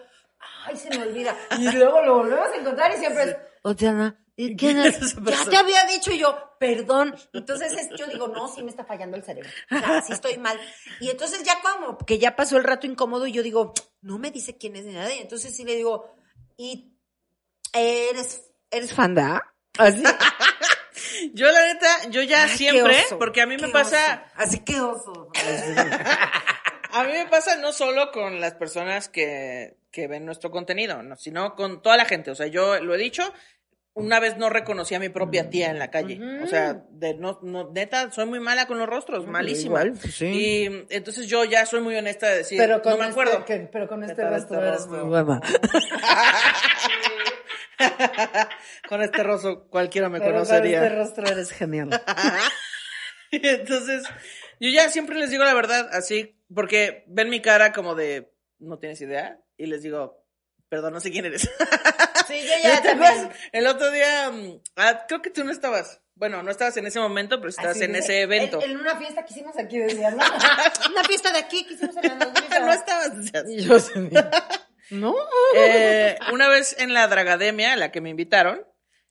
ay, 0.66 0.76
se 0.78 0.90
me 0.90 1.04
olvida. 1.04 1.36
Y 1.58 1.72
luego 1.72 2.02
lo 2.04 2.16
volvemos 2.18 2.48
a 2.50 2.56
encontrar 2.56 2.92
y 2.94 2.98
siempre 2.98 3.24
es, 3.24 3.38
oye 3.64 3.88
Ana, 3.88 4.24
¿y 4.36 4.56
¿quién 4.56 4.80
es? 4.80 5.16
Ya 5.24 5.46
te 5.46 5.58
había 5.58 5.86
dicho 5.86 6.12
y 6.12 6.20
yo, 6.20 6.56
perdón. 6.60 7.16
Entonces 7.34 7.74
es- 7.74 7.90
yo 7.98 8.08
digo, 8.08 8.28
no, 8.28 8.48
sí 8.48 8.64
me 8.64 8.70
está 8.70 8.86
fallando 8.86 9.18
el 9.18 9.24
cerebro. 9.24 9.50
O 9.72 9.80
sea, 9.80 10.02
sí 10.02 10.14
estoy 10.14 10.38
mal. 10.38 10.60
Y 11.00 11.10
entonces 11.10 11.44
ya 11.44 11.60
como 11.62 11.98
que 11.98 12.20
ya 12.20 12.36
pasó 12.36 12.58
el 12.58 12.64
rato 12.64 12.88
incómodo 12.88 13.28
y 13.28 13.32
yo 13.32 13.44
digo, 13.44 13.74
no 14.02 14.18
me 14.18 14.32
dice 14.32 14.58
quién 14.58 14.76
es 14.76 14.86
ni 14.86 14.94
nada. 14.94 15.14
Y 15.14 15.20
entonces 15.20 15.56
sí 15.56 15.64
le 15.66 15.76
digo, 15.76 16.16
¿y 16.58 16.96
eres, 17.74 18.52
eres 18.72 18.94
fan 18.94 19.16
de? 19.16 19.22
A? 19.22 19.54
Así. 19.78 20.04
Yo, 21.34 21.48
la 21.52 21.66
neta, 21.66 22.10
yo 22.10 22.22
ya 22.22 22.44
Ay, 22.44 22.50
siempre, 22.50 23.04
oso, 23.06 23.18
porque 23.18 23.42
a 23.42 23.46
mí 23.46 23.58
me 23.58 23.70
pasa, 23.70 24.26
oso. 24.26 24.34
Así 24.36 24.60
que 24.64 24.80
oso. 24.80 25.32
a 26.92 27.04
mí 27.04 27.12
me 27.14 27.26
pasa 27.28 27.56
no 27.58 27.72
solo 27.74 28.12
con 28.12 28.40
las 28.40 28.54
personas 28.56 29.10
que, 29.10 29.78
que 29.92 30.08
ven 30.08 30.26
nuestro 30.26 30.52
contenido, 30.52 31.02
no, 31.04 31.16
sino 31.16 31.56
con 31.56 31.82
toda 31.82 31.98
la 31.98 32.06
gente. 32.06 32.32
O 32.32 32.36
sea, 32.36 32.48
yo 32.48 32.80
lo 32.80 32.94
he 32.94 32.98
dicho, 32.98 33.34
una 33.94 34.20
vez 34.20 34.38
no 34.38 34.50
reconocí 34.50 34.94
a 34.96 35.00
mi 35.00 35.10
propia 35.10 35.50
tía 35.50 35.70
en 35.72 35.80
la 35.80 35.90
calle. 35.92 36.20
O 36.44 36.48
sea, 36.48 36.86
de 36.92 37.16
no, 37.16 37.40
no, 37.42 37.72
neta, 37.72 38.12
soy 38.12 38.26
muy 38.28 38.40
mala 38.40 38.68
con 38.68 38.78
los 38.78 38.88
rostros, 38.88 39.26
malísima. 39.28 39.82
igual, 39.84 39.98
pues 40.00 40.14
sí. 40.16 40.26
Y 40.28 40.86
entonces 40.96 41.28
yo 41.28 41.44
ya 41.44 41.66
soy 41.66 41.82
muy 41.82 41.96
honesta 41.96 42.28
de 42.30 42.38
decir, 42.38 42.58
Pero 42.60 42.82
con 42.82 42.92
no 42.94 42.98
me 43.00 43.04
este- 43.06 43.12
acuerdo. 43.12 43.46
que- 43.46 43.70
pero 43.72 43.88
con 43.88 44.04
este 44.04 44.24
rostro 44.30 44.58
este 44.58 44.68
eres 44.70 44.88
muy 44.88 45.00
buena. 45.10 45.42
con 48.88 49.02
este 49.02 49.24
rostro 49.24 49.68
cualquiera 49.70 50.10
me 50.10 50.20
Pero 50.20 50.32
con 50.34 50.44
conocería. 50.46 50.84
este 50.84 50.96
rostro 50.96 51.28
eres 51.28 51.52
genial. 51.52 51.90
Y 53.32 53.48
Entonces, 53.48 54.04
yo 54.60 54.70
ya 54.70 54.90
siempre 54.90 55.16
les 55.16 55.30
digo 55.30 55.44
la 55.44 55.54
verdad, 55.54 55.88
así, 55.94 56.36
porque 56.54 57.04
ven 57.08 57.30
mi 57.30 57.42
cara 57.44 57.74
como 57.74 57.94
de, 57.94 58.34
no 58.58 58.80
tienes 58.80 59.00
idea, 59.02 59.40
y 59.60 59.68
les 59.68 59.84
digo, 59.84 60.26
perdón, 60.70 60.94
no 60.94 61.00
sé 61.00 61.12
quién 61.12 61.26
eres. 61.26 61.48
Sí, 62.28 62.44
yo 62.44 62.54
ya 62.62 62.80
¿Te 62.84 62.90
también. 62.90 63.32
El 63.52 63.66
otro 63.66 63.90
día, 63.90 64.30
mm, 64.30 64.62
ah, 64.76 65.06
creo 65.08 65.20
que 65.20 65.32
tú 65.32 65.44
no 65.44 65.52
estabas. 65.52 66.00
Bueno, 66.14 66.44
no 66.44 66.52
estabas 66.52 66.78
en 66.78 66.86
ese 66.86 67.00
momento, 67.00 67.40
pero 67.40 67.50
estabas 67.50 67.78
Así 67.78 67.86
en 67.86 67.96
ese 67.96 68.22
evento. 68.22 68.62
En, 68.62 68.72
en 68.72 68.78
una 68.78 68.96
fiesta 68.98 69.26
que 69.26 69.34
hicimos 69.34 69.58
aquí, 69.58 69.80
decía, 69.80 70.12
¿no? 70.12 70.18
una 70.18 71.04
fiesta 71.06 71.32
de 71.32 71.40
aquí 71.40 71.66
que 71.66 71.74
hicimos 71.74 71.96
en 71.98 72.20
la 72.20 72.60
no 72.60 72.72
estabas. 72.72 73.32
yo 73.48 73.80
sí. 73.80 73.94
¿No? 74.92 75.16
Eh, 75.56 76.20
una 76.32 76.50
vez 76.50 76.76
en 76.78 76.94
la 76.94 77.08
Dragademia, 77.08 77.74
a 77.74 77.76
la 77.76 77.92
que 77.92 78.02
me 78.02 78.12
invitaron. 78.12 78.64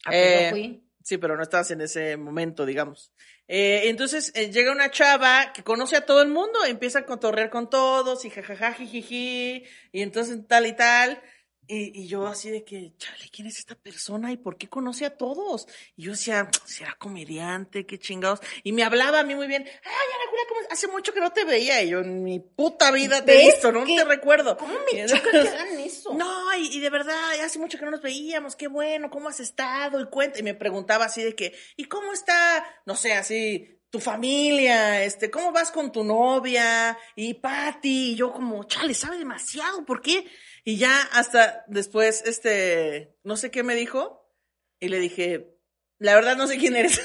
Ah, 0.04 0.10
pues 0.10 0.16
eh, 0.16 0.44
no 0.44 0.50
fui. 0.50 0.84
Sí, 1.02 1.18
pero 1.18 1.36
no 1.36 1.42
estabas 1.42 1.72
en 1.72 1.80
ese 1.80 2.16
momento, 2.16 2.66
digamos. 2.66 3.12
Eh, 3.48 3.88
entonces 3.88 4.30
eh, 4.34 4.50
llega 4.50 4.72
una 4.72 4.90
chava 4.90 5.52
que 5.54 5.64
conoce 5.64 5.96
a 5.96 6.04
todo 6.04 6.20
el 6.20 6.28
mundo, 6.28 6.64
empieza 6.66 7.00
a 7.00 7.06
cotorrear 7.06 7.48
con 7.48 7.70
todos 7.70 8.26
y 8.26 8.30
jajaja, 8.30 8.74
jijiji, 8.74 9.64
y 9.90 10.02
entonces 10.02 10.46
tal 10.46 10.66
y 10.66 10.74
tal. 10.74 11.22
Y, 11.68 12.00
y 12.02 12.08
yo 12.08 12.26
así 12.26 12.50
de 12.50 12.64
que, 12.64 12.94
chale, 12.96 13.28
¿quién 13.30 13.46
es 13.46 13.58
esta 13.58 13.74
persona 13.74 14.32
y 14.32 14.38
por 14.38 14.56
qué 14.56 14.68
conoce 14.68 15.04
a 15.04 15.16
todos? 15.16 15.68
Y 15.96 16.04
yo 16.04 16.12
decía, 16.12 16.50
si 16.64 16.82
era 16.82 16.94
comediante, 16.94 17.84
qué 17.84 17.98
chingados. 17.98 18.40
Y 18.64 18.72
me 18.72 18.84
hablaba 18.84 19.20
a 19.20 19.22
mí 19.22 19.34
muy 19.34 19.46
bien, 19.46 19.64
ay, 19.66 19.92
Ana 19.92 20.30
Julia, 20.30 20.44
¿cómo 20.48 20.60
es? 20.62 20.66
hace 20.70 20.88
mucho 20.88 21.12
que 21.12 21.20
no 21.20 21.30
te 21.30 21.44
veía. 21.44 21.82
Y 21.82 21.90
yo 21.90 22.00
en 22.00 22.24
mi 22.24 22.40
puta 22.40 22.90
vida 22.90 23.22
te 23.24 23.34
he 23.34 23.46
visto, 23.46 23.70
no 23.70 23.84
¿Qué? 23.84 23.96
te 23.96 24.04
recuerdo. 24.04 24.56
¿Cómo 24.56 24.74
me 24.92 25.06
choca 25.06 25.30
que 25.30 25.48
hagan 25.48 25.78
eso? 25.78 26.14
no, 26.14 26.56
y, 26.56 26.76
y 26.76 26.80
de 26.80 26.90
verdad, 26.90 27.38
hace 27.44 27.58
mucho 27.58 27.78
que 27.78 27.84
no 27.84 27.90
nos 27.90 28.02
veíamos, 28.02 28.56
qué 28.56 28.68
bueno, 28.68 29.10
¿cómo 29.10 29.28
has 29.28 29.40
estado? 29.40 30.00
Y 30.00 30.06
cuenta, 30.06 30.38
y 30.38 30.42
me 30.42 30.54
preguntaba 30.54 31.04
así 31.04 31.22
de 31.22 31.34
que, 31.34 31.54
¿y 31.76 31.84
cómo 31.84 32.12
está, 32.12 32.64
no 32.86 32.96
sé, 32.96 33.12
así, 33.12 33.78
tu 33.90 34.00
familia, 34.00 35.02
este, 35.02 35.30
cómo 35.30 35.52
vas 35.52 35.70
con 35.70 35.92
tu 35.92 36.04
novia? 36.04 36.98
Y 37.16 37.34
Patty, 37.34 38.12
y 38.12 38.16
yo 38.16 38.32
como, 38.32 38.64
chale, 38.64 38.94
sabe 38.94 39.18
demasiado, 39.18 39.84
¿por 39.84 40.00
qué? 40.00 40.26
Y 40.68 40.76
ya 40.76 41.00
hasta 41.12 41.64
después, 41.66 42.22
este, 42.26 43.16
no 43.24 43.38
sé 43.38 43.50
qué 43.50 43.62
me 43.62 43.74
dijo, 43.74 44.30
y 44.78 44.88
le 44.88 44.98
dije, 44.98 45.56
la 45.98 46.14
verdad 46.14 46.36
no 46.36 46.46
sé 46.46 46.58
quién 46.58 46.76
eres. 46.76 47.00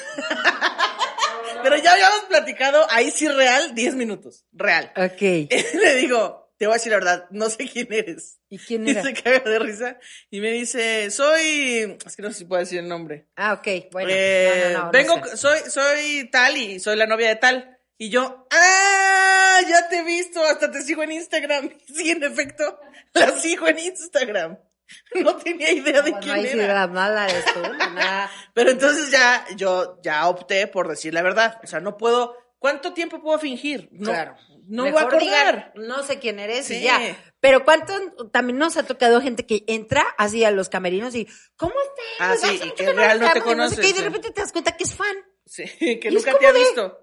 Pero 1.63 1.77
ya 1.77 1.93
habíamos 1.93 2.25
platicado, 2.27 2.85
ahí 2.89 3.09
sí 3.09 3.25
real, 3.29 3.73
10 3.73 3.95
minutos, 3.95 4.45
real. 4.51 4.91
Ok. 4.97 5.21
le 5.81 5.95
digo, 5.95 6.53
te 6.57 6.65
voy 6.65 6.73
a 6.73 6.75
decir 6.75 6.91
la 6.91 6.97
verdad, 6.97 7.25
no 7.31 7.49
sé 7.49 7.69
quién 7.69 7.87
eres. 7.93 8.37
¿Y 8.49 8.57
quién 8.57 8.85
Y 8.85 8.91
era? 8.91 9.01
se 9.01 9.13
caga 9.13 9.49
de 9.49 9.59
risa 9.59 9.97
y 10.29 10.41
me 10.41 10.51
dice, 10.51 11.09
soy, 11.09 11.97
es 12.05 12.15
que 12.17 12.21
no 12.21 12.31
sé 12.33 12.39
si 12.39 12.43
puedo 12.43 12.59
decir 12.59 12.79
el 12.79 12.89
nombre. 12.89 13.29
Ah, 13.37 13.53
ok. 13.53 13.91
Bueno. 13.93 14.09
Eh, 14.11 14.71
no, 14.73 14.73
no, 14.73 14.77
no, 14.79 14.85
no 14.87 14.91
vengo, 14.91 15.25
sé. 15.25 15.37
soy, 15.37 15.59
soy 15.69 16.29
tal 16.29 16.57
y 16.57 16.81
soy 16.81 16.97
la 16.97 17.07
novia 17.07 17.29
de 17.29 17.37
tal. 17.37 17.72
Y 17.97 18.09
yo, 18.09 18.47
ah, 18.51 19.59
ya 19.67 19.87
te 19.87 19.99
he 19.99 20.03
visto, 20.03 20.43
hasta 20.43 20.71
te 20.71 20.81
sigo 20.81 21.03
en 21.03 21.11
Instagram. 21.13 21.69
Sí, 21.93 22.11
en 22.11 22.23
efecto, 22.23 22.79
la 23.13 23.31
sigo 23.31 23.67
en 23.67 23.79
Instagram. 23.79 24.57
No 25.15 25.37
tenía 25.37 25.71
idea 25.71 26.01
de 26.01 26.13
quién 26.19 26.45
era. 26.59 26.73
la 26.73 26.87
mala 26.87 27.27
eres 27.27 27.45
tú. 27.53 27.61
Nada. 27.61 28.29
Pero 28.53 28.71
entonces 28.71 29.09
ya, 29.11 29.45
yo 29.55 29.99
ya 30.03 30.27
opté 30.27 30.67
por 30.67 30.87
decir 30.87 31.13
la 31.13 31.21
verdad. 31.21 31.59
O 31.63 31.67
sea, 31.67 31.79
no 31.79 31.97
puedo, 31.97 32.35
¿cuánto 32.59 32.93
tiempo 32.93 33.21
puedo 33.21 33.39
fingir? 33.39 33.87
No, 33.91 34.11
Claro. 34.11 34.35
no 34.67 34.83
me 34.83 34.91
voy 34.91 35.01
a 35.01 35.05
Mejor 35.05 35.19
digan, 35.21 35.47
acordar. 35.59 35.73
no 35.75 36.03
sé 36.03 36.19
quién 36.19 36.39
eres 36.39 36.65
Sí. 36.65 36.75
y 36.75 36.81
ya. 36.83 36.99
Pero 37.39 37.63
cuánto 37.63 37.93
también 38.31 38.57
nos 38.57 38.75
ha 38.77 38.83
tocado 38.83 39.21
gente 39.21 39.45
que 39.45 39.63
entra 39.67 40.03
así 40.17 40.43
a 40.43 40.51
los 40.51 40.69
camerinos 40.69 41.15
y 41.15 41.27
¿cómo 41.55 41.73
estás? 41.73 42.43
Ah, 42.43 42.47
sí, 42.47 42.59
y 42.63 42.71
que 42.71 42.91
real 42.93 43.19
no 43.19 43.31
te 43.31 43.39
vemos", 43.39 43.71
y 43.71 43.75
sé 43.75 43.81
qué, 43.81 43.81
conoces, 43.83 43.89
y 43.89 43.93
de 43.93 44.01
repente 44.03 44.31
te 44.31 44.41
das 44.41 44.51
cuenta 44.51 44.75
que 44.77 44.83
es 44.83 44.93
fan. 44.95 45.15
Sí, 45.45 45.63
que 45.99 46.09
Y 46.09 46.13
nunca 46.13 46.37
te 46.37 46.45
ha 46.47 46.51
de- 46.53 46.59
visto. 46.59 46.99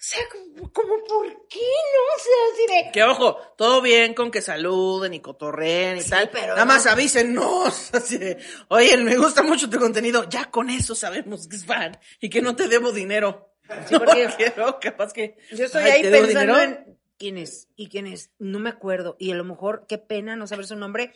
O 0.00 0.02
sea, 0.02 0.20
como, 0.32 0.72
como, 0.72 1.04
¿por 1.04 1.26
qué 1.46 1.58
no? 1.60 2.00
O 2.16 2.18
sea, 2.18 2.34
así 2.54 2.86
de... 2.86 2.92
Que 2.92 3.02
ojo, 3.04 3.36
todo 3.58 3.82
bien 3.82 4.14
con 4.14 4.30
que 4.30 4.40
saluden 4.40 5.12
y 5.12 5.20
cotorreen 5.20 5.98
y 5.98 6.00
Sí, 6.00 6.08
tal. 6.08 6.30
pero 6.30 6.54
Nada 6.54 6.64
más 6.64 6.86
no. 6.86 6.92
avísenos. 6.92 7.90
Así 7.94 8.16
de, 8.16 8.38
oye, 8.68 8.96
me 8.96 9.18
gusta 9.18 9.42
mucho 9.42 9.68
tu 9.68 9.78
contenido. 9.78 10.26
Ya 10.30 10.50
con 10.50 10.70
eso 10.70 10.94
sabemos 10.94 11.46
que 11.48 11.56
es 11.56 11.66
fan 11.66 11.98
y 12.18 12.30
que 12.30 12.40
no 12.40 12.56
te 12.56 12.68
debo 12.68 12.92
dinero. 12.92 13.52
Sí, 13.86 13.92
no 13.92 13.98
porque- 13.98 14.28
quiero, 14.38 14.80
capaz 14.80 15.12
que. 15.12 15.36
Yo 15.52 15.66
estoy 15.66 15.82
Ay, 15.84 15.90
ahí 15.90 16.02
¿te 16.02 16.10
debo 16.10 16.26
pensando 16.26 16.54
dinero? 16.58 16.82
en 16.86 16.98
quién 17.18 17.36
es 17.36 17.68
y 17.76 17.90
quién 17.90 18.06
es. 18.06 18.30
No 18.38 18.58
me 18.58 18.70
acuerdo. 18.70 19.16
Y 19.18 19.32
a 19.32 19.34
lo 19.34 19.44
mejor, 19.44 19.84
qué 19.86 19.98
pena 19.98 20.34
no 20.34 20.46
saber 20.46 20.66
su 20.66 20.76
nombre. 20.76 21.12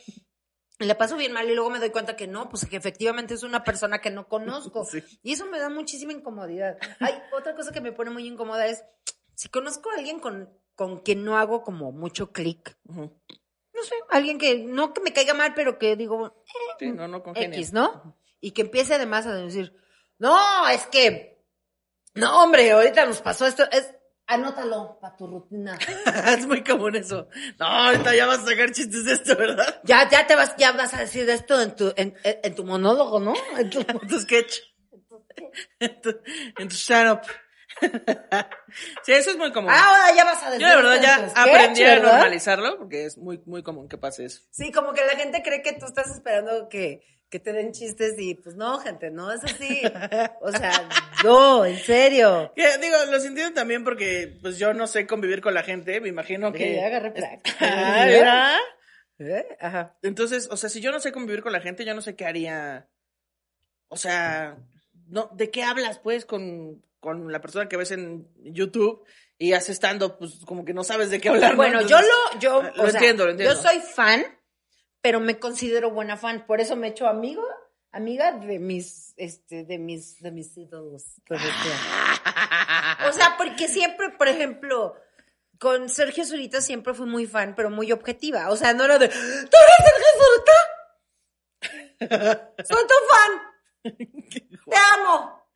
Y 0.80 0.86
la 0.86 0.98
paso 0.98 1.16
bien 1.16 1.32
mal 1.32 1.48
y 1.48 1.54
luego 1.54 1.70
me 1.70 1.78
doy 1.78 1.90
cuenta 1.90 2.16
que 2.16 2.26
no, 2.26 2.48
pues 2.48 2.66
que 2.66 2.76
efectivamente 2.76 3.34
es 3.34 3.44
una 3.44 3.62
persona 3.62 4.00
que 4.00 4.10
no 4.10 4.28
conozco. 4.28 4.84
Sí. 4.90 5.02
Y 5.22 5.32
eso 5.32 5.46
me 5.46 5.58
da 5.58 5.68
muchísima 5.68 6.12
incomodidad. 6.12 6.76
Hay 7.00 7.14
otra 7.36 7.54
cosa 7.54 7.72
que 7.72 7.80
me 7.80 7.92
pone 7.92 8.10
muy 8.10 8.26
incómoda 8.26 8.66
es, 8.66 8.84
si 9.34 9.48
conozco 9.48 9.90
a 9.90 9.94
alguien 9.94 10.20
con, 10.20 10.50
con 10.74 11.00
quien 11.00 11.24
no 11.24 11.38
hago 11.38 11.62
como 11.62 11.92
mucho 11.92 12.32
clic, 12.32 12.76
no 13.74 13.82
sé, 13.82 13.94
alguien 14.08 14.38
que 14.38 14.64
no 14.64 14.92
que 14.92 15.00
me 15.00 15.12
caiga 15.12 15.34
mal, 15.34 15.52
pero 15.54 15.78
que 15.78 15.96
digo, 15.96 16.44
Sí, 16.78 16.92
no, 16.92 17.08
no. 17.08 17.22
X, 17.34 17.72
¿no? 17.72 18.16
Y 18.40 18.52
que 18.52 18.62
empiece 18.62 18.94
además 18.94 19.26
a 19.26 19.34
decir, 19.34 19.76
no, 20.18 20.68
es 20.68 20.86
que, 20.86 21.44
no, 22.14 22.42
hombre, 22.42 22.70
ahorita 22.70 23.04
nos 23.06 23.20
pasó 23.20 23.46
esto, 23.46 23.64
es, 23.70 23.94
anótalo 24.26 24.98
para 25.00 25.16
tu 25.16 25.26
rutina. 25.26 25.78
es 26.38 26.46
muy 26.46 26.62
común 26.64 26.96
eso. 26.96 27.28
No, 27.58 27.66
ahorita 27.66 28.14
ya 28.14 28.26
vas 28.26 28.40
a 28.40 28.46
sacar 28.46 28.70
chistes 28.72 29.04
de 29.04 29.12
esto, 29.14 29.36
¿verdad? 29.36 29.80
Ya, 29.84 30.08
ya 30.08 30.26
te 30.26 30.34
vas, 30.36 30.54
ya 30.56 30.72
vas 30.72 30.94
a 30.94 31.00
decir 31.00 31.28
esto 31.30 31.60
en 31.60 31.74
tu, 31.76 31.92
en, 31.96 32.14
en- 32.24 32.38
en 32.42 32.54
tu 32.54 32.64
monólogo, 32.64 33.20
¿no? 33.20 33.34
En 33.58 33.70
tu- 33.70 33.80
En 33.80 33.98
tu 34.08 34.18
sketch. 34.20 34.58
En 35.80 36.00
tu, 36.00 36.10
en 36.58 36.68
tu 36.68 36.74
stand-up. 36.74 37.22
sí, 39.02 39.12
eso 39.12 39.30
es 39.32 39.36
muy 39.36 39.52
común. 39.52 39.70
Ahora 39.70 40.14
ya 40.14 40.24
vas 40.24 40.42
a 40.42 40.50
decir 40.50 40.60
Yo 40.62 40.68
de 40.68 40.76
verdad 40.76 41.00
ya 41.02 41.16
sketch, 41.28 41.32
aprendí 41.38 41.82
a 41.82 41.86
¿verdad? 41.96 42.12
normalizarlo 42.12 42.78
porque 42.78 43.04
es 43.04 43.18
muy, 43.18 43.42
muy 43.46 43.62
común 43.62 43.88
que 43.88 43.98
pase 43.98 44.24
eso. 44.26 44.42
Sí, 44.50 44.70
como 44.72 44.92
que 44.92 45.04
la 45.04 45.16
gente 45.16 45.42
cree 45.42 45.62
que 45.62 45.72
tú 45.74 45.86
estás 45.86 46.08
esperando 46.10 46.68
que, 46.68 47.00
que 47.34 47.40
te 47.40 47.52
den 47.52 47.72
chistes 47.72 48.14
y 48.16 48.36
pues 48.36 48.54
no, 48.54 48.78
gente, 48.78 49.10
no 49.10 49.32
es 49.32 49.42
así. 49.42 49.82
O 50.40 50.52
sea, 50.52 50.88
no, 51.24 51.64
en 51.64 51.76
serio. 51.78 52.52
Que, 52.54 52.78
digo, 52.78 52.96
los 53.10 53.24
entiendo 53.24 53.52
también 53.52 53.82
porque 53.82 54.38
pues 54.40 54.56
yo 54.56 54.72
no 54.72 54.86
sé 54.86 55.04
convivir 55.08 55.40
con 55.40 55.52
la 55.52 55.64
gente, 55.64 56.00
me 56.00 56.10
imagino 56.10 56.52
Que 56.52 56.58
que... 56.58 56.84
agarré 56.84 57.10
práctica. 57.10 57.56
Ah, 57.58 58.04
¿verdad? 58.06 58.58
¿Eh? 59.18 59.48
Ajá. 59.58 59.98
Entonces, 60.02 60.46
o 60.48 60.56
sea, 60.56 60.70
si 60.70 60.80
yo 60.80 60.92
no 60.92 61.00
sé 61.00 61.10
convivir 61.10 61.42
con 61.42 61.50
la 61.50 61.60
gente, 61.60 61.84
yo 61.84 61.92
no 61.92 62.02
sé 62.02 62.14
qué 62.14 62.24
haría. 62.24 62.88
O 63.88 63.96
sea, 63.96 64.56
no, 65.08 65.28
¿de 65.34 65.50
qué 65.50 65.64
hablas, 65.64 65.98
pues, 65.98 66.26
con, 66.26 66.84
con 67.00 67.32
la 67.32 67.40
persona 67.40 67.68
que 67.68 67.76
ves 67.76 67.90
en 67.90 68.28
YouTube 68.44 69.04
y 69.38 69.54
hace 69.54 69.72
estando, 69.72 70.18
pues, 70.18 70.38
como 70.46 70.64
que 70.64 70.72
no 70.72 70.84
sabes 70.84 71.10
de 71.10 71.20
qué 71.20 71.30
hablar? 71.30 71.50
¿no? 71.52 71.56
Bueno, 71.56 71.80
Entonces, 71.80 72.08
yo 72.40 72.60
lo, 72.60 72.62
yo, 72.62 72.76
lo 72.76 72.84
o 72.84 72.86
sea, 72.86 73.00
entiendo, 73.00 73.24
lo 73.24 73.32
entiendo. 73.32 73.56
Yo 73.56 73.60
soy 73.60 73.80
fan, 73.80 74.24
pero 75.04 75.20
me 75.20 75.38
considero 75.38 75.90
buena 75.90 76.16
fan. 76.16 76.46
Por 76.46 76.62
eso 76.62 76.76
me 76.76 76.86
he 76.86 76.90
hecho 76.92 77.06
amigo, 77.06 77.46
amiga 77.92 78.32
de 78.32 78.58
mis, 78.58 79.12
este, 79.18 79.62
de 79.64 79.76
mis, 79.78 80.18
de 80.22 80.30
mis 80.30 80.56
ídolos. 80.56 81.04
O 83.06 83.12
sea, 83.12 83.34
porque 83.36 83.68
siempre, 83.68 84.08
por 84.10 84.28
ejemplo, 84.28 84.96
con 85.58 85.90
Sergio 85.90 86.24
Zurita 86.24 86.62
siempre 86.62 86.94
fui 86.94 87.06
muy 87.06 87.26
fan, 87.26 87.54
pero 87.54 87.68
muy 87.68 87.92
objetiva. 87.92 88.48
O 88.50 88.56
sea, 88.56 88.72
no 88.72 88.84
era 88.84 88.98
de, 88.98 89.08
¿tú 89.08 89.14
eres 89.16 89.82
Sergio 89.84 90.06
Zurita? 92.08 92.54
Soy 92.64 92.86
tu 92.86 92.94
fan. 93.10 93.32
Te 94.70 94.76
amo. 94.94 95.46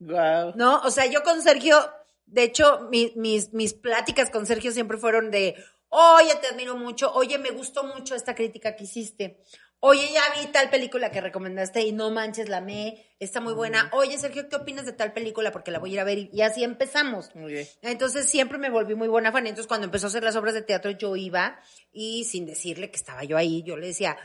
Guau. 0.00 0.52
¿no? 0.56 0.80
O 0.80 0.90
sea, 0.90 1.04
yo 1.06 1.22
con 1.22 1.42
Sergio, 1.42 1.76
de 2.24 2.44
hecho, 2.44 2.88
mi- 2.90 3.12
mis, 3.16 3.52
mis 3.52 3.74
pláticas 3.74 4.30
con 4.30 4.46
Sergio 4.46 4.72
siempre 4.72 4.96
fueron 4.96 5.30
de, 5.30 5.56
oye, 5.94 6.34
te 6.40 6.48
admiro 6.48 6.76
mucho, 6.76 7.12
oye, 7.12 7.38
me 7.38 7.50
gustó 7.50 7.84
mucho 7.84 8.14
esta 8.14 8.34
crítica 8.34 8.74
que 8.74 8.84
hiciste, 8.84 9.40
oye, 9.78 10.10
ya 10.12 10.22
vi 10.34 10.46
tal 10.48 10.68
película 10.70 11.10
que 11.10 11.20
recomendaste 11.20 11.82
y 11.82 11.92
no 11.92 12.10
manches, 12.10 12.48
la 12.48 12.56
amé, 12.56 13.06
está 13.20 13.40
muy 13.40 13.52
buena, 13.52 13.90
oye, 13.92 14.18
Sergio, 14.18 14.48
¿qué 14.48 14.56
opinas 14.56 14.86
de 14.86 14.92
tal 14.92 15.12
película? 15.12 15.52
Porque 15.52 15.70
la 15.70 15.78
voy 15.78 15.90
a 15.90 15.92
ir 15.94 16.00
a 16.00 16.04
ver 16.04 16.18
y, 16.18 16.30
y 16.32 16.42
así 16.42 16.64
empezamos. 16.64 17.34
Muy 17.36 17.52
bien. 17.52 17.68
Entonces 17.82 18.28
siempre 18.28 18.58
me 18.58 18.70
volví 18.70 18.94
muy 18.94 19.08
buena 19.08 19.30
fan. 19.30 19.46
Entonces 19.46 19.68
cuando 19.68 19.84
empezó 19.84 20.06
a 20.06 20.08
hacer 20.08 20.24
las 20.24 20.36
obras 20.36 20.54
de 20.54 20.62
teatro 20.62 20.90
yo 20.90 21.14
iba 21.16 21.60
y 21.92 22.24
sin 22.24 22.44
decirle 22.46 22.90
que 22.90 22.96
estaba 22.96 23.24
yo 23.24 23.36
ahí, 23.36 23.62
yo 23.62 23.76
le 23.76 23.88
decía, 23.88 24.16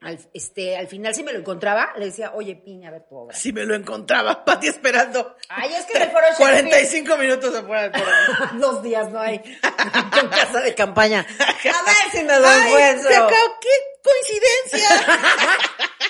al, 0.00 0.18
este, 0.32 0.76
al 0.76 0.86
final 0.86 1.14
si 1.14 1.22
me 1.24 1.32
lo 1.32 1.40
encontraba, 1.40 1.92
le 1.96 2.06
decía, 2.06 2.32
oye, 2.34 2.54
piña, 2.56 2.88
a 2.88 2.92
ver 2.92 3.06
tu 3.08 3.16
obra. 3.16 3.36
Si 3.36 3.52
me 3.52 3.64
lo 3.64 3.74
encontraba, 3.74 4.44
Pati 4.44 4.68
esperando. 4.68 5.36
Ay, 5.48 5.72
es 5.74 5.84
que 5.86 5.96
en 5.96 6.02
el 6.04 6.10
foro 6.10 6.24
Shakespeare- 6.38 6.60
45 6.68 7.16
minutos 7.16 7.54
afuera 7.54 7.88
del 7.88 8.00
foro. 8.00 8.10
Dos 8.60 8.82
días 8.82 9.10
no 9.10 9.18
hay. 9.20 9.38
Con 10.20 10.28
casa 10.28 10.60
de 10.60 10.74
campaña. 10.74 11.20
A 11.28 11.82
ver 11.84 12.10
si 12.12 12.22
me 12.24 12.38
lo 12.38 12.46
Ay, 12.48 12.68
encuentro. 12.68 13.28
¡Qué 13.60 13.68
coincidencia! 14.02 14.88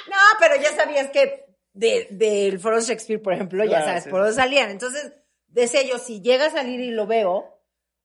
No, 0.09 0.17
pero 0.41 0.57
ya 0.57 0.75
sabías 0.77 1.11
que 1.11 1.47
de- 1.73 2.09
del 2.11 2.59
foro 2.61 2.81
Shakespeare, 2.81 3.23
por 3.23 3.33
ejemplo, 3.33 3.65
ya 3.65 3.85
sabes 3.85 4.05
sí. 4.05 4.11
por 4.11 4.21
dónde 4.21 4.35
salían. 4.35 4.71
Entonces, 4.71 5.13
decía 5.49 5.83
yo, 5.83 5.99
si 5.99 6.21
llega 6.21 6.47
a 6.47 6.51
salir 6.51 6.81
y 6.81 6.91
lo 6.91 7.07
veo, 7.07 7.58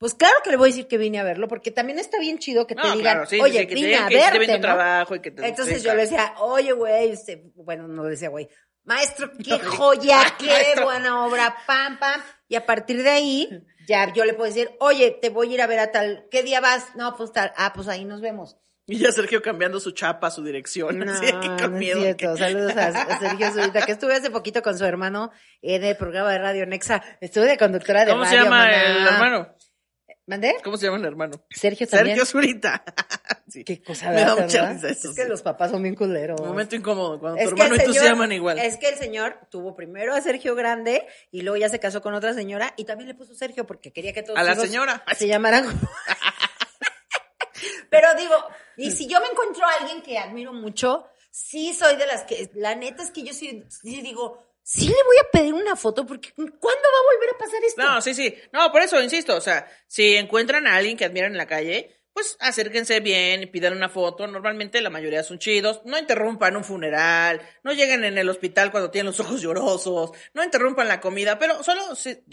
pues 0.03 0.15
claro 0.15 0.35
que 0.43 0.49
le 0.51 0.57
voy 0.57 0.67
a 0.67 0.71
decir 0.73 0.87
que 0.89 0.97
vine 0.97 1.17
a 1.17 1.23
verlo, 1.23 1.47
porque 1.47 1.71
también 1.71 1.97
está 1.97 2.19
bien 2.19 2.37
chido 2.39 2.67
que 2.67 2.75
te 2.75 2.81
No, 2.81 2.87
digan, 2.95 2.99
claro, 3.13 3.25
sí, 3.25 3.37
sí, 3.37 3.41
oye, 3.41 3.59
sí, 3.59 3.67
que 3.67 3.67
te 3.67 3.75
vine 3.75 3.87
digan 3.87 4.03
a 4.03 4.07
que 4.09 4.15
verte, 4.17 4.45
tu 4.47 4.51
¿no? 4.51 4.59
trabajo 4.59 5.15
y 5.15 5.19
que 5.21 5.31
te- 5.31 5.47
Entonces 5.47 5.81
yo 5.81 5.95
le 5.95 6.01
decía, 6.01 6.33
oye, 6.39 6.73
güey, 6.73 7.13
bueno, 7.55 7.87
no 7.87 8.03
le 8.03 8.09
decía, 8.09 8.27
güey, 8.27 8.49
maestro, 8.83 9.31
qué 9.43 9.57
joya, 9.59 10.19
qué 10.37 10.47
Maestro. 10.47 10.83
buena 10.83 11.25
obra, 11.25 11.55
pam, 11.65 11.97
pam. 11.99 12.21
Y 12.49 12.55
a 12.55 12.65
partir 12.65 13.01
de 13.01 13.09
ahí, 13.09 13.49
ya 13.87 14.11
yo 14.13 14.25
le 14.25 14.33
puedo 14.33 14.47
decir, 14.53 14.71
oye, 14.81 15.17
te 15.21 15.29
voy 15.29 15.51
a 15.51 15.53
ir 15.53 15.61
a 15.61 15.67
ver 15.67 15.79
a 15.79 15.91
tal, 15.91 16.25
¿qué 16.29 16.43
día 16.43 16.59
vas? 16.59 16.95
No, 16.95 17.15
pues 17.15 17.31
tal, 17.31 17.53
ah, 17.55 17.71
pues 17.73 17.87
ahí 17.87 18.03
nos 18.03 18.19
vemos. 18.19 18.57
Y 18.85 18.97
ya 18.99 19.13
Sergio 19.13 19.41
cambiando 19.41 19.79
su 19.79 19.91
chapa, 19.91 20.29
su 20.29 20.43
dirección. 20.43 20.99
No, 20.99 21.09
así, 21.13 21.27
que 21.27 21.47
con 21.47 21.57
no 21.61 21.69
miedo. 21.79 21.99
es 21.99 22.03
cierto. 22.17 22.33
que- 22.33 22.37
Saludos 22.39 22.75
a, 22.75 22.87
a 22.87 23.19
Sergio 23.19 23.49
Zurita, 23.53 23.85
que 23.85 23.93
estuve 23.93 24.13
hace 24.13 24.29
poquito 24.29 24.61
con 24.61 24.77
su 24.77 24.83
hermano 24.83 25.31
en 25.61 25.85
el 25.85 25.95
programa 25.95 26.33
de 26.33 26.39
Radio 26.39 26.65
Nexa. 26.65 27.01
Estuve 27.21 27.45
de 27.45 27.57
conductora 27.57 28.03
de 28.03 28.11
¿Cómo 28.11 28.25
se 28.25 28.35
llama 28.35 28.49
maná. 28.65 28.83
el 28.83 29.07
hermano? 29.07 29.55
¿Mandé? 30.25 30.55
¿Cómo 30.63 30.77
se 30.77 30.85
llama 30.85 30.97
el 30.99 31.05
hermano? 31.05 31.43
Sergio 31.49 31.85
también. 31.85 32.15
Sergio 32.17 32.25
Zurita. 32.25 32.83
sí. 33.49 33.63
Qué 33.65 33.81
cosa 33.83 34.09
Me 34.09 34.21
da 34.21 34.35
¿verdad? 34.35 34.43
mucha 34.45 34.71
risa 34.71 34.89
eso, 34.89 35.09
Es 35.09 35.15
que 35.15 35.23
sí. 35.23 35.29
los 35.29 35.41
papás 35.41 35.71
son 35.71 35.83
bien 35.83 35.95
culeros. 35.95 36.39
Un 36.39 36.47
momento 36.47 36.75
incómodo, 36.77 37.19
cuando 37.19 37.39
Es 37.39 37.45
tu 37.49 37.51
hermano 37.55 37.75
y 37.75 37.83
tú 37.83 37.93
se 37.93 38.03
llaman 38.05 38.31
igual. 38.31 38.57
Es 38.57 38.77
que 38.77 38.87
el 38.87 38.95
señor 38.95 39.37
tuvo 39.51 39.75
primero 39.75 40.13
a 40.15 40.21
Sergio 40.21 40.55
Grande 40.55 41.05
y 41.31 41.41
luego 41.41 41.57
ya 41.57 41.67
se 41.67 41.79
casó 41.79 42.01
con 42.01 42.13
otra 42.13 42.33
señora 42.33 42.73
y 42.77 42.85
también 42.85 43.09
le 43.09 43.15
puso 43.15 43.35
Sergio 43.35 43.67
porque 43.67 43.91
quería 43.91 44.13
que 44.13 44.23
todos 44.23 44.39
A 44.39 44.43
la 44.43 44.55
señora. 44.55 45.03
se 45.17 45.27
llamaran 45.27 45.65
como- 45.65 45.79
Pero 47.89 48.07
digo, 48.15 48.33
y 48.77 48.91
si 48.91 49.07
yo 49.07 49.19
me 49.21 49.27
encuentro 49.27 49.65
a 49.65 49.73
alguien 49.81 50.01
que 50.01 50.17
admiro 50.17 50.51
mucho, 50.53 51.05
sí 51.31 51.73
soy 51.73 51.95
de 51.95 52.07
las 52.07 52.23
que, 52.23 52.49
la 52.55 52.75
neta 52.75 53.03
es 53.03 53.11
que 53.11 53.23
yo 53.23 53.33
sí, 53.33 53.63
sí 53.69 54.01
digo, 54.01 54.43
sí 54.63 54.87
le 54.87 55.03
voy 55.03 55.17
a 55.21 55.29
pedir 55.31 55.53
una 55.53 55.75
foto 55.75 56.05
porque 56.05 56.31
¿cuándo 56.35 56.49
va 56.57 56.99
a 56.99 57.15
volver 57.15 57.29
a 57.35 57.37
pasar 57.37 57.63
esto? 57.65 57.81
No, 57.81 58.01
sí, 58.01 58.13
sí. 58.13 58.35
No, 58.51 58.71
por 58.71 58.81
eso 58.81 59.01
insisto. 59.01 59.35
O 59.35 59.41
sea, 59.41 59.67
si 59.87 60.15
encuentran 60.15 60.67
a 60.67 60.75
alguien 60.75 60.97
que 60.97 61.05
admiran 61.05 61.31
en 61.31 61.37
la 61.37 61.47
calle, 61.47 61.99
pues 62.13 62.37
acérquense 62.39 62.99
bien 62.99 63.41
y 63.41 63.47
pidan 63.47 63.73
una 63.75 63.89
foto. 63.89 64.27
Normalmente 64.27 64.79
la 64.81 64.91
mayoría 64.91 65.23
son 65.23 65.39
chidos. 65.39 65.81
No 65.85 65.97
interrumpan 65.97 66.55
un 66.55 66.63
funeral. 66.63 67.41
No 67.63 67.73
lleguen 67.73 68.03
en 68.03 68.17
el 68.19 68.29
hospital 68.29 68.69
cuando 68.69 68.91
tienen 68.91 69.07
los 69.07 69.19
ojos 69.19 69.41
llorosos. 69.41 70.11
No 70.35 70.43
interrumpan 70.43 70.87
la 70.87 71.01
comida. 71.01 71.39
Pero 71.39 71.63
solo, 71.63 71.81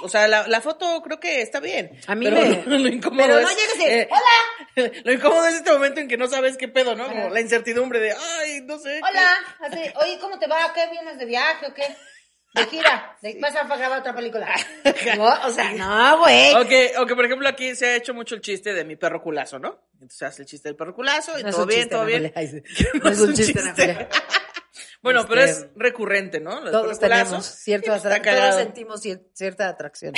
o 0.02 0.08
sea, 0.08 0.28
la, 0.28 0.46
la 0.48 0.60
foto 0.60 1.00
creo 1.02 1.18
que 1.18 1.40
está 1.40 1.60
bien. 1.60 1.98
A 2.06 2.14
mí 2.14 2.26
pero 2.26 2.42
me- 2.42 2.62
lo, 2.66 2.78
lo 2.78 2.88
incómodo 2.88 3.22
pero 3.26 3.40
no 3.40 3.48
es, 3.48 3.56
llegues 3.56 3.74
y 3.76 3.78
dices, 3.78 4.08
¡Hola! 4.10 4.92
Lo 5.04 5.12
incómodo 5.12 5.46
es 5.46 5.54
este 5.54 5.72
momento 5.72 6.00
en 6.00 6.08
que 6.08 6.16
no 6.18 6.28
sabes 6.28 6.56
qué 6.58 6.68
pedo, 6.68 6.94
¿no? 6.94 7.08
Como 7.08 7.30
la 7.30 7.40
incertidumbre 7.40 7.98
de, 8.00 8.12
ay, 8.12 8.60
no 8.66 8.78
sé. 8.78 9.00
Hola, 9.02 9.30
así, 9.60 9.80
oye, 10.02 10.18
¿cómo 10.20 10.38
te 10.38 10.46
va? 10.46 10.72
¿Qué 10.74 10.88
vienes 10.92 11.18
de 11.18 11.24
viaje 11.24 11.66
o 11.66 11.74
qué? 11.74 11.84
De 12.54 12.66
gira, 12.66 13.16
de- 13.22 13.38
vas 13.40 13.54
a 13.54 13.64
grabar 13.64 14.00
otra 14.00 14.14
película. 14.14 14.48
No, 15.16 15.46
o 15.46 15.50
sea, 15.50 15.72
no, 15.72 16.18
güey. 16.18 16.54
O 16.54 16.66
que, 16.66 16.92
o 16.98 17.06
que, 17.06 17.14
por 17.14 17.24
ejemplo, 17.24 17.48
aquí 17.48 17.74
se 17.74 17.86
ha 17.86 17.96
hecho 17.96 18.12
mucho 18.14 18.34
el 18.34 18.40
chiste 18.40 18.74
de 18.74 18.84
mi 18.84 18.96
perro 18.96 19.22
culazo, 19.22 19.58
¿no? 19.58 19.80
Entonces 19.94 20.22
hace 20.22 20.42
el 20.42 20.48
chiste 20.48 20.68
del 20.68 20.76
perro 20.76 20.94
culazo 20.94 21.38
y 21.38 21.42
No 21.42 21.50
todo 21.50 21.66
bien, 21.66 21.80
chiste, 21.80 21.94
todo 21.94 22.04
bien. 22.04 22.32
Ay, 22.34 22.48
sí. 22.48 22.62
No 22.94 23.00
No 23.04 23.10
es 23.10 23.20
un 23.20 23.34
chiste, 23.34 23.60
chiste. 23.60 24.08
Bueno, 25.02 25.26
pero 25.26 25.40
Este, 25.42 25.66
es 25.66 25.70
recurrente, 25.76 26.40
¿no? 26.40 26.56
Lo 26.60 26.62
del 26.64 26.72
Todos 26.72 26.98
perro 26.98 27.08
culazo. 27.08 27.24
tenemos 27.24 27.46
cierto 27.46 27.86
todos 27.98 28.54
sentimos 28.56 29.02
cier- 29.04 29.26
cierta 29.32 29.68
atracción 29.68 30.12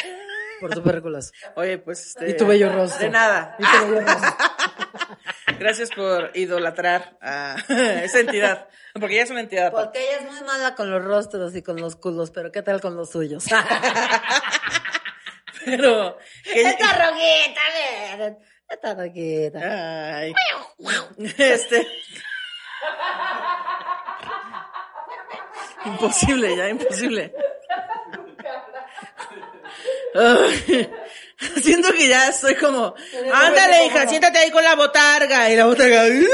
por 0.61 0.75
tu 0.75 0.83
perculazo. 0.83 1.33
Oye, 1.57 1.79
pues 1.79 2.07
este. 2.09 2.31
Y 2.31 2.37
tu 2.37 2.47
bello 2.47 2.73
rostro. 2.73 3.01
De 3.01 3.11
nada. 3.11 3.57
Y 3.59 3.63
tu 3.65 3.87
bello 3.95 4.01
rostro. 4.07 4.37
Gracias 5.59 5.91
por 5.91 6.31
idolatrar 6.35 7.17
a 7.21 7.57
esa 8.05 8.21
entidad. 8.21 8.69
Porque 8.95 9.17
ya 9.17 9.23
es 9.23 9.31
una 9.31 9.41
entidad. 9.41 9.73
Porque 9.73 10.01
ella 10.01 10.19
es 10.19 10.31
muy 10.31 10.41
mala 10.47 10.75
con 10.75 10.91
los 10.91 11.03
rostros 11.05 11.55
y 11.57 11.63
con 11.63 11.81
los 11.81 11.97
culos, 11.97 12.31
pero 12.31 12.53
¿qué 12.53 12.63
tal 12.63 12.81
con 12.81 12.97
los 12.97 13.11
suyos? 13.11 13.45
Pero. 15.65 16.19
que- 16.45 16.63
Esta 16.63 17.09
roguita. 17.09 17.61
Esta 18.69 18.95
roguita. 18.95 20.17
Ay. 20.19 20.33
Este. 21.39 21.87
Imposible, 25.85 26.57
ya, 26.57 26.69
imposible. 26.69 27.35
Siento 31.63 31.93
que 31.93 32.09
ya 32.09 32.29
estoy 32.29 32.55
como, 32.57 32.95
ándale, 33.33 33.87
hija, 33.87 34.09
siéntate 34.09 34.39
ahí 34.39 34.51
con 34.51 34.63
la 34.65 34.75
botarga. 34.75 35.51
Y 35.51 35.57
la 35.57 35.67
botarga, 35.67 36.07
"¿Eh?". 36.07 36.27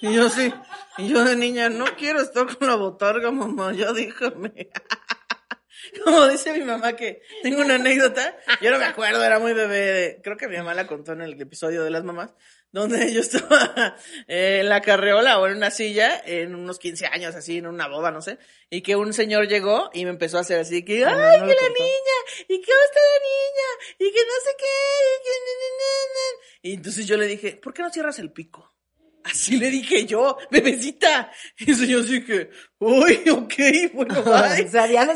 y 0.00 0.12
yo 0.14 0.28
sí. 0.28 0.52
Y 0.98 1.08
yo 1.08 1.24
de 1.24 1.36
niña, 1.36 1.68
no 1.68 1.84
quiero 1.96 2.20
estar 2.20 2.46
con 2.56 2.68
la 2.68 2.74
botarga, 2.74 3.30
mamá, 3.30 3.72
ya 3.72 3.92
déjame. 3.92 4.68
Como 6.04 6.26
dice 6.28 6.52
mi 6.52 6.62
mamá 6.64 6.92
que 6.94 7.22
tengo 7.42 7.62
una 7.62 7.74
anécdota, 7.76 8.36
yo 8.60 8.70
no 8.70 8.78
me 8.78 8.84
acuerdo, 8.84 9.24
era 9.24 9.38
muy 9.38 9.54
bebé, 9.54 10.20
creo 10.22 10.36
que 10.36 10.46
mi 10.46 10.56
mamá 10.56 10.74
la 10.74 10.86
contó 10.86 11.12
en 11.12 11.22
el 11.22 11.40
episodio 11.40 11.82
de 11.82 11.90
las 11.90 12.04
mamás, 12.04 12.30
donde 12.72 13.12
yo 13.12 13.20
estaba 13.20 13.96
eh, 14.28 14.58
en 14.60 14.68
la 14.68 14.80
carreola 14.80 15.38
o 15.38 15.46
en 15.46 15.56
una 15.56 15.70
silla, 15.70 16.22
en 16.24 16.54
unos 16.54 16.78
15 16.78 17.06
años, 17.06 17.34
así, 17.34 17.58
en 17.58 17.66
una 17.66 17.88
boda, 17.88 18.10
no 18.10 18.22
sé, 18.22 18.38
y 18.70 18.82
que 18.82 18.96
un 18.96 19.12
señor 19.12 19.48
llegó 19.48 19.90
y 19.92 20.04
me 20.04 20.10
empezó 20.10 20.38
a 20.38 20.42
hacer 20.42 20.60
así, 20.60 20.84
que, 20.84 21.00
no, 21.00 21.08
ay, 21.08 21.40
no 21.40 21.46
que 21.46 21.54
la 21.54 21.60
contó. 21.60 21.82
niña, 21.82 22.18
y 22.48 22.60
que 22.60 22.70
está 22.72 23.00
la 23.00 23.20
niña, 23.24 23.98
y 23.98 24.12
que 24.12 24.20
no 24.20 24.34
sé 24.44 24.50
qué, 24.58 24.64
y 24.66 25.22
que... 25.24 25.30
na, 25.30 25.52
na, 25.60 25.68
na, 25.78 26.14
na". 26.14 26.46
Y 26.62 26.74
entonces 26.74 27.06
yo 27.06 27.16
le 27.16 27.26
dije, 27.26 27.56
¿por 27.56 27.72
qué 27.74 27.82
no 27.82 27.90
cierras 27.90 28.18
el 28.18 28.32
pico? 28.32 28.74
Así 29.24 29.58
le 29.58 29.70
dije 29.70 30.06
yo, 30.06 30.38
bebecita. 30.50 31.30
Y 31.58 31.70
el 31.72 31.76
señor 31.76 32.04
así 32.04 32.24
que, 32.24 32.50
uy, 32.78 33.22
ok, 33.30 33.54
bueno, 33.92 34.20
O 34.20 34.22
bye. 34.22 34.66
sea, 34.68 34.86
ya 34.86 35.06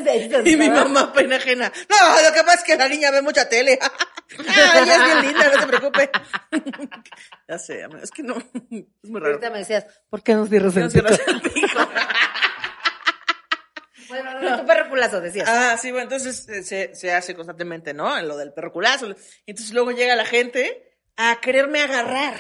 Y 0.45 0.57
mi 0.57 0.69
mamá 0.69 1.11
pena 1.13 1.37
ajena. 1.37 1.73
No, 1.89 2.23
lo 2.23 2.35
que 2.35 2.43
pasa 2.43 2.55
es 2.59 2.65
que 2.65 2.77
la 2.77 2.89
niña 2.89 3.11
ve 3.11 3.23
mucha 3.23 3.49
tele. 3.49 3.79
Ah, 3.81 4.81
ella 4.83 4.95
es 4.97 5.05
bien 5.05 5.21
linda, 5.23 5.51
no 5.55 5.61
se 5.61 5.67
preocupe. 5.67 6.11
Ya 7.49 7.59
sé, 7.59 7.87
es 8.03 8.11
que 8.11 8.23
no, 8.23 8.37
es 8.71 9.11
muy 9.11 9.21
raro. 9.21 9.35
Ahorita 9.35 9.51
me 9.51 9.59
decías, 9.59 9.87
¿por 10.09 10.23
qué 10.23 10.35
no 10.35 10.47
cierras 10.47 10.75
No 10.75 10.83
el 10.85 11.41
pico? 11.43 11.79
Bueno, 14.09 14.39
no, 14.41 14.59
tu 14.61 14.67
perro 14.67 14.89
culazo, 14.91 15.21
decías. 15.21 15.49
Ah, 15.49 15.77
sí, 15.81 15.91
bueno, 15.91 16.05
entonces 16.05 16.47
eh, 16.49 16.63
se, 16.63 16.95
se 16.95 17.13
hace 17.13 17.35
constantemente, 17.35 17.95
¿no? 17.95 18.17
En 18.17 18.29
lo 18.29 18.37
del 18.37 18.53
perro 18.53 18.71
culazo. 18.73 19.07
Entonces 19.47 19.73
luego 19.73 19.93
llega 19.93 20.15
la 20.15 20.27
gente 20.27 20.99
a 21.17 21.41
quererme 21.41 21.81
agarrar. 21.83 22.35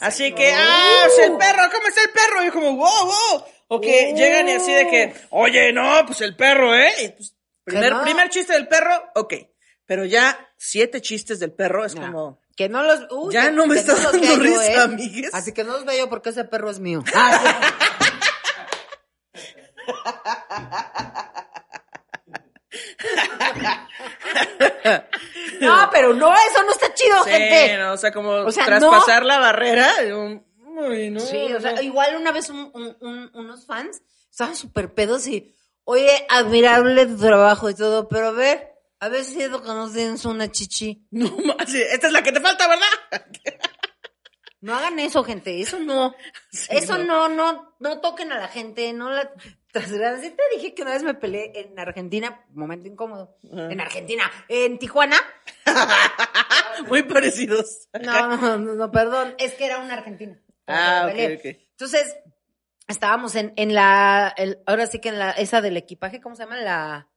Así 0.00 0.32
que, 0.34 0.52
ah, 0.54 1.06
es 1.08 1.18
el 1.18 1.36
perro, 1.36 1.62
¿cómo 1.72 1.88
está 1.88 2.02
el 2.02 2.10
perro? 2.10 2.42
Y 2.42 2.46
yo 2.46 2.52
como, 2.52 2.76
wow, 2.76 3.06
wow. 3.06 3.44
O 3.68 3.80
que 3.80 4.10
Uh. 4.12 4.16
llegan 4.16 4.48
y 4.48 4.52
así 4.52 4.72
de 4.72 4.86
que, 4.88 5.14
oye, 5.30 5.72
no, 5.72 6.04
pues 6.06 6.20
el 6.20 6.36
perro, 6.36 6.74
¿eh? 6.76 6.92
Y 7.02 7.08
pues, 7.08 7.34
primer, 7.64 7.92
no? 7.92 8.02
primer 8.02 8.28
chiste 8.28 8.52
del 8.52 8.68
perro, 8.68 9.10
ok. 9.14 9.34
Pero 9.86 10.04
ya 10.04 10.38
siete 10.56 11.00
chistes 11.00 11.40
del 11.40 11.52
perro 11.52 11.84
es 11.84 11.94
No. 11.94 12.02
como, 12.02 12.40
Que 12.56 12.68
no 12.68 12.82
los. 12.82 13.00
uy, 13.10 13.32
Ya 13.34 13.50
no 13.50 13.66
me 13.66 13.74
que 13.74 13.80
está 13.80 13.92
los 13.94 14.02
dando 14.12 14.36
risa, 14.36 14.66
¿eh? 14.72 14.78
amigues. 14.78 15.34
Así 15.34 15.52
que 15.52 15.64
no 15.64 15.72
los 15.72 15.84
veo 15.84 16.08
porque 16.08 16.30
ese 16.30 16.44
perro 16.44 16.70
es 16.70 16.78
mío. 16.78 17.02
Ah, 17.14 17.40
sí. 17.42 17.70
no, 25.60 25.88
pero 25.92 26.14
no, 26.14 26.32
eso 26.34 26.62
no 26.64 26.72
está 26.72 26.92
chido, 26.94 27.24
sí, 27.24 27.30
gente. 27.30 27.78
no, 27.78 27.92
o 27.92 27.96
sea, 27.96 28.12
como 28.12 28.30
O 28.30 28.52
sea, 28.52 28.64
traspasar 28.66 29.24
la 29.24 29.38
barrera. 29.38 29.90
un- 30.16 30.44
uy, 30.76 31.10
no, 31.10 31.20
Sí, 31.20 31.52
o 31.52 31.60
sea, 31.60 31.80
igual 31.82 32.16
una 32.16 32.32
vez 32.32 32.50
un- 32.50 32.70
un- 32.74 32.96
un- 33.00 33.30
unos 33.34 33.66
fans 33.66 34.02
estaban 34.30 34.56
súper 34.56 34.92
pedos 34.92 35.26
y, 35.26 35.54
oye, 35.84 36.26
admirable 36.28 37.06
tu 37.06 37.16
trabajo 37.18 37.70
y 37.70 37.74
todo, 37.74 38.08
pero 38.08 38.28
a 38.28 38.32
ver, 38.32 38.73
a 39.04 39.08
ver 39.08 39.24
si 39.24 39.40
es 39.42 40.24
una 40.24 40.50
chichi. 40.50 41.06
No 41.10 41.30
más, 41.38 41.72
esta 41.74 42.06
es 42.06 42.12
la 42.12 42.22
que 42.22 42.32
te 42.32 42.40
falta, 42.40 42.66
¿verdad? 42.68 43.26
No 44.60 44.74
hagan 44.74 44.98
eso, 44.98 45.22
gente, 45.24 45.60
eso 45.60 45.78
no. 45.78 46.14
Sí, 46.50 46.68
eso 46.70 46.96
no. 46.96 47.28
no, 47.28 47.74
no, 47.80 48.00
toquen 48.00 48.32
a 48.32 48.38
la 48.38 48.48
gente, 48.48 48.92
no 48.94 49.10
la. 49.10 49.30
Sí 49.74 50.30
te 50.30 50.42
dije 50.56 50.72
que 50.74 50.82
una 50.82 50.92
vez 50.92 51.02
me 51.02 51.14
peleé 51.14 51.52
en 51.54 51.78
Argentina, 51.78 52.44
momento 52.52 52.86
incómodo. 52.88 53.36
En 53.42 53.80
Argentina, 53.80 54.22
en 54.48 54.78
Tijuana. 54.78 55.16
Muy 56.88 57.02
parecidos. 57.02 57.88
No, 58.00 58.36
no, 58.36 58.56
no, 58.74 58.90
perdón, 58.90 59.34
es 59.38 59.54
que 59.54 59.66
era 59.66 59.78
una 59.80 59.94
argentina. 59.94 60.40
Ah, 60.66 61.08
ok, 61.10 61.38
ok. 61.38 61.44
Entonces, 61.72 62.16
estábamos 62.88 63.34
en, 63.34 63.52
en 63.56 63.74
la, 63.74 64.32
el- 64.36 64.60
ahora 64.66 64.86
sí 64.86 65.00
que 65.00 65.08
en 65.10 65.18
la, 65.18 65.32
esa 65.32 65.60
del 65.60 65.76
equipaje, 65.76 66.20
¿cómo 66.20 66.36
se 66.36 66.44
llama? 66.44 66.56
La, 66.56 67.08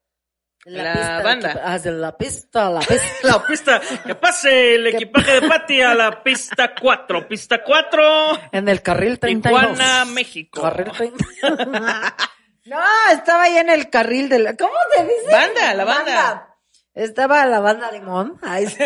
La 0.70 1.22
banda. 1.24 1.52
equipa- 1.52 1.62
Ah, 1.66 1.80
de 1.80 1.92
la 1.92 2.18
pista, 2.18 2.70
la 2.70 2.80
pista. 2.82 3.04
La 3.24 3.46
pista, 3.48 3.82
que 4.06 4.16
pase 4.16 4.76
el 4.76 4.88
equipaje 4.88 5.40
de 5.40 5.48
Pati 5.48 5.82
a 5.82 5.94
la 5.96 6.22
pista 6.24 6.74
4. 6.76 7.28
Pista 7.28 7.64
4, 7.64 8.40
En 8.52 8.68
el 8.68 8.82
carril 8.82 9.18
32. 9.18 9.62
Tijuana, 9.62 10.06
México. 10.06 10.62
Carril 10.62 10.92
32. 10.92 11.58
no, 12.66 12.80
estaba 13.12 13.44
ahí 13.44 13.58
en 13.58 13.70
el 13.70 13.90
carril 13.90 14.28
de 14.30 14.40
la, 14.40 14.56
¿cómo 14.58 14.74
te 14.96 15.04
dice? 15.04 15.32
Banda, 15.32 15.74
la 15.74 15.86
banda. 15.86 16.56
Estaba 16.94 17.46
la 17.46 17.60
banda 17.60 17.92
Limón. 17.92 18.38
Ay, 18.42 18.68
sí. 18.68 18.84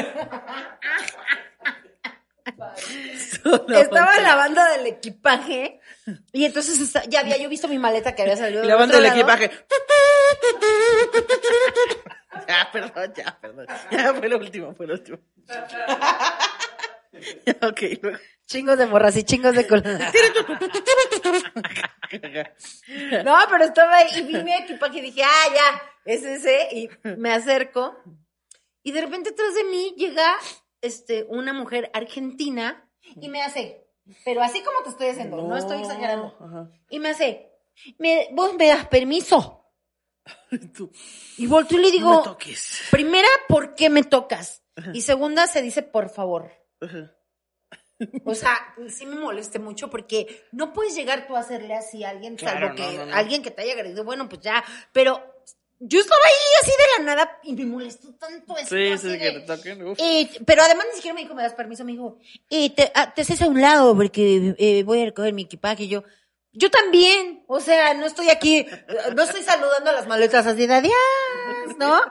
Estaba 3.70 4.20
la 4.20 4.36
banda 4.36 4.70
del 4.72 4.88
equipaje. 4.88 5.80
Y 6.34 6.46
entonces 6.46 6.94
ya 7.08 7.22
había 7.22 7.38
yo 7.38 7.48
visto 7.48 7.68
mi 7.68 7.78
maleta 7.80 8.14
que 8.16 8.24
había 8.24 8.36
salido. 8.36 8.64
Y 8.64 8.68
la 8.68 8.76
banda 8.76 8.96
del 8.96 9.04
lado. 9.06 9.16
equipaje. 9.16 9.50
Ya, 12.48 12.70
perdón, 12.72 13.14
ya, 13.16 13.38
perdón. 13.40 13.68
Ya 13.92 14.14
fue 14.14 14.30
lo 14.30 14.38
último, 14.38 14.74
fue 14.74 14.88
lo 14.88 14.94
último. 14.94 15.20
ok, 17.62 17.82
luego. 18.02 18.18
Chingos 18.46 18.78
de 18.78 18.86
morras 18.86 19.16
y 19.16 19.24
chingos 19.24 19.56
de 19.56 19.68
cola. 19.68 19.84
No, 23.24 23.38
pero 23.50 23.64
estaba 23.64 23.96
ahí 23.96 24.10
y 24.18 24.22
vi 24.24 24.44
mi 24.44 24.54
equipaje 24.54 25.00
y 25.00 25.02
dije, 25.02 25.24
ah, 25.24 25.48
ya, 25.54 25.82
es 26.04 26.24
ese. 26.24 26.68
Y 26.72 26.90
me 27.18 27.32
acerco. 27.32 27.96
Y 28.84 28.92
de 28.92 29.00
repente 29.00 29.30
atrás 29.30 29.56
de 29.56 29.64
mí 29.64 29.94
llega 29.96 30.36
este, 30.82 31.26
una 31.30 31.54
mujer 31.54 31.90
argentina 31.94 32.86
y 33.02 33.30
me 33.30 33.42
hace, 33.42 33.86
pero 34.26 34.42
así 34.42 34.62
como 34.62 34.84
te 34.84 34.90
estoy 34.90 35.08
haciendo, 35.08 35.38
no, 35.38 35.56
estoy 35.56 35.80
exagerando. 35.80 36.36
Ajá. 36.40 36.70
Y 36.90 37.00
me 37.00 37.10
hace, 37.10 37.50
me, 37.98 38.28
vos 38.34 38.56
me 38.56 38.68
das 38.68 38.88
permiso. 38.88 39.61
Y 41.38 41.47
volteo 41.47 41.80
y 41.80 41.82
le 41.82 41.88
no 41.88 41.91
me 41.91 41.97
digo, 41.97 42.24
toques. 42.24 42.82
primera, 42.91 43.28
¿por 43.47 43.76
qué 43.76 43.89
me 43.89 44.03
tocas? 44.03 44.61
Y 44.93 45.01
segunda, 45.01 45.47
se 45.47 45.61
dice, 45.61 45.82
por 45.84 46.09
favor. 46.09 46.51
Ajá. 46.80 47.11
O 48.26 48.34
sea, 48.34 48.57
sí 48.89 49.05
me 49.05 49.15
molesté 49.15 49.59
mucho 49.59 49.89
porque 49.89 50.45
no 50.51 50.74
puedes 50.74 50.95
llegar 50.95 51.28
tú 51.28 51.36
a 51.36 51.39
hacerle 51.39 51.76
así 51.76 52.03
a 52.03 52.09
alguien, 52.09 52.36
Claro, 52.36 52.67
salvo 52.67 52.69
no, 52.69 52.76
que 52.76 52.97
no, 52.97 53.05
no. 53.05 53.13
alguien 53.15 53.43
que 53.43 53.51
te 53.51 53.61
haya 53.61 53.74
agredido, 53.74 54.03
bueno, 54.03 54.28
pues 54.28 54.41
ya, 54.41 54.63
pero 54.91 55.24
yo 55.80 55.99
estaba 55.99 56.19
ahí 56.26 56.32
así 56.63 56.72
de 56.72 56.84
la 56.97 57.03
nada 57.15 57.39
y 57.43 57.53
me 57.53 57.65
molestó 57.65 58.13
tanto 58.15 58.57
eso. 58.57 58.69
Sí, 58.76 58.97
sí, 58.97 59.19
que 59.19 59.26
de- 59.26 59.39
te 59.41 59.41
toquen. 59.41 59.86
uf. 59.86 59.99
y- 60.01 60.30
pero 60.47 60.63
además 60.63 60.88
ni 60.89 60.95
siquiera 60.95 61.13
me 61.13 61.22
dijo, 61.22 61.36
me 61.36 61.43
das 61.43 61.53
permiso, 61.53 61.86
me 61.86 61.91
dijo, 61.91 62.17
y 62.49 62.72
te, 62.72 62.91
ah, 62.95 63.13
te 63.13 63.22
haces 63.22 63.39
a 63.43 63.47
un 63.47 63.61
lado 63.61 63.95
porque 63.95 64.55
eh, 64.57 64.82
voy 64.84 65.01
a 65.01 65.05
recoger 65.05 65.34
mi 65.34 65.43
equipaje 65.43 65.84
y 65.84 65.88
yo, 65.89 66.03
yo 66.54 66.70
también, 66.70 67.43
o 67.47 67.60
sea, 67.60 67.93
no 67.93 68.06
estoy 68.06 68.30
aquí, 68.30 68.66
no 69.16 69.24
estoy 69.24 69.41
saludando 69.41 69.89
a 69.89 69.93
las 69.93 70.08
maletas 70.08 70.45
así 70.45 70.68
de 70.68 70.74
adiós, 70.74 71.78
¿no? 71.78 72.02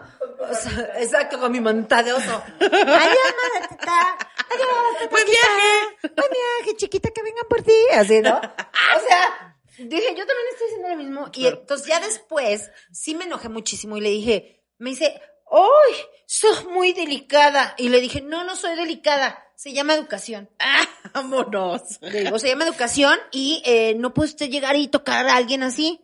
O 0.41 0.55
sea, 0.55 0.93
exacto, 0.97 1.39
con 1.39 1.53
mi 1.53 1.61
manta 1.61 2.03
de 2.03 2.13
oso. 2.13 2.43
Adiós, 2.61 3.35
maletita. 3.53 4.19
Adiós, 4.51 5.11
¡Buen 5.11 5.25
viaje! 5.25 6.13
Buen 6.17 6.31
viaje, 6.31 6.77
chiquita, 6.77 7.11
que 7.11 7.23
vengan 7.23 7.45
por 7.49 7.63
ti. 7.63 7.75
Así, 7.93 8.21
¿no? 8.21 8.37
O 8.37 9.09
sea, 9.09 9.57
dije, 9.77 10.15
yo 10.15 10.27
también 10.27 10.47
estoy 10.53 10.67
haciendo 10.69 10.89
lo 10.89 10.97
mismo. 10.97 11.31
Y 11.35 11.47
entonces 11.47 11.87
ya 11.87 12.01
después, 12.01 12.71
sí 12.93 13.15
me 13.15 13.25
enojé 13.25 13.49
muchísimo 13.49 13.99
y 13.99 14.01
le 14.01 14.09
dije, 14.09 14.65
me 14.79 14.91
dice, 14.91 15.21
¡ay! 15.51 15.95
Sos 16.27 16.65
muy 16.65 16.93
delicada. 16.95 17.75
Y 17.77 17.91
le 17.91 18.01
dije, 18.01 18.23
no, 18.23 18.45
no 18.45 18.57
soy 18.57 18.75
delicada. 18.77 19.45
Se 19.61 19.75
llama 19.75 19.93
educación. 19.95 20.49
Vámonos. 21.15 22.01
Le 22.01 22.21
digo, 22.25 22.39
se 22.39 22.49
llama 22.49 22.65
educación 22.65 23.19
y 23.31 23.63
eh, 23.67 23.95
no 23.95 24.15
puede 24.15 24.31
usted 24.31 24.49
llegar 24.49 24.75
y 24.77 24.89
tocar 24.89 25.27
a 25.29 25.37
alguien 25.37 25.63
así. 25.63 26.01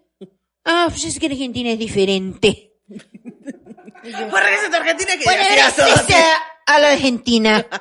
Ah, 0.67 0.89
pues 0.91 1.05
es 1.05 1.19
que 1.19 1.25
Argentina 1.27 1.71
es 1.71 1.79
diferente. 1.79 2.75
Pues 2.87 4.15
regresa 4.15 4.69
a 4.73 4.77
Argentina 4.77 5.17
que 5.17 5.25
Bueno, 5.25 5.43
ya 5.43 5.71
regrese 5.71 5.83
así. 5.83 6.13
a, 6.13 6.75
a 6.75 6.81
la 6.81 6.91
Argentina. 6.91 7.67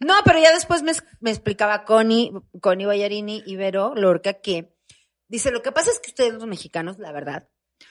No, 0.00 0.14
pero 0.24 0.38
ya 0.38 0.52
después 0.54 0.82
me, 0.82 0.92
me 1.20 1.30
explicaba 1.30 1.84
Connie, 1.84 2.30
Connie 2.60 2.86
Ballarini 2.86 3.42
y 3.44 3.56
Vero 3.56 3.94
Lorca 3.96 4.34
que 4.34 4.76
dice, 5.28 5.50
lo 5.50 5.60
que 5.62 5.72
pasa 5.72 5.90
es 5.90 5.98
que 5.98 6.10
ustedes 6.10 6.34
los 6.34 6.46
mexicanos, 6.46 6.98
la 6.98 7.10
verdad, 7.10 7.48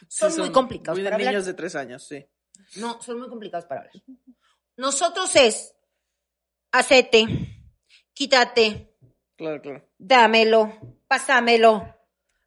son, 0.07 0.31
Sí, 0.31 0.39
muy 0.39 0.51
complicados 0.51 0.97
muy 0.97 1.03
para 1.03 1.15
hablar. 1.17 1.33
niños 1.33 1.45
de 1.47 1.53
tres 1.55 1.75
años, 1.75 2.07
sí. 2.07 2.25
No, 2.75 3.01
son 3.01 3.19
muy 3.19 3.27
complicados 3.27 3.65
para 3.65 3.81
hablar. 3.81 3.93
Nosotros 4.77 5.35
es, 5.35 5.73
hacete, 6.71 7.25
quítate, 8.13 8.93
Claro, 9.37 9.61
claro. 9.61 9.87
dámelo, 9.97 10.73
pásamelo. 11.07 11.95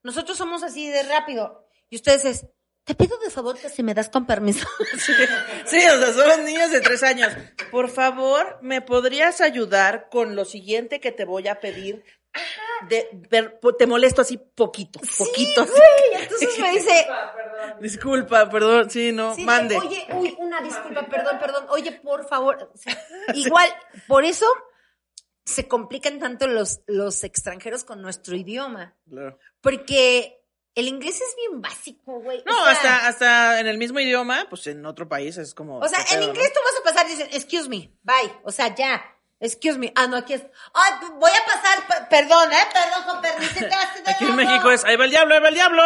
Nosotros 0.03 0.37
somos 0.39 0.63
así 0.63 0.89
de 0.89 1.03
rápido. 1.05 1.69
Y 1.89 1.97
ustedes 1.97 2.25
es, 2.25 2.47
te 2.85 2.95
pido 2.95 3.19
de 3.19 3.31
favor 3.31 3.59
que 3.59 3.69
si 3.69 3.83
me 3.83 3.95
das 3.95 4.09
con 4.09 4.27
permiso. 4.27 4.67
Sí, 5.67 5.77
o 5.87 5.99
sea, 5.99 6.13
son 6.13 6.29
los 6.29 6.39
niños 6.41 6.71
de 6.73 6.81
tres 6.81 7.03
años. 7.03 7.33
Por 7.71 7.89
favor, 7.91 8.59
¿me 8.63 8.81
podrías 8.83 9.41
ayudar 9.41 10.09
con 10.11 10.35
lo 10.35 10.45
siguiente 10.45 11.01
que 11.01 11.13
te 11.13 11.25
voy 11.25 11.47
a 11.49 11.61
pedir? 11.61 12.05
De, 12.89 13.09
ver- 13.31 13.59
te 13.79 13.87
molesto 13.87 14.23
así 14.23 14.37
poquito. 14.55 15.01
Güey, 15.01 16.20
entonces 16.41 16.59
me 16.61 16.73
dice, 16.79 17.07
Disculpa, 17.81 18.49
perdón, 18.49 18.91
sí, 18.91 19.13
no, 19.13 19.35
Sí, 19.35 19.43
de, 19.43 19.47
mande. 19.47 19.77
Oye, 19.77 20.07
uy, 20.15 20.35
una 20.39 20.61
disculpa, 20.61 21.07
perdón, 21.07 21.39
perdón. 21.39 21.67
Oye, 21.71 21.93
por 21.93 22.27
favor. 22.29 22.73
Igual, 23.35 23.69
por 24.07 24.25
eso 24.25 24.47
se 25.45 25.69
complican 25.69 26.19
tanto 26.19 26.47
los, 26.47 26.81
los 26.87 27.25
extranjeros 27.25 27.85
con 27.85 28.03
nuestro 28.03 28.37
idioma. 28.37 28.97
Claro. 29.09 29.39
Porque 29.61 30.41
el 30.75 30.89
inglés 30.89 31.21
es 31.21 31.35
bien 31.37 31.61
básico, 31.61 32.21
güey. 32.21 32.43
No, 32.47 32.53
O 32.53 32.65
sea, 32.65 32.71
hasta, 32.71 33.07
hasta 33.09 33.61
en 33.61 33.67
el 33.67 33.79
mismo 33.79 34.01
idioma, 34.01 34.47
pues 34.49 34.67
en 34.67 34.85
otro 34.87 35.09
país 35.09 35.37
es 35.37 35.55
como. 35.55 35.79
O 35.79 35.89
sea, 35.89 35.99
en 36.13 36.23
inglés 36.23 36.53
tú 36.53 36.61
vas 36.65 36.81
a 36.81 36.85
pasar 36.85 37.07
y 37.07 37.11
dicen, 37.11 37.29
excuse 37.33 37.69
me, 37.69 37.93
bye. 38.03 38.33
O 38.45 38.51
sea, 38.51 38.75
ya. 38.75 39.03
Excuse 39.41 39.79
me. 39.79 39.93
Ah, 39.97 40.07
no, 40.07 40.19
aquí 40.19 40.35
es. 40.35 40.43
Ay, 40.75 40.93
voy 41.19 41.31
a 41.31 41.45
pasar, 41.47 41.87
pe- 41.87 42.07
perdón, 42.11 42.53
¿eh? 42.53 42.57
Perdón, 42.73 43.05
con 43.07 43.23
permiso. 43.23 43.55
te 43.55 43.69
vas- 43.69 43.95
te 44.05 44.11
Aquí 44.11 44.25
en 44.27 44.37
México 44.37 44.71
es, 44.71 44.85
ahí 44.85 44.97
va 44.97 45.05
el 45.07 45.11
diablo, 45.11 45.35
ahí 45.35 45.41
va 45.41 45.49
el 45.49 45.55
diablo. 45.55 45.83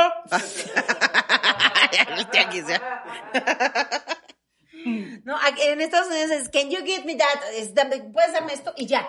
Viste, 2.16 2.38
aquí 2.40 2.62
sea. 2.62 3.04
No, 5.24 5.34
aquí 5.42 5.62
en 5.62 5.80
Estados 5.80 6.08
Unidos 6.08 6.30
es, 6.30 6.48
can 6.50 6.68
you 6.68 6.84
give 6.84 7.04
me 7.06 7.16
that? 7.16 7.42
Es, 7.54 7.70
¿Puedes 8.12 8.32
darme 8.34 8.52
esto? 8.52 8.74
Y 8.76 8.84
ya. 8.86 9.08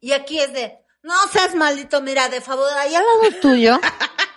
Y 0.00 0.12
aquí 0.12 0.38
es 0.38 0.52
de, 0.52 0.84
no 1.02 1.14
seas 1.32 1.54
maldito, 1.54 2.02
mira, 2.02 2.28
de 2.28 2.42
favor, 2.42 2.70
ahí 2.76 2.94
al 2.94 3.02
lado 3.02 3.40
tuyo. 3.40 3.80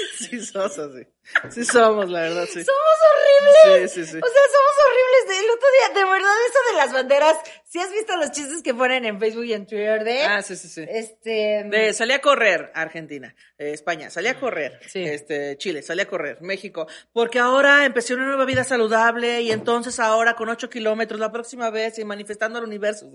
Sí, 0.18 0.40
somos 0.44 0.78
así. 0.78 1.06
Sí, 1.50 1.64
somos, 1.64 2.08
la 2.10 2.20
verdad, 2.22 2.44
sí. 2.46 2.62
Somos 2.64 2.98
horribles. 3.10 3.92
Sí, 3.92 4.00
sí, 4.04 4.12
sí. 4.12 4.18
O 4.18 4.26
sea, 4.28 4.42
somos 4.52 4.74
horribles. 4.86 5.44
El 5.44 5.50
otro 5.50 5.68
día, 5.70 5.94
de 6.04 6.10
verdad, 6.10 6.32
eso 6.48 6.58
de 6.70 6.76
las 6.76 6.92
banderas, 6.92 7.36
si 7.64 7.78
has 7.80 7.90
visto 7.92 8.16
los 8.16 8.30
chistes 8.32 8.62
que 8.62 8.74
ponen 8.74 9.04
en 9.04 9.18
Facebook 9.18 9.44
y 9.44 9.52
en 9.54 9.66
Twitter 9.66 10.04
de, 10.04 10.22
Ah, 10.22 10.42
sí, 10.42 10.56
sí, 10.56 10.68
sí. 10.68 10.84
este, 10.88 11.64
De, 11.68 11.92
salí 11.94 12.12
a 12.12 12.20
correr, 12.20 12.70
Argentina, 12.74 13.34
eh, 13.58 13.72
España, 13.72 14.10
salí 14.10 14.28
a 14.28 14.38
correr, 14.38 14.80
Sí. 14.88 15.02
este, 15.04 15.56
Chile, 15.56 15.82
salí 15.82 16.00
a 16.02 16.06
correr, 16.08 16.38
México, 16.42 16.86
porque 17.12 17.38
ahora 17.38 17.84
empecé 17.84 18.14
una 18.14 18.26
nueva 18.26 18.44
vida 18.44 18.64
saludable 18.64 19.40
y 19.42 19.52
entonces 19.52 19.98
ahora 20.00 20.34
con 20.34 20.48
ocho 20.48 20.68
kilómetros 20.68 21.20
la 21.20 21.32
próxima 21.32 21.70
vez 21.70 21.98
y 21.98 22.04
manifestando 22.04 22.58
al 22.58 22.64
universo. 22.64 23.06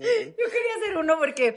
quería 0.50 0.74
hacer 0.82 0.96
uno 0.96 1.18
porque 1.18 1.56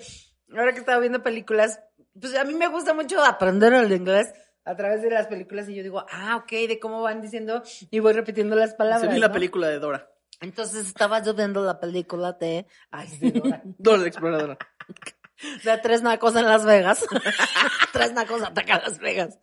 ahora 0.55 0.73
que 0.73 0.79
estaba 0.79 0.99
viendo 0.99 1.23
películas, 1.23 1.79
pues 2.19 2.35
a 2.35 2.43
mí 2.43 2.53
me 2.53 2.67
gusta 2.67 2.93
mucho 2.93 3.23
aprender 3.23 3.73
el 3.73 3.91
inglés 3.91 4.33
a 4.65 4.75
través 4.75 5.01
de 5.01 5.09
las 5.09 5.27
películas 5.27 5.67
y 5.69 5.75
yo 5.75 5.83
digo, 5.83 6.05
ah, 6.11 6.37
ok, 6.37 6.51
de 6.67 6.79
cómo 6.79 7.01
van 7.01 7.21
diciendo 7.21 7.63
y 7.89 7.99
voy 7.99 8.13
repitiendo 8.13 8.55
las 8.55 8.71
Se 8.71 8.75
palabras. 8.77 9.13
vi 9.13 9.19
la 9.19 9.27
¿no? 9.27 9.33
película 9.33 9.67
de 9.67 9.79
Dora, 9.79 10.09
Entonces 10.41 10.85
estaba 10.87 11.21
yo 11.23 11.33
viendo 11.33 11.63
la 11.63 11.79
película 11.79 12.33
de, 12.33 12.65
ay, 12.91 13.07
sí, 13.07 13.31
Dora. 13.31 13.61
Dora 13.77 13.97
la 13.99 14.07
exploradora. 14.07 14.57
de 15.63 15.77
tres 15.77 16.01
nacos 16.01 16.35
en 16.35 16.45
Las 16.45 16.65
Vegas. 16.65 17.05
tres 17.93 18.11
nacos 18.13 18.41
atacan 18.43 18.81
Las 18.83 18.99
Vegas. 18.99 19.39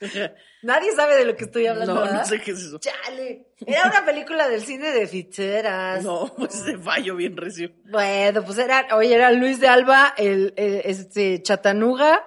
Nadie 0.63 0.93
sabe 0.93 1.17
de 1.17 1.25
lo 1.25 1.35
que 1.37 1.45
estoy 1.45 1.67
hablando. 1.67 1.95
No, 1.95 2.01
¿verdad? 2.03 2.19
no 2.21 2.25
sé 2.27 2.41
qué 2.41 2.51
es 2.51 2.59
eso. 2.61 2.79
Chale. 2.79 3.49
Era 3.67 3.85
una 3.89 4.05
película 4.05 4.47
del 4.49 4.61
cine 4.63 4.93
de 4.93 5.07
ficheras. 5.07 6.05
No, 6.05 6.31
pues 6.37 6.55
ese 6.55 6.77
fallo 6.79 7.17
bien 7.17 7.37
recio. 7.37 7.71
Bueno, 7.91 8.45
pues 8.45 8.59
era, 8.59 8.87
oye, 8.95 9.15
era 9.15 9.33
Luis 9.33 9.59
de 9.59 9.69
Alba, 9.69 10.13
el, 10.19 10.53
el- 10.59 10.83
este 10.85 11.41
Chatanuga 11.43 12.23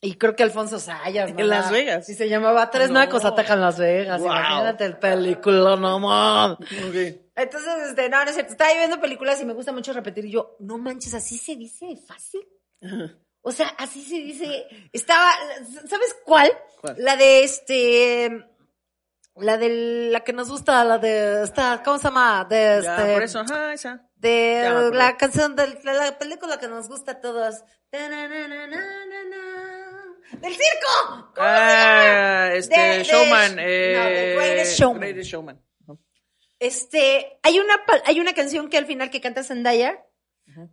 y 0.00 0.16
creo 0.18 0.36
que 0.36 0.42
Alfonso 0.42 0.78
Sayas, 0.78 1.32
¿no? 1.32 1.40
En 1.40 1.48
Las 1.48 1.70
Vegas. 1.70 2.08
Y 2.08 2.14
se 2.14 2.28
llamaba 2.28 2.70
Tres 2.70 2.88
No. 2.90 3.00
Nacos 3.00 3.24
Atacan 3.24 3.60
Las 3.60 3.78
Vegas. 3.78 4.20
Wow. 4.20 4.28
Imagínate 4.28 4.84
el 4.84 4.98
película, 4.98 5.76
no 5.76 5.98
mames. 5.98 6.58
Ok. 6.58 7.22
Entonces, 7.34 7.88
este, 7.88 8.08
no, 8.08 8.22
no 8.22 8.28
es 8.30 8.34
cierto. 8.34 8.52
Estaba 8.52 8.72
yo 8.72 8.78
viendo 8.78 9.00
películas 9.00 9.40
y 9.40 9.44
me 9.46 9.54
gusta 9.54 9.72
mucho 9.72 9.92
repetir. 9.92 10.26
Y 10.26 10.32
yo, 10.32 10.56
no 10.60 10.78
manches, 10.78 11.14
así 11.14 11.38
se 11.38 11.56
dice 11.56 11.96
fácil. 12.06 12.46
O 13.40 13.52
sea, 13.52 13.68
así 13.78 14.02
se 14.02 14.16
dice. 14.16 14.66
Estaba, 14.92 15.30
¿sabes 15.88 16.16
cuál? 16.24 16.50
¿Cuál? 16.80 16.96
La 16.98 17.16
de 17.16 17.44
este. 17.44 18.46
La 19.36 19.58
de 19.58 20.08
la 20.10 20.20
que 20.20 20.32
nos 20.32 20.48
gusta, 20.48 20.82
la 20.84 20.98
de 20.98 21.42
esta, 21.42 21.82
¿cómo 21.84 21.98
se 21.98 22.04
llama? 22.04 22.46
De 22.48 22.80
Ya, 22.82 22.96
este. 22.96 23.12
por 23.12 23.22
eso, 23.22 23.40
ajá, 23.40 23.74
esa. 23.74 24.08
De 24.14 24.60
Ya 24.62 24.72
la 24.96 25.16
canción 25.18 25.54
de 25.56 25.78
la, 25.84 25.92
la 25.92 26.18
película 26.18 26.58
que 26.58 26.68
nos 26.68 26.88
gusta 26.88 27.12
a 27.12 27.20
todos. 27.20 27.62
¡Del 30.32 30.52
circo! 30.52 31.32
¿Cómo 31.34 31.34
se 31.34 31.40
llama? 31.40 31.46
Ah, 31.48 32.50
este, 32.54 32.80
De- 32.80 32.96
de- 32.98 33.04
Showman. 33.04 33.56
no, 33.56 33.62
eh, 33.62 34.34
Greatest 34.36 34.78
Showman. 34.78 35.00
Greatest 35.00 35.30
Showman. 35.30 35.62
Este, 36.58 37.38
hay 37.42 37.58
una, 37.60 37.74
hay 38.06 38.20
una 38.20 38.32
canción 38.34 38.68
que 38.70 38.78
al 38.78 38.86
final 38.86 39.10
que 39.10 39.20
canta 39.20 39.42
Zendaya 39.42 40.02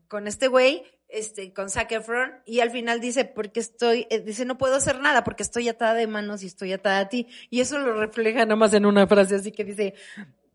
con 0.07 0.27
este 0.27 0.47
güey, 0.47 0.83
este, 1.09 1.51
con 1.53 1.69
Zac 1.69 1.91
Efron, 1.91 2.41
y 2.45 2.61
al 2.61 2.71
final 2.71 3.01
dice, 3.01 3.25
porque 3.25 3.59
estoy, 3.59 4.07
eh, 4.09 4.19
dice, 4.21 4.45
no 4.45 4.57
puedo 4.57 4.75
hacer 4.75 4.99
nada 4.99 5.23
porque 5.25 5.43
estoy 5.43 5.67
atada 5.67 5.93
de 5.93 6.07
manos 6.07 6.41
y 6.43 6.47
estoy 6.47 6.71
atada 6.71 6.99
a 6.99 7.09
ti. 7.09 7.27
Y 7.49 7.59
eso 7.59 7.77
lo 7.79 7.93
refleja 7.99 8.45
nomás 8.45 8.73
en 8.73 8.85
una 8.85 9.05
frase 9.07 9.35
así 9.35 9.51
que 9.51 9.65
dice, 9.65 9.93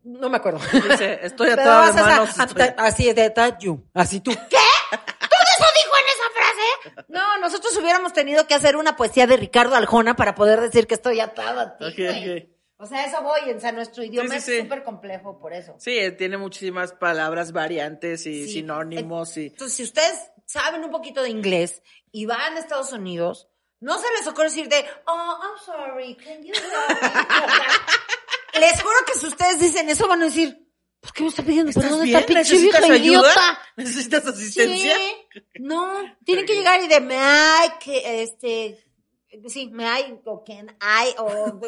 no 0.03 0.29
me 0.29 0.37
acuerdo. 0.37 0.59
Dice, 0.89 1.19
estoy 1.21 1.49
atada 1.51 1.91
de 1.91 2.01
manos. 2.01 2.39
a- 2.39 2.45
estoy- 2.45 2.73
Así 2.77 3.13
de 3.13 3.33
you. 3.59 3.85
Así 3.93 4.19
tú. 4.21 4.31
¿Qué? 4.49 4.57
¿Todo 5.59 5.67
eso 5.67 5.75
dijo 5.83 5.95
en 5.97 6.07
esa 6.15 6.29
frase? 6.35 7.05
No, 7.09 7.37
nosotros 7.39 7.75
hubiéramos 7.77 8.13
tenido 8.13 8.47
que 8.47 8.53
hacer 8.55 8.75
una 8.77 8.95
poesía 8.95 9.27
de 9.27 9.37
Ricardo 9.37 9.75
Aljona 9.75 10.15
para 10.15 10.35
poder 10.35 10.61
decir 10.61 10.87
que 10.87 10.95
estoy 10.95 11.19
atada 11.19 11.61
a 11.61 11.77
ti. 11.77 11.85
Ok, 11.85 11.95
güey. 11.97 12.39
ok. 12.43 12.49
O 12.81 12.85
sea, 12.85 13.05
eso 13.05 13.21
voy, 13.21 13.51
o 13.51 13.59
sea, 13.59 13.73
nuestro 13.73 14.03
idioma 14.03 14.35
Sí, 14.35 14.39
sí, 14.39 14.45
sí. 14.45 14.57
es 14.57 14.63
súper 14.63 14.83
complejo 14.85 15.37
por 15.39 15.51
eso. 15.53 15.75
Sí, 15.79 15.97
eh, 15.99 16.11
tiene 16.11 16.37
muchísimas 16.37 16.93
palabras, 16.93 17.51
variantes 17.51 18.25
y 18.25 18.45
Sí. 18.45 18.53
sinónimos 18.53 19.35
y... 19.35 19.47
Entonces, 19.47 19.75
si 19.75 19.83
ustedes 19.83 20.31
saben 20.45 20.83
un 20.85 20.89
poquito 20.91 21.21
de 21.21 21.29
inglés 21.29 21.81
y 22.13 22.25
van 22.25 22.55
a 22.55 22.59
Estados 22.59 22.93
Unidos, 22.93 23.49
no 23.81 23.97
se 23.99 24.07
les 24.17 24.25
ocurre 24.27 24.45
decir 24.45 24.69
de, 24.69 24.85
oh, 25.07 25.39
I'm 25.41 25.57
sorry, 25.65 26.15
can 26.15 26.41
you 26.41 26.53
help 26.53 27.01
me?" 27.01 27.09
Les 28.59 28.81
juro 28.81 28.95
que 29.05 29.13
si 29.19 29.27
ustedes 29.27 29.59
dicen 29.59 29.89
eso 29.89 30.07
van 30.07 30.21
a 30.21 30.25
decir, 30.25 30.68
¿por 30.99 31.13
qué 31.13 31.23
me 31.23 31.29
está 31.29 31.43
pidiendo 31.43 31.69
¿Estás 31.69 31.83
perdón 31.85 32.07
esta 32.07 32.25
pinche 32.25 32.53
¿Necesitas 32.53 32.81
vieja 32.81 32.93
ayuda? 32.93 33.19
idiota? 33.19 33.59
¿Necesitas 33.75 34.25
asistencia? 34.27 34.95
Sí, 34.95 35.41
no, 35.59 36.17
tienen 36.23 36.45
que 36.45 36.55
llegar 36.55 36.81
y 36.83 36.87
de 36.87 36.99
me 36.99 37.17
hay 37.17 37.69
que 37.79 38.23
este 38.23 38.89
sí, 39.47 39.69
me 39.71 39.85
hay 39.85 40.19
o 40.25 40.43
can 40.43 40.69
I 40.81 41.13
o 41.17 41.59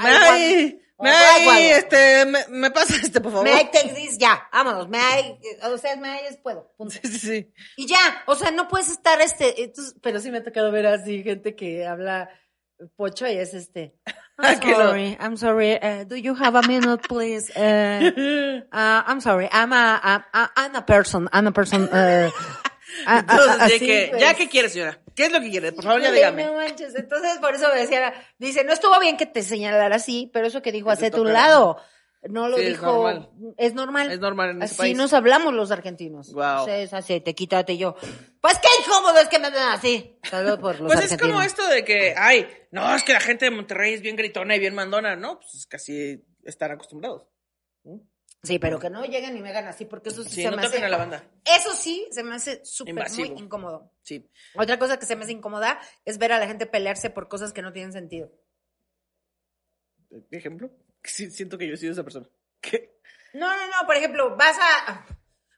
Me 0.00 0.08
hay, 0.08 0.80
me 0.98 1.10
hay, 1.10 1.70
este, 1.70 2.26
me, 2.26 2.46
me 2.48 2.70
pasa 2.70 2.94
este, 2.96 3.20
por 3.20 3.32
favor. 3.32 3.46
me 3.46 3.52
hay 3.52 3.66
take 3.66 3.94
this 3.94 4.18
ya, 4.18 4.48
vámonos, 4.52 4.88
me 4.88 4.98
hay, 4.98 5.38
o 5.62 5.78
sea, 5.78 5.96
me 5.96 6.08
hay 6.08 6.26
es 6.26 6.36
puedo, 6.38 6.72
punto. 6.76 6.94
Sí, 7.00 7.08
sí, 7.08 7.18
sí. 7.18 7.52
Y 7.76 7.86
ya, 7.86 8.24
o 8.26 8.34
sea, 8.34 8.50
no 8.50 8.68
puedes 8.68 8.90
estar 8.90 9.20
este, 9.20 9.62
entonces, 9.62 9.94
pero 10.02 10.20
sí 10.20 10.30
me 10.30 10.38
ha 10.38 10.44
tocado 10.44 10.72
ver 10.72 10.86
así 10.86 11.22
gente 11.22 11.54
que 11.54 11.86
habla 11.86 12.28
pocho 12.96 13.26
y 13.26 13.38
es 13.38 13.54
este. 13.54 13.94
I'm 14.38 14.60
Que 14.60 14.74
sorry, 14.74 15.16
I'm 15.20 15.36
sorry. 15.36 15.74
Uh, 15.82 16.04
do 16.04 16.14
you 16.16 16.34
have 16.34 16.54
a 16.54 16.62
minute, 16.66 17.02
please? 17.08 17.50
Uh, 17.56 18.60
uh, 18.72 19.02
I'm 19.06 19.20
sorry, 19.20 19.48
I'm 19.50 19.72
a, 19.72 20.00
I'm, 20.02 20.22
I'm 20.56 20.74
a 20.76 20.82
person, 20.82 21.28
I'm 21.32 21.46
a 21.48 21.52
person. 21.52 21.88
A- 21.92 22.30
a- 23.06 23.18
Entonces, 23.20 23.56
así, 23.60 23.72
ya 23.72 23.78
que, 23.86 24.06
pues. 24.10 24.22
¿ya 24.22 24.34
qué 24.34 24.48
quiere, 24.48 24.68
señora? 24.70 24.98
¿Qué 25.14 25.26
es 25.26 25.32
lo 25.32 25.40
que 25.40 25.50
quiere? 25.50 25.72
Por 25.72 25.84
favor, 25.84 26.00
ya 26.00 26.10
dígame. 26.10 26.44
No 26.46 26.54
manches. 26.54 26.94
Entonces, 26.96 27.38
por 27.38 27.54
eso 27.54 27.68
me 27.74 27.80
decía, 27.80 28.14
dice, 28.38 28.64
no 28.64 28.72
estuvo 28.72 28.98
bien 28.98 29.16
que 29.18 29.26
te 29.26 29.42
señalara 29.42 29.94
así, 29.96 30.30
pero 30.32 30.46
eso 30.46 30.62
que 30.62 30.72
dijo 30.72 30.86
Que 30.86 30.92
hace 30.94 31.10
te 31.10 31.16
tu 31.16 31.24
tocara. 31.24 31.32
lado. 31.48 31.76
No 32.22 32.48
lo 32.48 32.56
Sí, 32.56 32.62
es 32.64 32.68
dijo. 32.70 32.86
normal. 32.86 33.30
Es 33.56 33.74
normal. 33.74 34.10
Es 34.10 34.18
normal 34.18 34.50
en 34.50 34.56
ese 34.62 34.72
Así 34.72 34.76
país. 34.78 34.96
nos 34.96 35.12
hablamos 35.12 35.54
los 35.54 35.70
argentinos. 35.70 36.28
Sea, 36.28 36.78
es 36.80 36.92
así, 36.92 37.20
te 37.20 37.34
quítate 37.34 37.78
yo. 37.78 37.94
Pues 38.40 38.58
qué 38.58 38.68
incómodo 38.84 39.18
es 39.20 39.28
que 39.28 39.38
me 39.38 39.46
hablen 39.46 39.62
así. 39.62 40.18
Saludos 40.24 40.58
por 40.58 40.80
los 40.80 40.92
Pues 40.92 41.12
es 41.12 41.18
como 41.20 41.40
esto 41.42 41.66
de 41.68 41.84
que, 41.84 42.14
ay, 42.16 42.46
no, 42.72 42.92
es 42.94 43.04
que 43.04 43.12
la 43.12 43.20
gente 43.20 43.44
de 43.44 43.52
Monterrey 43.52 43.94
es 43.94 44.00
bien 44.02 44.16
gritona 44.16 44.56
y 44.56 44.58
bien 44.58 44.74
mandona, 44.74 45.14
¿no? 45.14 45.38
Pues 45.38 45.66
casi 45.68 46.24
están 46.42 46.72
acostumbrados. 46.72 47.26
Sí, 48.42 48.58
pero 48.60 48.78
que 48.78 48.88
no 48.90 49.04
lleguen 49.04 49.36
y 49.36 49.40
me 49.40 49.50
hagan 49.50 49.66
así, 49.66 49.84
porque 49.84 50.10
eso 50.10 50.22
sí, 50.22 50.30
Sí, 50.30 50.42
se 50.42 50.50
no 50.50 50.56
me 50.56 50.62
hace. 50.64 50.84
a 50.84 50.88
la 50.88 50.96
banda. 50.96 51.24
Eso 51.44 51.72
sí, 51.74 52.06
se 52.12 52.22
me 52.22 52.34
hace 52.36 52.64
súper 52.64 53.10
muy 53.16 53.28
incómodo. 53.36 53.92
Sí. 54.02 54.28
Otra 54.54 54.78
cosa 54.78 54.98
que 54.98 55.06
se 55.06 55.16
me 55.16 55.24
hace 55.24 55.32
incómoda 55.32 55.80
es 56.04 56.18
ver 56.18 56.32
a 56.32 56.38
la 56.38 56.46
gente 56.46 56.66
pelearse 56.66 57.10
por 57.10 57.28
cosas 57.28 57.52
que 57.52 57.62
no 57.62 57.72
tienen 57.72 57.92
sentido. 57.92 58.30
¿Ejemplo? 60.30 60.70
Siento 61.02 61.56
que 61.58 61.66
yo 61.66 61.74
he 61.74 61.76
sido 61.76 61.92
esa 61.92 62.04
persona. 62.04 62.28
¿Qué? 62.60 62.98
No, 63.34 63.46
no, 63.56 63.66
no, 63.66 63.86
por 63.86 63.96
ejemplo, 63.96 64.36
vas 64.36 64.56
a 64.60 65.06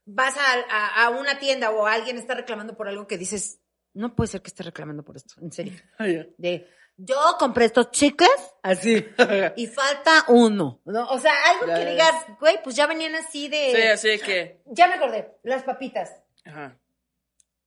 vas 0.05 0.36
a, 0.36 0.55
a- 0.68 1.05
a 1.07 1.11
una 1.11 1.38
tienda 1.38 1.70
o 1.70 1.86
alguien 1.86 2.18
está 2.18 2.34
reclamando 2.34 2.76
por 2.76 2.88
algo 2.88 3.07
que 3.07 3.16
dices, 3.18 3.61
no 3.95 4.14
puede 4.16 4.28
ser 4.28 4.43
que 4.43 4.49
esté 4.49 4.62
reclamando 4.64 5.05
por 5.05 5.16
esto, 5.16 5.34
en 5.41 5.53
serio. 5.53 5.74
Ah. 5.99 6.05
De, 6.38 6.66
yo 7.03 7.16
compré 7.38 7.64
estos 7.66 7.91
chicles 7.93 8.28
así 8.62 9.07
y 9.57 9.66
falta 9.68 10.24
uno, 10.28 10.82
¿no? 10.84 11.09
O 11.09 11.18
sea, 11.18 11.32
algo 11.51 11.66
Ya, 11.68 11.74
que 11.76 11.84
ya. 11.84 11.91
digas, 11.91 12.14
güey, 12.41 12.62
pues 12.62 12.76
ya 12.76 12.86
venían 12.86 13.14
así 13.14 13.49
de... 13.49 13.72
Sí, 13.74 13.82
así 13.82 14.18
que. 14.24 14.61
Ya 14.66 14.86
me 14.88 14.95
acordé, 14.95 15.32
las 15.45 15.62
papitas, 15.62 16.12
Ajá. 16.45 16.78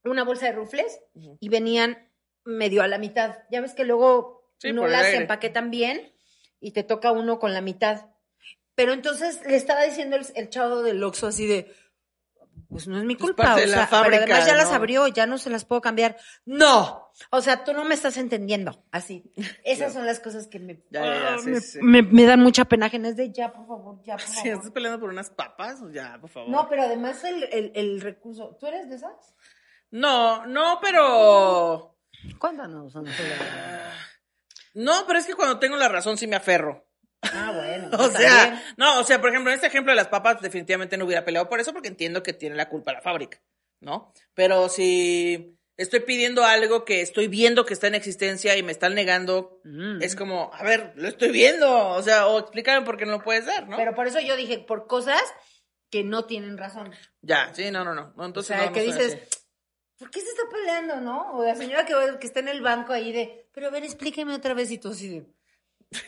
una 0.03 0.24
bolsa 0.24 0.45
de 0.47 0.51
rufles 0.51 0.99
y 1.39 1.49
venían 1.49 2.09
medio 2.45 2.84
a 2.84 2.88
la 2.88 2.97
mitad. 2.99 3.38
Ya 3.49 3.61
ves 3.61 3.74
que 3.74 3.86
luego 3.86 4.51
Sí, 4.59 4.71
no 4.71 4.86
las 4.88 5.05
aire. 5.05 5.17
empaquetan 5.17 5.71
bien 5.71 6.13
y 6.64 6.72
te 6.72 6.84
toca 6.84 7.11
uno 7.11 7.38
con 7.39 7.53
la 7.53 7.61
mitad. 7.61 8.07
Pero 8.76 8.93
entonces 8.93 9.41
le 9.45 9.55
estaba 9.55 9.84
diciendo 9.84 10.16
el, 10.16 10.26
el 10.36 10.49
chavo 10.49 10.82
del 10.82 11.03
Oxxo 11.03 11.28
así 11.28 11.45
de, 11.45 11.72
pues 12.70 12.88
no 12.88 12.97
es 12.97 13.03
mi 13.03 13.16
Pues 13.16 13.28
culpa. 13.32 13.43
parte 13.43 13.61
o 13.61 13.66
de 13.66 13.68
la 13.76 13.88
sea, 13.88 14.01
pero 14.03 14.16
además 14.18 14.47
ya 14.47 14.55
las 14.55 14.72
abrió, 14.72 15.07
ya 15.07 15.28
no 15.28 15.38
se 15.38 15.51
las 15.51 15.64
puedo 15.66 15.80
cambiar. 15.82 16.18
No. 16.45 17.11
O 17.30 17.41
sea, 17.41 17.64
tú 17.64 17.74
no 17.74 17.86
me 17.86 17.93
estás 17.93 18.18
entendiendo. 18.18 18.84
Así. 18.91 19.32
Esas 19.64 19.93
son 19.93 20.07
las 20.07 20.20
cosas 20.20 20.47
que 20.47 20.57
me, 20.59 20.84
Ya, 20.89 21.05
ya, 21.05 21.14
ya, 21.14 21.34
ah, 21.36 21.38
sí, 21.39 21.49
me, 21.51 21.59
sí. 21.61 21.80
me- 21.84 22.01
me 22.01 22.26
dan 22.26 22.39
mucha 22.39 22.66
pena 22.66 22.88
ajenas 22.88 23.16
de 23.16 23.32
ya, 23.32 23.53
por 23.53 23.68
favor, 23.68 24.01
ya, 24.03 24.14
por 24.16 24.22
Si 24.26 24.36
favor. 24.38 24.53
estás 24.53 24.72
peleando 24.72 24.99
por 24.99 25.09
unas 25.09 25.30
papas, 25.30 25.80
ya, 25.91 26.18
por 26.20 26.32
favor. 26.32 26.49
No, 26.49 26.68
pero 26.68 26.82
además 26.84 27.24
el, 27.26 27.43
el, 27.51 27.72
el 27.76 28.01
recurso. 28.01 28.57
¿Tú 28.59 28.66
eres 28.66 28.89
de 28.89 28.95
esas? 28.95 29.36
No, 29.91 30.47
no, 30.47 30.80
pero. 30.82 31.95
Cuéntanos, 32.39 32.93
Julia. 32.93 33.93
No, 34.74 35.05
pero 35.07 35.19
es 35.19 35.26
que 35.26 35.36
cuando 35.36 35.59
tengo 35.59 35.78
la 35.78 35.88
razón 35.89 36.17
sí 36.17 36.28
me 36.28 36.36
aferro. 36.36 36.88
Ah, 37.21 37.51
bueno. 37.55 37.89
O 37.99 38.09
sea, 38.09 38.45
bien. 38.47 38.61
no, 38.78 38.99
o 38.99 39.03
sea, 39.03 39.19
por 39.21 39.30
ejemplo, 39.30 39.51
en 39.51 39.55
este 39.55 39.67
ejemplo 39.67 39.91
de 39.91 39.95
las 39.97 40.07
papas, 40.07 40.41
definitivamente 40.41 40.97
no 40.97 41.05
hubiera 41.05 41.24
peleado 41.26 41.47
por 41.49 41.59
eso 41.59 41.71
porque 41.74 41.88
entiendo 41.88 42.24
que 42.24 42.34
tiene 42.34 42.55
la 42.55 42.69
culpa 42.69 42.91
la 42.93 43.01
fábrica, 43.01 43.41
¿no? 43.80 44.11
Pero 44.34 44.67
si 44.69 45.57
estoy 45.78 46.01
pidiendo 46.01 46.43
algo 46.45 46.86
que 46.86 47.01
estoy 47.01 47.28
viendo 47.28 47.65
que 47.65 47.74
está 47.74 47.88
en 47.88 47.95
existencia 47.95 48.55
y 48.57 48.63
me 48.63 48.71
están 48.71 48.93
negando, 48.95 49.59
Mm. 49.63 50.01
es 50.01 50.15
como, 50.15 50.51
a 50.53 50.63
ver, 50.63 50.93
lo 50.95 51.07
estoy 51.07 51.30
viendo, 51.32 51.89
o 51.89 52.01
sea, 52.03 52.28
o 52.28 52.39
explícame 52.39 52.86
por 52.86 52.97
qué 52.97 53.05
no 53.05 53.13
lo 53.13 53.24
puedes 53.24 53.45
dar, 53.45 53.67
¿no? 53.69 53.78
Pero 53.78 53.95
por 53.95 54.07
eso 54.07 54.19
yo 54.19 54.36
dije, 54.36 54.59
por 54.59 54.88
cosas 54.88 55.21
que 55.89 56.03
no 56.03 56.26
tienen 56.26 56.57
razón. 56.57 56.91
Ya, 57.21 57.53
sí, 57.53 57.69
no, 57.71 57.84
no, 57.86 57.93
no. 57.93 58.13
no, 58.15 58.24
O 58.24 58.26
Entonces, 58.26 58.55
sea, 58.57 58.65
no, 58.67 58.74
que 58.74 58.82
dices. 58.82 59.17
¿Por 59.98 60.10
qué 60.10 60.22
se 60.22 60.28
está 60.28 60.44
peleando, 60.52 61.02
no? 61.02 61.34
O 61.34 61.44
la 61.44 61.56
señora 61.56 61.86
que, 61.86 61.94
que 62.20 62.28
está 62.28 62.39
en 62.39 62.50
el 62.50 62.62
banco 62.62 62.94
ahí 62.94 63.12
de, 63.12 63.48
pero 63.54 63.68
a 63.68 63.70
ver, 63.72 63.84
explíqueme 63.84 64.34
otra 64.34 64.54
vez 64.54 64.72
y 64.72 64.78
tú 64.78 64.89
así 64.89 65.08
de, 65.10 65.26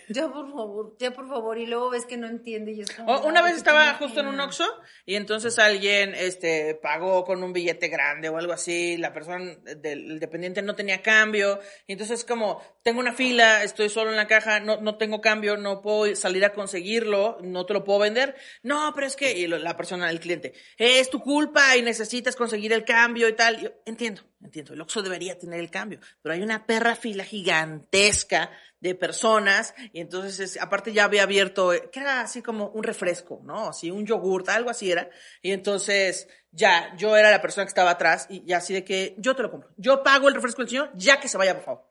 ya 0.09 0.27
por 0.31 0.49
favor, 0.51 0.95
ya 0.99 1.11
por 1.11 1.27
favor, 1.27 1.57
y 1.57 1.65
luego 1.65 1.89
ves 1.89 2.05
que 2.05 2.17
no 2.17 2.27
entiende 2.27 2.71
y 2.73 2.81
es 2.81 2.91
como... 2.91 3.11
O- 3.13 3.27
una 3.27 3.39
"Ay, 3.41 3.47
vez 3.47 3.57
estaba 3.57 3.93
justo 3.95 4.19
en 4.19 4.27
un 4.27 4.33
ajena". 4.35 4.45
Oxxo 4.45 4.65
y 5.05 5.15
entonces 5.15 5.57
alguien 5.59 6.13
este, 6.15 6.75
pagó 6.75 7.23
con 7.23 7.43
un 7.43 7.53
billete 7.53 7.87
grande 7.87 8.29
o 8.29 8.37
algo 8.37 8.53
así, 8.53 8.97
la 8.97 9.13
persona 9.13 9.55
del 9.77 10.11
el 10.11 10.19
dependiente 10.19 10.61
no 10.61 10.75
tenía 10.75 11.01
cambio, 11.01 11.59
y 11.87 11.93
entonces 11.93 12.23
como, 12.25 12.61
tengo 12.83 12.99
una 12.99 13.13
fila, 13.13 13.63
estoy 13.63 13.89
solo 13.89 14.09
en 14.11 14.17
la 14.17 14.27
caja, 14.27 14.59
no, 14.59 14.79
no 14.81 14.97
tengo 14.97 15.21
cambio, 15.21 15.57
no 15.57 15.81
puedo 15.81 16.15
salir 16.15 16.43
a 16.45 16.53
conseguirlo, 16.53 17.37
no 17.41 17.65
te 17.65 17.73
lo 17.73 17.83
puedo 17.83 17.99
vender, 17.99 18.35
no, 18.63 18.91
pero 18.95 19.07
es 19.07 19.15
que, 19.15 19.31
y 19.33 19.47
la 19.47 19.75
persona, 19.77 20.09
el 20.09 20.19
cliente, 20.19 20.53
es 20.77 21.09
tu 21.09 21.19
culpa 21.21 21.75
y 21.77 21.81
necesitas 21.81 22.35
conseguir 22.35 22.73
el 22.73 22.83
cambio 22.85 23.27
y 23.27 23.33
tal, 23.33 23.59
Yo, 23.59 23.69
entiendo, 23.85 24.21
entiendo, 24.41 24.73
el 24.73 24.81
Oxxo 24.81 25.01
debería 25.01 25.37
tener 25.37 25.59
el 25.59 25.69
cambio, 25.71 25.99
pero 26.21 26.33
hay 26.35 26.41
una 26.41 26.65
perra 26.65 26.95
fila 26.95 27.23
gigantesca 27.23 28.51
de 28.85 28.95
personas 28.95 29.73
y 29.93 29.99
entonces 29.99 30.39
es- 30.39 30.61
aparte 30.61 30.93
ya 30.93 31.05
había 31.05 31.23
abierto 31.23 31.73
eh, 31.73 31.89
que 31.91 31.99
era 32.01 32.21
así 32.21 32.41
como 32.43 32.67
un 32.69 32.83
refresco 32.83 33.41
no 33.43 33.69
así 33.69 33.89
un 33.89 34.05
yogurt 34.05 34.47
algo 34.49 34.69
así 34.69 34.91
era 34.91 35.09
y 35.41 35.51
entonces 35.51 36.27
ya 36.51 36.93
yo 36.95 37.17
era 37.17 37.31
la 37.31 37.41
persona 37.41 37.65
que 37.65 37.69
estaba 37.69 37.89
atrás 37.89 38.27
y 38.29 38.45
ya 38.45 38.57
así 38.57 38.73
de 38.75 38.83
que 38.83 39.15
yo 39.17 39.35
te 39.35 39.41
lo 39.41 39.49
compro 39.49 39.71
yo 39.77 40.03
pago 40.03 40.27
el 40.27 40.35
refresco 40.35 40.61
del 40.61 40.69
señor 40.69 40.91
ya 40.93 41.19
que 41.19 41.27
se 41.27 41.37
vaya 41.37 41.55
por 41.55 41.63
favor. 41.65 41.83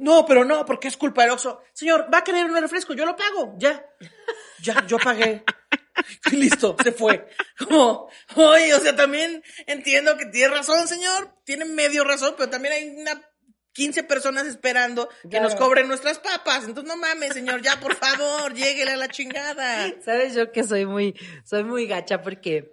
No 0.00 0.24
pero 0.26 0.44
no 0.44 0.64
porque 0.64 0.88
es 0.88 0.96
culpa 0.96 1.22
del 1.22 1.30
Oxxo 1.32 1.60
señor 1.72 2.08
va 2.12 2.18
a 2.18 2.24
querer 2.24 2.46
un 2.46 2.60
refresco 2.60 2.94
yo 2.94 3.06
lo 3.06 3.14
pago 3.14 3.54
ya 3.56 3.86
ya 4.60 4.84
yo 4.86 4.98
pagué. 4.98 5.44
Listo, 6.32 6.76
se 6.82 6.90
fue. 6.90 7.28
Como, 7.58 8.08
oye, 8.34 8.74
o 8.74 8.80
sea, 8.80 8.96
también 8.96 9.42
entiendo 9.66 10.16
que 10.16 10.26
tiene 10.26 10.52
razón, 10.54 10.88
señor. 10.88 11.32
Tiene 11.44 11.64
medio 11.66 12.02
razón, 12.02 12.34
pero 12.36 12.50
también 12.50 12.74
hay 12.74 12.88
una 13.00 13.22
15 13.74 14.04
personas 14.04 14.46
esperando 14.46 15.08
que 15.22 15.28
Claro. 15.30 15.44
nos 15.44 15.54
cobren 15.56 15.86
nuestras 15.88 16.18
papas. 16.18 16.64
Entonces, 16.64 16.84
no 16.84 16.96
mames, 16.96 17.34
señor, 17.34 17.60
ya, 17.60 17.78
por 17.80 17.94
favor, 17.94 18.54
lléguele 18.54 18.92
a 18.92 18.96
la 18.96 19.08
chingada. 19.08 19.92
Sabes 20.02 20.34
yo 20.34 20.50
que 20.52 20.64
soy 20.64 20.86
muy, 20.86 21.14
soy 21.44 21.64
muy 21.64 21.86
gacha 21.86 22.22
porque 22.22 22.72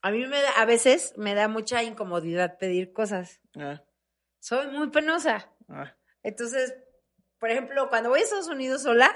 a 0.00 0.10
mí 0.10 0.26
me 0.26 0.42
da, 0.42 0.50
a 0.52 0.64
veces 0.64 1.14
me 1.16 1.34
da 1.34 1.46
mucha 1.48 1.82
incomodidad 1.84 2.58
pedir 2.58 2.92
cosas. 2.92 3.40
Ah, 3.56 3.82
Soy 4.40 4.66
muy 4.68 4.90
penosa. 4.90 5.52
ah, 5.68 5.94
Entonces, 6.24 6.74
por 7.38 7.50
ejemplo, 7.50 7.88
cuando 7.88 8.08
voy 8.10 8.20
a 8.20 8.22
Estados 8.24 8.48
Unidos 8.48 8.82
sola, 8.82 9.14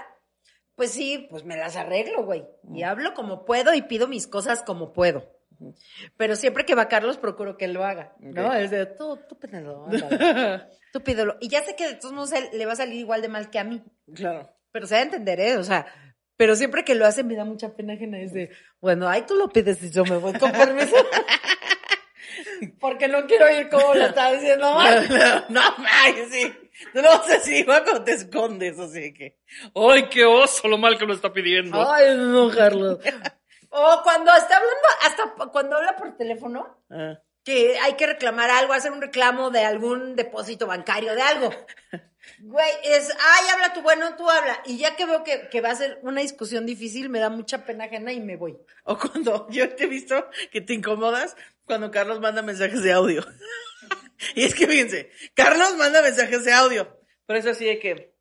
pues 0.76 0.90
sí, 0.92 1.26
pues 1.30 1.44
me 1.44 1.56
las 1.56 1.74
arreglo, 1.76 2.24
güey. 2.24 2.44
Y 2.74 2.82
hablo 2.82 3.14
como 3.14 3.44
puedo 3.44 3.72
y 3.74 3.82
pido 3.82 4.06
mis 4.08 4.26
cosas 4.26 4.62
como 4.62 4.92
puedo. 4.92 5.36
Pero 6.16 6.36
siempre 6.36 6.64
que 6.64 6.74
va 6.74 6.88
Carlos, 6.88 7.18
procuro 7.18 7.57
que 7.57 7.66
él 7.66 7.72
lo 7.72 7.84
haga, 7.84 8.14
¿no? 8.20 8.52
Es 8.54 8.70
de, 8.70 8.86
tú, 8.86 9.18
tú 9.28 9.38
pídelo, 9.38 9.86
tú 10.92 11.02
pídelo. 11.02 11.36
Y 11.40 11.48
ya 11.48 11.62
sé 11.62 11.76
que 11.76 11.88
de 11.88 11.94
todos 11.94 12.14
modos 12.14 12.32
él 12.32 12.48
le 12.52 12.66
va 12.66 12.72
a 12.72 12.76
salir 12.76 12.98
igual 12.98 13.22
de 13.22 13.28
mal 13.28 13.50
que 13.50 13.59
a 13.59 13.64
mí. 13.64 13.82
claro. 14.14 14.50
Pero 14.72 14.86
se 14.86 14.94
va 14.94 15.00
a 15.00 15.04
entender, 15.04 15.40
¿eh? 15.40 15.57
O 15.57 15.64
sea, 15.64 15.86
pero 16.36 16.54
siempre 16.54 16.84
que 16.84 16.94
lo 16.94 17.07
hace 17.07 17.24
me 17.24 17.34
da 17.34 17.44
mucha 17.44 17.74
pena 17.74 17.94
ajena. 17.94 18.20
Es 18.20 18.32
de, 18.32 18.50
bueno, 18.80 19.09
ahí 19.09 19.22
tú 19.26 19.34
lo 19.34 19.48
pides 19.48 19.82
y 19.82 19.90
yo 19.90 20.04
me 20.04 20.18
voy 20.18 20.34
con 20.34 20.52
permiso. 20.52 20.96
Porque 22.80 23.09
no 23.09 23.26
quiero 23.26 23.46
oír 23.46 23.68
cómo 23.70 23.94
lo 23.94 24.07
está 24.07 24.32
diciendo 24.32 24.74
mal. 24.74 25.07
No, 25.48 25.61
ay, 25.90 26.14
sí. 26.30 26.52
Tú 26.92 27.00
lo 27.00 27.09
vas 27.09 27.28
a 27.28 27.34
decir 27.34 27.57
igual 27.57 27.84
cuando 27.84 28.04
te 28.04 28.12
escondes, 28.12 28.78
así 28.78 29.14
que. 29.14 29.38
¡Ay, 29.74 30.09
qué 30.11 30.24
oso 30.26 30.68
lo 30.68 30.76
mal 30.76 30.98
que 30.98 31.07
lo 31.07 31.14
está 31.14 31.32
pidiendo! 31.32 31.90
Ay, 31.90 32.14
no, 32.16 32.50
Carlos. 32.50 32.98
O 33.79 34.03
cuando 34.03 34.33
está 34.35 34.57
hablando, 34.57 34.89
hasta 35.03 35.51
cuando 35.53 35.77
habla 35.77 35.97
por 35.97 36.16
teléfono, 36.16 36.83
Ah, 36.91 37.20
que 37.45 37.79
hay 37.79 37.95
que 37.95 38.07
reclamar 38.07 38.49
algo, 38.51 38.72
hacer 38.72 38.91
un 38.91 39.03
reclamo 39.03 39.51
de 39.51 39.64
algún 39.64 40.16
depósito 40.16 40.66
bancario, 40.66 41.14
de 41.14 41.22
algo. 41.22 41.51
Güey, 42.41 42.70
es, 42.83 43.09
ay, 43.11 43.47
habla 43.53 43.72
tú, 43.72 43.83
bueno, 43.83 44.16
tú 44.16 44.29
habla. 44.29 44.61
Y 44.64 44.79
ya 44.79 44.97
que 44.97 45.07
veo 45.07 45.22
que, 45.22 45.49
que 45.49 45.61
va 45.61 45.70
a 45.70 45.77
ser 45.77 46.01
una 46.03 46.22
discusión 46.22 46.66
difícil, 46.66 47.09
me 47.09 47.20
da 47.20 47.31
mucha 47.31 47.64
pena 47.64 47.85
ajena 47.85 48.12
y 48.12 48.18
me 48.18 48.37
voy. 48.37 48.59
O 48.83 48.99
cuando 48.99 49.47
yo 49.51 49.72
te 49.77 49.85
he 49.85 49.87
visto 49.87 50.29
que 50.51 50.61
te 50.61 50.74
incomodas 50.74 51.37
cuando 51.66 51.93
Carlos 51.93 52.18
manda 52.18 52.43
mensajes 52.43 52.83
de 52.83 52.93
audio. 52.93 53.24
y 54.35 54.43
es 54.43 54.57
que 54.57 54.66
fíjense, 54.66 55.11
Carlos 55.35 55.77
manda 55.77 56.03
mensajes 56.03 56.45
de 56.45 56.53
audio. 56.53 56.99
Pero 57.27 57.39
es 57.39 57.47
así 57.47 57.64
de 57.64 57.79
que, 57.79 58.12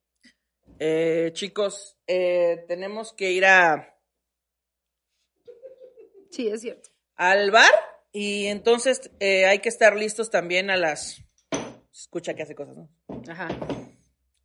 eh, 0.78 1.32
chicos, 1.34 1.98
eh, 2.06 2.64
tenemos 2.68 3.12
que 3.12 3.32
ir 3.32 3.46
a, 3.48 3.95
Sí, 6.36 6.50
es 6.50 6.62
cierto. 6.62 6.90
al 7.16 7.50
bar 7.50 7.72
y 8.12 8.48
entonces 8.48 9.10
eh, 9.22 9.46
hay 9.46 9.60
que 9.60 9.70
estar 9.70 9.96
listos 9.96 10.30
también 10.30 10.70
a 10.70 10.76
las... 10.76 11.22
Escucha 11.94 12.34
que 12.34 12.44
hace 12.44 12.56
cosas, 12.56 12.76
¿no? 12.76 12.90
Ajá. 13.30 13.48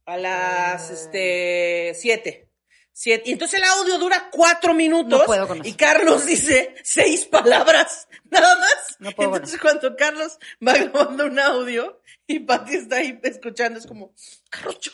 A 0.07 0.17
las, 0.17 0.91
este, 0.91 1.93
siete. 1.97 2.49
Siete. 2.93 3.25
Y 3.29 3.33
entonces 3.33 3.61
el 3.61 3.65
audio 3.65 3.99
dura 3.99 4.29
cuatro 4.31 4.73
minutos. 4.73 5.21
No 5.21 5.25
puedo 5.25 5.49
con 5.49 5.61
eso. 5.61 5.69
Y 5.69 5.73
Carlos 5.75 6.27
dice 6.27 6.77
seis 6.85 7.27
palabras, 7.27 8.09
nada 8.31 8.57
más. 8.57 8.97
No 9.01 9.11
puedo 9.11 9.35
entonces 9.35 9.61
cuando 9.61 9.97
Carlos 9.97 10.39
va 10.67 10.75
grabando 10.75 11.27
un 11.27 11.41
audio 11.41 12.01
y 12.29 12.39
Pati 12.41 12.77
está 12.77 12.97
ahí 12.97 13.19
escuchando, 13.25 13.81
es 13.81 13.87
como, 13.87 14.15
Carlos, 14.49 14.79
yo, 14.81 14.93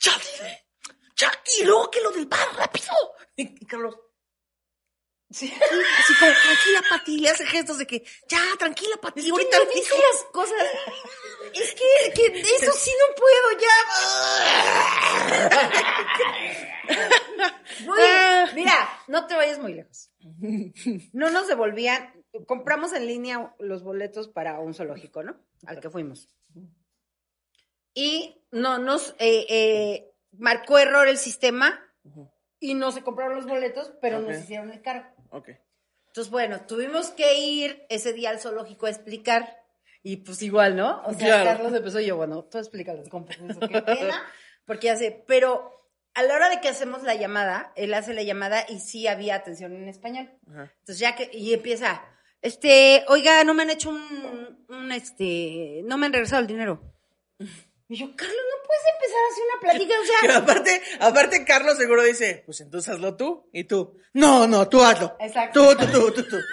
ya 0.00 0.12
dile, 0.18 0.66
ya, 1.16 1.32
y 1.60 1.64
luego 1.64 1.90
que 1.90 2.02
lo 2.02 2.10
del 2.10 2.26
bar, 2.26 2.48
rápido. 2.56 2.92
Y, 3.36 3.42
y 3.62 3.66
Carlos, 3.66 3.94
Sí. 5.30 5.52
así 5.52 6.14
como, 6.20 6.32
tranquila, 6.32 6.82
Pati, 6.88 7.18
le 7.18 7.28
hace 7.30 7.46
gestos 7.46 7.78
de 7.78 7.86
que, 7.86 8.04
ya, 8.28 8.38
tranquila, 8.58 8.96
Pati, 9.02 9.20
Es 9.20 9.26
que 9.26 9.32
ahorita 9.32 9.58
no 9.58 9.64
le 9.64 9.74
dice 9.74 9.94
las 9.94 10.24
cosas. 10.32 10.62
Es 11.52 11.74
que, 11.74 12.12
que 12.14 12.40
eso 12.40 12.72
sí 12.72 12.90
no 13.00 13.14
puedo, 13.16 13.60
ya. 13.60 13.76
Muy 17.84 17.98
bien. 17.98 18.54
Mira, 18.54 18.88
no 19.08 19.26
te 19.26 19.34
vayas 19.34 19.58
muy 19.58 19.74
lejos. 19.74 20.10
No 21.12 21.30
nos 21.30 21.46
devolvían, 21.48 22.24
compramos 22.46 22.92
en 22.92 23.06
línea 23.06 23.54
los 23.58 23.82
boletos 23.82 24.28
para 24.28 24.60
un 24.60 24.74
zoológico, 24.74 25.22
¿no? 25.22 25.36
Al 25.66 25.80
que 25.80 25.90
fuimos. 25.90 26.28
Y 27.94 28.42
no 28.50 28.78
nos 28.78 29.14
eh, 29.18 29.46
eh, 29.48 30.14
marcó 30.32 30.78
error 30.78 31.08
el 31.08 31.18
sistema 31.18 31.80
y 32.60 32.74
no 32.74 32.92
se 32.92 33.02
compraron 33.02 33.36
los 33.36 33.46
boletos, 33.46 33.92
pero 34.00 34.20
nos 34.20 34.38
hicieron 34.38 34.70
el 34.70 34.82
cargo. 34.82 35.15
Ok. 35.36 35.50
Entonces, 36.08 36.30
bueno, 36.30 36.62
tuvimos 36.66 37.10
que 37.10 37.38
ir 37.38 37.84
ese 37.90 38.12
día 38.12 38.30
al 38.30 38.40
zoológico 38.40 38.86
a 38.86 38.90
explicar. 38.90 39.62
Y 40.02 40.18
pues 40.18 40.40
igual, 40.42 40.76
¿no? 40.76 41.02
O 41.04 41.12
sea, 41.12 41.42
Claro. 41.42 41.44
Carlos 41.44 41.74
empezó 41.74 42.00
y 42.00 42.06
yo, 42.06 42.16
bueno, 42.16 42.44
tú 42.44 42.58
explícales 42.58 43.08
con 43.08 43.24
permiso, 43.26 43.60
qué 43.60 43.82
pena. 43.82 44.22
Porque 44.64 44.90
hace, 44.90 45.24
pero 45.26 45.72
a 46.14 46.22
la 46.22 46.34
hora 46.34 46.48
de 46.48 46.60
que 46.60 46.68
hacemos 46.68 47.02
la 47.02 47.14
llamada, 47.16 47.72
él 47.76 47.92
hace 47.92 48.14
la 48.14 48.22
llamada 48.22 48.64
y 48.68 48.78
sí 48.80 49.06
había 49.08 49.34
atención 49.34 49.74
en 49.74 49.88
español. 49.88 50.30
Ajá. 50.48 50.72
Entonces 50.78 50.98
ya 51.00 51.14
que, 51.16 51.28
y 51.32 51.52
empieza, 51.52 52.02
este, 52.40 53.04
oiga, 53.08 53.42
no 53.44 53.52
me 53.52 53.64
han 53.64 53.70
hecho 53.70 53.90
un, 53.90 54.64
un, 54.68 54.92
este, 54.92 55.82
no 55.84 55.98
me 55.98 56.06
han 56.06 56.12
regresado 56.12 56.40
el 56.40 56.46
dinero. 56.48 56.94
Y 57.88 57.96
yo, 57.96 58.06
Carlos, 58.16 58.36
no 58.36 58.66
puedes 58.66 58.82
empezar 58.94 59.20
así 59.30 59.40
una 59.42 59.60
plática, 59.60 59.94
o 60.00 60.04
sea, 60.04 60.36
aparte, 60.42 60.82
aparte 61.00 61.44
Carlos 61.44 61.76
seguro 61.76 62.02
dice, 62.02 62.42
pues 62.44 62.60
entonces 62.60 62.92
hazlo 62.92 63.16
tú 63.16 63.48
y 63.52 63.64
tú. 63.64 63.98
No, 64.12 64.46
no, 64.46 64.68
tú 64.68 64.82
hazlo. 64.82 65.16
Exacto. 65.20 65.76
Tú, 65.76 65.86
tú, 65.86 65.92
tú, 65.92 66.12
tú, 66.12 66.28
tú. 66.28 66.36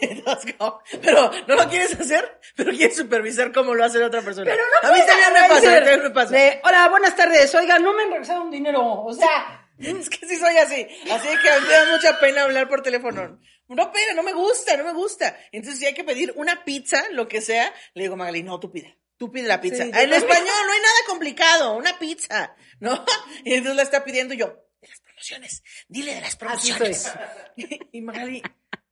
Entonces, 0.00 0.54
pero 1.02 1.28
no 1.48 1.56
lo 1.56 1.68
quieres 1.68 1.98
hacer, 1.98 2.38
pero 2.54 2.70
quieres 2.70 2.96
supervisar 2.96 3.50
cómo 3.50 3.74
lo 3.74 3.84
hace 3.84 3.98
la 3.98 4.06
otra 4.06 4.22
persona. 4.22 4.48
Pero 4.48 4.62
no 4.62 4.88
a 4.88 4.92
mí 4.92 5.00
también 5.04 5.32
me 5.32 5.48
pasa, 5.48 5.72
a 5.72 5.74
también 5.74 6.02
me 6.04 6.10
pasa. 6.10 6.36
de, 6.36 6.60
Hola, 6.62 6.88
buenas 6.88 7.16
tardes. 7.16 7.52
Oiga, 7.56 7.80
no 7.80 7.92
me 7.94 8.04
han 8.04 8.10
regresado 8.10 8.42
un 8.42 8.50
dinero. 8.52 8.80
O 8.80 9.12
sea, 9.12 9.68
Es 9.78 10.10
que 10.10 10.26
sí 10.26 10.36
soy 10.36 10.56
así. 10.56 10.86
Así 11.10 11.28
que 11.42 11.50
a 11.50 11.60
mí 11.60 11.66
me 11.66 11.72
da 11.72 11.92
mucha 11.92 12.18
pena 12.18 12.42
hablar 12.42 12.68
por 12.68 12.82
teléfono. 12.82 13.38
No 13.68 13.92
pena, 13.92 14.14
no 14.14 14.22
me 14.22 14.32
gusta, 14.32 14.76
no 14.76 14.84
me 14.84 14.92
gusta. 14.92 15.36
Entonces, 15.52 15.78
si 15.78 15.86
hay 15.86 15.94
que 15.94 16.04
pedir 16.04 16.32
una 16.36 16.64
pizza, 16.64 17.04
lo 17.12 17.28
que 17.28 17.40
sea, 17.40 17.72
le 17.94 18.02
digo 18.02 18.14
a 18.14 18.16
Magali, 18.16 18.42
no, 18.42 18.58
tú 18.58 18.70
pide. 18.70 18.98
Tú 19.18 19.30
pide 19.32 19.48
la 19.48 19.60
pizza. 19.60 19.84
Sí, 19.84 19.90
yo 19.92 19.98
en 19.98 20.12
español 20.12 20.46
no 20.66 20.72
hay 20.72 20.80
nada 20.80 20.98
complicado, 21.08 21.76
una 21.76 21.98
pizza, 21.98 22.54
¿no? 22.80 23.04
Y 23.44 23.54
entonces 23.54 23.76
la 23.76 23.82
está 23.82 24.04
pidiendo 24.04 24.32
yo, 24.32 24.64
de 24.80 24.88
las 24.88 25.00
promociones, 25.00 25.62
dile 25.88 26.14
de 26.14 26.20
las 26.20 26.36
promociones. 26.36 27.12
Y 27.92 28.00
Magali, 28.00 28.42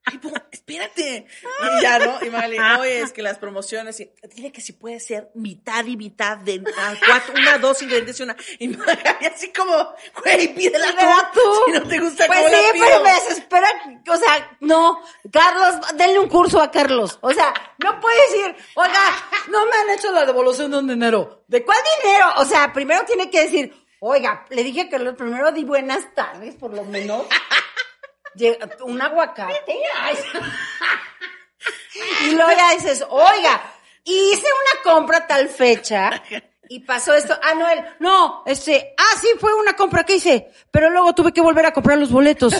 ay, 0.06 0.18
po, 0.18 0.32
espérate. 0.50 1.26
Y 1.78 1.82
ya, 1.82 1.98
¿no? 1.98 2.24
Y 2.24 2.30
Magali, 2.30 2.58
oye, 2.80 3.00
es 3.00 3.12
que 3.12 3.22
las 3.22 3.38
promociones, 3.38 4.00
y, 4.00 4.10
dile 4.34 4.52
que 4.52 4.60
si 4.60 4.72
puede 4.72 5.00
ser 5.00 5.30
mitad 5.34 5.84
y 5.84 5.96
mitad 5.96 6.38
de 6.38 6.62
ah, 6.78 6.94
cuatro, 7.06 7.34
una, 7.34 7.58
dos 7.58 7.82
ingredientes 7.82 8.18
y 8.18 8.22
una. 8.22 8.36
Y 8.58 8.68
Magali 8.68 9.26
así 9.26 9.52
como, 9.52 9.94
güey, 10.22 10.54
pídela 10.54 10.86
tú. 11.32 11.40
Si 11.66 11.72
no 11.72 11.86
te 11.86 11.98
gusta 11.98 12.26
Pues 12.26 12.38
cómo 12.38 12.48
sí, 12.48 12.54
la 12.66 12.72
pido. 12.72 12.86
pero 12.86 13.02
me 13.02 13.12
desespera, 13.12 13.68
o 14.08 14.16
sea, 14.16 14.56
no, 14.60 14.98
Carlos, 15.30 15.74
denle 15.96 16.18
un 16.18 16.28
curso 16.28 16.60
a 16.60 16.70
Carlos, 16.70 17.18
o 17.20 17.32
sea, 17.32 17.52
no 17.82 18.00
puede 18.00 18.16
decir, 18.30 18.56
oiga, 18.74 19.00
no 19.50 19.66
me 19.66 19.76
han 19.76 19.90
hecho 19.98 20.10
la 20.12 20.24
devolución 20.24 20.70
de 20.70 20.78
un 20.78 20.88
dinero, 20.88 21.44
¿de 21.48 21.64
cuál 21.64 21.78
dinero? 22.02 22.26
O 22.38 22.44
sea, 22.44 22.72
primero 22.72 23.04
tiene 23.04 23.30
que 23.30 23.42
decir, 23.42 23.74
oiga, 24.00 24.46
le 24.50 24.62
dije 24.64 24.82
a 24.82 24.88
Carlos, 24.88 25.14
primero 25.16 25.50
di 25.52 25.64
buenas 25.64 26.14
tardes, 26.14 26.54
por 26.54 26.72
lo 26.72 26.84
menos, 26.84 27.26
un 28.84 29.00
aguacate, 29.00 29.74
Ay. 30.00 30.16
y 32.28 32.30
luego 32.34 32.50
ya 32.50 32.74
dices, 32.74 33.04
oiga, 33.08 33.62
hice 34.04 34.46
una 34.46 34.82
compra 34.82 35.26
tal 35.26 35.48
fecha, 35.48 36.22
y 36.68 36.80
pasó 36.80 37.14
esto, 37.14 37.34
ah, 37.42 37.54
no, 37.54 37.68
él, 37.68 37.80
no, 38.00 38.42
este, 38.46 38.94
ah, 38.98 39.18
sí, 39.20 39.28
fue 39.38 39.54
una 39.54 39.74
compra 39.76 40.04
que 40.04 40.16
hice, 40.16 40.50
pero 40.70 40.90
luego 40.90 41.14
tuve 41.14 41.32
que 41.32 41.40
volver 41.40 41.66
a 41.66 41.72
comprar 41.72 41.98
los 41.98 42.10
boletos. 42.10 42.52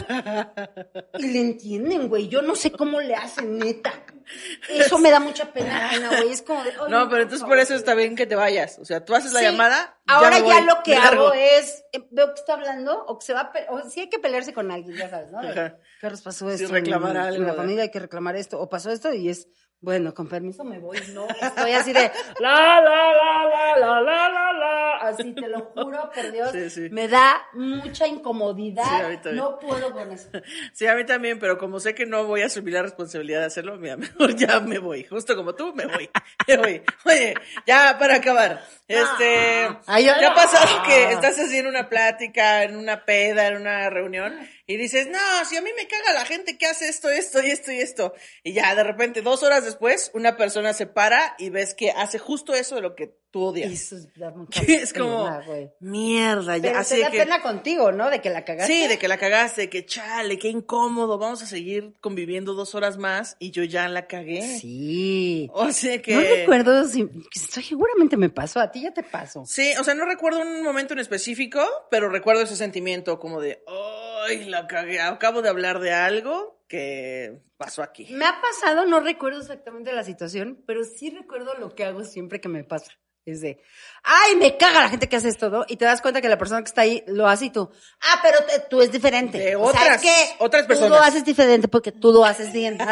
Y 1.18 1.26
le 1.28 1.40
entienden, 1.40 2.08
güey, 2.08 2.28
yo 2.28 2.42
no 2.42 2.54
sé 2.54 2.70
cómo 2.72 3.00
le 3.00 3.14
hacen, 3.14 3.58
neta. 3.58 3.92
Eso 4.68 4.98
me 4.98 5.10
da 5.10 5.20
mucha 5.20 5.52
pena, 5.52 5.90
güey, 6.08 6.32
es 6.32 6.42
como 6.42 6.62
de, 6.64 6.70
"Ay, 6.70 6.90
No, 6.90 7.08
pero 7.08 7.22
entonces 7.22 7.46
por 7.46 7.58
eso 7.58 7.74
está 7.74 7.94
bien 7.94 8.16
que 8.16 8.26
te 8.26 8.34
vayas. 8.34 8.78
O 8.80 8.84
sea, 8.84 9.04
tú 9.04 9.14
haces 9.14 9.32
la 9.32 9.40
Sí. 9.40 9.46
llamada. 9.46 9.98
Ahora 10.08 10.38
ya, 10.38 10.44
voy, 10.44 10.62
lo 10.64 10.82
que 10.82 10.96
hago 10.96 11.32
es, 11.32 11.84
eh, 11.92 12.06
veo 12.10 12.34
que 12.34 12.40
está 12.40 12.54
hablando, 12.54 13.04
o 13.06 13.18
que 13.18 13.26
se 13.26 13.32
va 13.34 13.40
a, 13.42 13.52
pe- 13.52 13.66
o 13.70 13.88
si 13.88 14.00
hay 14.00 14.08
que 14.08 14.18
pelearse 14.18 14.52
con 14.52 14.70
alguien, 14.70 14.96
ya 14.96 15.08
sabes, 15.08 15.30
¿no? 15.30 15.40
De. 15.42 15.74
Carlos 16.00 16.22
pasó 16.22 16.48
Sí, 16.50 16.64
esto. 16.64 16.74
reclamar 16.74 17.12
en- 17.12 17.16
algo, 17.22 17.36
En 17.42 17.46
la 17.46 17.54
familia 17.54 17.84
hay 17.84 17.90
que 17.90 18.00
reclamar 18.00 18.34
esto, 18.36 18.60
o 18.60 18.68
pasó 18.68 18.90
esto, 18.90 19.12
y 19.12 19.28
es, 19.28 19.48
bueno, 19.80 20.14
con 20.14 20.26
permiso 20.26 20.64
me 20.64 20.78
voy, 20.78 20.98
no, 21.12 21.26
estoy 21.40 21.72
así 21.72 21.92
de 21.92 22.10
la, 22.40 22.80
la, 22.80 23.12
la, 23.12 23.44
la, 23.44 23.76
la, 23.78 24.00
la, 24.00 24.28
la, 24.30 24.52
la 24.52 24.95
así 25.06 25.32
te 25.34 25.48
lo 25.48 25.60
juro, 25.74 26.10
por 26.14 26.32
Dios, 26.32 26.50
Sí, 26.52 26.70
sí. 26.70 26.88
me 26.90 27.08
da 27.08 27.46
mucha 27.54 28.06
incomodidad, 28.06 28.84
Sí, 28.84 29.04
a 29.04 29.08
mí 29.08 29.16
también. 29.16 29.36
no 29.36 29.58
puedo 29.58 29.92
con 29.92 30.12
eso. 30.12 30.28
Sí, 30.72 30.86
a 30.86 30.94
mí 30.94 31.04
también, 31.04 31.38
pero 31.38 31.58
como 31.58 31.80
sé 31.80 31.94
que 31.94 32.06
no 32.06 32.24
voy 32.24 32.42
a 32.42 32.46
asumir 32.46 32.74
la 32.74 32.82
responsabilidad 32.82 33.40
de 33.40 33.46
hacerlo, 33.46 33.76
mira, 33.78 33.96
mejor 33.96 34.34
ya 34.36 34.60
me 34.60 34.78
voy. 34.78 35.04
Justo 35.04 35.34
como 35.36 35.54
tú, 35.54 35.72
me 35.74 35.86
voy. 35.86 36.10
Me 36.46 36.56
voy. 36.56 36.82
Oye, 37.04 37.34
ya 37.66 37.96
para 37.98 38.16
acabar. 38.16 38.62
Este, 38.88 39.66
Ay, 39.86 40.04
¿te 40.04 40.10
ay, 40.10 40.24
ha 40.24 40.34
pasado 40.34 40.82
que 40.84 41.12
estás 41.12 41.38
así 41.38 41.58
en 41.58 41.66
una 41.66 41.88
plática, 41.88 42.62
en 42.62 42.76
una 42.76 43.04
peda, 43.04 43.48
en 43.48 43.56
una 43.56 43.90
reunión, 43.90 44.38
y 44.66 44.76
dices, 44.76 45.08
no, 45.08 45.18
si 45.44 45.56
a 45.56 45.62
mí 45.62 45.70
me 45.76 45.88
caga 45.88 46.12
la 46.12 46.24
gente 46.24 46.56
que 46.56 46.66
hace 46.66 46.88
esto, 46.88 47.08
esto 47.10 47.42
y 47.42 47.50
esto 47.50 47.72
y 47.72 47.80
esto. 47.80 48.14
Y 48.44 48.52
ya, 48.52 48.74
de 48.76 48.84
repente, 48.84 49.22
dos 49.22 49.42
horas 49.42 49.64
después, 49.64 50.10
una 50.14 50.36
persona 50.36 50.72
se 50.72 50.86
para 50.86 51.34
y 51.38 51.50
ves 51.50 51.74
que 51.74 51.90
hace 51.90 52.18
justo 52.20 52.54
eso 52.54 52.76
de 52.76 52.80
lo 52.82 52.94
que 52.94 53.16
tú 53.36 53.42
odias. 53.44 53.70
Eso 53.70 53.96
es, 53.96 54.14
da 54.14 54.30
mucha 54.36 54.64
Que 54.64 54.76
es 54.76 54.92
como, 54.92 55.24
pena, 55.24 55.70
mierda, 55.80 56.56
ya, 56.56 56.62
Pero 56.62 56.78
así 56.78 56.94
te 56.94 57.00
da 57.02 57.10
que... 57.10 57.18
pena 57.18 57.42
contigo, 57.42 57.92
¿no? 57.92 58.08
De 58.08 58.20
que 58.20 58.30
la 58.30 58.44
cagaste. 58.44 58.72
Sí, 58.72 58.88
de 58.88 58.98
que 58.98 59.08
la 59.08 59.18
cagaste, 59.18 59.68
que 59.68 59.84
chale, 59.84 60.38
qué 60.38 60.48
incómodo, 60.48 61.18
vamos 61.18 61.42
a 61.42 61.46
seguir 61.46 61.94
conviviendo 62.00 62.54
dos 62.54 62.74
horas 62.74 62.96
más 62.96 63.36
y 63.38 63.50
yo 63.50 63.62
ya 63.64 63.88
la 63.88 64.06
cagué. 64.06 64.58
Sí. 64.58 65.50
O 65.52 65.70
sea 65.70 66.00
que... 66.00 66.14
No 66.14 66.20
recuerdo 66.20 66.88
si, 66.88 67.08
seguramente 67.32 68.16
me 68.16 68.30
pasó, 68.30 68.60
a 68.60 68.70
ti 68.70 68.82
ya 68.82 68.92
te 68.92 69.02
pasó. 69.02 69.44
Sí, 69.44 69.72
o 69.78 69.84
sea, 69.84 69.94
no 69.94 70.06
recuerdo 70.06 70.40
un 70.40 70.62
momento 70.62 70.94
en 70.94 71.00
específico, 71.00 71.60
pero 71.90 72.08
recuerdo 72.08 72.42
ese 72.42 72.56
sentimiento 72.56 73.18
como 73.18 73.40
de, 73.40 73.62
ay, 74.26 74.44
la 74.46 74.66
cagué, 74.66 75.00
acabo 75.00 75.42
de 75.42 75.50
hablar 75.50 75.80
de 75.80 75.92
algo 75.92 76.56
que 76.68 77.40
pasó 77.56 77.82
aquí. 77.82 78.08
Me 78.10 78.26
ha 78.26 78.40
pasado, 78.40 78.86
no 78.86 79.00
recuerdo 79.00 79.40
exactamente 79.40 79.92
la 79.92 80.04
situación, 80.04 80.62
pero 80.66 80.84
sí 80.84 81.10
recuerdo 81.10 81.54
lo 81.54 81.74
que 81.74 81.84
hago 81.84 82.04
siempre 82.04 82.40
que 82.40 82.48
me 82.48 82.64
pasa. 82.64 82.92
Es 83.26 83.40
de, 83.40 83.60
ay, 84.04 84.36
me 84.36 84.56
caga 84.56 84.80
la 84.82 84.88
gente 84.88 85.08
que 85.08 85.16
hace 85.16 85.28
esto, 85.28 85.50
¿no? 85.50 85.64
Y 85.66 85.76
te 85.76 85.84
das 85.84 86.00
cuenta 86.00 86.20
que 86.20 86.28
la 86.28 86.38
persona 86.38 86.60
que 86.62 86.68
está 86.68 86.82
ahí 86.82 87.02
lo 87.08 87.26
hace 87.28 87.46
y 87.46 87.50
tú, 87.50 87.68
ah, 88.02 88.20
pero 88.22 88.38
te- 88.44 88.60
tú 88.70 88.80
es 88.80 88.92
diferente. 88.92 89.36
De 89.36 89.56
O 89.56 89.68
sea, 89.72 89.80
otras- 89.82 89.96
es 89.96 90.02
que 90.02 90.34
otras 90.38 90.62
Tú 90.62 90.68
personas. 90.68 90.90
lo 90.90 91.04
haces 91.04 91.24
diferente 91.24 91.66
porque 91.66 91.90
tú 91.90 92.12
lo 92.12 92.24
haces 92.24 92.52
bien. 92.52 92.78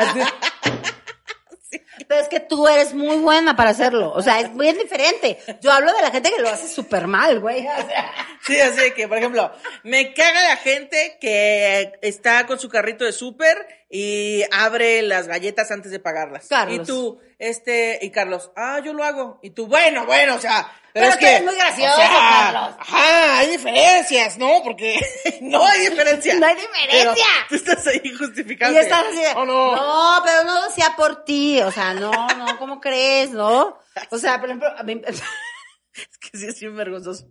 Pero 2.08 2.20
es 2.20 2.28
que 2.28 2.40
tú 2.40 2.66
eres 2.68 2.92
muy 2.92 3.16
buena 3.16 3.56
para 3.56 3.70
hacerlo. 3.70 4.12
O 4.12 4.20
sea, 4.22 4.38
es 4.40 4.50
muy 4.50 4.70
diferente. 4.72 5.38
Yo 5.60 5.72
hablo 5.72 5.92
de 5.94 6.02
la 6.02 6.10
gente 6.10 6.30
que 6.30 6.40
lo 6.42 6.48
hace 6.48 6.68
súper 6.68 7.06
mal, 7.06 7.40
güey. 7.40 7.60
O 7.66 7.86
sea, 7.86 8.12
Sí, 8.42 8.60
así 8.60 8.90
que, 8.92 9.08
por 9.08 9.16
ejemplo, 9.18 9.50
me 9.84 10.12
caga 10.12 10.48
la 10.48 10.56
gente 10.56 11.16
que 11.20 11.92
está 12.02 12.46
con 12.46 12.58
su 12.58 12.68
carrito 12.68 13.04
de 13.04 13.12
súper 13.12 13.83
y 13.96 14.42
abre 14.50 15.02
las 15.02 15.28
galletas 15.28 15.70
antes 15.70 15.92
de 15.92 16.00
pagarlas. 16.00 16.46
Carlos. 16.48 16.80
Y 16.80 16.84
tú, 16.84 17.20
este, 17.38 18.00
y 18.02 18.10
Carlos, 18.10 18.50
ah, 18.56 18.80
yo 18.84 18.92
lo 18.92 19.04
hago. 19.04 19.38
Y 19.40 19.50
tú, 19.50 19.68
bueno, 19.68 20.04
bueno, 20.04 20.34
o 20.34 20.40
sea, 20.40 20.66
pero, 20.92 21.06
Pero 21.06 21.08
es 21.10 21.16
que. 21.16 21.28
eres 21.30 21.44
muy 21.44 21.54
gracioso, 21.54 21.92
o 21.92 21.96
sea, 21.96 22.08
Carlos. 22.08 22.76
Ajá, 22.80 23.38
hay 23.38 23.50
diferencias, 23.52 24.36
¿no? 24.36 24.62
Porque 24.64 24.98
no 25.42 25.64
hay 25.64 25.90
diferencia. 25.90 26.34
No 26.34 26.44
hay 26.46 26.56
diferencia. 26.56 27.14
Pero 27.14 27.48
tú 27.48 27.54
estás 27.54 27.86
ahí 27.86 28.12
justificando. 28.18 28.76
Y 28.76 28.82
estás 28.82 29.04
así 29.06 29.20
Oh, 29.36 29.44
no. 29.44 29.76
no, 29.76 30.22
pero 30.24 30.42
no 30.42 30.70
sea 30.72 30.96
por 30.96 31.24
ti, 31.24 31.60
o 31.62 31.70
sea, 31.70 31.94
no, 31.94 32.10
no, 32.10 32.58
¿cómo 32.58 32.80
crees, 32.80 33.30
no? 33.30 33.78
O 34.10 34.18
sea, 34.18 34.40
por 34.40 34.48
ejemplo, 34.48 34.68
a 34.76 34.82
mí- 34.82 35.00
Es 36.10 36.18
que 36.18 36.38
sí 36.38 36.46
es 36.46 36.60
bien 36.60 36.76
vergonzoso. 36.76 37.26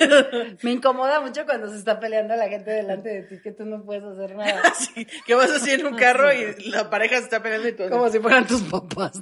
me 0.62 0.72
incomoda 0.72 1.20
mucho 1.20 1.44
cuando 1.44 1.70
se 1.70 1.78
está 1.78 2.00
peleando 2.00 2.34
la 2.36 2.48
gente 2.48 2.70
delante 2.70 3.08
de 3.08 3.22
ti, 3.22 3.40
que 3.40 3.52
tú 3.52 3.64
no 3.64 3.84
puedes 3.84 4.04
hacer 4.04 4.34
nada. 4.34 4.60
Así, 4.64 5.06
que 5.26 5.34
vas 5.34 5.50
así 5.50 5.70
en 5.70 5.86
un 5.86 5.96
carro 5.96 6.32
y 6.32 6.70
la 6.70 6.90
pareja 6.90 7.18
se 7.18 7.24
está 7.24 7.42
peleando 7.42 7.68
y 7.68 7.72
tú 7.72 7.88
Como 7.88 8.08
si 8.10 8.18
fueran 8.18 8.46
tus 8.46 8.62
papás. 8.62 9.12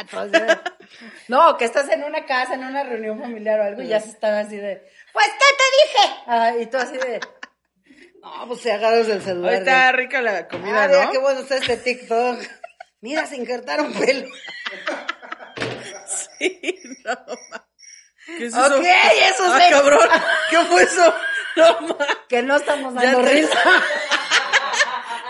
Entonces, 0.00 0.58
no, 1.28 1.56
que 1.56 1.64
estás 1.64 1.88
en 1.90 2.04
una 2.04 2.24
casa, 2.24 2.54
en 2.54 2.64
una 2.64 2.84
reunión 2.84 3.20
familiar 3.20 3.60
o 3.60 3.64
algo, 3.64 3.82
y 3.82 3.88
ya 3.88 4.00
se 4.00 4.10
están 4.10 4.34
así 4.34 4.56
de, 4.56 4.82
pues, 5.12 5.26
¿qué 5.26 5.56
te 5.56 6.02
dije? 6.02 6.22
Ah, 6.26 6.52
y 6.58 6.66
tú 6.66 6.76
así 6.78 6.96
de, 6.96 7.20
no, 8.22 8.48
pues 8.48 8.60
se 8.60 8.72
agarras 8.72 9.08
el 9.08 9.22
celular. 9.22 9.50
Hoy 9.50 9.56
de, 9.56 9.62
está 9.62 9.92
rica 9.92 10.22
la 10.22 10.48
comida, 10.48 10.84
ah, 10.84 10.88
mira 10.88 11.04
¿no? 11.06 11.12
qué 11.12 11.18
bueno 11.18 11.40
está 11.40 11.56
este 11.56 11.76
TikTok. 11.76 12.40
Mira, 13.00 13.26
se 13.26 13.36
injertaron 13.36 13.92
pelo. 13.92 14.28
Sí, 16.38 16.78
no. 17.04 17.16
¿Qué 18.26 18.46
es 18.46 18.54
Ok, 18.54 18.84
eso 18.84 19.44
ah, 19.46 19.60
cabrón, 19.70 20.08
¿qué 20.50 20.58
fue 20.66 20.82
eso? 20.82 21.14
No, 21.56 21.80
ma. 21.82 21.96
Que 22.28 22.42
no 22.42 22.56
estamos 22.56 22.94
dando 22.94 23.22
te- 23.22 23.30
risa. 23.34 23.58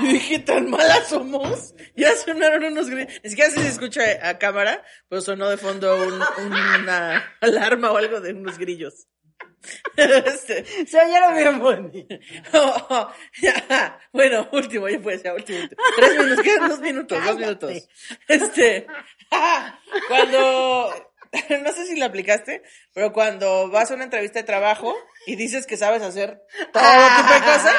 Y 0.00 0.06
dije, 0.12 0.38
¿tan 0.40 0.70
malas 0.70 1.08
somos? 1.08 1.74
Ya 1.96 2.14
sonaron 2.16 2.64
unos. 2.64 2.88
Ni 2.88 3.06
siquiera 3.30 3.50
sé 3.50 3.56
si 3.58 3.62
se 3.62 3.68
escucha 3.72 4.02
a 4.22 4.38
cámara, 4.38 4.84
pero 5.08 5.20
sonó 5.20 5.48
de 5.48 5.56
fondo 5.56 5.96
un- 5.96 6.22
una 6.46 7.34
alarma 7.40 7.90
o 7.92 7.96
algo 7.96 8.20
de 8.20 8.32
unos 8.32 8.58
grillos. 8.58 9.06
Este, 9.96 10.64
Se 10.86 11.00
oyeron 11.00 11.34
bien 11.36 11.58
bonitos. 11.60 12.18
oh, 12.52 12.86
oh. 12.90 13.12
Bueno, 14.12 14.48
último, 14.52 14.88
ya 14.88 14.98
puede 15.00 15.18
ser, 15.18 15.32
último. 15.32 15.58
Tres 15.96 16.16
minutos, 16.18 16.44
quedan 16.44 16.68
dos 16.68 16.80
minutos, 16.80 17.24
dos 17.24 17.36
minutos. 17.38 17.88
Este, 18.28 18.86
cuando, 20.08 21.11
no 21.62 21.72
sé 21.72 21.86
si 21.86 21.98
lo 21.98 22.04
aplicaste, 22.06 22.62
pero 22.92 23.12
cuando 23.12 23.70
vas 23.70 23.90
a 23.90 23.94
una 23.94 24.04
entrevista 24.04 24.38
de 24.40 24.44
trabajo 24.44 24.94
y 25.26 25.36
dices 25.36 25.66
que 25.66 25.76
sabes 25.76 26.02
hacer 26.02 26.42
todo 26.72 26.82
tipo 26.82 27.32
de 27.34 27.40
cosas, 27.40 27.74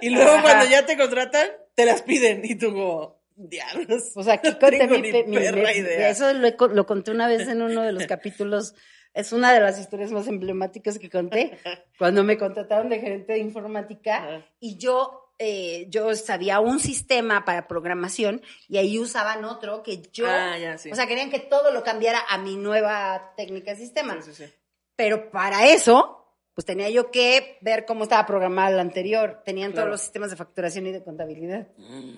y 0.00 0.10
luego 0.10 0.42
cuando 0.42 0.66
ya 0.66 0.84
te 0.86 0.96
contratan, 0.96 1.48
te 1.74 1.84
las 1.86 2.02
piden, 2.02 2.42
y 2.44 2.56
tú 2.56 2.72
como, 2.72 3.18
diablos. 3.36 4.12
O 4.14 4.22
sea, 4.22 4.34
aquí 4.34 4.48
no 4.50 4.58
conté 4.58 5.24
mi, 5.26 5.36
perra 5.36 5.72
mi- 5.72 5.78
idea. 5.78 6.10
Eso 6.10 6.32
lo, 6.34 6.86
conté 6.86 7.10
una 7.10 7.28
vez 7.28 7.48
en 7.48 7.62
uno 7.62 7.82
de 7.82 7.92
los 7.92 8.06
capítulos. 8.06 8.74
Es 9.14 9.32
una 9.32 9.52
de 9.54 9.60
las 9.60 9.78
historias 9.80 10.12
más 10.12 10.26
emblemáticas 10.28 10.98
que 10.98 11.08
conté. 11.08 11.58
Cuando 11.98 12.22
me 12.24 12.36
contrataron 12.36 12.88
de 12.90 13.00
gerente 13.00 13.32
de 13.32 13.38
informática 13.38 14.16
Ajá. 14.16 14.46
y 14.60 14.76
yo, 14.78 15.27
eh, 15.38 15.86
yo 15.88 16.14
sabía 16.16 16.60
un 16.60 16.80
sistema 16.80 17.44
para 17.44 17.68
programación 17.68 18.42
y 18.68 18.78
ahí 18.78 18.98
usaban 18.98 19.44
otro 19.44 19.82
que 19.82 20.02
yo. 20.12 20.26
Ah, 20.28 20.58
ya, 20.58 20.78
sí. 20.78 20.90
O 20.90 20.94
sea, 20.94 21.06
querían 21.06 21.30
que 21.30 21.38
todo 21.38 21.72
lo 21.72 21.84
cambiara 21.84 22.20
a 22.28 22.38
mi 22.38 22.56
nueva 22.56 23.34
técnica 23.36 23.70
de 23.72 23.76
sistema. 23.76 24.20
Sí, 24.20 24.32
sí, 24.32 24.44
sí. 24.44 24.52
Pero 24.96 25.30
para 25.30 25.68
eso, 25.68 26.17
pues 26.58 26.66
tenía 26.66 26.90
yo 26.90 27.12
que 27.12 27.56
ver 27.60 27.84
cómo 27.86 28.02
estaba 28.02 28.26
programada 28.26 28.70
la 28.70 28.82
anterior. 28.82 29.42
Tenían 29.44 29.70
Claro. 29.70 29.84
todos 29.84 29.90
los 29.92 30.00
sistemas 30.00 30.30
de 30.30 30.34
facturación 30.36 30.88
y 30.88 30.90
de 30.90 31.04
contabilidad. 31.04 31.68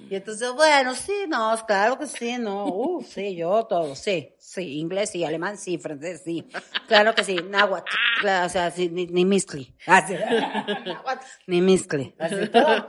Y 0.08 0.14
entonces, 0.14 0.50
bueno, 0.54 0.94
sí, 0.94 1.12
no, 1.28 1.54
claro 1.66 1.98
que 1.98 2.06
sí, 2.06 2.38
no, 2.38 2.64
uh, 2.64 3.02
sí, 3.02 3.36
yo 3.36 3.66
todo, 3.66 3.94
sí, 3.94 4.34
sí, 4.38 4.78
inglés 4.78 5.10
sí, 5.10 5.24
alemán 5.26 5.58
sí, 5.58 5.76
francés 5.76 6.22
sí, 6.24 6.48
claro 6.88 7.14
que 7.14 7.22
sí, 7.22 7.36
náhuatl, 7.50 7.92
claro, 8.22 8.46
o 8.46 8.48
sea, 8.48 8.70
sí, 8.70 8.88
ni, 8.88 9.06
ni 9.08 9.26
miscli, 9.26 9.76
así, 9.86 10.14
náhuatl, 10.86 11.26
ni 11.46 11.60
miscli, 11.60 12.14
así 12.18 12.48
todo. 12.48 12.88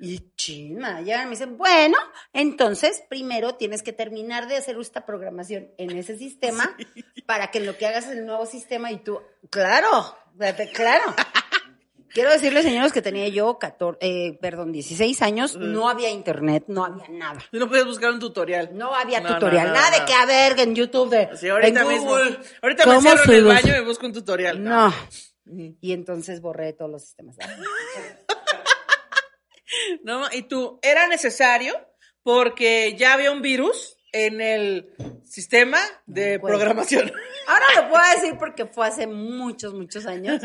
Y 0.00 0.32
china, 0.34 1.02
ya 1.02 1.24
me 1.24 1.30
dicen, 1.30 1.58
bueno, 1.58 1.96
entonces 2.32 3.02
primero 3.08 3.56
tienes 3.56 3.82
que 3.82 3.92
terminar 3.92 4.48
de 4.48 4.56
hacer 4.56 4.76
esta 4.80 5.04
programación 5.04 5.68
en 5.76 5.90
ese 5.90 6.16
sistema 6.16 6.74
para 7.26 7.50
que 7.50 7.58
en 7.58 7.66
lo 7.66 7.76
que 7.76 7.86
hagas 7.86 8.06
el 8.08 8.24
nuevo 8.24 8.46
sistema 8.46 8.90
y 8.90 8.98
tú, 8.98 9.20
claro, 9.50 10.16
claro. 10.72 11.04
Quiero 12.12 12.30
decirles, 12.30 12.64
señores, 12.64 12.92
que 12.92 13.02
tenía 13.02 13.28
yo 13.28 13.58
14, 13.60 13.98
eh, 14.00 14.36
perdón, 14.40 14.72
16 14.72 15.22
años, 15.22 15.56
no 15.56 15.88
había 15.88 16.10
internet, 16.10 16.64
no 16.66 16.84
había 16.84 17.08
nada. 17.08 17.38
No 17.52 17.68
puedes 17.68 17.86
buscar 17.86 18.10
un 18.10 18.18
tutorial. 18.18 18.70
No 18.72 18.92
había 18.96 19.20
No, 19.20 19.34
tutorial, 19.34 19.68
no, 19.68 19.74
nada 19.74 19.96
de 20.00 20.04
que 20.06 20.12
a 20.14 20.26
ver 20.26 20.58
en 20.58 20.74
YouTube 20.74 21.08
de 21.08 21.36
Sí, 21.36 21.48
ahorita 21.48 21.82
en 21.82 21.88
mismo. 21.88 22.08
Google, 22.10 22.40
Ahorita 22.62 22.84
me 22.84 22.94
¿cómo 22.96 23.08
encierro 23.08 23.32
en 23.32 23.38
el 23.38 23.44
baño 23.44 23.76
y 23.76 23.84
busco 23.84 24.06
un 24.06 24.12
tutorial. 24.12 24.64
No. 24.64 24.92
Y 25.80 25.92
entonces 25.92 26.40
borré 26.40 26.72
todos 26.72 26.90
los 26.90 27.02
sistemas. 27.02 27.36
No, 30.04 30.26
y 30.32 30.42
tú, 30.42 30.78
era 30.82 31.06
necesario 31.06 31.74
porque 32.22 32.96
ya 32.96 33.14
había 33.14 33.32
un 33.32 33.42
virus 33.42 33.96
en 34.12 34.40
el 34.40 34.92
sistema 35.24 35.78
de 36.06 36.38
programación. 36.40 37.12
Ahora 37.46 37.64
lo 37.76 37.88
puedo 37.90 38.02
decir 38.14 38.36
porque 38.38 38.66
fue 38.66 38.86
hace 38.86 39.06
muchos, 39.06 39.74
muchos 39.74 40.06
años. 40.06 40.42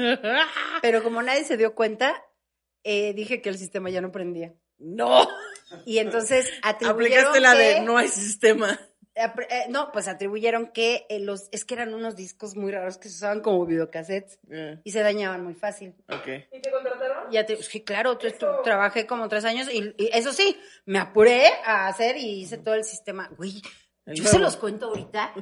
Pero 0.81 1.03
como 1.03 1.21
nadie 1.21 1.43
se 1.43 1.57
dio 1.57 1.73
cuenta, 1.75 2.23
eh, 2.83 3.13
dije 3.13 3.41
que 3.41 3.49
el 3.49 3.57
sistema 3.57 3.89
ya 3.89 4.01
no 4.01 4.11
prendía. 4.11 4.53
no. 4.77 5.27
Y 5.85 5.97
entonces 5.97 6.47
atribuyeron 6.61 7.25
Aplicaste 7.29 7.39
la 7.41 7.53
que- 7.53 7.57
de 7.57 7.79
no 7.81 7.97
hay 7.97 8.07
sistema. 8.07 8.79
Eh, 9.15 9.65
no, 9.69 9.91
pues 9.91 10.07
atribuyeron 10.07 10.67
que 10.73 11.05
eh, 11.09 11.19
los, 11.19 11.47
es 11.51 11.63
que 11.65 11.73
eran 11.75 11.93
unos 11.93 12.15
discos 12.15 12.55
muy 12.55 12.71
raros 12.71 12.97
que 12.97 13.09
se 13.09 13.15
usaban 13.15 13.41
como 13.41 13.65
videocassettes 13.65 14.39
Eh, 14.49 14.79
y 14.83 14.91
se 14.91 15.01
dañaban 15.01 15.43
muy 15.43 15.53
fácil. 15.53 15.95
ok. 16.09 16.27
Ya 17.31 17.45
te, 17.45 17.55
sí, 17.63 17.81
claro, 17.83 18.17
tu- 18.17 18.27
trabajé 18.63 19.07
como 19.07 19.27
tres 19.29 19.45
años 19.45 19.67
y, 19.71 19.93
y 19.97 20.09
eso 20.13 20.31
sí, 20.33 20.57
me 20.85 20.99
apuré 20.99 21.47
a 21.65 21.87
hacer 21.87 22.17
y 22.17 22.41
hice 22.41 22.57
todo 22.57 22.75
el 22.75 22.83
sistema. 22.83 23.29
Güey, 23.37 23.61
yo 24.05 24.21
nuevo. 24.23 24.29
se 24.29 24.39
los 24.39 24.55
cuento 24.57 24.87
ahorita, 24.87 25.33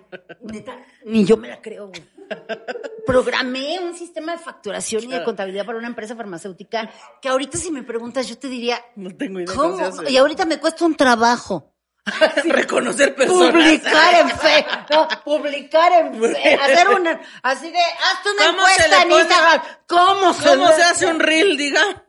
neta, 0.41 0.79
ni 1.05 1.25
yo 1.25 1.35
me 1.35 1.49
la 1.49 1.61
creo, 1.61 1.89
güey. 1.89 2.01
Programé 3.05 3.79
un 3.81 3.93
sistema 3.95 4.31
de 4.33 4.37
facturación 4.37 5.03
y 5.03 5.07
de 5.07 5.23
contabilidad 5.23 5.65
para 5.65 5.77
una 5.77 5.87
empresa 5.87 6.15
farmacéutica 6.15 6.89
que 7.21 7.27
ahorita 7.27 7.57
si 7.57 7.71
me 7.71 7.83
preguntas 7.83 8.27
yo 8.29 8.37
te 8.37 8.47
diría, 8.47 8.79
No 8.95 9.13
tengo 9.15 9.39
idea 9.41 9.53
cómo. 9.53 9.77
Y 10.07 10.15
ahorita 10.15 10.45
me 10.45 10.59
cuesta 10.59 10.85
un 10.85 10.95
trabajo. 10.95 11.72
Reconocer 12.45 13.15
personas. 13.15 13.53
Publicar 13.53 14.21
en 14.21 14.29
fe, 14.29 14.65
no, 14.89 15.07
publicar 15.23 15.91
en 15.93 16.21
fe, 16.21 16.53
hacer 16.55 16.89
una, 16.89 17.21
así 17.41 17.71
de, 17.71 17.79
hazte 17.79 18.29
una 18.31 18.45
¿Cómo 18.47 18.67
se 18.67 18.83
encuesta 18.83 19.01
en 19.03 19.11
Instagram. 19.11 19.61
¿Cómo 19.87 20.33
se, 20.33 20.49
¿Cómo 20.49 20.67
se 20.73 20.83
hace 20.83 21.05
un 21.07 21.19
reel, 21.19 21.57
diga? 21.57 22.05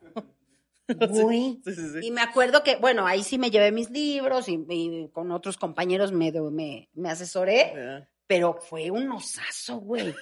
Güey. 1.08 1.60
Sí, 1.64 1.74
sí, 1.74 1.92
sí. 1.92 1.98
Y 2.02 2.10
me 2.10 2.20
acuerdo 2.20 2.62
que, 2.62 2.76
bueno, 2.76 3.06
ahí 3.06 3.22
sí 3.22 3.38
me 3.38 3.50
llevé 3.50 3.72
mis 3.72 3.88
libros 3.88 4.48
y, 4.48 4.66
y 4.68 5.08
con 5.12 5.32
otros 5.32 5.56
compañeros 5.56 6.12
me, 6.12 6.30
me, 6.30 6.90
me 6.92 7.10
asesoré, 7.10 8.06
pero 8.26 8.58
fue 8.60 8.90
un 8.90 9.10
osazo, 9.12 9.76
güey. 9.76 10.14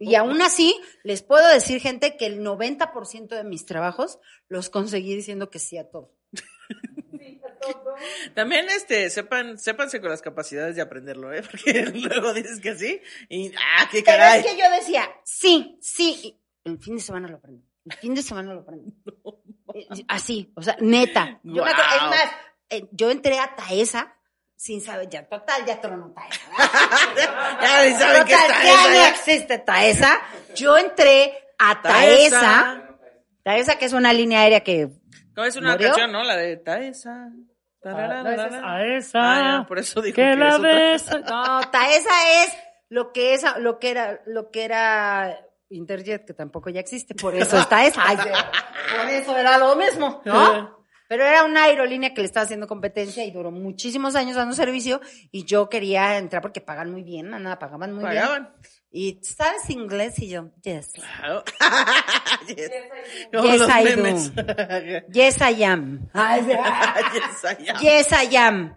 Y 0.00 0.16
aún 0.16 0.42
así, 0.42 0.74
les 1.04 1.22
puedo 1.22 1.46
decir, 1.48 1.80
gente, 1.80 2.16
que 2.16 2.26
el 2.26 2.40
90% 2.40 3.28
de 3.28 3.44
mis 3.44 3.64
trabajos 3.64 4.18
los 4.48 4.70
conseguí 4.70 5.14
diciendo 5.14 5.50
que 5.50 5.58
sí 5.58 5.78
a 5.78 5.88
todo. 5.88 6.12
También, 8.34 8.68
este, 8.70 9.10
sepan, 9.10 9.58
sépanse 9.58 10.00
con 10.00 10.10
las 10.10 10.22
capacidades 10.22 10.76
de 10.76 10.82
aprenderlo, 10.82 11.32
¿eh? 11.32 11.42
Porque 11.50 11.84
luego 11.94 12.32
dices 12.34 12.60
que 12.60 12.74
sí 12.76 13.00
y, 13.28 13.52
ah, 13.56 13.88
qué 13.90 14.02
Pero 14.04 14.18
caray. 14.18 14.40
es 14.40 14.46
que 14.46 14.56
yo 14.56 14.70
decía, 14.70 15.08
sí, 15.24 15.78
sí. 15.80 16.18
y 16.22 16.40
El 16.70 16.78
fin 16.78 16.96
de 16.96 17.02
semana 17.02 17.28
lo 17.28 17.36
aprendo. 17.36 17.64
El 17.84 17.96
fin 17.96 18.14
de 18.14 18.22
semana 18.22 18.54
lo 18.54 18.60
aprendo. 18.60 18.92
Eh, 19.72 19.86
Así, 20.08 20.52
o 20.56 20.62
sea, 20.62 20.76
neta. 20.80 21.38
Yo 21.44 21.62
me 21.64 21.70
acuerdo- 21.70 21.94
es 21.94 22.02
más, 22.02 22.30
eh, 22.70 22.88
yo 22.90 23.08
entré 23.12 23.38
a 23.38 23.54
Taesa 23.54 24.16
sin 24.56 24.80
saber, 24.80 25.08
ya 25.08 25.28
total, 25.28 25.64
ya 25.64 25.80
tronó 25.80 26.12
Taesa. 26.12 26.40
ya 27.62 27.84
ni 27.84 27.92
saben 27.94 28.24
qué 28.24 28.34
Total, 28.34 28.50
está 28.50 28.64
ya 28.64 28.90
no 28.90 29.06
existe 29.14 29.58
Taesa. 29.58 30.20
Yo 30.56 30.76
entré 30.76 31.34
a 31.56 31.80
Taesa. 31.80 32.82
Taesa, 33.44 33.78
que 33.78 33.84
es 33.84 33.92
una 33.92 34.12
línea 34.12 34.40
aérea 34.40 34.64
que 34.64 34.88
No, 35.36 35.44
es 35.44 35.54
una 35.54 35.72
¿Murió? 35.74 35.86
canción, 35.90 36.10
¿no? 36.10 36.24
La 36.24 36.36
de 36.36 36.56
Taesa. 36.56 37.30
Tararara. 37.80 38.74
A 38.74 38.84
esa. 38.96 39.58
Ah, 39.58 39.66
por 39.66 39.78
eso 39.78 40.00
dijo 40.00 40.16
que 40.16 40.22
que 40.22 40.36
la 40.36 40.58
ves. 40.58 41.06
No, 41.28 41.60
Taesa 41.70 42.44
es 42.44 42.52
lo 42.88 43.12
que 43.12 43.34
es 43.34 43.44
lo 43.58 43.78
que 43.78 43.90
era 43.90 44.20
lo 44.26 44.50
que 44.50 44.64
era 44.64 45.46
Interjet 45.70 46.26
que 46.26 46.34
tampoco 46.34 46.68
ya 46.70 46.80
existe, 46.80 47.14
por 47.14 47.34
eso 47.34 47.56
es 47.56 47.68
Taesa. 47.68 48.02
Ay, 48.04 48.16
por 48.96 49.08
eso 49.08 49.36
era 49.36 49.58
lo 49.58 49.76
mismo, 49.76 50.20
¿no? 50.24 50.80
Pero 51.08 51.24
era 51.24 51.44
una 51.44 51.64
aerolínea 51.64 52.14
que 52.14 52.20
le 52.20 52.26
estaba 52.26 52.44
haciendo 52.44 52.68
competencia 52.68 53.24
y 53.24 53.32
duró 53.32 53.50
muchísimos 53.50 54.14
años 54.14 54.36
dando 54.36 54.54
servicio 54.54 55.00
y 55.32 55.44
yo 55.44 55.68
quería 55.68 56.18
entrar 56.18 56.40
porque 56.40 56.60
pagan 56.60 56.92
muy 56.92 57.02
bien, 57.02 57.30
nada, 57.30 57.58
pagaban 57.58 57.92
muy 57.92 58.04
bien. 58.04 58.22
Pagaban. 58.22 58.54
Y 58.92 59.20
¿sabes 59.22 59.70
inglés? 59.70 60.18
Y 60.18 60.28
yo, 60.28 60.50
yes. 60.62 60.92
Claro. 60.94 61.44
yes. 62.48 62.70
Yes, 63.32 63.68
I 63.68 63.84
memes. 63.84 64.32
Yes, 65.12 65.36
I 65.40 65.64
am. 65.64 66.08
Yes, 66.14 67.44
I 67.44 67.68
am. 67.70 67.80
Yes, 67.80 68.08
I 68.12 68.36
am. 68.36 68.74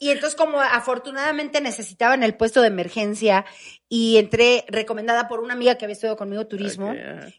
Y 0.00 0.10
entonces, 0.10 0.36
como 0.36 0.60
afortunadamente 0.60 1.60
necesitaban 1.60 2.22
el 2.22 2.36
puesto 2.36 2.60
de 2.60 2.68
emergencia 2.68 3.44
y 3.88 4.18
entré 4.18 4.64
recomendada 4.68 5.26
por 5.26 5.40
una 5.40 5.54
amiga 5.54 5.76
que 5.76 5.86
había 5.86 5.94
estudiado 5.94 6.16
conmigo 6.16 6.46
turismo 6.46 6.94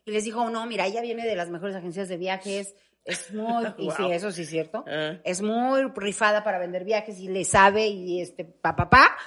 y 0.05 0.11
les 0.11 0.23
dijo, 0.25 0.49
no, 0.49 0.65
mira, 0.65 0.85
ella 0.87 1.01
viene 1.01 1.25
de 1.25 1.35
las 1.35 1.49
mejores 1.49 1.75
agencias 1.75 2.09
de 2.09 2.17
viajes, 2.17 2.75
es 3.05 3.31
muy, 3.33 3.65
y 3.77 3.89
sí, 3.91 4.03
eso 4.11 4.31
sí 4.31 4.41
es 4.41 4.49
cierto, 4.49 4.83
Ah. 4.87 5.17
es 5.23 5.41
muy 5.41 5.83
rifada 5.95 6.43
para 6.43 6.59
vender 6.59 6.83
viajes 6.83 7.17
y 7.19 7.27
le 7.29 7.45
sabe 7.45 7.87
y 7.87 8.21
este, 8.21 8.43
pa, 8.43 8.75
pa, 8.75 8.89
pa. 8.89 9.17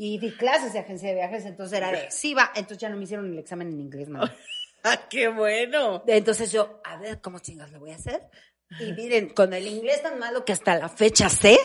Y 0.00 0.18
di 0.20 0.30
clases 0.30 0.72
de 0.72 0.78
agencia 0.78 1.08
de 1.08 1.16
viajes, 1.16 1.44
entonces 1.44 1.76
era 1.76 1.90
de, 1.90 2.08
sí 2.10 2.32
va, 2.32 2.52
entonces 2.54 2.78
ya 2.78 2.88
no 2.88 2.96
me 2.96 3.02
hicieron 3.04 3.30
el 3.32 3.38
examen 3.38 3.68
en 3.68 3.80
inglés, 3.80 4.08
mamá. 4.08 4.32
Ah, 4.84 4.96
qué 5.10 5.26
bueno. 5.26 6.04
Entonces 6.06 6.52
yo, 6.52 6.80
a 6.84 6.96
ver, 6.98 7.20
¿cómo 7.20 7.40
chingas 7.40 7.72
lo 7.72 7.80
voy 7.80 7.90
a 7.90 7.96
hacer? 7.96 8.22
Y 8.78 8.92
miren, 8.92 9.30
con 9.30 9.52
el 9.52 9.66
inglés 9.66 10.02
tan 10.02 10.20
malo 10.20 10.44
que 10.44 10.52
hasta 10.52 10.78
la 10.78 10.88
fecha 10.88 11.28
sé, 11.28 11.58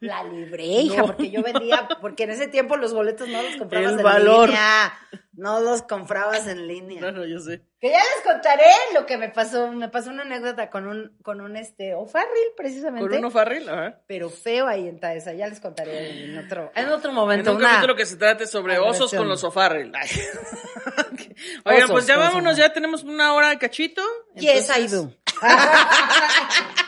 la 0.00 0.24
libré, 0.24 0.64
hija, 0.64 0.96
No. 1.02 1.06
porque 1.06 1.30
yo 1.30 1.42
vendía, 1.44 1.86
porque 2.00 2.24
en 2.24 2.30
ese 2.30 2.48
tiempo 2.48 2.76
los 2.76 2.92
boletos 2.92 3.28
no 3.28 3.40
los 3.40 3.54
comprabas 3.56 3.92
El 3.92 3.98
en 3.98 4.04
valor. 4.04 4.48
línea. 4.48 4.92
No 5.36 5.60
los 5.60 5.82
comprabas 5.82 6.46
en 6.46 6.66
línea. 6.66 7.00
No, 7.00 7.12
no, 7.12 7.24
yo 7.26 7.38
sé. 7.40 7.60
Que 7.78 7.90
ya 7.90 7.98
les 7.98 8.24
contaré 8.24 8.64
lo 8.94 9.04
que 9.04 9.18
me 9.18 9.28
pasó. 9.28 9.70
Me 9.70 9.90
pasó 9.90 10.08
una 10.08 10.22
anécdota 10.22 10.70
con 10.70 10.86
un, 10.86 11.14
con 11.22 11.42
un 11.42 11.56
este, 11.56 11.94
O'Farrill, 11.94 12.54
precisamente. 12.56 13.06
Con 13.10 13.18
uno 13.18 13.30
farril, 13.30 13.68
ajá. 13.68 14.00
Pero 14.06 14.30
feo 14.30 14.66
ahí 14.66 14.88
en 14.88 14.98
Taesa. 14.98 15.34
Ya 15.34 15.46
les 15.46 15.60
contaré 15.60 16.24
en 16.24 16.38
otro, 16.38 16.72
en 16.74 16.88
otro 16.88 17.10
En 17.10 17.14
momento. 17.16 17.50
un 17.50 17.58
una- 17.58 17.68
capítulo 17.68 17.94
que 17.96 18.06
se 18.06 18.16
trate 18.16 18.46
sobre 18.46 18.78
osos 18.78 19.12
con 19.12 19.28
los 19.28 19.40
sofarril. 19.40 19.92
Ay. 19.94 20.08
Oigan, 21.66 21.82
Osos 21.84 21.90
pues 21.92 22.06
ya 22.06 22.16
vámonos, 22.16 22.56
ya 22.56 22.72
tenemos 22.72 23.04
una 23.04 23.34
hora 23.34 23.50
de 23.50 23.58
cachito. 23.58 24.02
Yes, 24.36 24.70
I 24.70 24.84
Entonces, 24.84 24.92
do. 24.92 25.12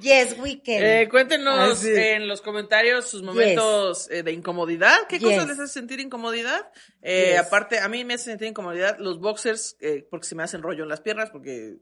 yes, 0.00 0.36
we 0.38 0.60
can. 0.62 0.82
Eh, 0.84 1.08
cuéntenos 1.10 1.78
Así. 1.78 1.90
en 1.94 2.28
los 2.28 2.40
comentarios 2.42 3.08
sus 3.08 3.22
momentos 3.22 4.10
eh, 4.10 4.22
de 4.22 4.32
incomodidad. 4.32 4.96
¿Qué 5.08 5.18
Yes. 5.18 5.28
cosas 5.28 5.48
les 5.48 5.58
hace 5.58 5.72
sentir 5.72 6.00
incomodidad? 6.00 6.70
Eh, 7.02 7.30
Yes. 7.32 7.40
Aparte, 7.40 7.78
a 7.78 7.88
mí 7.88 8.04
me 8.04 8.14
hace 8.14 8.24
sentir 8.24 8.48
incomodidad 8.48 8.96
los 8.98 9.18
boxers 9.20 9.76
eh, 9.80 10.06
porque 10.10 10.26
se 10.26 10.34
me 10.34 10.42
hacen 10.42 10.62
rollo 10.62 10.82
en 10.84 10.88
las 10.88 11.00
piernas 11.00 11.30
porque 11.30 11.76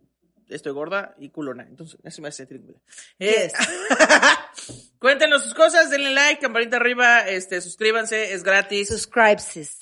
estoy 0.49 0.73
gorda 0.73 1.15
y 1.19 1.31
culona. 1.31 1.65
Entonces, 1.69 1.99
eso 2.05 2.23
me 2.23 2.29
hace 2.29 2.39
sentir 2.47 2.57
incomodidad. 2.59 2.83
Eh, 3.19 3.51
cuéntenos 4.99 5.43
sus 5.43 5.55
cosas, 5.55 5.91
denle 5.91 6.12
like, 6.15 6.41
campanita 6.41 6.77
arriba, 6.77 7.29
este, 7.29 7.61
suscríbanse, 7.61 8.33
es 8.33 8.43
gratis. 8.43 8.89
Subscribe, 8.89 9.39
sis. 9.39 9.79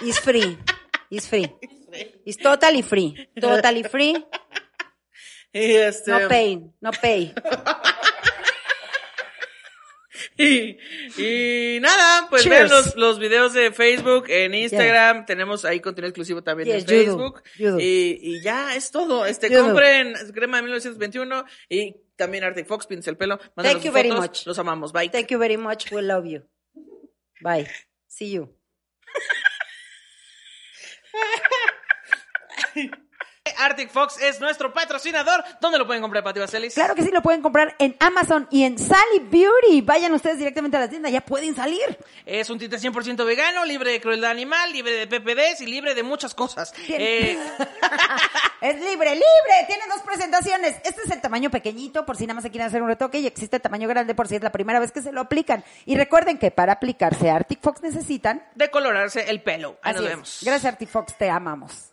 It's 0.00 0.20
free. 0.20 0.58
It's 1.10 1.28
free. 1.28 1.52
It's 2.24 2.36
totally 2.36 2.82
free. 2.82 3.14
Totally 3.40 3.82
free. 3.82 4.14
Y 5.52 5.72
este, 5.74 6.10
No 6.10 6.28
pay. 6.28 6.62
No 6.80 6.90
pay. 6.92 7.34
Y, 10.36 10.76
y 11.16 11.80
nada, 11.80 12.28
pues 12.30 12.42
Cheers. 12.42 12.56
vean 12.56 12.70
los, 12.70 12.96
los 12.96 13.18
videos 13.18 13.52
de 13.54 13.72
Facebook, 13.72 14.26
en 14.28 14.54
Instagram, 14.54 15.26
tenemos 15.26 15.64
ahí 15.64 15.80
contenido 15.80 16.08
exclusivo 16.10 16.42
también 16.42 16.68
Yes, 16.68 16.84
en 16.84 16.88
you 16.90 16.96
do, 16.96 17.04
Facebook. 17.18 17.42
you 17.56 17.70
do. 17.72 17.80
Y, 17.80 18.18
y 18.22 18.40
ya 18.40 18.74
es 18.76 18.90
todo. 18.92 19.26
Este, 19.26 19.48
You 19.50 19.58
do. 19.58 19.64
compren 19.66 20.14
crema 20.32 20.58
de 20.58 20.62
1921 20.64 21.44
y 21.68 21.96
también 22.16 22.44
Arctic 22.44 22.66
Fox, 22.66 22.86
pinta 22.86 23.10
el 23.10 23.16
pelo. 23.16 23.38
Thank 23.56 23.78
you 23.78 23.82
sus 23.82 23.92
very 23.92 24.08
fotos. 24.10 24.24
much. 24.24 24.46
Los 24.46 24.58
amamos. 24.58 24.92
Bye. 24.92 25.08
Thank 25.08 25.28
you 25.28 25.38
very 25.38 25.56
much. 25.56 25.90
We 25.92 26.02
love 26.02 26.24
you. 26.26 26.42
Bye. 27.40 27.68
See 28.06 28.30
you. 28.30 28.54
Arctic 33.58 33.90
Fox 33.90 34.20
es 34.22 34.40
nuestro 34.40 34.72
patrocinador. 34.72 35.44
¿Dónde 35.60 35.78
lo 35.78 35.86
pueden 35.86 36.02
comprar, 36.02 36.22
Pati 36.24 36.40
Vaselis? 36.40 36.74
Claro 36.74 36.94
que 36.94 37.02
sí, 37.02 37.10
lo 37.12 37.22
pueden 37.22 37.42
comprar 37.42 37.74
en 37.78 37.96
Amazon 38.00 38.46
y 38.50 38.64
en 38.64 38.78
Sally 38.78 39.20
Beauty. 39.30 39.80
Vayan 39.82 40.12
ustedes 40.12 40.38
directamente 40.38 40.76
a 40.76 40.80
la 40.80 40.88
tienda, 40.88 41.10
ya 41.10 41.20
pueden 41.20 41.54
salir. 41.54 41.98
Es 42.26 42.50
un 42.50 42.58
tinte 42.58 42.76
100% 42.78 43.24
vegano, 43.24 43.64
libre 43.64 43.92
de 43.92 44.00
crueldad 44.00 44.30
animal, 44.30 44.72
libre 44.72 44.92
de 44.92 45.06
PPDs 45.06 45.60
y 45.60 45.66
libre 45.66 45.94
de 45.94 46.02
muchas 46.02 46.34
cosas. 46.34 46.72
Eh, 46.88 47.38
Es 48.60 48.74
libre, 48.74 49.10
libre. 49.14 49.66
Tiene 49.68 49.84
dos 49.88 50.02
presentaciones. 50.02 50.76
Este 50.84 51.02
es 51.04 51.10
el 51.12 51.20
tamaño 51.20 51.48
pequeñito, 51.48 52.04
por 52.04 52.16
si 52.16 52.26
nada 52.26 52.34
más 52.34 52.42
se 52.42 52.50
quieren 52.50 52.66
hacer 52.66 52.82
un 52.82 52.88
retoque, 52.88 53.20
y 53.20 53.26
existe 53.26 53.56
el 53.56 53.62
tamaño 53.62 53.86
grande, 53.88 54.16
por 54.16 54.26
si 54.26 54.34
es 54.34 54.42
la 54.42 54.50
primera 54.50 54.80
vez 54.80 54.90
que 54.90 55.00
se 55.00 55.12
lo 55.12 55.20
aplican. 55.20 55.62
Y 55.86 55.96
recuerden 55.96 56.38
que 56.38 56.50
para 56.50 56.72
aplicarse 56.72 57.30
Arctic 57.30 57.60
Fox 57.60 57.82
necesitan. 57.82 58.42
decolorarse 58.56 59.30
el 59.30 59.42
pelo. 59.42 59.78
Ahí 59.82 59.92
Así 59.92 59.96
nos 60.00 60.04
es. 60.04 60.10
vemos. 60.10 60.38
Gracias, 60.42 60.72
Arctic 60.72 60.88
Fox, 60.88 61.16
te 61.16 61.30
amamos. 61.30 61.92